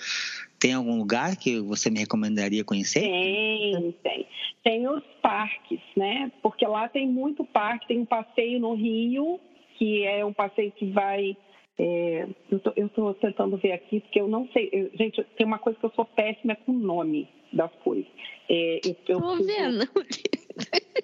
tem 0.59 0.73
algum 0.73 0.97
lugar 0.97 1.35
que 1.35 1.59
você 1.59 1.89
me 1.89 1.99
recomendaria 1.99 2.63
conhecer? 2.63 3.01
Tem, 3.01 3.91
tem. 4.03 4.27
Tem 4.63 4.87
os 4.87 5.03
parques, 5.21 5.81
né? 5.97 6.31
Porque 6.41 6.65
lá 6.65 6.87
tem 6.87 7.05
muito 7.05 7.43
parque, 7.43 7.87
tem 7.87 7.99
um 7.99 8.05
passeio 8.05 8.59
no 8.61 8.73
Rio, 8.73 9.39
que 9.77 10.03
é 10.05 10.23
um 10.23 10.31
passeio 10.31 10.71
que 10.71 10.89
vai. 10.91 11.35
É, 11.79 12.27
eu 12.51 12.85
estou 12.85 13.13
tentando 13.15 13.57
ver 13.57 13.71
aqui, 13.71 13.99
porque 14.01 14.21
eu 14.21 14.27
não 14.27 14.47
sei. 14.49 14.69
Eu, 14.71 14.91
gente, 14.95 15.23
tem 15.35 15.45
uma 15.45 15.59
coisa 15.59 15.79
que 15.79 15.85
eu 15.85 15.91
sou 15.95 16.05
péssima 16.05 16.55
com 16.55 16.71
o 16.71 16.79
nome 16.79 17.27
das 17.51 17.71
coisas. 17.83 18.09
É, 18.49 18.79
eu, 18.85 19.19
eu, 19.19 19.43
vendo. 19.43 19.85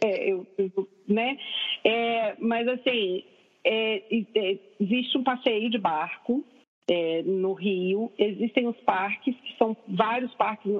É, 0.01 0.31
eu, 0.31 0.45
né? 1.07 1.37
É, 1.83 2.35
mas 2.39 2.67
assim, 2.67 3.23
é, 3.63 4.03
é, 4.35 4.57
existe 4.79 5.17
um 5.17 5.23
passeio 5.23 5.69
de 5.69 5.77
barco 5.77 6.45
é, 6.89 7.21
no 7.23 7.53
Rio. 7.53 8.11
Existem 8.17 8.67
os 8.67 8.77
parques, 8.81 9.35
que 9.35 9.57
são 9.57 9.75
vários 9.87 10.33
parques, 10.35 10.71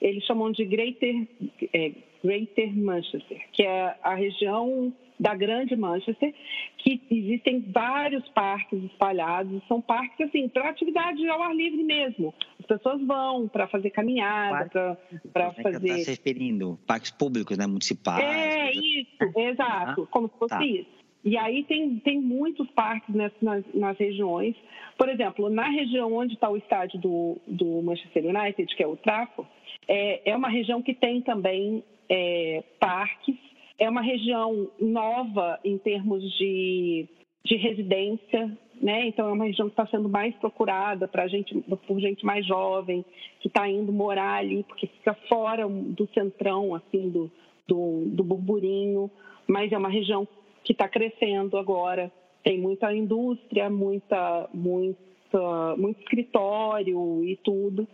eles 0.00 0.24
chamam 0.24 0.50
de 0.50 0.64
Greater, 0.64 1.28
é, 1.72 1.92
Greater 2.22 2.76
Manchester, 2.76 3.46
que 3.52 3.62
é 3.62 3.96
a 4.02 4.14
região 4.14 4.92
da 5.18 5.34
Grande 5.34 5.76
Manchester, 5.76 6.34
que 6.78 7.00
existem 7.10 7.60
vários 7.72 8.26
parques 8.30 8.82
espalhados, 8.84 9.62
são 9.68 9.80
parques 9.80 10.28
assim 10.28 10.48
para 10.48 10.68
atividade 10.68 11.26
ao 11.28 11.42
ar 11.42 11.54
livre 11.54 11.82
mesmo. 11.82 12.34
As 12.58 12.66
pessoas 12.66 13.00
vão 13.02 13.48
para 13.48 13.66
fazer 13.68 13.90
caminhada, 13.90 14.98
para 15.32 15.46
é 15.46 15.62
fazer. 15.62 15.86
Está 15.86 15.98
se 15.98 16.10
referindo 16.10 16.78
parques 16.86 17.10
públicos, 17.10 17.56
né, 17.56 17.66
municipais. 17.66 18.24
É 18.24 18.72
isso, 18.72 19.38
exato, 19.38 20.02
ah, 20.02 20.06
como 20.10 20.28
se 20.28 20.38
fosse 20.38 20.54
tá. 20.54 20.64
isso. 20.64 21.04
E 21.24 21.38
aí 21.38 21.64
tem, 21.64 21.96
tem 22.00 22.20
muitos 22.20 22.68
parques 22.72 23.14
nas, 23.14 23.32
nas, 23.40 23.64
nas, 23.72 23.96
regiões. 23.96 24.54
Por 24.98 25.08
exemplo, 25.08 25.48
na 25.48 25.70
região 25.70 26.12
onde 26.12 26.34
está 26.34 26.50
o 26.50 26.56
estádio 26.56 27.00
do, 27.00 27.38
do 27.46 27.80
Manchester 27.80 28.26
United, 28.26 28.76
que 28.76 28.82
é 28.82 28.86
o 28.86 28.94
Trafford, 28.94 29.48
é, 29.88 30.30
é 30.30 30.36
uma 30.36 30.50
região 30.50 30.82
que 30.82 30.92
tem 30.92 31.22
também 31.22 31.82
é, 32.10 32.62
parques 32.78 33.36
é 33.78 33.88
uma 33.88 34.02
região 34.02 34.70
nova 34.80 35.58
em 35.64 35.78
termos 35.78 36.22
de, 36.36 37.08
de 37.44 37.56
residência, 37.56 38.56
né? 38.80 39.06
Então 39.06 39.28
é 39.28 39.32
uma 39.32 39.44
região 39.44 39.68
que 39.68 39.72
está 39.72 39.86
sendo 39.86 40.08
mais 40.08 40.34
procurada 40.36 41.08
para 41.08 41.28
gente, 41.28 41.54
por 41.86 42.00
gente 42.00 42.24
mais 42.24 42.46
jovem 42.46 43.04
que 43.40 43.48
está 43.48 43.68
indo 43.68 43.92
morar 43.92 44.38
ali, 44.38 44.62
porque 44.64 44.86
fica 44.86 45.14
fora 45.28 45.68
do 45.68 46.08
centrão, 46.14 46.74
assim, 46.74 47.10
do, 47.10 47.30
do, 47.66 48.04
do 48.06 48.24
burburinho. 48.24 49.10
Mas 49.46 49.72
é 49.72 49.78
uma 49.78 49.90
região 49.90 50.26
que 50.62 50.72
está 50.72 50.88
crescendo 50.88 51.58
agora. 51.58 52.10
Tem 52.42 52.58
muita 52.58 52.94
indústria, 52.94 53.68
muita, 53.68 54.48
muita, 54.52 55.76
muito 55.76 56.00
escritório 56.00 57.24
e 57.24 57.36
tudo. 57.36 57.86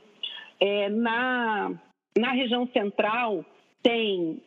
É, 0.60 0.88
na, 0.88 1.72
na 2.18 2.32
região 2.32 2.68
central 2.68 3.44
tem 3.82 4.40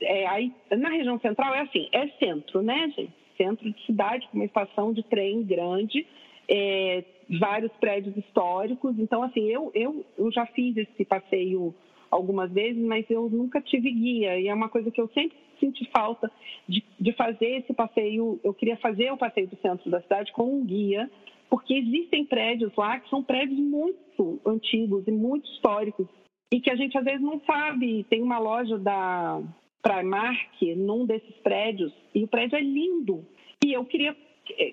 é, 0.00 0.26
aí, 0.26 0.52
na 0.70 0.88
região 0.88 1.18
central 1.20 1.54
é 1.54 1.60
assim, 1.60 1.88
é 1.92 2.08
centro, 2.18 2.62
né, 2.62 2.92
gente? 2.96 3.12
Centro 3.36 3.70
de 3.70 3.86
cidade, 3.86 4.26
com 4.28 4.38
uma 4.38 4.44
estação 4.44 4.92
de 4.92 5.02
trem 5.04 5.44
grande, 5.44 6.04
é, 6.48 7.04
vários 7.38 7.70
prédios 7.74 8.16
históricos. 8.16 8.98
Então, 8.98 9.22
assim, 9.22 9.44
eu, 9.48 9.70
eu, 9.74 10.04
eu 10.16 10.32
já 10.32 10.44
fiz 10.46 10.76
esse 10.76 11.04
passeio 11.04 11.74
algumas 12.10 12.50
vezes, 12.50 12.82
mas 12.82 13.08
eu 13.10 13.28
nunca 13.28 13.60
tive 13.60 13.92
guia. 13.92 14.38
E 14.40 14.48
é 14.48 14.54
uma 14.54 14.68
coisa 14.68 14.90
que 14.90 15.00
eu 15.00 15.08
sempre 15.08 15.36
senti 15.60 15.88
falta 15.90 16.30
de, 16.68 16.82
de 16.98 17.12
fazer 17.12 17.58
esse 17.58 17.72
passeio. 17.72 18.40
Eu 18.42 18.54
queria 18.54 18.76
fazer 18.78 19.12
o 19.12 19.16
passeio 19.16 19.48
do 19.48 19.56
centro 19.56 19.90
da 19.90 20.00
cidade 20.00 20.32
com 20.32 20.58
um 20.58 20.64
guia, 20.64 21.10
porque 21.50 21.74
existem 21.74 22.24
prédios 22.24 22.74
lá 22.76 22.98
que 22.98 23.08
são 23.08 23.22
prédios 23.22 23.58
muito 23.58 24.40
antigos 24.44 25.06
e 25.06 25.12
muito 25.12 25.48
históricos 25.52 26.06
e 26.52 26.60
que 26.60 26.70
a 26.70 26.76
gente 26.76 26.96
às 26.96 27.04
vezes 27.04 27.20
não 27.20 27.40
sabe. 27.40 28.04
Tem 28.04 28.22
uma 28.22 28.38
loja 28.38 28.78
da 28.78 29.40
Primark 29.82 30.76
num 30.76 31.06
desses 31.06 31.34
prédios 31.42 31.92
e 32.14 32.24
o 32.24 32.28
prédio 32.28 32.56
é 32.56 32.60
lindo. 32.60 33.24
E 33.64 33.72
eu 33.72 33.84
queria. 33.84 34.16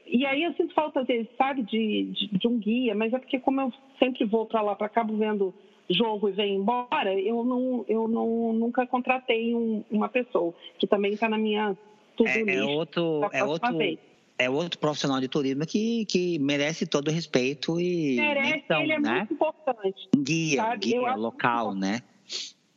E 0.08 0.26
aí 0.26 0.44
eu 0.44 0.54
sinto 0.54 0.74
falta, 0.74 1.02
às 1.02 1.08
vezes, 1.08 1.28
sabe, 1.38 1.62
de, 1.64 2.06
de, 2.06 2.38
de 2.38 2.48
um 2.48 2.58
guia, 2.58 2.96
mas 2.96 3.12
é 3.12 3.20
porque, 3.20 3.40
como 3.40 3.60
eu 3.60 3.74
sempre 4.00 4.24
vou 4.24 4.46
para 4.46 4.62
lá, 4.62 4.74
para 4.74 4.88
cá, 4.88 5.04
vendo 5.04 5.54
jogo 5.90 6.30
e 6.30 6.32
venho 6.32 6.62
embora, 6.62 7.14
eu, 7.14 7.44
não, 7.44 7.86
eu 7.88 8.08
não, 8.08 8.54
nunca 8.54 8.88
contratei 8.88 9.54
um, 9.54 9.84
uma 9.92 10.10
pessoa, 10.10 10.54
que 10.80 10.88
também 10.88 11.14
está 11.14 11.30
na 11.30 11.38
minha 11.38 11.78
tudo 12.16 12.30
é, 12.30 12.56
é 12.56 12.64
outro 12.64 13.30
é 13.34 13.44
outro 13.44 13.78
vez. 13.78 14.00
é 14.38 14.50
outro 14.50 14.80
profissional 14.80 15.20
de 15.20 15.28
turismo 15.28 15.66
que, 15.66 16.06
que 16.06 16.40
merece 16.40 16.88
todo 16.88 17.10
o 17.10 17.12
respeito 17.12 17.80
e 17.80 18.16
merece 18.16 18.64
então, 18.66 18.82
ele 18.82 18.94
é 18.94 19.00
né? 19.00 19.18
muito 19.18 19.34
importante 19.34 20.10
guia 20.16 20.62
sabe? 20.62 20.88
guia 20.88 21.16
local 21.16 21.76
né 21.76 22.00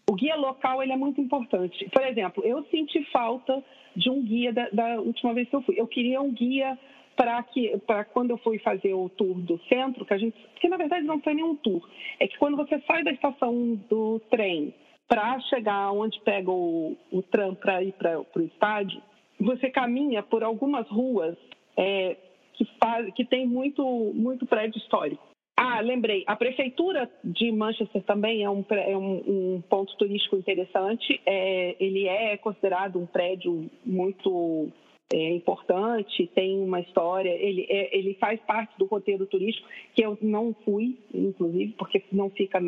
o 0.08 0.14
guia 0.14 0.36
local 0.36 0.82
ele 0.82 0.92
é 0.92 0.96
muito 0.96 1.20
importante. 1.20 1.88
Por 1.90 2.02
exemplo, 2.02 2.42
eu 2.44 2.64
senti 2.70 3.04
falta 3.10 3.62
de 3.94 4.08
um 4.08 4.22
guia 4.22 4.52
da, 4.52 4.68
da 4.70 5.00
última 5.00 5.34
vez 5.34 5.48
que 5.48 5.56
eu 5.56 5.62
fui. 5.62 5.74
Eu 5.78 5.86
queria 5.86 6.20
um 6.20 6.32
guia 6.32 6.78
para 7.14 7.42
que 7.42 7.76
para 7.86 8.04
quando 8.04 8.30
eu 8.30 8.38
fui 8.38 8.58
fazer 8.60 8.94
o 8.94 9.08
tour 9.10 9.34
do 9.40 9.58
centro, 9.68 10.06
que 10.06 10.14
a 10.14 10.18
gente, 10.18 10.38
porque 10.52 10.68
na 10.68 10.76
verdade 10.76 11.04
não 11.04 11.20
foi 11.20 11.34
nenhum 11.34 11.56
tour, 11.56 11.86
é 12.20 12.28
que 12.28 12.38
quando 12.38 12.56
você 12.56 12.80
sai 12.86 13.02
da 13.02 13.10
estação 13.10 13.74
do 13.90 14.20
trem 14.30 14.72
para 15.08 15.40
chegar 15.40 15.90
onde 15.92 16.20
pega 16.20 16.50
o, 16.50 16.96
o 17.10 17.22
tram 17.22 17.54
para 17.54 17.82
ir 17.82 17.92
para 17.92 18.20
o 18.20 18.40
estádio, 18.40 19.02
você 19.40 19.68
caminha 19.68 20.22
por 20.22 20.44
algumas 20.44 20.88
ruas 20.88 21.36
é, 21.76 22.16
que, 22.54 22.64
faz, 22.80 23.12
que 23.14 23.24
tem 23.24 23.46
muito, 23.46 23.84
muito 24.14 24.46
prédio 24.46 24.78
histórico. 24.78 25.26
Ah, 25.70 25.80
lembrei, 25.80 26.24
a 26.26 26.34
prefeitura 26.34 27.10
de 27.22 27.52
Manchester 27.52 28.02
também 28.04 28.42
é 28.42 28.48
um, 28.48 28.64
é 28.70 28.96
um, 28.96 29.56
um 29.56 29.62
ponto 29.68 29.94
turístico 29.98 30.36
interessante. 30.36 31.20
É, 31.26 31.76
ele 31.78 32.08
é 32.08 32.38
considerado 32.38 32.98
um 32.98 33.04
prédio 33.04 33.70
muito 33.84 34.70
é, 35.12 35.30
importante, 35.34 36.26
tem 36.34 36.58
uma 36.58 36.80
história, 36.80 37.30
ele, 37.30 37.66
é, 37.68 37.96
ele 37.96 38.14
faz 38.14 38.40
parte 38.40 38.78
do 38.78 38.86
roteiro 38.86 39.26
turístico, 39.26 39.68
que 39.94 40.02
eu 40.02 40.16
não 40.22 40.54
fui, 40.64 40.98
inclusive, 41.12 41.74
porque 41.78 42.02
não 42.10 42.30
fica 42.30 42.60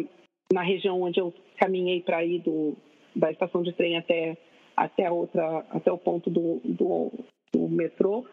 na 0.53 0.63
região 0.63 1.01
onde 1.01 1.21
eu 1.21 1.33
caminhei 1.57 2.03
para 2.03 2.23
ir 2.23 2.41
do, 2.41 2.77
da 3.17 3.31
estação 3.31 3.63
de 3.63 3.73
trem 3.73 3.97
até, 3.97 4.37
até, 4.77 5.11
outra, 5.11 5.65
até 5.71 5.91
o 5.91 5.97
ponto 5.97 6.29
do, 6.29 6.61
do, 6.65 7.11
do 7.53 7.69
metrô. 7.69 8.25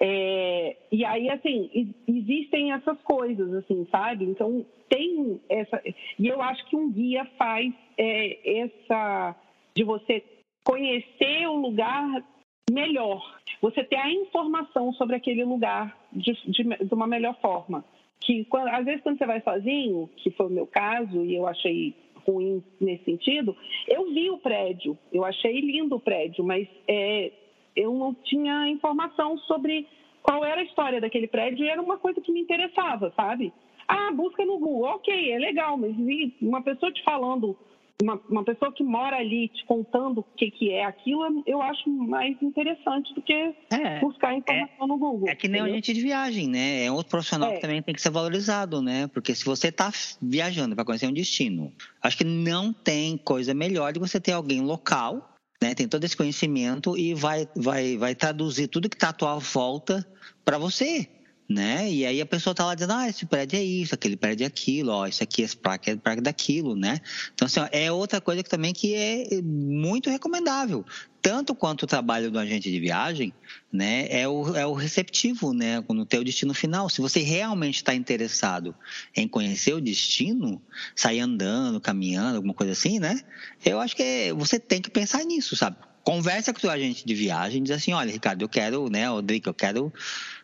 É, 0.00 0.76
e 0.90 1.04
aí, 1.04 1.28
assim, 1.28 1.94
existem 2.06 2.72
essas 2.72 3.00
coisas, 3.02 3.52
assim, 3.54 3.86
sabe? 3.90 4.24
Então, 4.24 4.64
tem 4.88 5.40
essa. 5.48 5.80
E 6.18 6.26
eu 6.26 6.40
acho 6.40 6.64
que 6.66 6.76
um 6.76 6.90
guia 6.90 7.24
faz 7.36 7.72
é, 7.98 8.62
essa. 8.62 9.36
de 9.74 9.84
você 9.84 10.24
conhecer 10.64 11.46
o 11.48 11.56
lugar 11.56 12.24
melhor, 12.70 13.40
você 13.60 13.82
ter 13.82 13.96
a 13.96 14.10
informação 14.10 14.92
sobre 14.92 15.16
aquele 15.16 15.44
lugar 15.44 15.96
de, 16.12 16.32
de, 16.46 16.62
de 16.62 16.94
uma 16.94 17.06
melhor 17.06 17.38
forma. 17.40 17.84
Que 18.20 18.44
quando, 18.44 18.68
às 18.68 18.84
vezes 18.84 19.02
quando 19.02 19.18
você 19.18 19.26
vai 19.26 19.40
sozinho, 19.40 20.08
que 20.16 20.30
foi 20.30 20.46
o 20.46 20.50
meu 20.50 20.66
caso, 20.66 21.24
e 21.24 21.34
eu 21.34 21.46
achei 21.46 21.94
ruim 22.26 22.62
nesse 22.80 23.04
sentido, 23.04 23.56
eu 23.88 24.12
vi 24.12 24.30
o 24.30 24.38
prédio, 24.38 24.96
eu 25.12 25.24
achei 25.24 25.60
lindo 25.60 25.96
o 25.96 26.00
prédio, 26.00 26.44
mas 26.44 26.68
é, 26.86 27.32
eu 27.80 27.94
não 27.94 28.14
tinha 28.14 28.68
informação 28.68 29.38
sobre 29.38 29.86
qual 30.22 30.44
era 30.44 30.60
a 30.60 30.64
história 30.64 31.00
daquele 31.00 31.26
prédio 31.26 31.64
e 31.64 31.68
era 31.68 31.80
uma 31.80 31.98
coisa 31.98 32.20
que 32.20 32.32
me 32.32 32.40
interessava, 32.40 33.12
sabe? 33.16 33.52
Ah, 33.88 34.12
busca 34.12 34.44
no 34.44 34.58
Google, 34.58 34.84
ok, 34.96 35.32
é 35.32 35.38
legal, 35.38 35.76
mas 35.76 35.96
uma 36.40 36.62
pessoa 36.62 36.92
te 36.92 37.02
falando, 37.02 37.56
uma, 38.00 38.20
uma 38.28 38.44
pessoa 38.44 38.72
que 38.72 38.82
mora 38.84 39.16
ali 39.16 39.48
te 39.48 39.64
contando 39.66 40.18
o 40.18 40.22
que, 40.36 40.50
que 40.50 40.70
é 40.70 40.84
aquilo, 40.84 41.42
eu 41.46 41.60
acho 41.60 41.88
mais 41.90 42.40
interessante 42.40 43.12
do 43.14 43.22
que 43.22 43.32
é, 43.32 43.98
buscar 44.00 44.34
informação 44.34 44.84
é, 44.84 44.86
no 44.86 44.96
Google. 44.96 45.28
É 45.28 45.34
que 45.34 45.48
nem 45.48 45.60
entendeu? 45.60 45.74
a 45.74 45.76
gente 45.76 45.92
de 45.92 46.00
viagem, 46.00 46.48
né? 46.48 46.84
É 46.84 46.92
outro 46.92 47.10
profissional 47.10 47.50
é. 47.50 47.54
que 47.54 47.60
também 47.60 47.82
tem 47.82 47.94
que 47.94 48.00
ser 48.00 48.10
valorizado, 48.10 48.80
né? 48.80 49.08
Porque 49.08 49.34
se 49.34 49.44
você 49.44 49.68
está 49.68 49.90
viajando 50.20 50.74
para 50.74 50.84
conhecer 50.84 51.08
um 51.08 51.12
destino, 51.12 51.72
acho 52.00 52.16
que 52.16 52.24
não 52.24 52.72
tem 52.72 53.16
coisa 53.16 53.52
melhor 53.52 53.92
de 53.92 53.98
você 53.98 54.20
ter 54.20 54.32
alguém 54.32 54.60
local 54.60 55.29
né, 55.62 55.74
tem 55.74 55.86
todo 55.86 56.04
esse 56.04 56.16
conhecimento 56.16 56.96
e 56.96 57.14
vai, 57.14 57.48
vai, 57.54 57.96
vai 57.96 58.14
traduzir 58.14 58.68
tudo 58.68 58.88
que 58.88 58.96
está 58.96 59.10
à 59.10 59.12
tua 59.12 59.38
volta 59.38 60.06
para 60.44 60.56
você, 60.56 61.08
né? 61.50 61.90
E 61.90 62.06
aí 62.06 62.20
a 62.20 62.26
pessoa 62.26 62.52
está 62.52 62.64
lá 62.64 62.76
dizendo, 62.76 62.92
ah, 62.92 63.08
esse 63.08 63.26
prédio 63.26 63.58
é 63.58 63.62
isso, 63.62 63.92
aquele 63.92 64.16
prédio 64.16 64.44
é 64.44 64.46
aquilo, 64.46 64.92
ó, 64.92 65.04
isso 65.08 65.20
aqui, 65.20 65.42
esse 65.42 65.56
parque 65.56 65.90
é 65.90 65.96
parque 65.96 66.22
daquilo, 66.22 66.76
né? 66.76 67.00
Então, 67.34 67.46
assim, 67.46 67.58
ó, 67.58 67.68
é 67.72 67.90
outra 67.90 68.20
coisa 68.20 68.40
que 68.40 68.48
também 68.48 68.72
que 68.72 68.94
é 68.94 69.42
muito 69.42 70.08
recomendável 70.08 70.84
tanto 71.22 71.54
quanto 71.54 71.82
o 71.82 71.86
trabalho 71.86 72.30
do 72.30 72.38
agente 72.38 72.70
de 72.70 72.80
viagem, 72.80 73.30
né, 73.70 74.06
é 74.08 74.26
o, 74.26 74.56
é 74.56 74.64
o 74.64 74.72
receptivo, 74.72 75.52
né, 75.52 75.84
no 75.90 76.06
teu 76.06 76.24
destino 76.24 76.54
final. 76.54 76.88
Se 76.88 77.02
você 77.02 77.20
realmente 77.20 77.76
está 77.76 77.94
interessado 77.94 78.74
em 79.14 79.28
conhecer 79.28 79.74
o 79.74 79.82
destino, 79.82 80.62
sair 80.96 81.20
andando, 81.20 81.78
caminhando, 81.78 82.36
alguma 82.36 82.54
coisa 82.54 82.72
assim, 82.72 82.98
né, 82.98 83.20
eu 83.62 83.78
acho 83.80 83.94
que 83.94 84.32
você 84.32 84.58
tem 84.58 84.80
que 84.80 84.90
pensar 84.90 85.22
nisso, 85.24 85.54
sabe? 85.56 85.76
Conversa 86.02 86.54
com 86.54 86.58
o 86.58 86.62
teu 86.62 86.70
agente 86.70 87.04
de 87.04 87.14
viagem, 87.14 87.62
diz 87.62 87.72
assim, 87.72 87.92
olha, 87.92 88.10
Ricardo, 88.10 88.40
eu 88.40 88.48
quero, 88.48 88.88
né, 88.88 89.06
Rodrigo, 89.06 89.50
eu 89.50 89.54
quero 89.54 89.92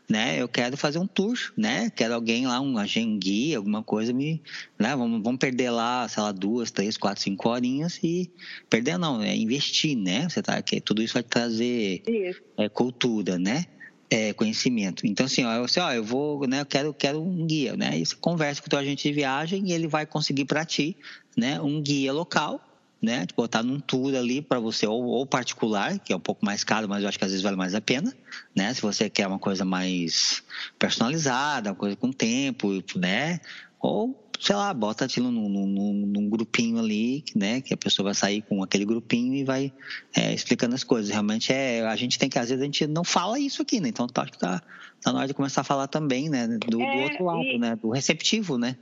né? 0.08 0.40
Eu 0.40 0.48
quero 0.48 0.76
fazer 0.76 0.98
um 0.98 1.06
tour, 1.06 1.36
né? 1.56 1.90
Quero 1.90 2.14
alguém 2.14 2.46
lá, 2.46 2.60
um 2.60 2.78
agente, 2.78 3.08
um 3.08 3.18
guia, 3.18 3.56
alguma 3.58 3.82
coisa, 3.82 4.12
me, 4.12 4.40
né? 4.78 4.94
Vamos, 4.94 5.22
vamos 5.22 5.38
perder 5.38 5.70
lá, 5.70 6.08
sei 6.08 6.22
lá, 6.22 6.32
duas, 6.32 6.70
três, 6.70 6.96
quatro, 6.96 7.22
cinco 7.22 7.48
horinhas 7.48 7.98
e 8.02 8.30
perder 8.70 8.98
não, 8.98 9.22
é 9.22 9.34
investir, 9.34 9.96
né? 9.96 10.28
Você 10.28 10.42
tá 10.42 10.54
aqui, 10.54 10.80
tudo 10.80 11.02
isso 11.02 11.14
vai 11.14 11.22
trazer 11.22 12.02
é, 12.56 12.68
cultura, 12.68 13.38
né? 13.38 13.66
É, 14.08 14.32
conhecimento. 14.32 15.04
Então, 15.04 15.26
assim, 15.26 15.44
ó, 15.44 15.52
eu, 15.52 15.64
assim, 15.64 15.80
ó, 15.80 15.92
eu 15.92 16.04
vou, 16.04 16.46
né, 16.46 16.60
eu 16.60 16.66
quero, 16.66 16.94
quero 16.94 17.20
um 17.20 17.44
guia, 17.44 17.76
né? 17.76 17.98
E 17.98 18.06
você 18.06 18.14
conversa 18.14 18.60
com 18.60 18.68
o 18.68 18.70
teu 18.70 18.78
agente 18.78 19.08
de 19.08 19.12
viagem 19.12 19.68
e 19.68 19.72
ele 19.72 19.88
vai 19.88 20.06
conseguir 20.06 20.44
para 20.44 20.64
ti, 20.64 20.96
né, 21.36 21.60
um 21.60 21.82
guia 21.82 22.12
local 22.12 22.60
né? 23.06 23.24
Botar 23.36 23.62
num 23.62 23.78
tour 23.78 24.14
ali 24.16 24.42
para 24.42 24.58
você, 24.58 24.84
ou, 24.84 25.04
ou, 25.04 25.24
particular, 25.24 25.96
que 26.00 26.12
é 26.12 26.16
um 26.16 26.20
pouco 26.20 26.44
mais 26.44 26.64
caro, 26.64 26.88
mas 26.88 27.04
eu 27.04 27.08
acho 27.08 27.16
que 27.16 27.24
às 27.24 27.30
vezes 27.30 27.42
vale 27.42 27.56
mais 27.56 27.72
a 27.72 27.80
pena, 27.80 28.12
né? 28.54 28.74
Se 28.74 28.82
você 28.82 29.08
quer 29.08 29.28
uma 29.28 29.38
coisa 29.38 29.64
mais 29.64 30.42
personalizada, 30.76 31.70
uma 31.70 31.76
coisa 31.76 31.94
com 31.94 32.10
tempo, 32.10 32.68
né? 32.96 33.40
Ou, 33.80 34.28
sei 34.40 34.56
lá, 34.56 34.74
bota 34.74 35.04
aquilo 35.04 35.30
num, 35.30 35.48
num, 35.48 35.92
num, 36.06 36.28
grupinho 36.28 36.80
ali, 36.80 37.24
né? 37.36 37.60
Que 37.60 37.74
a 37.74 37.76
pessoa 37.76 38.06
vai 38.06 38.14
sair 38.14 38.42
com 38.42 38.60
aquele 38.60 38.84
grupinho 38.84 39.34
e 39.34 39.44
vai 39.44 39.72
é, 40.16 40.34
explicando 40.34 40.74
as 40.74 40.82
coisas. 40.82 41.08
Realmente 41.08 41.52
é, 41.52 41.86
a 41.86 41.94
gente 41.94 42.18
tem 42.18 42.28
que, 42.28 42.40
às 42.40 42.48
vezes, 42.48 42.60
a 42.60 42.64
gente 42.64 42.88
não 42.88 43.04
fala 43.04 43.38
isso 43.38 43.62
aqui, 43.62 43.78
né? 43.78 43.88
Então, 43.88 44.04
acho 44.16 44.32
que 44.32 44.38
tá, 44.38 44.60
tá 45.00 45.12
na 45.12 45.20
hora 45.20 45.28
de 45.28 45.34
começar 45.34 45.60
a 45.60 45.64
falar 45.64 45.86
também, 45.86 46.28
né? 46.28 46.48
Do, 46.48 46.82
é, 46.82 46.96
do 46.96 47.02
outro 47.04 47.24
lado, 47.24 47.42
e... 47.44 47.56
né? 47.56 47.76
Do 47.76 47.90
receptivo, 47.90 48.58
né? 48.58 48.76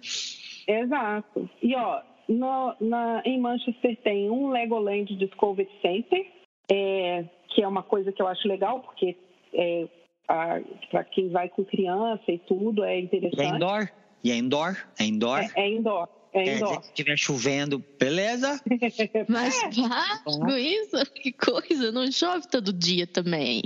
Exato. 0.66 1.50
E, 1.62 1.74
ó, 1.74 2.00
no, 2.28 2.74
na, 2.80 3.22
em 3.24 3.38
Manchester 3.38 3.96
tem 4.02 4.30
um 4.30 4.50
Legoland 4.50 5.14
Discovery 5.16 5.68
Center, 5.82 6.26
é, 6.70 7.24
que 7.48 7.62
é 7.62 7.68
uma 7.68 7.82
coisa 7.82 8.12
que 8.12 8.22
eu 8.22 8.26
acho 8.26 8.46
legal, 8.48 8.80
porque 8.80 9.16
é, 9.52 9.86
para 10.26 11.04
quem 11.04 11.28
vai 11.30 11.48
com 11.48 11.64
criança 11.64 12.24
e 12.28 12.38
tudo 12.38 12.84
é 12.84 12.98
interessante. 12.98 13.42
E 13.42 13.44
é 13.44 13.48
indoor? 13.48 13.88
E 14.22 14.30
é 14.30 14.36
indoor? 14.36 14.76
É 14.98 15.04
indoor? 15.04 15.38
É, 15.40 15.50
é 15.56 15.68
indoor. 15.70 16.08
É 16.32 16.56
indoor. 16.56 16.82
se 16.82 16.88
estiver 16.88 17.16
chovendo, 17.16 17.84
beleza? 17.96 18.60
Mas 19.28 19.62
é. 19.62 20.60
isso? 20.60 21.12
Que 21.12 21.30
coisa, 21.30 21.92
não 21.92 22.10
chove 22.10 22.48
todo 22.48 22.72
dia 22.72 23.06
também. 23.06 23.62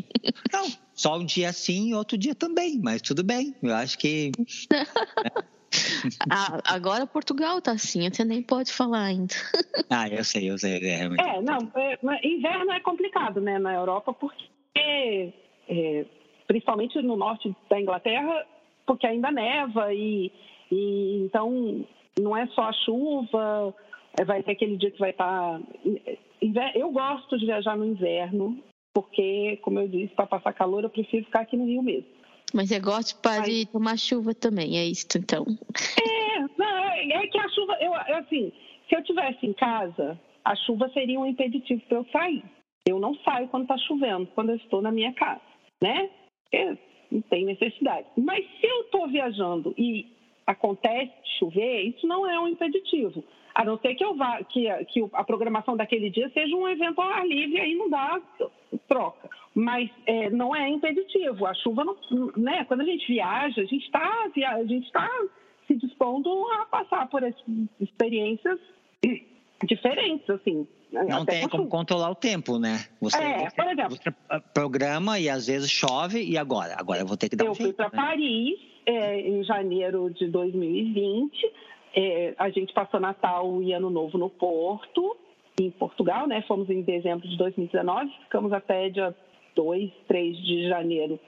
Não, 0.53 0.67
só 0.93 1.17
um 1.17 1.25
dia 1.25 1.51
sim 1.53 1.89
e 1.89 1.95
outro 1.95 2.19
dia 2.19 2.35
também, 2.35 2.79
mas 2.79 3.01
tudo 3.01 3.25
bem. 3.25 3.55
Eu 3.63 3.75
acho 3.75 3.97
que 3.99 4.33
Ah, 6.31 6.61
agora 6.65 7.07
Portugal 7.07 7.61
tá 7.61 7.73
assim, 7.73 8.09
você 8.09 8.25
nem 8.25 8.43
pode 8.43 8.73
falar 8.73 9.05
ainda. 9.05 9.35
Ah, 9.91 10.09
eu 10.09 10.23
sei, 10.25 10.51
eu 10.51 10.59
sei. 10.59 10.79
É, 10.85 11.05
é 11.05 11.41
não, 11.41 11.59
é, 11.77 12.27
inverno 12.27 12.73
é 12.73 12.81
complicado, 12.81 13.41
né, 13.41 13.59
na 13.59 13.75
Europa, 13.75 14.13
porque, 14.13 15.33
é, 15.69 16.05
principalmente 16.47 17.01
no 17.01 17.17
norte 17.17 17.55
da 17.71 17.81
Inglaterra, 17.81 18.47
porque 18.87 19.07
ainda 19.07 19.31
neva 19.31 19.93
e, 19.93 20.33
e 20.71 21.23
então 21.25 21.85
não 22.21 22.37
é 22.37 22.47
só 22.49 22.65
a 22.65 22.73
chuva, 22.73 23.75
é, 24.19 24.25
vai 24.25 24.43
ter 24.43 24.53
aquele 24.53 24.77
dia 24.77 24.91
que 24.91 24.99
vai 24.99 25.11
estar. 25.11 25.59
Tá, 25.59 26.73
eu 26.75 26.91
gosto 26.91 27.39
de 27.39 27.47
viajar 27.47 27.77
no 27.77 27.87
inverno, 27.87 28.59
porque, 28.95 29.59
como 29.63 29.79
eu 29.79 29.89
disse, 29.89 30.15
para 30.15 30.27
passar 30.27 30.53
calor 30.53 30.83
eu 30.83 30.91
prefiro 30.91 31.25
ficar 31.25 31.41
aqui 31.41 31.57
no 31.57 31.67
Rio 31.67 31.83
mesmo. 31.83 32.18
Mas 32.55 32.69
você 32.69 32.81
gosta 32.81 33.21
para 33.21 33.41
Mas... 33.41 33.65
tomar 33.67 33.99
chuva 33.99 34.35
também, 34.35 34.79
é 34.79 34.85
isso 34.85 35.07
então? 35.17 35.45
É, 36.01 36.41
não, 36.57 36.79
é, 36.79 37.09
é 37.09 37.27
que 37.27 37.39
a 37.39 37.49
chuva, 37.51 37.77
eu, 37.81 37.95
assim, 38.17 38.53
se 38.89 38.97
eu 38.97 39.03
tivesse 39.05 39.47
em 39.47 39.53
casa, 39.53 40.19
a 40.45 40.57
chuva 40.57 40.89
seria 40.95 41.21
um 41.21 41.27
impeditivo 41.27 41.81
para 41.89 41.99
eu 41.99 42.07
sair. 42.11 42.43
Eu 42.87 42.99
não 42.99 43.15
saio 43.17 43.49
quando 43.49 43.65
está 43.65 43.77
chovendo, 43.79 44.27
quando 44.35 44.51
eu 44.51 44.57
estou 44.57 44.81
na 44.81 44.91
minha 44.91 45.13
casa, 45.13 45.43
né? 45.83 46.09
Porque 46.45 46.79
não 47.11 47.21
tem 47.23 47.45
necessidade. 47.45 48.07
Mas 48.17 48.45
se 48.61 48.67
eu 48.67 48.81
estou 48.83 49.09
viajando 49.09 49.75
e 49.77 50.07
acontece 50.49 51.13
chover, 51.39 51.83
isso 51.83 52.07
não 52.07 52.27
é 52.27 52.41
um 52.41 52.49
impeditivo. 52.49 53.23
A 53.55 53.65
não 53.65 53.79
ser 53.79 53.95
que, 53.95 54.05
eu 54.05 54.15
vá, 54.15 54.43
que, 54.45 54.73
que 54.87 55.05
a 55.13 55.23
programação 55.23 55.77
daquele 55.77 56.09
dia 56.09 56.31
seja 56.31 56.57
um 56.57 56.67
evento 56.67 57.01
ao 57.01 57.09
ar 57.09 57.27
livre, 57.27 57.61
aí 57.61 57.75
não 57.75 57.91
dá 57.91 58.21
troca. 58.89 59.29
Mas 59.55 59.91
é, 60.07 60.31
não 60.31 60.57
é 60.57 60.69
impeditivo. 60.69 61.45
A 61.45 61.53
chuva, 61.55 61.85
não, 61.85 61.97
né? 62.37 62.65
Quando 62.65 62.81
a 62.81 62.85
gente 62.85 63.07
viaja, 63.07 63.61
a 63.61 63.65
gente 63.65 63.85
está 63.85 64.31
a 64.47 64.65
gente 64.65 64.91
tá 64.91 65.11
se 65.67 65.75
dispondo 65.75 66.31
a 66.53 66.67
passar 66.67 67.09
por 67.09 67.23
experiências 67.81 68.59
diferentes, 69.65 70.31
assim. 70.31 70.67
Não 70.91 71.27
tem 71.27 71.47
como 71.49 71.65
chuva. 71.65 71.77
controlar 71.77 72.11
o 72.11 72.15
tempo, 72.15 72.59
né? 72.59 72.87
Você, 73.01 73.19
é, 73.19 73.51
por 73.51 73.67
exemplo, 73.67 73.97
você 73.97 74.15
programa 74.55 75.19
e 75.19 75.29
às 75.29 75.47
vezes 75.47 75.71
chove 75.71 76.23
e 76.25 76.39
agora? 76.39 76.77
Agora 76.79 77.01
eu 77.01 77.07
vou 77.07 77.17
ter 77.17 77.29
que 77.29 77.37
dar 77.37 77.45
eu 77.45 77.51
um 77.51 77.53
Eu 77.53 77.57
fui 77.57 77.73
para 77.73 77.91
né? 77.91 77.97
Paris 77.97 78.68
é, 78.89 79.21
em 79.21 79.45
janeiro 79.45 80.11
de 80.11 80.27
2020. 80.29 81.53
É, 81.95 82.35
a 82.39 82.49
gente 82.49 82.73
passou 82.73 82.99
Natal 82.99 83.63
e 83.63 83.73
Ano 83.75 83.91
Novo 83.91 84.17
no 84.17 84.31
Porto, 84.31 85.15
em 85.61 85.71
Portugal, 85.71 86.27
né? 86.27 86.43
Fomos 86.49 86.71
em 86.71 86.81
dezembro 86.81 87.29
de 87.29 87.37
2019, 87.37 88.11
ficamos 88.25 88.51
até 88.53 88.89
dia 88.89 89.15
2, 89.55 89.91
3 90.07 90.39
de 90.39 90.69
janeiro 90.69 91.21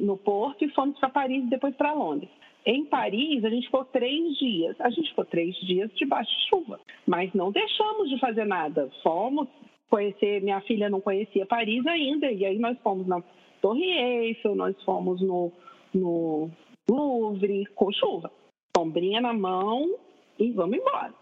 no 0.00 0.16
Porto 0.16 0.64
e 0.64 0.68
fomos 0.70 0.98
para 0.98 1.08
Paris 1.08 1.44
e 1.44 1.48
depois 1.48 1.74
para 1.76 1.92
Londres. 1.92 2.28
Em 2.66 2.84
Paris, 2.84 3.44
a 3.44 3.48
gente 3.48 3.66
ficou 3.66 3.84
três 3.84 4.36
dias. 4.36 4.76
A 4.80 4.90
gente 4.90 5.08
ficou 5.08 5.24
três 5.24 5.54
dias 5.60 5.90
debaixo 5.94 6.30
de 6.30 6.48
chuva, 6.48 6.78
mas 7.06 7.32
não 7.32 7.50
deixamos 7.50 8.10
de 8.10 8.18
fazer 8.18 8.44
nada. 8.44 8.90
Fomos, 9.02 9.48
conhecer, 9.88 10.42
minha 10.42 10.60
filha 10.62 10.90
não 10.90 11.00
conhecia 11.00 11.46
Paris 11.46 11.86
ainda, 11.86 12.30
e 12.30 12.44
aí 12.44 12.58
nós 12.58 12.76
fomos 12.82 13.06
na 13.06 13.22
Torre 13.62 13.84
Eiffel, 13.84 14.54
nós 14.54 14.76
fomos 14.82 15.22
no, 15.22 15.52
no 15.94 16.50
Louvre, 16.88 17.66
com 17.74 17.92
chuva. 17.92 18.30
Sombrinha 18.76 19.20
na 19.20 19.32
mão 19.32 19.98
e 20.38 20.50
vamos 20.52 20.78
embora. 20.78 21.12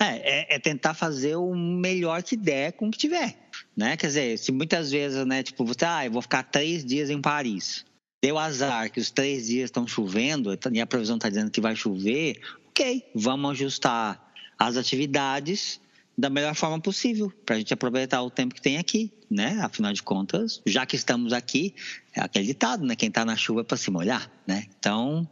É, 0.00 0.54
é, 0.54 0.54
é, 0.54 0.58
tentar 0.58 0.94
fazer 0.94 1.36
o 1.36 1.54
melhor 1.54 2.22
que 2.22 2.36
der 2.36 2.72
com 2.72 2.86
o 2.86 2.90
que 2.90 2.98
tiver, 2.98 3.36
né? 3.76 3.96
Quer 3.96 4.06
dizer, 4.06 4.38
se 4.38 4.52
muitas 4.52 4.92
vezes, 4.92 5.26
né, 5.26 5.42
tipo, 5.42 5.64
você, 5.64 5.84
ah, 5.84 6.06
eu 6.06 6.12
vou 6.12 6.22
ficar 6.22 6.44
três 6.44 6.84
dias 6.84 7.10
em 7.10 7.20
Paris. 7.20 7.84
Deu 8.22 8.38
azar 8.38 8.92
que 8.92 9.00
os 9.00 9.10
três 9.10 9.48
dias 9.48 9.64
estão 9.64 9.86
chovendo 9.86 10.56
e 10.72 10.80
a 10.80 10.86
previsão 10.86 11.16
está 11.16 11.28
dizendo 11.28 11.50
que 11.50 11.60
vai 11.60 11.74
chover, 11.74 12.40
ok, 12.68 13.10
vamos 13.14 13.50
ajustar 13.52 14.32
as 14.58 14.76
atividades 14.76 15.80
da 16.18 16.28
melhor 16.28 16.52
forma 16.56 16.80
possível, 16.80 17.32
para 17.46 17.54
a 17.54 17.58
gente 17.60 17.72
aproveitar 17.72 18.20
o 18.22 18.30
tempo 18.30 18.52
que 18.52 18.60
tem 18.60 18.76
aqui, 18.76 19.12
né? 19.30 19.60
Afinal 19.62 19.92
de 19.92 20.02
contas, 20.02 20.60
já 20.66 20.84
que 20.84 20.96
estamos 20.96 21.32
aqui, 21.32 21.76
é 22.12 22.20
aquele 22.20 22.44
ditado, 22.46 22.84
né? 22.84 22.96
Quem 22.96 23.08
está 23.08 23.24
na 23.24 23.36
chuva 23.36 23.60
é 23.60 23.64
para 23.64 23.76
se 23.76 23.88
molhar, 23.88 24.28
né? 24.44 24.66
Então, 24.76 25.28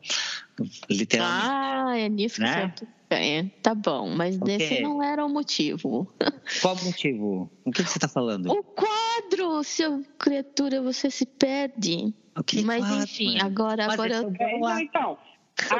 literalmente. 0.89 1.49
Ah, 1.51 1.99
é 1.99 2.09
nisso 2.09 2.41
né? 2.41 2.73
que 2.77 2.87
é, 3.11 3.45
tá 3.63 3.75
bom, 3.75 4.11
mas 4.11 4.37
okay. 4.37 4.59
desse 4.59 4.81
não 4.81 5.03
era 5.03 5.27
o 5.27 5.29
motivo. 5.29 6.13
Qual 6.63 6.77
o 6.77 6.85
motivo? 6.85 7.51
O 7.65 7.73
que, 7.73 7.83
que 7.83 7.91
você 7.91 7.99
está 7.99 8.09
falando? 8.09 8.47
O 8.51 8.63
quadro, 8.63 9.65
seu 9.65 10.05
criatura, 10.17 10.81
você 10.81 11.11
se 11.11 11.27
perde. 11.27 12.15
Okay, 12.39 12.63
mas 12.63 12.85
quadro, 12.85 13.03
enfim, 13.03 13.41
agora, 13.41 13.93
agora. 13.93 14.15
É, 14.39 14.57
então, 14.57 14.81
então, 14.81 15.19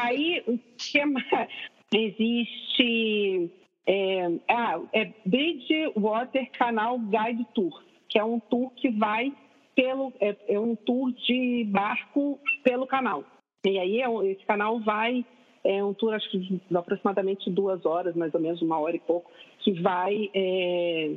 aí 0.01 0.43
o 0.49 0.59
que 0.77 1.05
mais? 1.05 1.49
Existe 1.93 3.51
é, 3.87 4.39
ah, 4.49 4.81
é 4.93 5.13
Bridgewater 5.25 6.51
Canal 6.53 6.99
Guide 6.99 7.47
Tour, 7.55 7.83
que 8.09 8.19
é 8.19 8.25
um 8.25 8.41
tour 8.41 8.73
que 8.75 8.91
vai 8.91 9.33
pelo 9.77 10.13
é, 10.21 10.37
é 10.49 10.59
um 10.59 10.75
tour 10.75 11.13
de 11.13 11.65
barco 11.71 12.41
pelo 12.65 12.87
canal. 12.87 13.25
E 13.65 13.79
aí 13.79 14.01
é, 14.01 14.09
esse 14.27 14.45
canal 14.45 14.81
vai 14.81 15.25
é 15.63 15.83
um 15.85 15.95
tour 15.95 16.15
acho 16.15 16.29
que 16.31 16.39
de 16.39 16.77
aproximadamente 16.77 17.51
duas 17.51 17.85
horas, 17.87 18.15
mais 18.17 18.35
ou 18.35 18.41
menos 18.41 18.61
uma 18.63 18.79
hora 18.79 18.97
e 18.97 19.01
pouco, 19.01 19.31
que 19.61 19.73
vai 19.81 20.31
é, 20.35 21.15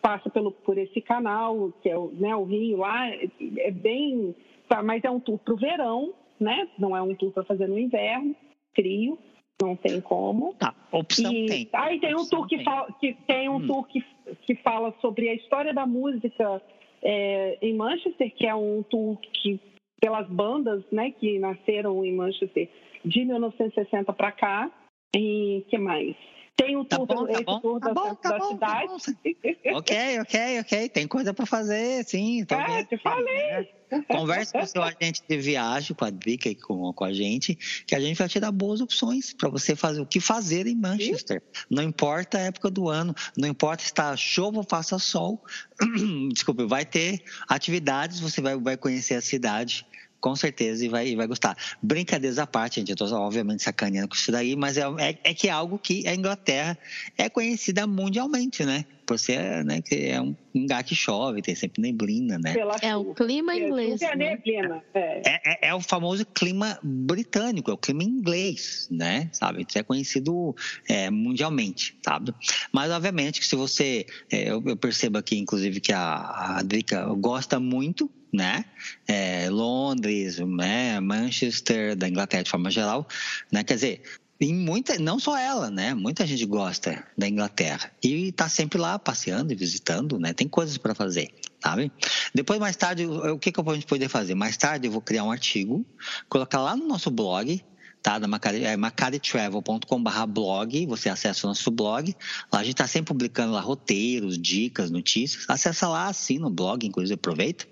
passa 0.00 0.30
pelo 0.30 0.52
por 0.52 0.78
esse 0.78 1.00
canal 1.00 1.72
que 1.82 1.88
é 1.88 1.98
o, 1.98 2.08
né, 2.12 2.34
o 2.36 2.44
rio 2.44 2.78
lá 2.78 3.08
é 3.08 3.70
bem, 3.70 4.34
tá, 4.68 4.82
mas 4.82 5.02
é 5.02 5.10
um 5.10 5.20
tour 5.20 5.38
para 5.38 5.54
o 5.54 5.56
verão, 5.56 6.14
né? 6.38 6.68
Não 6.78 6.96
é 6.96 7.02
um 7.02 7.14
tour 7.14 7.32
para 7.32 7.44
fazer 7.44 7.66
no 7.66 7.78
inverno, 7.78 8.36
frio 8.74 9.18
não 9.62 9.76
tem 9.76 10.00
como. 10.00 10.54
Tá, 10.54 10.74
opção 10.92 11.32
e, 11.32 11.46
tem. 11.46 11.68
Aí 11.72 12.00
tem 12.00 12.14
um 12.14 12.28
tour 12.28 12.46
que, 12.46 12.62
fala, 12.62 12.92
que 13.00 13.14
tem 13.26 13.48
um 13.48 13.56
hum. 13.56 13.66
tour 13.66 13.86
que, 13.86 14.04
que 14.42 14.54
fala 14.56 14.94
sobre 15.00 15.28
a 15.28 15.34
história 15.34 15.72
da 15.72 15.86
música 15.86 16.62
é, 17.02 17.58
em 17.62 17.74
Manchester, 17.74 18.34
que 18.34 18.46
é 18.46 18.54
um 18.54 18.82
tour 18.82 19.18
que 19.18 19.60
pelas 20.00 20.28
bandas, 20.28 20.84
né, 20.92 21.10
que 21.10 21.38
nasceram 21.38 22.04
em 22.04 22.14
Manchester 22.14 22.68
de 23.04 23.24
1960 23.24 24.12
para 24.12 24.32
cá. 24.32 24.70
E 25.16 25.64
que 25.68 25.78
mais? 25.78 26.14
Tem 26.56 26.74
o 26.74 26.84
tá 26.86 26.96
tour, 26.96 27.06
bom, 27.06 27.26
tá 27.26 27.42
bom, 27.42 27.60
tour 27.60 27.80
tá 27.80 27.88
da, 27.88 27.94
bom, 27.94 28.14
tá 28.14 28.30
da 28.30 28.38
bom, 28.38 28.48
cidade. 28.48 28.88
Tá 28.88 29.76
ok, 29.76 30.20
ok, 30.20 30.60
ok. 30.60 30.88
Tem 30.88 31.06
coisa 31.06 31.34
para 31.34 31.44
fazer, 31.44 32.02
sim. 32.06 32.44
Tô 32.46 32.54
é, 32.54 32.82
te 32.84 32.96
falei. 32.96 33.68
Né? 33.90 34.02
Converse 34.08 34.52
com 34.52 34.60
o 34.60 34.66
seu 34.66 34.82
agente 34.82 35.22
de 35.28 35.36
viagem, 35.36 35.94
com 35.94 36.04
a 36.06 36.10
Drica 36.10 36.48
e 36.48 36.54
com, 36.54 36.92
com 36.94 37.04
a 37.04 37.12
gente, 37.12 37.54
que 37.86 37.94
a 37.94 38.00
gente 38.00 38.16
vai 38.16 38.26
te 38.26 38.40
dar 38.40 38.50
boas 38.50 38.80
opções 38.80 39.34
para 39.34 39.50
você 39.50 39.76
fazer 39.76 40.00
o 40.00 40.06
que 40.06 40.18
fazer 40.18 40.66
em 40.66 40.74
Manchester. 40.74 41.42
Sim. 41.42 41.64
Não 41.70 41.82
importa 41.82 42.38
a 42.38 42.40
época 42.40 42.70
do 42.70 42.88
ano, 42.88 43.14
não 43.36 43.48
importa 43.48 43.82
se 43.82 43.90
está 43.90 44.16
chuva 44.16 44.58
ou 44.58 44.64
faça 44.64 44.98
sol. 44.98 45.44
Desculpe, 46.32 46.64
vai 46.64 46.86
ter 46.86 47.22
atividades, 47.48 48.18
você 48.18 48.40
vai, 48.40 48.56
vai 48.56 48.76
conhecer 48.78 49.14
a 49.14 49.20
cidade 49.20 49.86
com 50.20 50.34
certeza 50.34 50.84
e 50.84 50.88
vai, 50.88 51.14
vai 51.14 51.26
gostar. 51.26 51.56
Brincadeiras 51.82 52.38
à 52.38 52.46
parte, 52.46 52.80
gente, 52.80 52.90
eu 52.90 52.94
estou 52.94 53.20
obviamente 53.20 53.62
sacaneando 53.62 54.08
com 54.08 54.14
isso 54.14 54.32
daí, 54.32 54.56
mas 54.56 54.76
é, 54.76 54.82
é, 54.98 55.18
é, 55.24 55.34
que 55.34 55.48
é 55.48 55.50
algo 55.50 55.78
que 55.78 56.06
a 56.06 56.14
Inglaterra 56.14 56.76
é 57.16 57.28
conhecida 57.28 57.86
mundialmente, 57.86 58.64
né? 58.64 58.84
Por 59.06 59.18
ser, 59.18 59.64
né, 59.64 59.80
que 59.80 59.94
é 60.06 60.20
um 60.20 60.34
lugar 60.54 60.82
que 60.82 60.94
chove, 60.94 61.40
tem 61.40 61.54
sempre 61.54 61.80
neblina, 61.80 62.38
né? 62.38 62.54
é 62.82 62.96
o 62.96 63.14
clima 63.14 63.54
inglês. 63.54 64.02
É, 64.02 64.16
né? 64.16 64.30
neblina, 64.30 64.82
é. 64.92 65.22
É, 65.24 65.40
é. 65.44 65.68
é, 65.68 65.74
o 65.74 65.80
famoso 65.80 66.26
clima 66.26 66.78
britânico, 66.82 67.70
é 67.70 67.74
o 67.74 67.78
clima 67.78 68.02
inglês, 68.02 68.88
né? 68.90 69.28
Sabe? 69.32 69.64
Isso 69.68 69.78
é 69.78 69.82
conhecido 69.82 70.54
é, 70.88 71.10
mundialmente, 71.10 71.96
sabe? 72.04 72.34
Mas, 72.72 72.90
obviamente, 72.90 73.40
que 73.40 73.46
se 73.46 73.56
você. 73.56 74.06
É, 74.30 74.50
eu, 74.50 74.62
eu, 74.66 74.76
percebo 74.76 75.18
aqui, 75.18 75.38
inclusive, 75.38 75.80
que 75.80 75.92
a, 75.92 76.58
a 76.58 76.62
Drica 76.62 77.04
gosta 77.14 77.60
muito 77.60 78.10
né? 78.32 78.66
É, 79.08 79.48
Londres, 79.48 80.38
né? 80.38 81.00
Manchester, 81.00 81.96
da 81.96 82.08
Inglaterra 82.08 82.42
de 82.42 82.50
forma 82.50 82.70
geral, 82.70 83.06
né? 83.50 83.64
Quer 83.64 83.74
dizer, 83.74 84.02
e 84.38 84.52
muita, 84.52 84.98
não 84.98 85.18
só 85.18 85.36
ela, 85.38 85.70
né? 85.70 85.94
Muita 85.94 86.26
gente 86.26 86.44
gosta 86.44 87.02
da 87.16 87.26
Inglaterra 87.26 87.90
e 88.02 88.28
está 88.28 88.48
sempre 88.48 88.78
lá 88.78 88.98
passeando 88.98 89.52
e 89.52 89.56
visitando, 89.56 90.18
né? 90.18 90.34
Tem 90.34 90.46
coisas 90.46 90.76
para 90.76 90.94
fazer, 90.94 91.32
sabe? 91.62 91.90
Depois, 92.34 92.60
mais 92.60 92.76
tarde, 92.76 93.06
o 93.06 93.38
que, 93.38 93.50
que 93.50 93.60
a 93.60 93.74
gente 93.74 93.86
poder 93.86 94.08
fazer? 94.08 94.34
Mais 94.34 94.56
tarde, 94.56 94.88
eu 94.88 94.92
vou 94.92 95.00
criar 95.00 95.24
um 95.24 95.30
artigo, 95.30 95.86
colocar 96.28 96.60
lá 96.60 96.76
no 96.76 96.86
nosso 96.86 97.10
blog, 97.10 97.64
tá? 98.02 98.18
Da 98.18 98.28
Macari, 98.28 98.62
é 98.62 98.76
macaritravel.com.br 98.76 100.26
blog, 100.28 100.86
você 100.86 101.08
acessa 101.08 101.46
o 101.46 101.48
nosso 101.48 101.70
blog. 101.70 102.14
Lá 102.52 102.60
a 102.60 102.62
gente 102.62 102.74
está 102.74 102.86
sempre 102.86 103.08
publicando 103.08 103.52
lá 103.52 103.60
roteiros, 103.60 104.38
dicas, 104.38 104.90
notícias. 104.90 105.48
Acessa 105.48 105.88
lá, 105.88 106.08
assina 106.08 106.46
o 106.46 106.50
blog, 106.50 106.86
inclusive 106.86 107.14
aproveita 107.14 107.66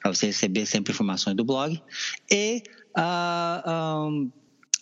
para 0.00 0.14
você 0.14 0.26
receber 0.26 0.64
sempre 0.64 0.92
informações 0.92 1.36
do 1.36 1.44
blog. 1.44 1.80
E 2.30 2.62
uh, 2.96 3.70
um, 3.70 4.32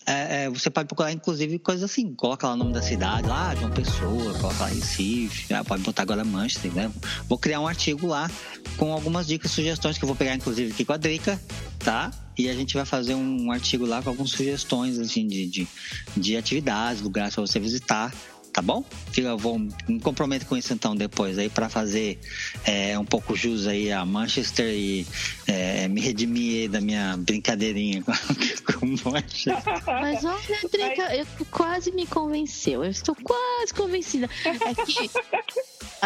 é, 0.07 0.45
é, 0.45 0.51
você 0.51 0.69
pode 0.69 0.87
procurar, 0.87 1.13
inclusive, 1.13 1.59
coisas 1.59 1.91
assim. 1.91 2.15
Coloca 2.15 2.47
lá 2.47 2.55
o 2.55 2.57
nome 2.57 2.73
da 2.73 2.83
cidade, 2.83 3.27
lá, 3.27 3.55
João 3.55 3.71
Pessoa, 3.71 4.35
coloca 4.35 4.65
lá 4.65 4.67
Recife, 4.67 5.53
né? 5.53 5.63
pode 5.65 5.83
botar 5.83 6.03
agora 6.03 6.25
Manchester, 6.25 6.73
né? 6.73 6.91
Vou 7.29 7.39
criar 7.39 7.61
um 7.61 7.67
artigo 7.67 8.07
lá 8.07 8.31
com 8.77 8.93
algumas 8.93 9.27
dicas, 9.27 9.51
sugestões 9.51 9.97
que 9.97 10.05
eu 10.05 10.07
vou 10.07 10.17
pegar, 10.17 10.35
inclusive, 10.35 10.73
aqui 10.73 10.85
com 10.85 10.93
a 10.93 10.97
Drica, 10.97 11.41
tá? 11.79 12.11
E 12.37 12.49
a 12.49 12.55
gente 12.55 12.75
vai 12.75 12.85
fazer 12.85 13.15
um 13.15 13.51
artigo 13.51 13.87
lá 13.87 14.03
com 14.03 14.11
algumas 14.11 14.33
sugestões, 14.33 14.99
assim, 14.99 15.27
de, 15.27 15.47
de, 15.47 15.69
de 16.17 16.37
atividades, 16.37 17.01
lugares 17.01 17.35
para 17.35 17.47
você 17.47 17.59
visitar 17.59 18.13
tá 18.55 18.63
bom? 18.63 18.85
Eu 19.17 19.37
vou 19.37 19.59
me 19.59 20.01
comprometo 20.01 20.47
com 20.47 20.57
isso 20.57 20.73
então 20.73 20.95
depois 20.95 21.37
aí 21.39 21.51
para 21.51 21.69
fazer 21.69 22.21
é, 22.65 22.97
um 22.97 23.05
pouco 23.05 23.35
jus 23.35 23.67
aí 23.67 23.91
a 23.91 24.07
Manchester 24.07 24.67
e 24.67 25.05
é, 25.49 25.89
me 25.89 26.01
redimir 26.01 26.71
da 26.71 26.81
minha 26.81 27.17
brincadeirinha 27.17 28.03
com, 28.05 28.13
com 28.79 29.11
Manchester. 29.11 29.83
Mas 29.87 30.25
olha, 30.25 30.69
Drica, 30.71 31.17
eu 31.17 31.27
quase 31.51 31.91
me 31.91 32.07
convenceu. 32.07 32.85
Eu 32.85 32.91
estou 32.91 33.17
quase 33.17 33.75
convencida. 33.75 34.31
É 34.45 34.75
que 34.85 35.11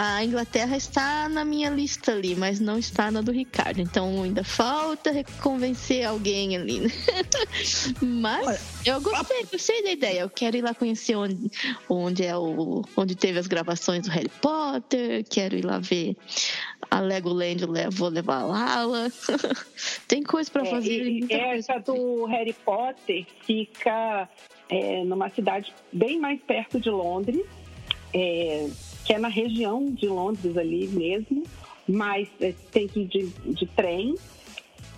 a 0.00 0.22
Inglaterra 0.22 0.76
está 0.76 1.28
na 1.28 1.44
minha 1.44 1.68
lista 1.70 2.12
ali, 2.12 2.36
mas 2.36 2.60
não 2.60 2.78
está 2.78 3.10
na 3.10 3.20
do 3.20 3.32
Ricardo. 3.32 3.80
Então 3.80 4.22
ainda 4.22 4.44
falta 4.44 5.10
convencer 5.42 6.04
alguém 6.04 6.56
ali. 6.56 6.82
mas 8.00 8.46
Olha, 8.46 8.60
eu 8.86 9.00
gostei, 9.00 9.44
gostei 9.50 9.82
da 9.82 9.90
ideia. 9.90 10.20
Eu 10.20 10.30
quero 10.30 10.56
ir 10.56 10.62
lá 10.62 10.72
conhecer 10.72 11.16
onde, 11.16 11.50
onde 11.88 12.24
é 12.24 12.36
o 12.36 12.84
onde 12.96 13.16
teve 13.16 13.40
as 13.40 13.48
gravações 13.48 14.06
do 14.06 14.10
Harry 14.10 14.30
Potter. 14.40 15.24
Quero 15.28 15.56
ir 15.56 15.64
lá 15.64 15.80
ver 15.80 16.16
a 16.88 17.00
Legoland. 17.00 17.66
Vou 17.90 18.08
levar 18.08 18.42
a 18.42 18.44
Lala. 18.44 19.12
Tem 20.06 20.22
coisa 20.22 20.48
para 20.48 20.62
é, 20.62 20.70
fazer. 20.70 21.08
E, 21.08 21.26
essa 21.28 21.76
do 21.78 22.24
Harry 22.26 22.52
Potter 22.52 23.26
fica 23.44 24.28
é, 24.68 25.02
numa 25.02 25.28
cidade 25.28 25.74
bem 25.92 26.20
mais 26.20 26.40
perto 26.40 26.78
de 26.78 26.88
Londres. 26.88 27.44
É, 28.14 28.68
que 29.09 29.14
é 29.14 29.18
na 29.18 29.28
região 29.28 29.86
de 29.86 30.06
Londres 30.06 30.55
ali 30.55 30.86
mesmo, 30.86 31.43
mas 31.89 32.28
é, 32.43 32.52
tem 32.70 32.86
que 32.86 33.01
ir 33.01 33.06
de, 33.06 33.26
de 33.55 33.66
trem. 33.68 34.14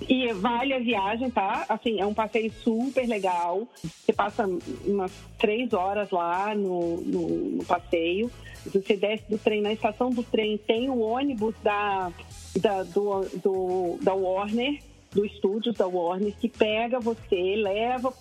E 0.08 0.32
vale 0.32 0.74
a 0.74 0.80
viagem, 0.80 1.30
tá? 1.30 1.64
Assim, 1.68 2.00
é 2.00 2.04
um 2.04 2.12
passeio 2.12 2.50
super 2.50 3.06
legal. 3.06 3.68
Você 3.80 4.12
passa 4.12 4.48
umas 4.84 5.12
três 5.38 5.72
horas 5.72 6.10
lá 6.10 6.56
no, 6.56 6.96
no, 7.02 7.28
no 7.50 7.64
passeio. 7.64 8.28
Você 8.66 8.96
desce 8.96 9.22
do 9.30 9.38
trem, 9.38 9.62
na 9.62 9.72
estação 9.72 10.10
do 10.10 10.24
trem 10.24 10.58
tem 10.58 10.90
o 10.90 10.98
ônibus 10.98 11.54
da, 11.62 12.10
da, 12.58 12.82
do, 12.82 13.20
do, 13.40 13.98
da 14.02 14.12
Warner, 14.12 14.82
do 15.12 15.24
estúdio 15.24 15.72
da 15.72 15.86
Warner, 15.86 16.34
que 16.36 16.48
pega 16.48 16.98
você, 16.98 17.54
leva 17.54 18.12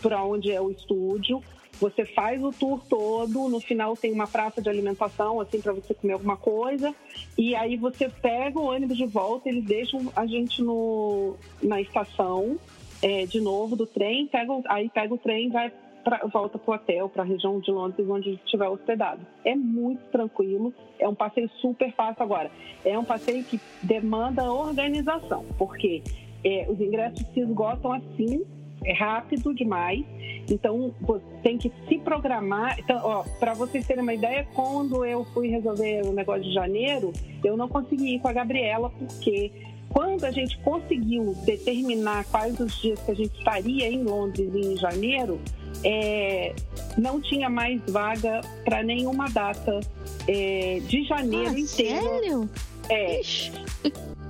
para 0.00 0.24
onde 0.24 0.50
é 0.50 0.60
o 0.60 0.70
estúdio. 0.70 1.42
Você 1.82 2.04
faz 2.04 2.40
o 2.44 2.52
tour 2.52 2.80
todo, 2.88 3.48
no 3.48 3.58
final 3.58 3.96
tem 3.96 4.12
uma 4.12 4.28
praça 4.28 4.62
de 4.62 4.68
alimentação, 4.68 5.40
assim, 5.40 5.60
para 5.60 5.72
você 5.72 5.92
comer 5.92 6.12
alguma 6.12 6.36
coisa. 6.36 6.94
E 7.36 7.56
aí 7.56 7.76
você 7.76 8.08
pega 8.08 8.56
o 8.56 8.66
ônibus 8.66 8.96
de 8.96 9.04
volta, 9.04 9.48
eles 9.48 9.64
deixam 9.64 10.12
a 10.14 10.24
gente 10.24 10.62
no, 10.62 11.34
na 11.60 11.80
estação 11.80 12.56
é, 13.02 13.26
de 13.26 13.40
novo 13.40 13.74
do 13.74 13.84
trem, 13.84 14.28
pega, 14.28 14.52
aí 14.66 14.88
pega 14.90 15.12
o 15.12 15.18
trem, 15.18 15.50
vai 15.50 15.72
pra, 16.04 16.24
volta 16.32 16.56
para 16.56 16.70
o 16.70 16.74
hotel, 16.76 17.08
para 17.08 17.24
a 17.24 17.26
região 17.26 17.58
de 17.58 17.72
Londres, 17.72 18.08
onde 18.08 18.34
estiver 18.34 18.68
hospedado. 18.68 19.26
É 19.44 19.56
muito 19.56 20.04
tranquilo, 20.12 20.72
é 21.00 21.08
um 21.08 21.16
passeio 21.16 21.50
super 21.60 21.92
fácil 21.94 22.22
agora. 22.22 22.48
É 22.84 22.96
um 22.96 23.04
passeio 23.04 23.42
que 23.42 23.60
demanda 23.82 24.52
organização, 24.52 25.44
porque 25.58 26.00
é, 26.44 26.64
os 26.68 26.80
ingressos 26.80 27.26
se 27.34 27.40
esgotam 27.40 27.92
assim, 27.92 28.44
é 28.84 28.92
rápido 28.92 29.54
demais. 29.54 30.04
Então, 30.50 30.94
você 31.00 31.24
tem 31.42 31.58
que 31.58 31.72
se 31.88 31.98
programar. 31.98 32.78
Então, 32.78 33.24
para 33.38 33.54
vocês 33.54 33.86
terem 33.86 34.02
uma 34.02 34.14
ideia, 34.14 34.46
quando 34.54 35.04
eu 35.04 35.24
fui 35.26 35.48
resolver 35.48 36.02
o 36.04 36.12
negócio 36.12 36.42
de 36.42 36.52
janeiro, 36.52 37.12
eu 37.44 37.56
não 37.56 37.68
consegui 37.68 38.16
ir 38.16 38.20
com 38.20 38.28
a 38.28 38.32
Gabriela, 38.32 38.90
porque 38.90 39.52
quando 39.88 40.24
a 40.24 40.30
gente 40.30 40.58
conseguiu 40.58 41.34
determinar 41.44 42.24
quais 42.24 42.58
os 42.58 42.80
dias 42.80 42.98
que 43.00 43.10
a 43.10 43.14
gente 43.14 43.36
estaria 43.38 43.88
em 43.88 44.02
Londres 44.02 44.52
em 44.54 44.76
janeiro, 44.76 45.38
é, 45.84 46.54
não 46.96 47.20
tinha 47.20 47.48
mais 47.48 47.80
vaga 47.88 48.40
para 48.64 48.82
nenhuma 48.82 49.28
data 49.28 49.80
é, 50.26 50.80
de 50.86 51.04
janeiro 51.04 51.50
ah, 51.54 51.58
inteiro. 51.58 52.02
Sério? 52.02 52.50
É. 52.88 53.20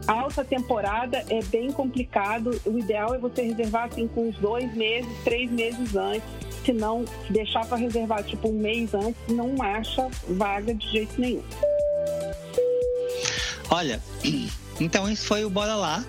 Alta 0.07 0.45
temporada 0.45 1.25
é 1.29 1.43
bem 1.45 1.71
complicado. 1.71 2.61
O 2.65 2.79
ideal 2.79 3.15
é 3.15 3.19
você 3.19 3.43
reservar 3.43 3.89
assim 3.91 4.09
com 4.09 4.29
uns 4.29 4.37
dois 4.39 4.73
meses, 4.75 5.11
três 5.25 5.51
meses 5.51 5.95
antes. 5.95 6.29
Se 6.65 6.73
não, 6.73 7.05
deixar 7.31 7.67
para 7.67 7.77
reservar 7.77 8.23
tipo 8.23 8.49
um 8.49 8.59
mês 8.59 8.95
antes, 8.95 9.21
não 9.29 9.55
acha 9.61 10.09
vaga 10.29 10.75
de 10.75 10.89
jeito 10.91 11.21
nenhum. 11.21 11.43
Olha, 13.71 14.01
então 14.81 15.09
esse 15.09 15.25
foi 15.25 15.45
o 15.45 15.51
Bora 15.51 15.75
Lá. 15.75 16.05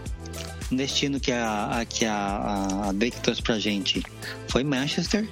Um 0.71 0.75
destino 0.75 1.19
que 1.19 1.31
a, 1.31 1.79
a 1.79 1.85
que 1.85 2.05
a, 2.05 2.87
a 2.87 2.91
Drake 2.93 3.19
trouxe 3.21 3.41
pra 3.41 3.59
gente 3.59 4.01
foi 4.47 4.63
Manchester, 4.63 5.27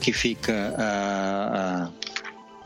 que 0.00 0.12
fica 0.12 0.52
uh, 0.52 1.88
uh, 1.88 1.92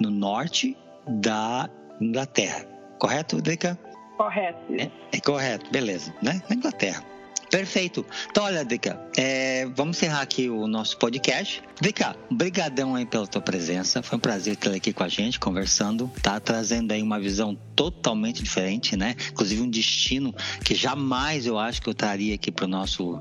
no 0.01 0.11
norte 0.11 0.77
da 1.07 1.70
Inglaterra. 2.01 2.66
Correto, 2.99 3.41
Drica? 3.41 3.79
Correto. 4.19 4.74
É, 4.74 4.90
é, 5.12 5.20
correto, 5.20 5.70
beleza, 5.70 6.12
né? 6.20 6.43
Na 6.51 6.57
Inglaterra. 6.57 7.05
Perfeito. 7.49 8.05
Então, 8.31 8.45
olha, 8.45 8.62
Drica, 8.65 9.01
é, 9.16 9.65
vamos 9.74 9.97
encerrar 9.97 10.20
aqui 10.20 10.51
o 10.51 10.66
nosso 10.66 10.99
podcast. 10.99 11.62
Drica, 11.81 12.15
brigadão 12.31 12.95
aí 12.95 13.07
pela 13.07 13.27
tua 13.27 13.40
presença. 13.40 14.03
Foi 14.03 14.19
um 14.19 14.20
prazer 14.20 14.57
ter 14.57 14.74
aqui 14.74 14.93
com 14.93 15.05
a 15.05 15.09
gente, 15.09 15.40
conversando, 15.40 16.11
tá? 16.20 16.39
Trazendo 16.40 16.93
aí 16.93 17.01
uma 17.01 17.19
visão 17.19 17.57
totalmente 17.74 18.43
diferente, 18.43 18.97
né? 18.97 19.15
Inclusive 19.31 19.62
um 19.62 19.70
destino 19.70 20.35
que 20.62 20.74
jamais 20.74 21.47
eu 21.47 21.59
acho 21.59 21.81
que 21.81 21.89
eu 21.89 21.95
traria 21.95 22.35
aqui 22.35 22.51
para 22.51 22.66
o 22.66 22.69
nosso 22.69 23.19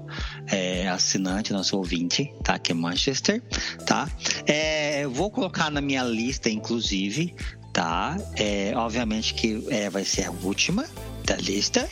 é, 0.52 0.90
assinante, 0.90 1.54
nosso 1.54 1.78
ouvinte, 1.78 2.34
tá? 2.44 2.60
Que 2.60 2.74
é 2.74 2.76
Manchester, 2.76 3.42
tá? 3.86 4.10
É, 4.46 5.08
vou 5.08 5.30
colocar 5.30 5.70
na 5.70 5.80
minha 5.80 6.04
lista, 6.04 6.50
inclusive, 6.50 7.34
tá? 7.78 8.18
É, 8.36 8.74
obviamente 8.76 9.36
que 9.36 9.64
é, 9.70 9.88
vai 9.88 10.04
ser 10.04 10.24
a 10.24 10.32
última 10.32 10.84
da 11.24 11.36
lista, 11.36 11.88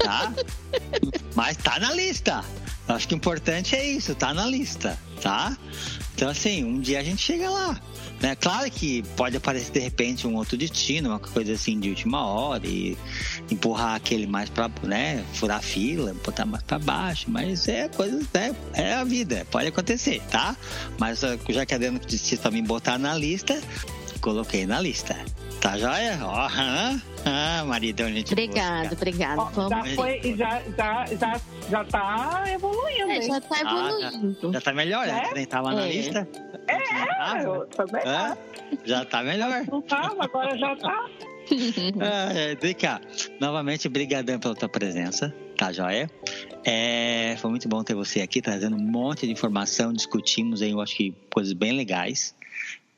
tá? 0.00 0.32
Mas 1.34 1.56
tá 1.56 1.76
na 1.80 1.92
lista. 1.92 2.44
Acho 2.86 3.08
que 3.08 3.14
o 3.14 3.16
importante 3.16 3.74
é 3.74 3.84
isso, 3.84 4.14
tá 4.14 4.32
na 4.32 4.46
lista, 4.46 4.96
tá? 5.20 5.58
Então, 6.14 6.28
assim, 6.28 6.62
um 6.62 6.78
dia 6.78 7.00
a 7.00 7.02
gente 7.02 7.20
chega 7.20 7.50
lá. 7.50 7.80
Né? 8.20 8.36
Claro 8.36 8.70
que 8.70 9.02
pode 9.16 9.36
aparecer 9.36 9.72
de 9.72 9.80
repente 9.80 10.24
um 10.24 10.36
outro 10.36 10.56
destino, 10.56 11.08
uma 11.08 11.18
coisa 11.18 11.54
assim 11.54 11.80
de 11.80 11.88
última 11.88 12.24
hora 12.24 12.64
e 12.64 12.96
empurrar 13.50 13.96
aquele 13.96 14.28
mais 14.28 14.48
para, 14.48 14.70
né, 14.84 15.24
furar 15.32 15.58
a 15.58 15.62
fila, 15.62 16.14
botar 16.24 16.46
mais 16.46 16.62
para 16.62 16.78
baixo, 16.78 17.26
mas 17.28 17.66
é 17.66 17.88
coisa, 17.88 18.20
né, 18.32 18.54
é 18.72 18.94
a 18.94 19.02
vida, 19.02 19.44
pode 19.50 19.66
acontecer, 19.66 20.22
tá? 20.30 20.56
Mas 20.96 21.22
já 21.48 21.66
que 21.66 21.74
a 21.74 21.76
Adriana 21.76 21.98
disse 21.98 22.36
para 22.36 22.52
mim 22.52 22.62
botar 22.62 22.98
na 22.98 23.16
lista, 23.16 23.60
coloquei 24.24 24.64
na 24.66 24.80
lista. 24.80 25.14
Tá 25.60 25.76
joia? 25.76 26.18
Ó, 26.22 26.46
oh, 26.46 27.00
ah, 27.26 27.64
maridão, 27.66 28.08
gente. 28.08 28.32
Obrigado, 28.32 28.94
obrigado. 28.94 29.52
Oh, 29.54 29.68
já 29.68 29.84
foi, 29.94 30.36
já, 30.36 30.62
já, 30.76 31.06
já, 31.06 31.40
já 31.70 31.84
tá 31.84 32.44
evoluindo, 32.46 33.10
é, 33.10 33.22
já 33.22 33.40
tá 33.40 33.60
evoluindo. 33.60 34.38
Ah, 34.38 34.46
já, 34.46 34.52
já 34.52 34.60
tá 34.62 34.72
melhor, 34.72 35.06
né? 35.06 35.28
é? 35.30 35.34
Nem 35.34 35.46
tava 35.46 35.72
é. 35.72 35.74
na 35.74 35.86
lista. 35.86 36.28
É, 36.66 37.44
eu 37.44 37.66
também 37.66 38.02
ah, 38.06 38.36
Já 38.84 39.04
tá 39.04 39.22
melhor. 39.22 39.64
Não 39.70 39.82
tava, 39.82 40.24
agora 40.24 40.56
já 40.56 40.74
tá. 40.76 41.06
ah, 42.00 42.32
é, 42.32 42.54
Drica, 42.54 43.02
novamente, 43.38 43.88
brigadão 43.90 44.38
pela 44.38 44.54
tua 44.54 44.68
presença, 44.70 45.34
tá 45.58 45.70
joia? 45.70 46.10
É, 46.64 47.36
foi 47.38 47.50
muito 47.50 47.68
bom 47.68 47.84
ter 47.84 47.94
você 47.94 48.22
aqui, 48.22 48.40
trazendo 48.40 48.76
um 48.76 48.82
monte 48.82 49.26
de 49.26 49.32
informação, 49.32 49.92
discutimos 49.92 50.62
aí, 50.62 50.70
eu 50.70 50.80
acho 50.80 50.96
que 50.96 51.14
coisas 51.30 51.52
bem 51.52 51.72
legais, 51.72 52.34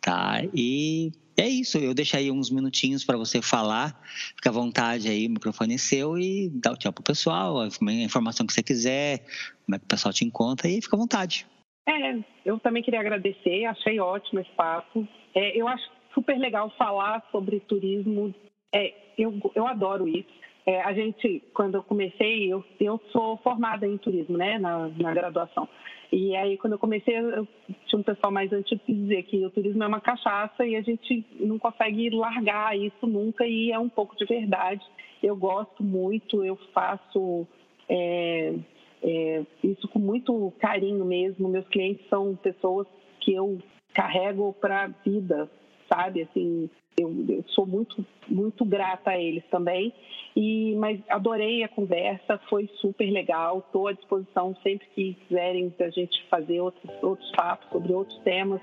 tá? 0.07 0.41
E 0.55 1.11
é 1.37 1.49
isso, 1.49 1.79
eu 1.79 1.93
deixo 1.93 2.17
aí 2.17 2.31
uns 2.31 2.49
minutinhos 2.49 3.05
para 3.05 3.19
você 3.19 3.43
falar, 3.43 4.01
fica 4.37 4.51
à 4.51 4.53
vontade 4.53 5.09
aí, 5.09 5.27
o 5.27 5.31
microfone 5.31 5.75
é 5.75 5.79
seu 5.79 6.17
e 6.17 6.49
dá 6.49 6.71
o 6.73 6.77
tchau 6.77 6.93
pro 6.93 7.03
pessoal, 7.03 7.61
a 7.61 7.67
informação 7.93 8.47
que 8.47 8.53
você 8.53 8.63
quiser, 8.63 9.19
como 9.65 9.75
é 9.75 9.79
que 9.81 9.85
o 9.85 9.89
pessoal 9.89 10.15
te 10.15 10.25
encontra 10.25 10.69
e 10.69 10.81
fica 10.81 10.95
à 10.95 10.99
vontade. 10.99 11.45
É, 11.89 12.19
eu 12.45 12.59
também 12.61 12.85
queria 12.85 13.01
agradecer, 13.01 13.65
achei 13.65 13.99
ótimo 13.99 14.41
esse 14.41 14.51
papo. 14.53 15.07
É, 15.35 15.61
eu 15.61 15.67
acho 15.67 15.85
super 16.15 16.39
legal 16.39 16.73
falar 16.79 17.23
sobre 17.33 17.59
turismo, 17.61 18.33
é, 18.73 18.95
eu, 19.19 19.35
eu 19.57 19.67
adoro 19.67 20.07
isso. 20.07 20.37
É, 20.65 20.83
a 20.83 20.93
gente, 20.93 21.43
quando 21.53 21.77
eu 21.77 21.83
comecei, 21.83 22.53
eu, 22.53 22.65
eu 22.79 23.01
sou 23.11 23.39
formada 23.39 23.87
em 23.87 23.99
turismo, 23.99 24.37
né, 24.37 24.59
na, 24.59 24.89
na 24.89 25.13
graduação. 25.13 25.69
E 26.13 26.37
aí, 26.37 26.57
quando 26.57 26.75
eu 26.75 26.79
comecei, 26.79 27.17
eu 27.17 27.47
tinha 27.87 27.99
um 27.99 28.03
pessoal 28.03 28.33
mais 28.33 28.53
antigo 28.53 28.81
que 28.85 28.93
dizia 28.93 29.23
que 29.23 29.45
o 29.45 29.51
turismo 29.51 29.83
é 29.83 29.87
uma 29.87 30.01
cachaça 30.01 30.65
e 30.65 30.77
a 30.77 30.83
gente 30.83 31.25
não 31.41 31.59
consegue 31.59 32.11
largar 32.11 32.77
isso 32.79 33.07
nunca, 33.07 33.47
e 33.47 33.73
é 33.73 33.79
um 33.79 33.89
pouco 33.89 34.17
de 34.17 34.25
verdade. 34.25 34.85
Eu 35.23 35.37
gosto 35.37 35.83
muito, 35.83 36.45
eu 36.45 36.57
faço 36.73 37.47
é, 37.89 38.55
é, 39.03 39.43
isso 39.63 39.89
com 39.89 39.99
muito 39.99 40.53
carinho 40.59 41.05
mesmo. 41.05 41.49
Meus 41.49 41.67
clientes 41.69 42.07
são 42.09 42.37
pessoas 42.37 42.87
que 43.21 43.35
eu 43.35 43.59
carrego 43.93 44.53
para 44.61 44.85
a 44.85 44.87
vida, 44.89 45.51
sabe? 45.89 46.23
Assim, 46.23 46.69
eu, 46.99 47.25
eu, 47.29 47.45
sou 47.49 47.67
muito, 47.67 48.05
muito 48.29 48.65
grata 48.65 49.11
a 49.11 49.19
eles 49.19 49.45
também. 49.51 49.93
E, 50.35 50.75
mas 50.77 51.01
adorei 51.09 51.63
a 51.63 51.69
conversa, 51.69 52.39
foi 52.49 52.69
super 52.81 53.11
legal. 53.11 53.61
Estou 53.61 53.89
à 53.89 53.93
disposição 53.93 54.55
sempre 54.63 54.87
que 54.95 55.15
quiserem 55.27 55.73
a 55.81 55.89
gente 55.91 56.23
fazer 56.29 56.61
outros, 56.61 56.91
outros 57.03 57.31
papos 57.33 57.69
sobre 57.71 57.93
outros 57.93 58.19
temas, 58.21 58.61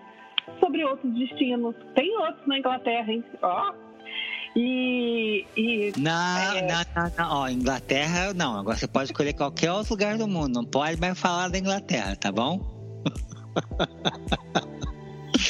sobre 0.60 0.84
outros 0.84 1.14
destinos. 1.14 1.76
Tem 1.96 2.16
outros 2.18 2.46
na 2.48 2.60
Inglaterra, 2.60 3.12
hein? 3.12 3.24
Ó. 3.42 3.74
E, 4.56 5.46
e. 5.58 5.94
Não, 5.98 6.38
é... 6.38 6.62
não, 6.62 6.84
não, 6.96 7.12
não. 7.18 7.38
Ó, 7.42 7.50
Inglaterra, 7.50 8.34
não. 8.34 8.60
Agora 8.60 8.78
você 8.78 8.88
pode 8.88 9.06
escolher 9.06 9.34
qualquer 9.34 9.72
outro 9.72 9.94
lugar 9.94 10.18
do 10.18 10.28
mundo. 10.28 10.54
Não 10.54 10.66
pode 10.66 11.00
mais 11.00 11.20
falar 11.20 11.50
da 11.50 11.58
Inglaterra, 11.58 12.16
tá 12.16 12.32
bom? 12.32 12.60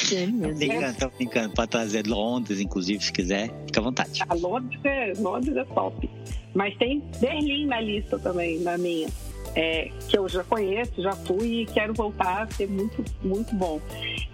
Tô 0.04 0.54
brincando, 0.54 0.98
tô 0.98 1.08
brincando. 1.10 1.54
Pode 1.54 1.70
trazer 1.70 2.06
Londres, 2.06 2.60
inclusive, 2.60 3.02
se 3.02 3.12
quiser. 3.12 3.48
Fica 3.66 3.80
à 3.80 3.82
vontade. 3.82 4.20
Ah, 4.28 4.34
Londres, 4.34 4.80
é, 4.84 5.12
Londres 5.18 5.56
é 5.56 5.64
top. 5.64 6.10
Mas 6.54 6.76
tem 6.76 7.02
Berlim 7.20 7.66
na 7.66 7.80
lista 7.80 8.18
também, 8.18 8.60
na 8.60 8.76
minha. 8.78 9.08
É, 9.56 9.88
que 10.08 10.18
eu 10.18 10.28
já 10.28 10.42
conheço, 10.42 11.00
já 11.00 11.12
fui 11.12 11.60
e 11.60 11.66
quero 11.66 11.94
voltar 11.94 12.42
a 12.42 12.46
ser 12.50 12.68
muito, 12.68 13.04
muito 13.22 13.54
bom. 13.54 13.80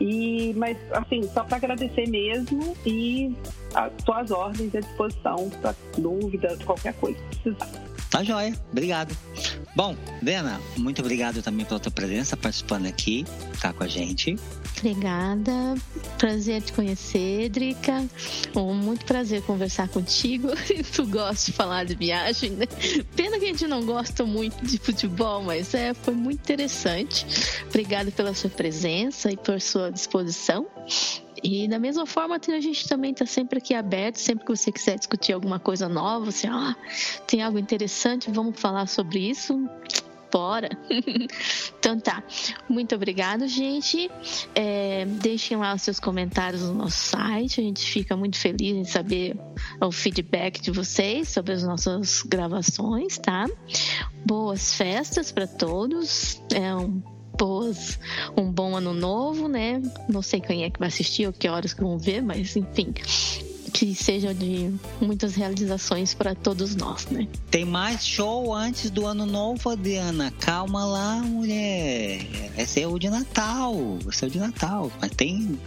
E, 0.01 0.55
mas, 0.57 0.79
assim, 0.93 1.23
só 1.35 1.45
para 1.45 1.59
agradecer 1.59 2.09
mesmo 2.09 2.75
e 2.87 3.35
as 3.75 3.93
tuas 4.03 4.31
ordens 4.31 4.75
à 4.75 4.81
disposição 4.81 5.51
para 5.61 5.75
dúvida, 5.99 6.57
qualquer 6.65 6.95
coisa 6.95 7.19
que 7.31 7.39
precisar. 7.39 7.90
Tá 8.11 8.25
joia, 8.25 8.53
obrigado. 8.73 9.17
Bom, 9.77 9.97
Vena, 10.21 10.61
muito 10.77 11.01
obrigado 11.01 11.43
também 11.43 11.65
pela 11.65 11.79
tua 11.79 11.93
presença 11.93 12.37
participando 12.37 12.87
aqui, 12.87 13.25
tá 13.61 13.73
com 13.73 13.85
a 13.85 13.89
gente. 13.89 14.37
Obrigada, 14.79 15.53
prazer 16.19 16.61
te 16.63 16.73
conhecer, 16.73 17.49
Drica. 17.51 18.05
Um, 18.57 18.75
muito 18.75 19.05
prazer 19.05 19.43
conversar 19.43 19.89
contigo. 19.89 20.49
tu 20.93 21.07
gosta 21.07 21.53
de 21.53 21.57
falar 21.57 21.85
de 21.85 21.95
viagem, 21.95 22.51
né? 22.51 22.67
Pena 23.15 23.39
que 23.39 23.45
a 23.45 23.49
gente 23.49 23.67
não 23.69 23.85
gosta 23.85 24.25
muito 24.25 24.65
de 24.65 24.79
futebol, 24.79 25.43
mas 25.43 25.73
é, 25.73 25.95
foi 25.95 26.15
muito 26.15 26.41
interessante. 26.41 27.25
Obrigada 27.69 28.11
pela 28.11 28.35
sua 28.35 28.51
presença 28.51 29.31
e 29.31 29.37
por 29.37 29.61
sua 29.61 29.93
disposição. 29.93 30.67
E 31.43 31.69
da 31.69 31.79
mesma 31.79 32.07
forma, 32.07 32.37
a 32.37 32.61
gente 32.61 32.89
também 32.89 33.13
está 33.13 33.27
sempre 33.27 33.59
aqui 33.59 33.75
aberto, 33.75 34.17
sempre 34.17 34.45
que 34.45 34.57
você 34.57 34.71
quiser 34.71 34.99
discutir 34.99 35.33
alguma 35.33 35.59
coisa 35.59 35.89
nova, 35.89 36.27
você, 36.27 36.47
ah, 36.47 36.77
tem 37.27 37.43
algo 37.43 37.59
interessante, 37.59 38.31
vamos 38.31 38.61
falar 38.61 38.87
sobre 38.87 39.19
isso. 39.31 39.69
Bora! 40.31 40.69
então 41.79 41.99
tá. 41.99 42.23
Muito 42.69 42.95
obrigado, 42.95 43.49
gente. 43.49 44.09
É, 44.55 45.05
deixem 45.05 45.57
lá 45.57 45.75
os 45.75 45.83
seus 45.83 45.99
comentários 45.99 46.63
no 46.63 46.75
nosso 46.75 46.99
site. 47.11 47.61
A 47.61 47.65
gente 47.65 47.85
fica 47.85 48.17
muito 48.17 48.39
feliz 48.39 48.77
em 48.77 48.85
saber 48.85 49.37
o 49.81 49.91
feedback 49.91 50.61
de 50.61 50.71
vocês 50.71 51.29
sobre 51.29 51.53
as 51.53 51.65
nossas 51.65 52.23
gravações, 52.23 53.19
tá? 53.19 53.47
Boas 54.25 54.75
festas 54.75 55.33
para 55.33 55.49
todos. 55.49 56.41
É 56.55 56.75
um 56.77 57.03
boas, 57.41 57.99
um 58.37 58.53
bom 58.53 58.77
ano 58.77 58.93
novo, 58.93 59.49
né? 59.49 59.81
Não 60.07 60.21
sei 60.21 60.43
quem 60.43 60.63
é 60.65 60.69
que 60.69 60.79
vai 60.79 60.89
assistir 60.89 61.27
ou 61.27 61.33
que 61.33 61.49
horas 61.49 61.73
que 61.73 61.81
vão 61.81 61.97
ver, 61.97 62.21
mas 62.21 62.55
enfim, 62.55 62.93
que 63.73 63.95
seja 63.95 64.35
de 64.35 64.71
muitas 65.01 65.37
realizações 65.37 66.13
para 66.13 66.35
todos 66.35 66.77
nós, 66.77 67.07
né? 67.07 67.27
Tem 67.51 67.65
mais 67.65 68.07
show 68.07 68.55
antes 68.55 68.91
do 68.91 69.07
ano 69.07 69.25
novo, 69.25 69.71
Adriana. 69.71 70.31
Calma 70.39 70.85
lá, 70.85 71.17
mulher. 71.23 72.27
Esse 72.59 72.83
é 72.83 72.87
o 72.87 72.99
de 72.99 73.09
Natal. 73.09 73.75
Esse 74.07 74.25
é 74.25 74.29
o 74.29 74.31
de 74.31 74.39
Natal. 74.39 74.93
Mas 75.01 75.11
tem, 75.13 75.59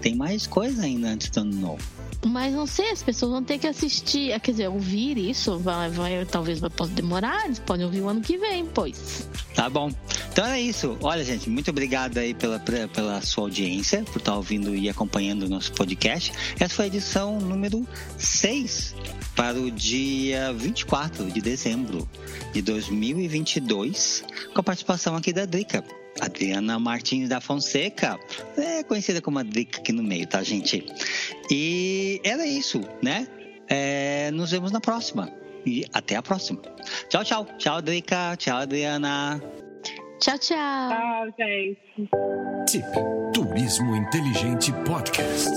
tem 0.00 0.16
mais 0.16 0.48
coisa 0.48 0.82
ainda 0.82 1.10
antes 1.10 1.30
do 1.30 1.42
ano 1.42 1.54
novo. 1.54 1.99
Mas 2.26 2.52
não 2.52 2.66
sei, 2.66 2.90
as 2.90 3.02
pessoas 3.02 3.32
vão 3.32 3.42
ter 3.42 3.58
que 3.58 3.66
assistir, 3.66 4.38
quer 4.40 4.50
dizer, 4.50 4.68
ouvir 4.68 5.16
isso, 5.16 5.58
vai, 5.58 5.88
vai, 5.88 6.24
talvez 6.26 6.60
possa 6.60 6.92
demorar, 6.92 7.46
eles 7.46 7.58
podem 7.58 7.86
ouvir 7.86 8.02
o 8.02 8.08
ano 8.08 8.20
que 8.20 8.36
vem, 8.36 8.66
pois. 8.66 9.28
Tá 9.54 9.70
bom. 9.70 9.90
Então 10.30 10.44
é 10.46 10.60
isso. 10.60 10.98
Olha, 11.02 11.24
gente, 11.24 11.48
muito 11.48 11.70
obrigado 11.70 12.18
aí 12.18 12.34
pela, 12.34 12.58
pela 12.58 13.20
sua 13.22 13.44
audiência, 13.44 14.04
por 14.04 14.18
estar 14.18 14.36
ouvindo 14.36 14.74
e 14.74 14.88
acompanhando 14.88 15.44
o 15.44 15.48
nosso 15.48 15.72
podcast. 15.72 16.32
Essa 16.58 16.74
foi 16.74 16.84
a 16.86 16.88
edição 16.88 17.40
número 17.40 17.86
6 18.18 18.94
para 19.34 19.58
o 19.58 19.70
dia 19.70 20.52
24 20.52 21.30
de 21.30 21.40
dezembro 21.40 22.08
de 22.52 22.60
2022, 22.60 24.24
com 24.52 24.60
a 24.60 24.62
participação 24.62 25.16
aqui 25.16 25.32
da 25.32 25.46
Drica. 25.46 25.82
Adriana 26.20 26.78
Martins 26.78 27.28
da 27.28 27.40
Fonseca, 27.40 28.18
é 28.56 28.82
conhecida 28.82 29.20
como 29.20 29.38
a 29.38 29.42
Drica 29.42 29.78
aqui 29.78 29.92
no 29.92 30.02
meio, 30.02 30.26
tá, 30.26 30.42
gente? 30.42 30.84
E 31.50 32.20
era 32.24 32.46
isso, 32.46 32.80
né? 33.02 33.26
É, 33.68 34.30
nos 34.32 34.50
vemos 34.50 34.72
na 34.72 34.80
próxima. 34.80 35.30
E 35.64 35.84
até 35.92 36.16
a 36.16 36.22
próxima. 36.22 36.60
Tchau, 37.08 37.22
tchau. 37.22 37.46
Tchau, 37.58 37.82
Drica. 37.82 38.36
Tchau, 38.36 38.58
Adriana. 38.58 39.40
Tchau, 40.18 40.38
tchau. 40.38 40.88
Tchau, 40.90 41.34
gente. 41.38 41.78
TIP 42.66 42.84
Turismo 43.32 43.94
Inteligente 43.94 44.72
Podcast. 44.86 45.50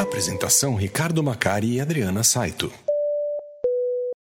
Apresentação 0.00 0.74
Ricardo 0.74 1.22
Macari 1.22 1.74
e 1.74 1.80
Adriana 1.80 2.24
Saito. 2.24 2.72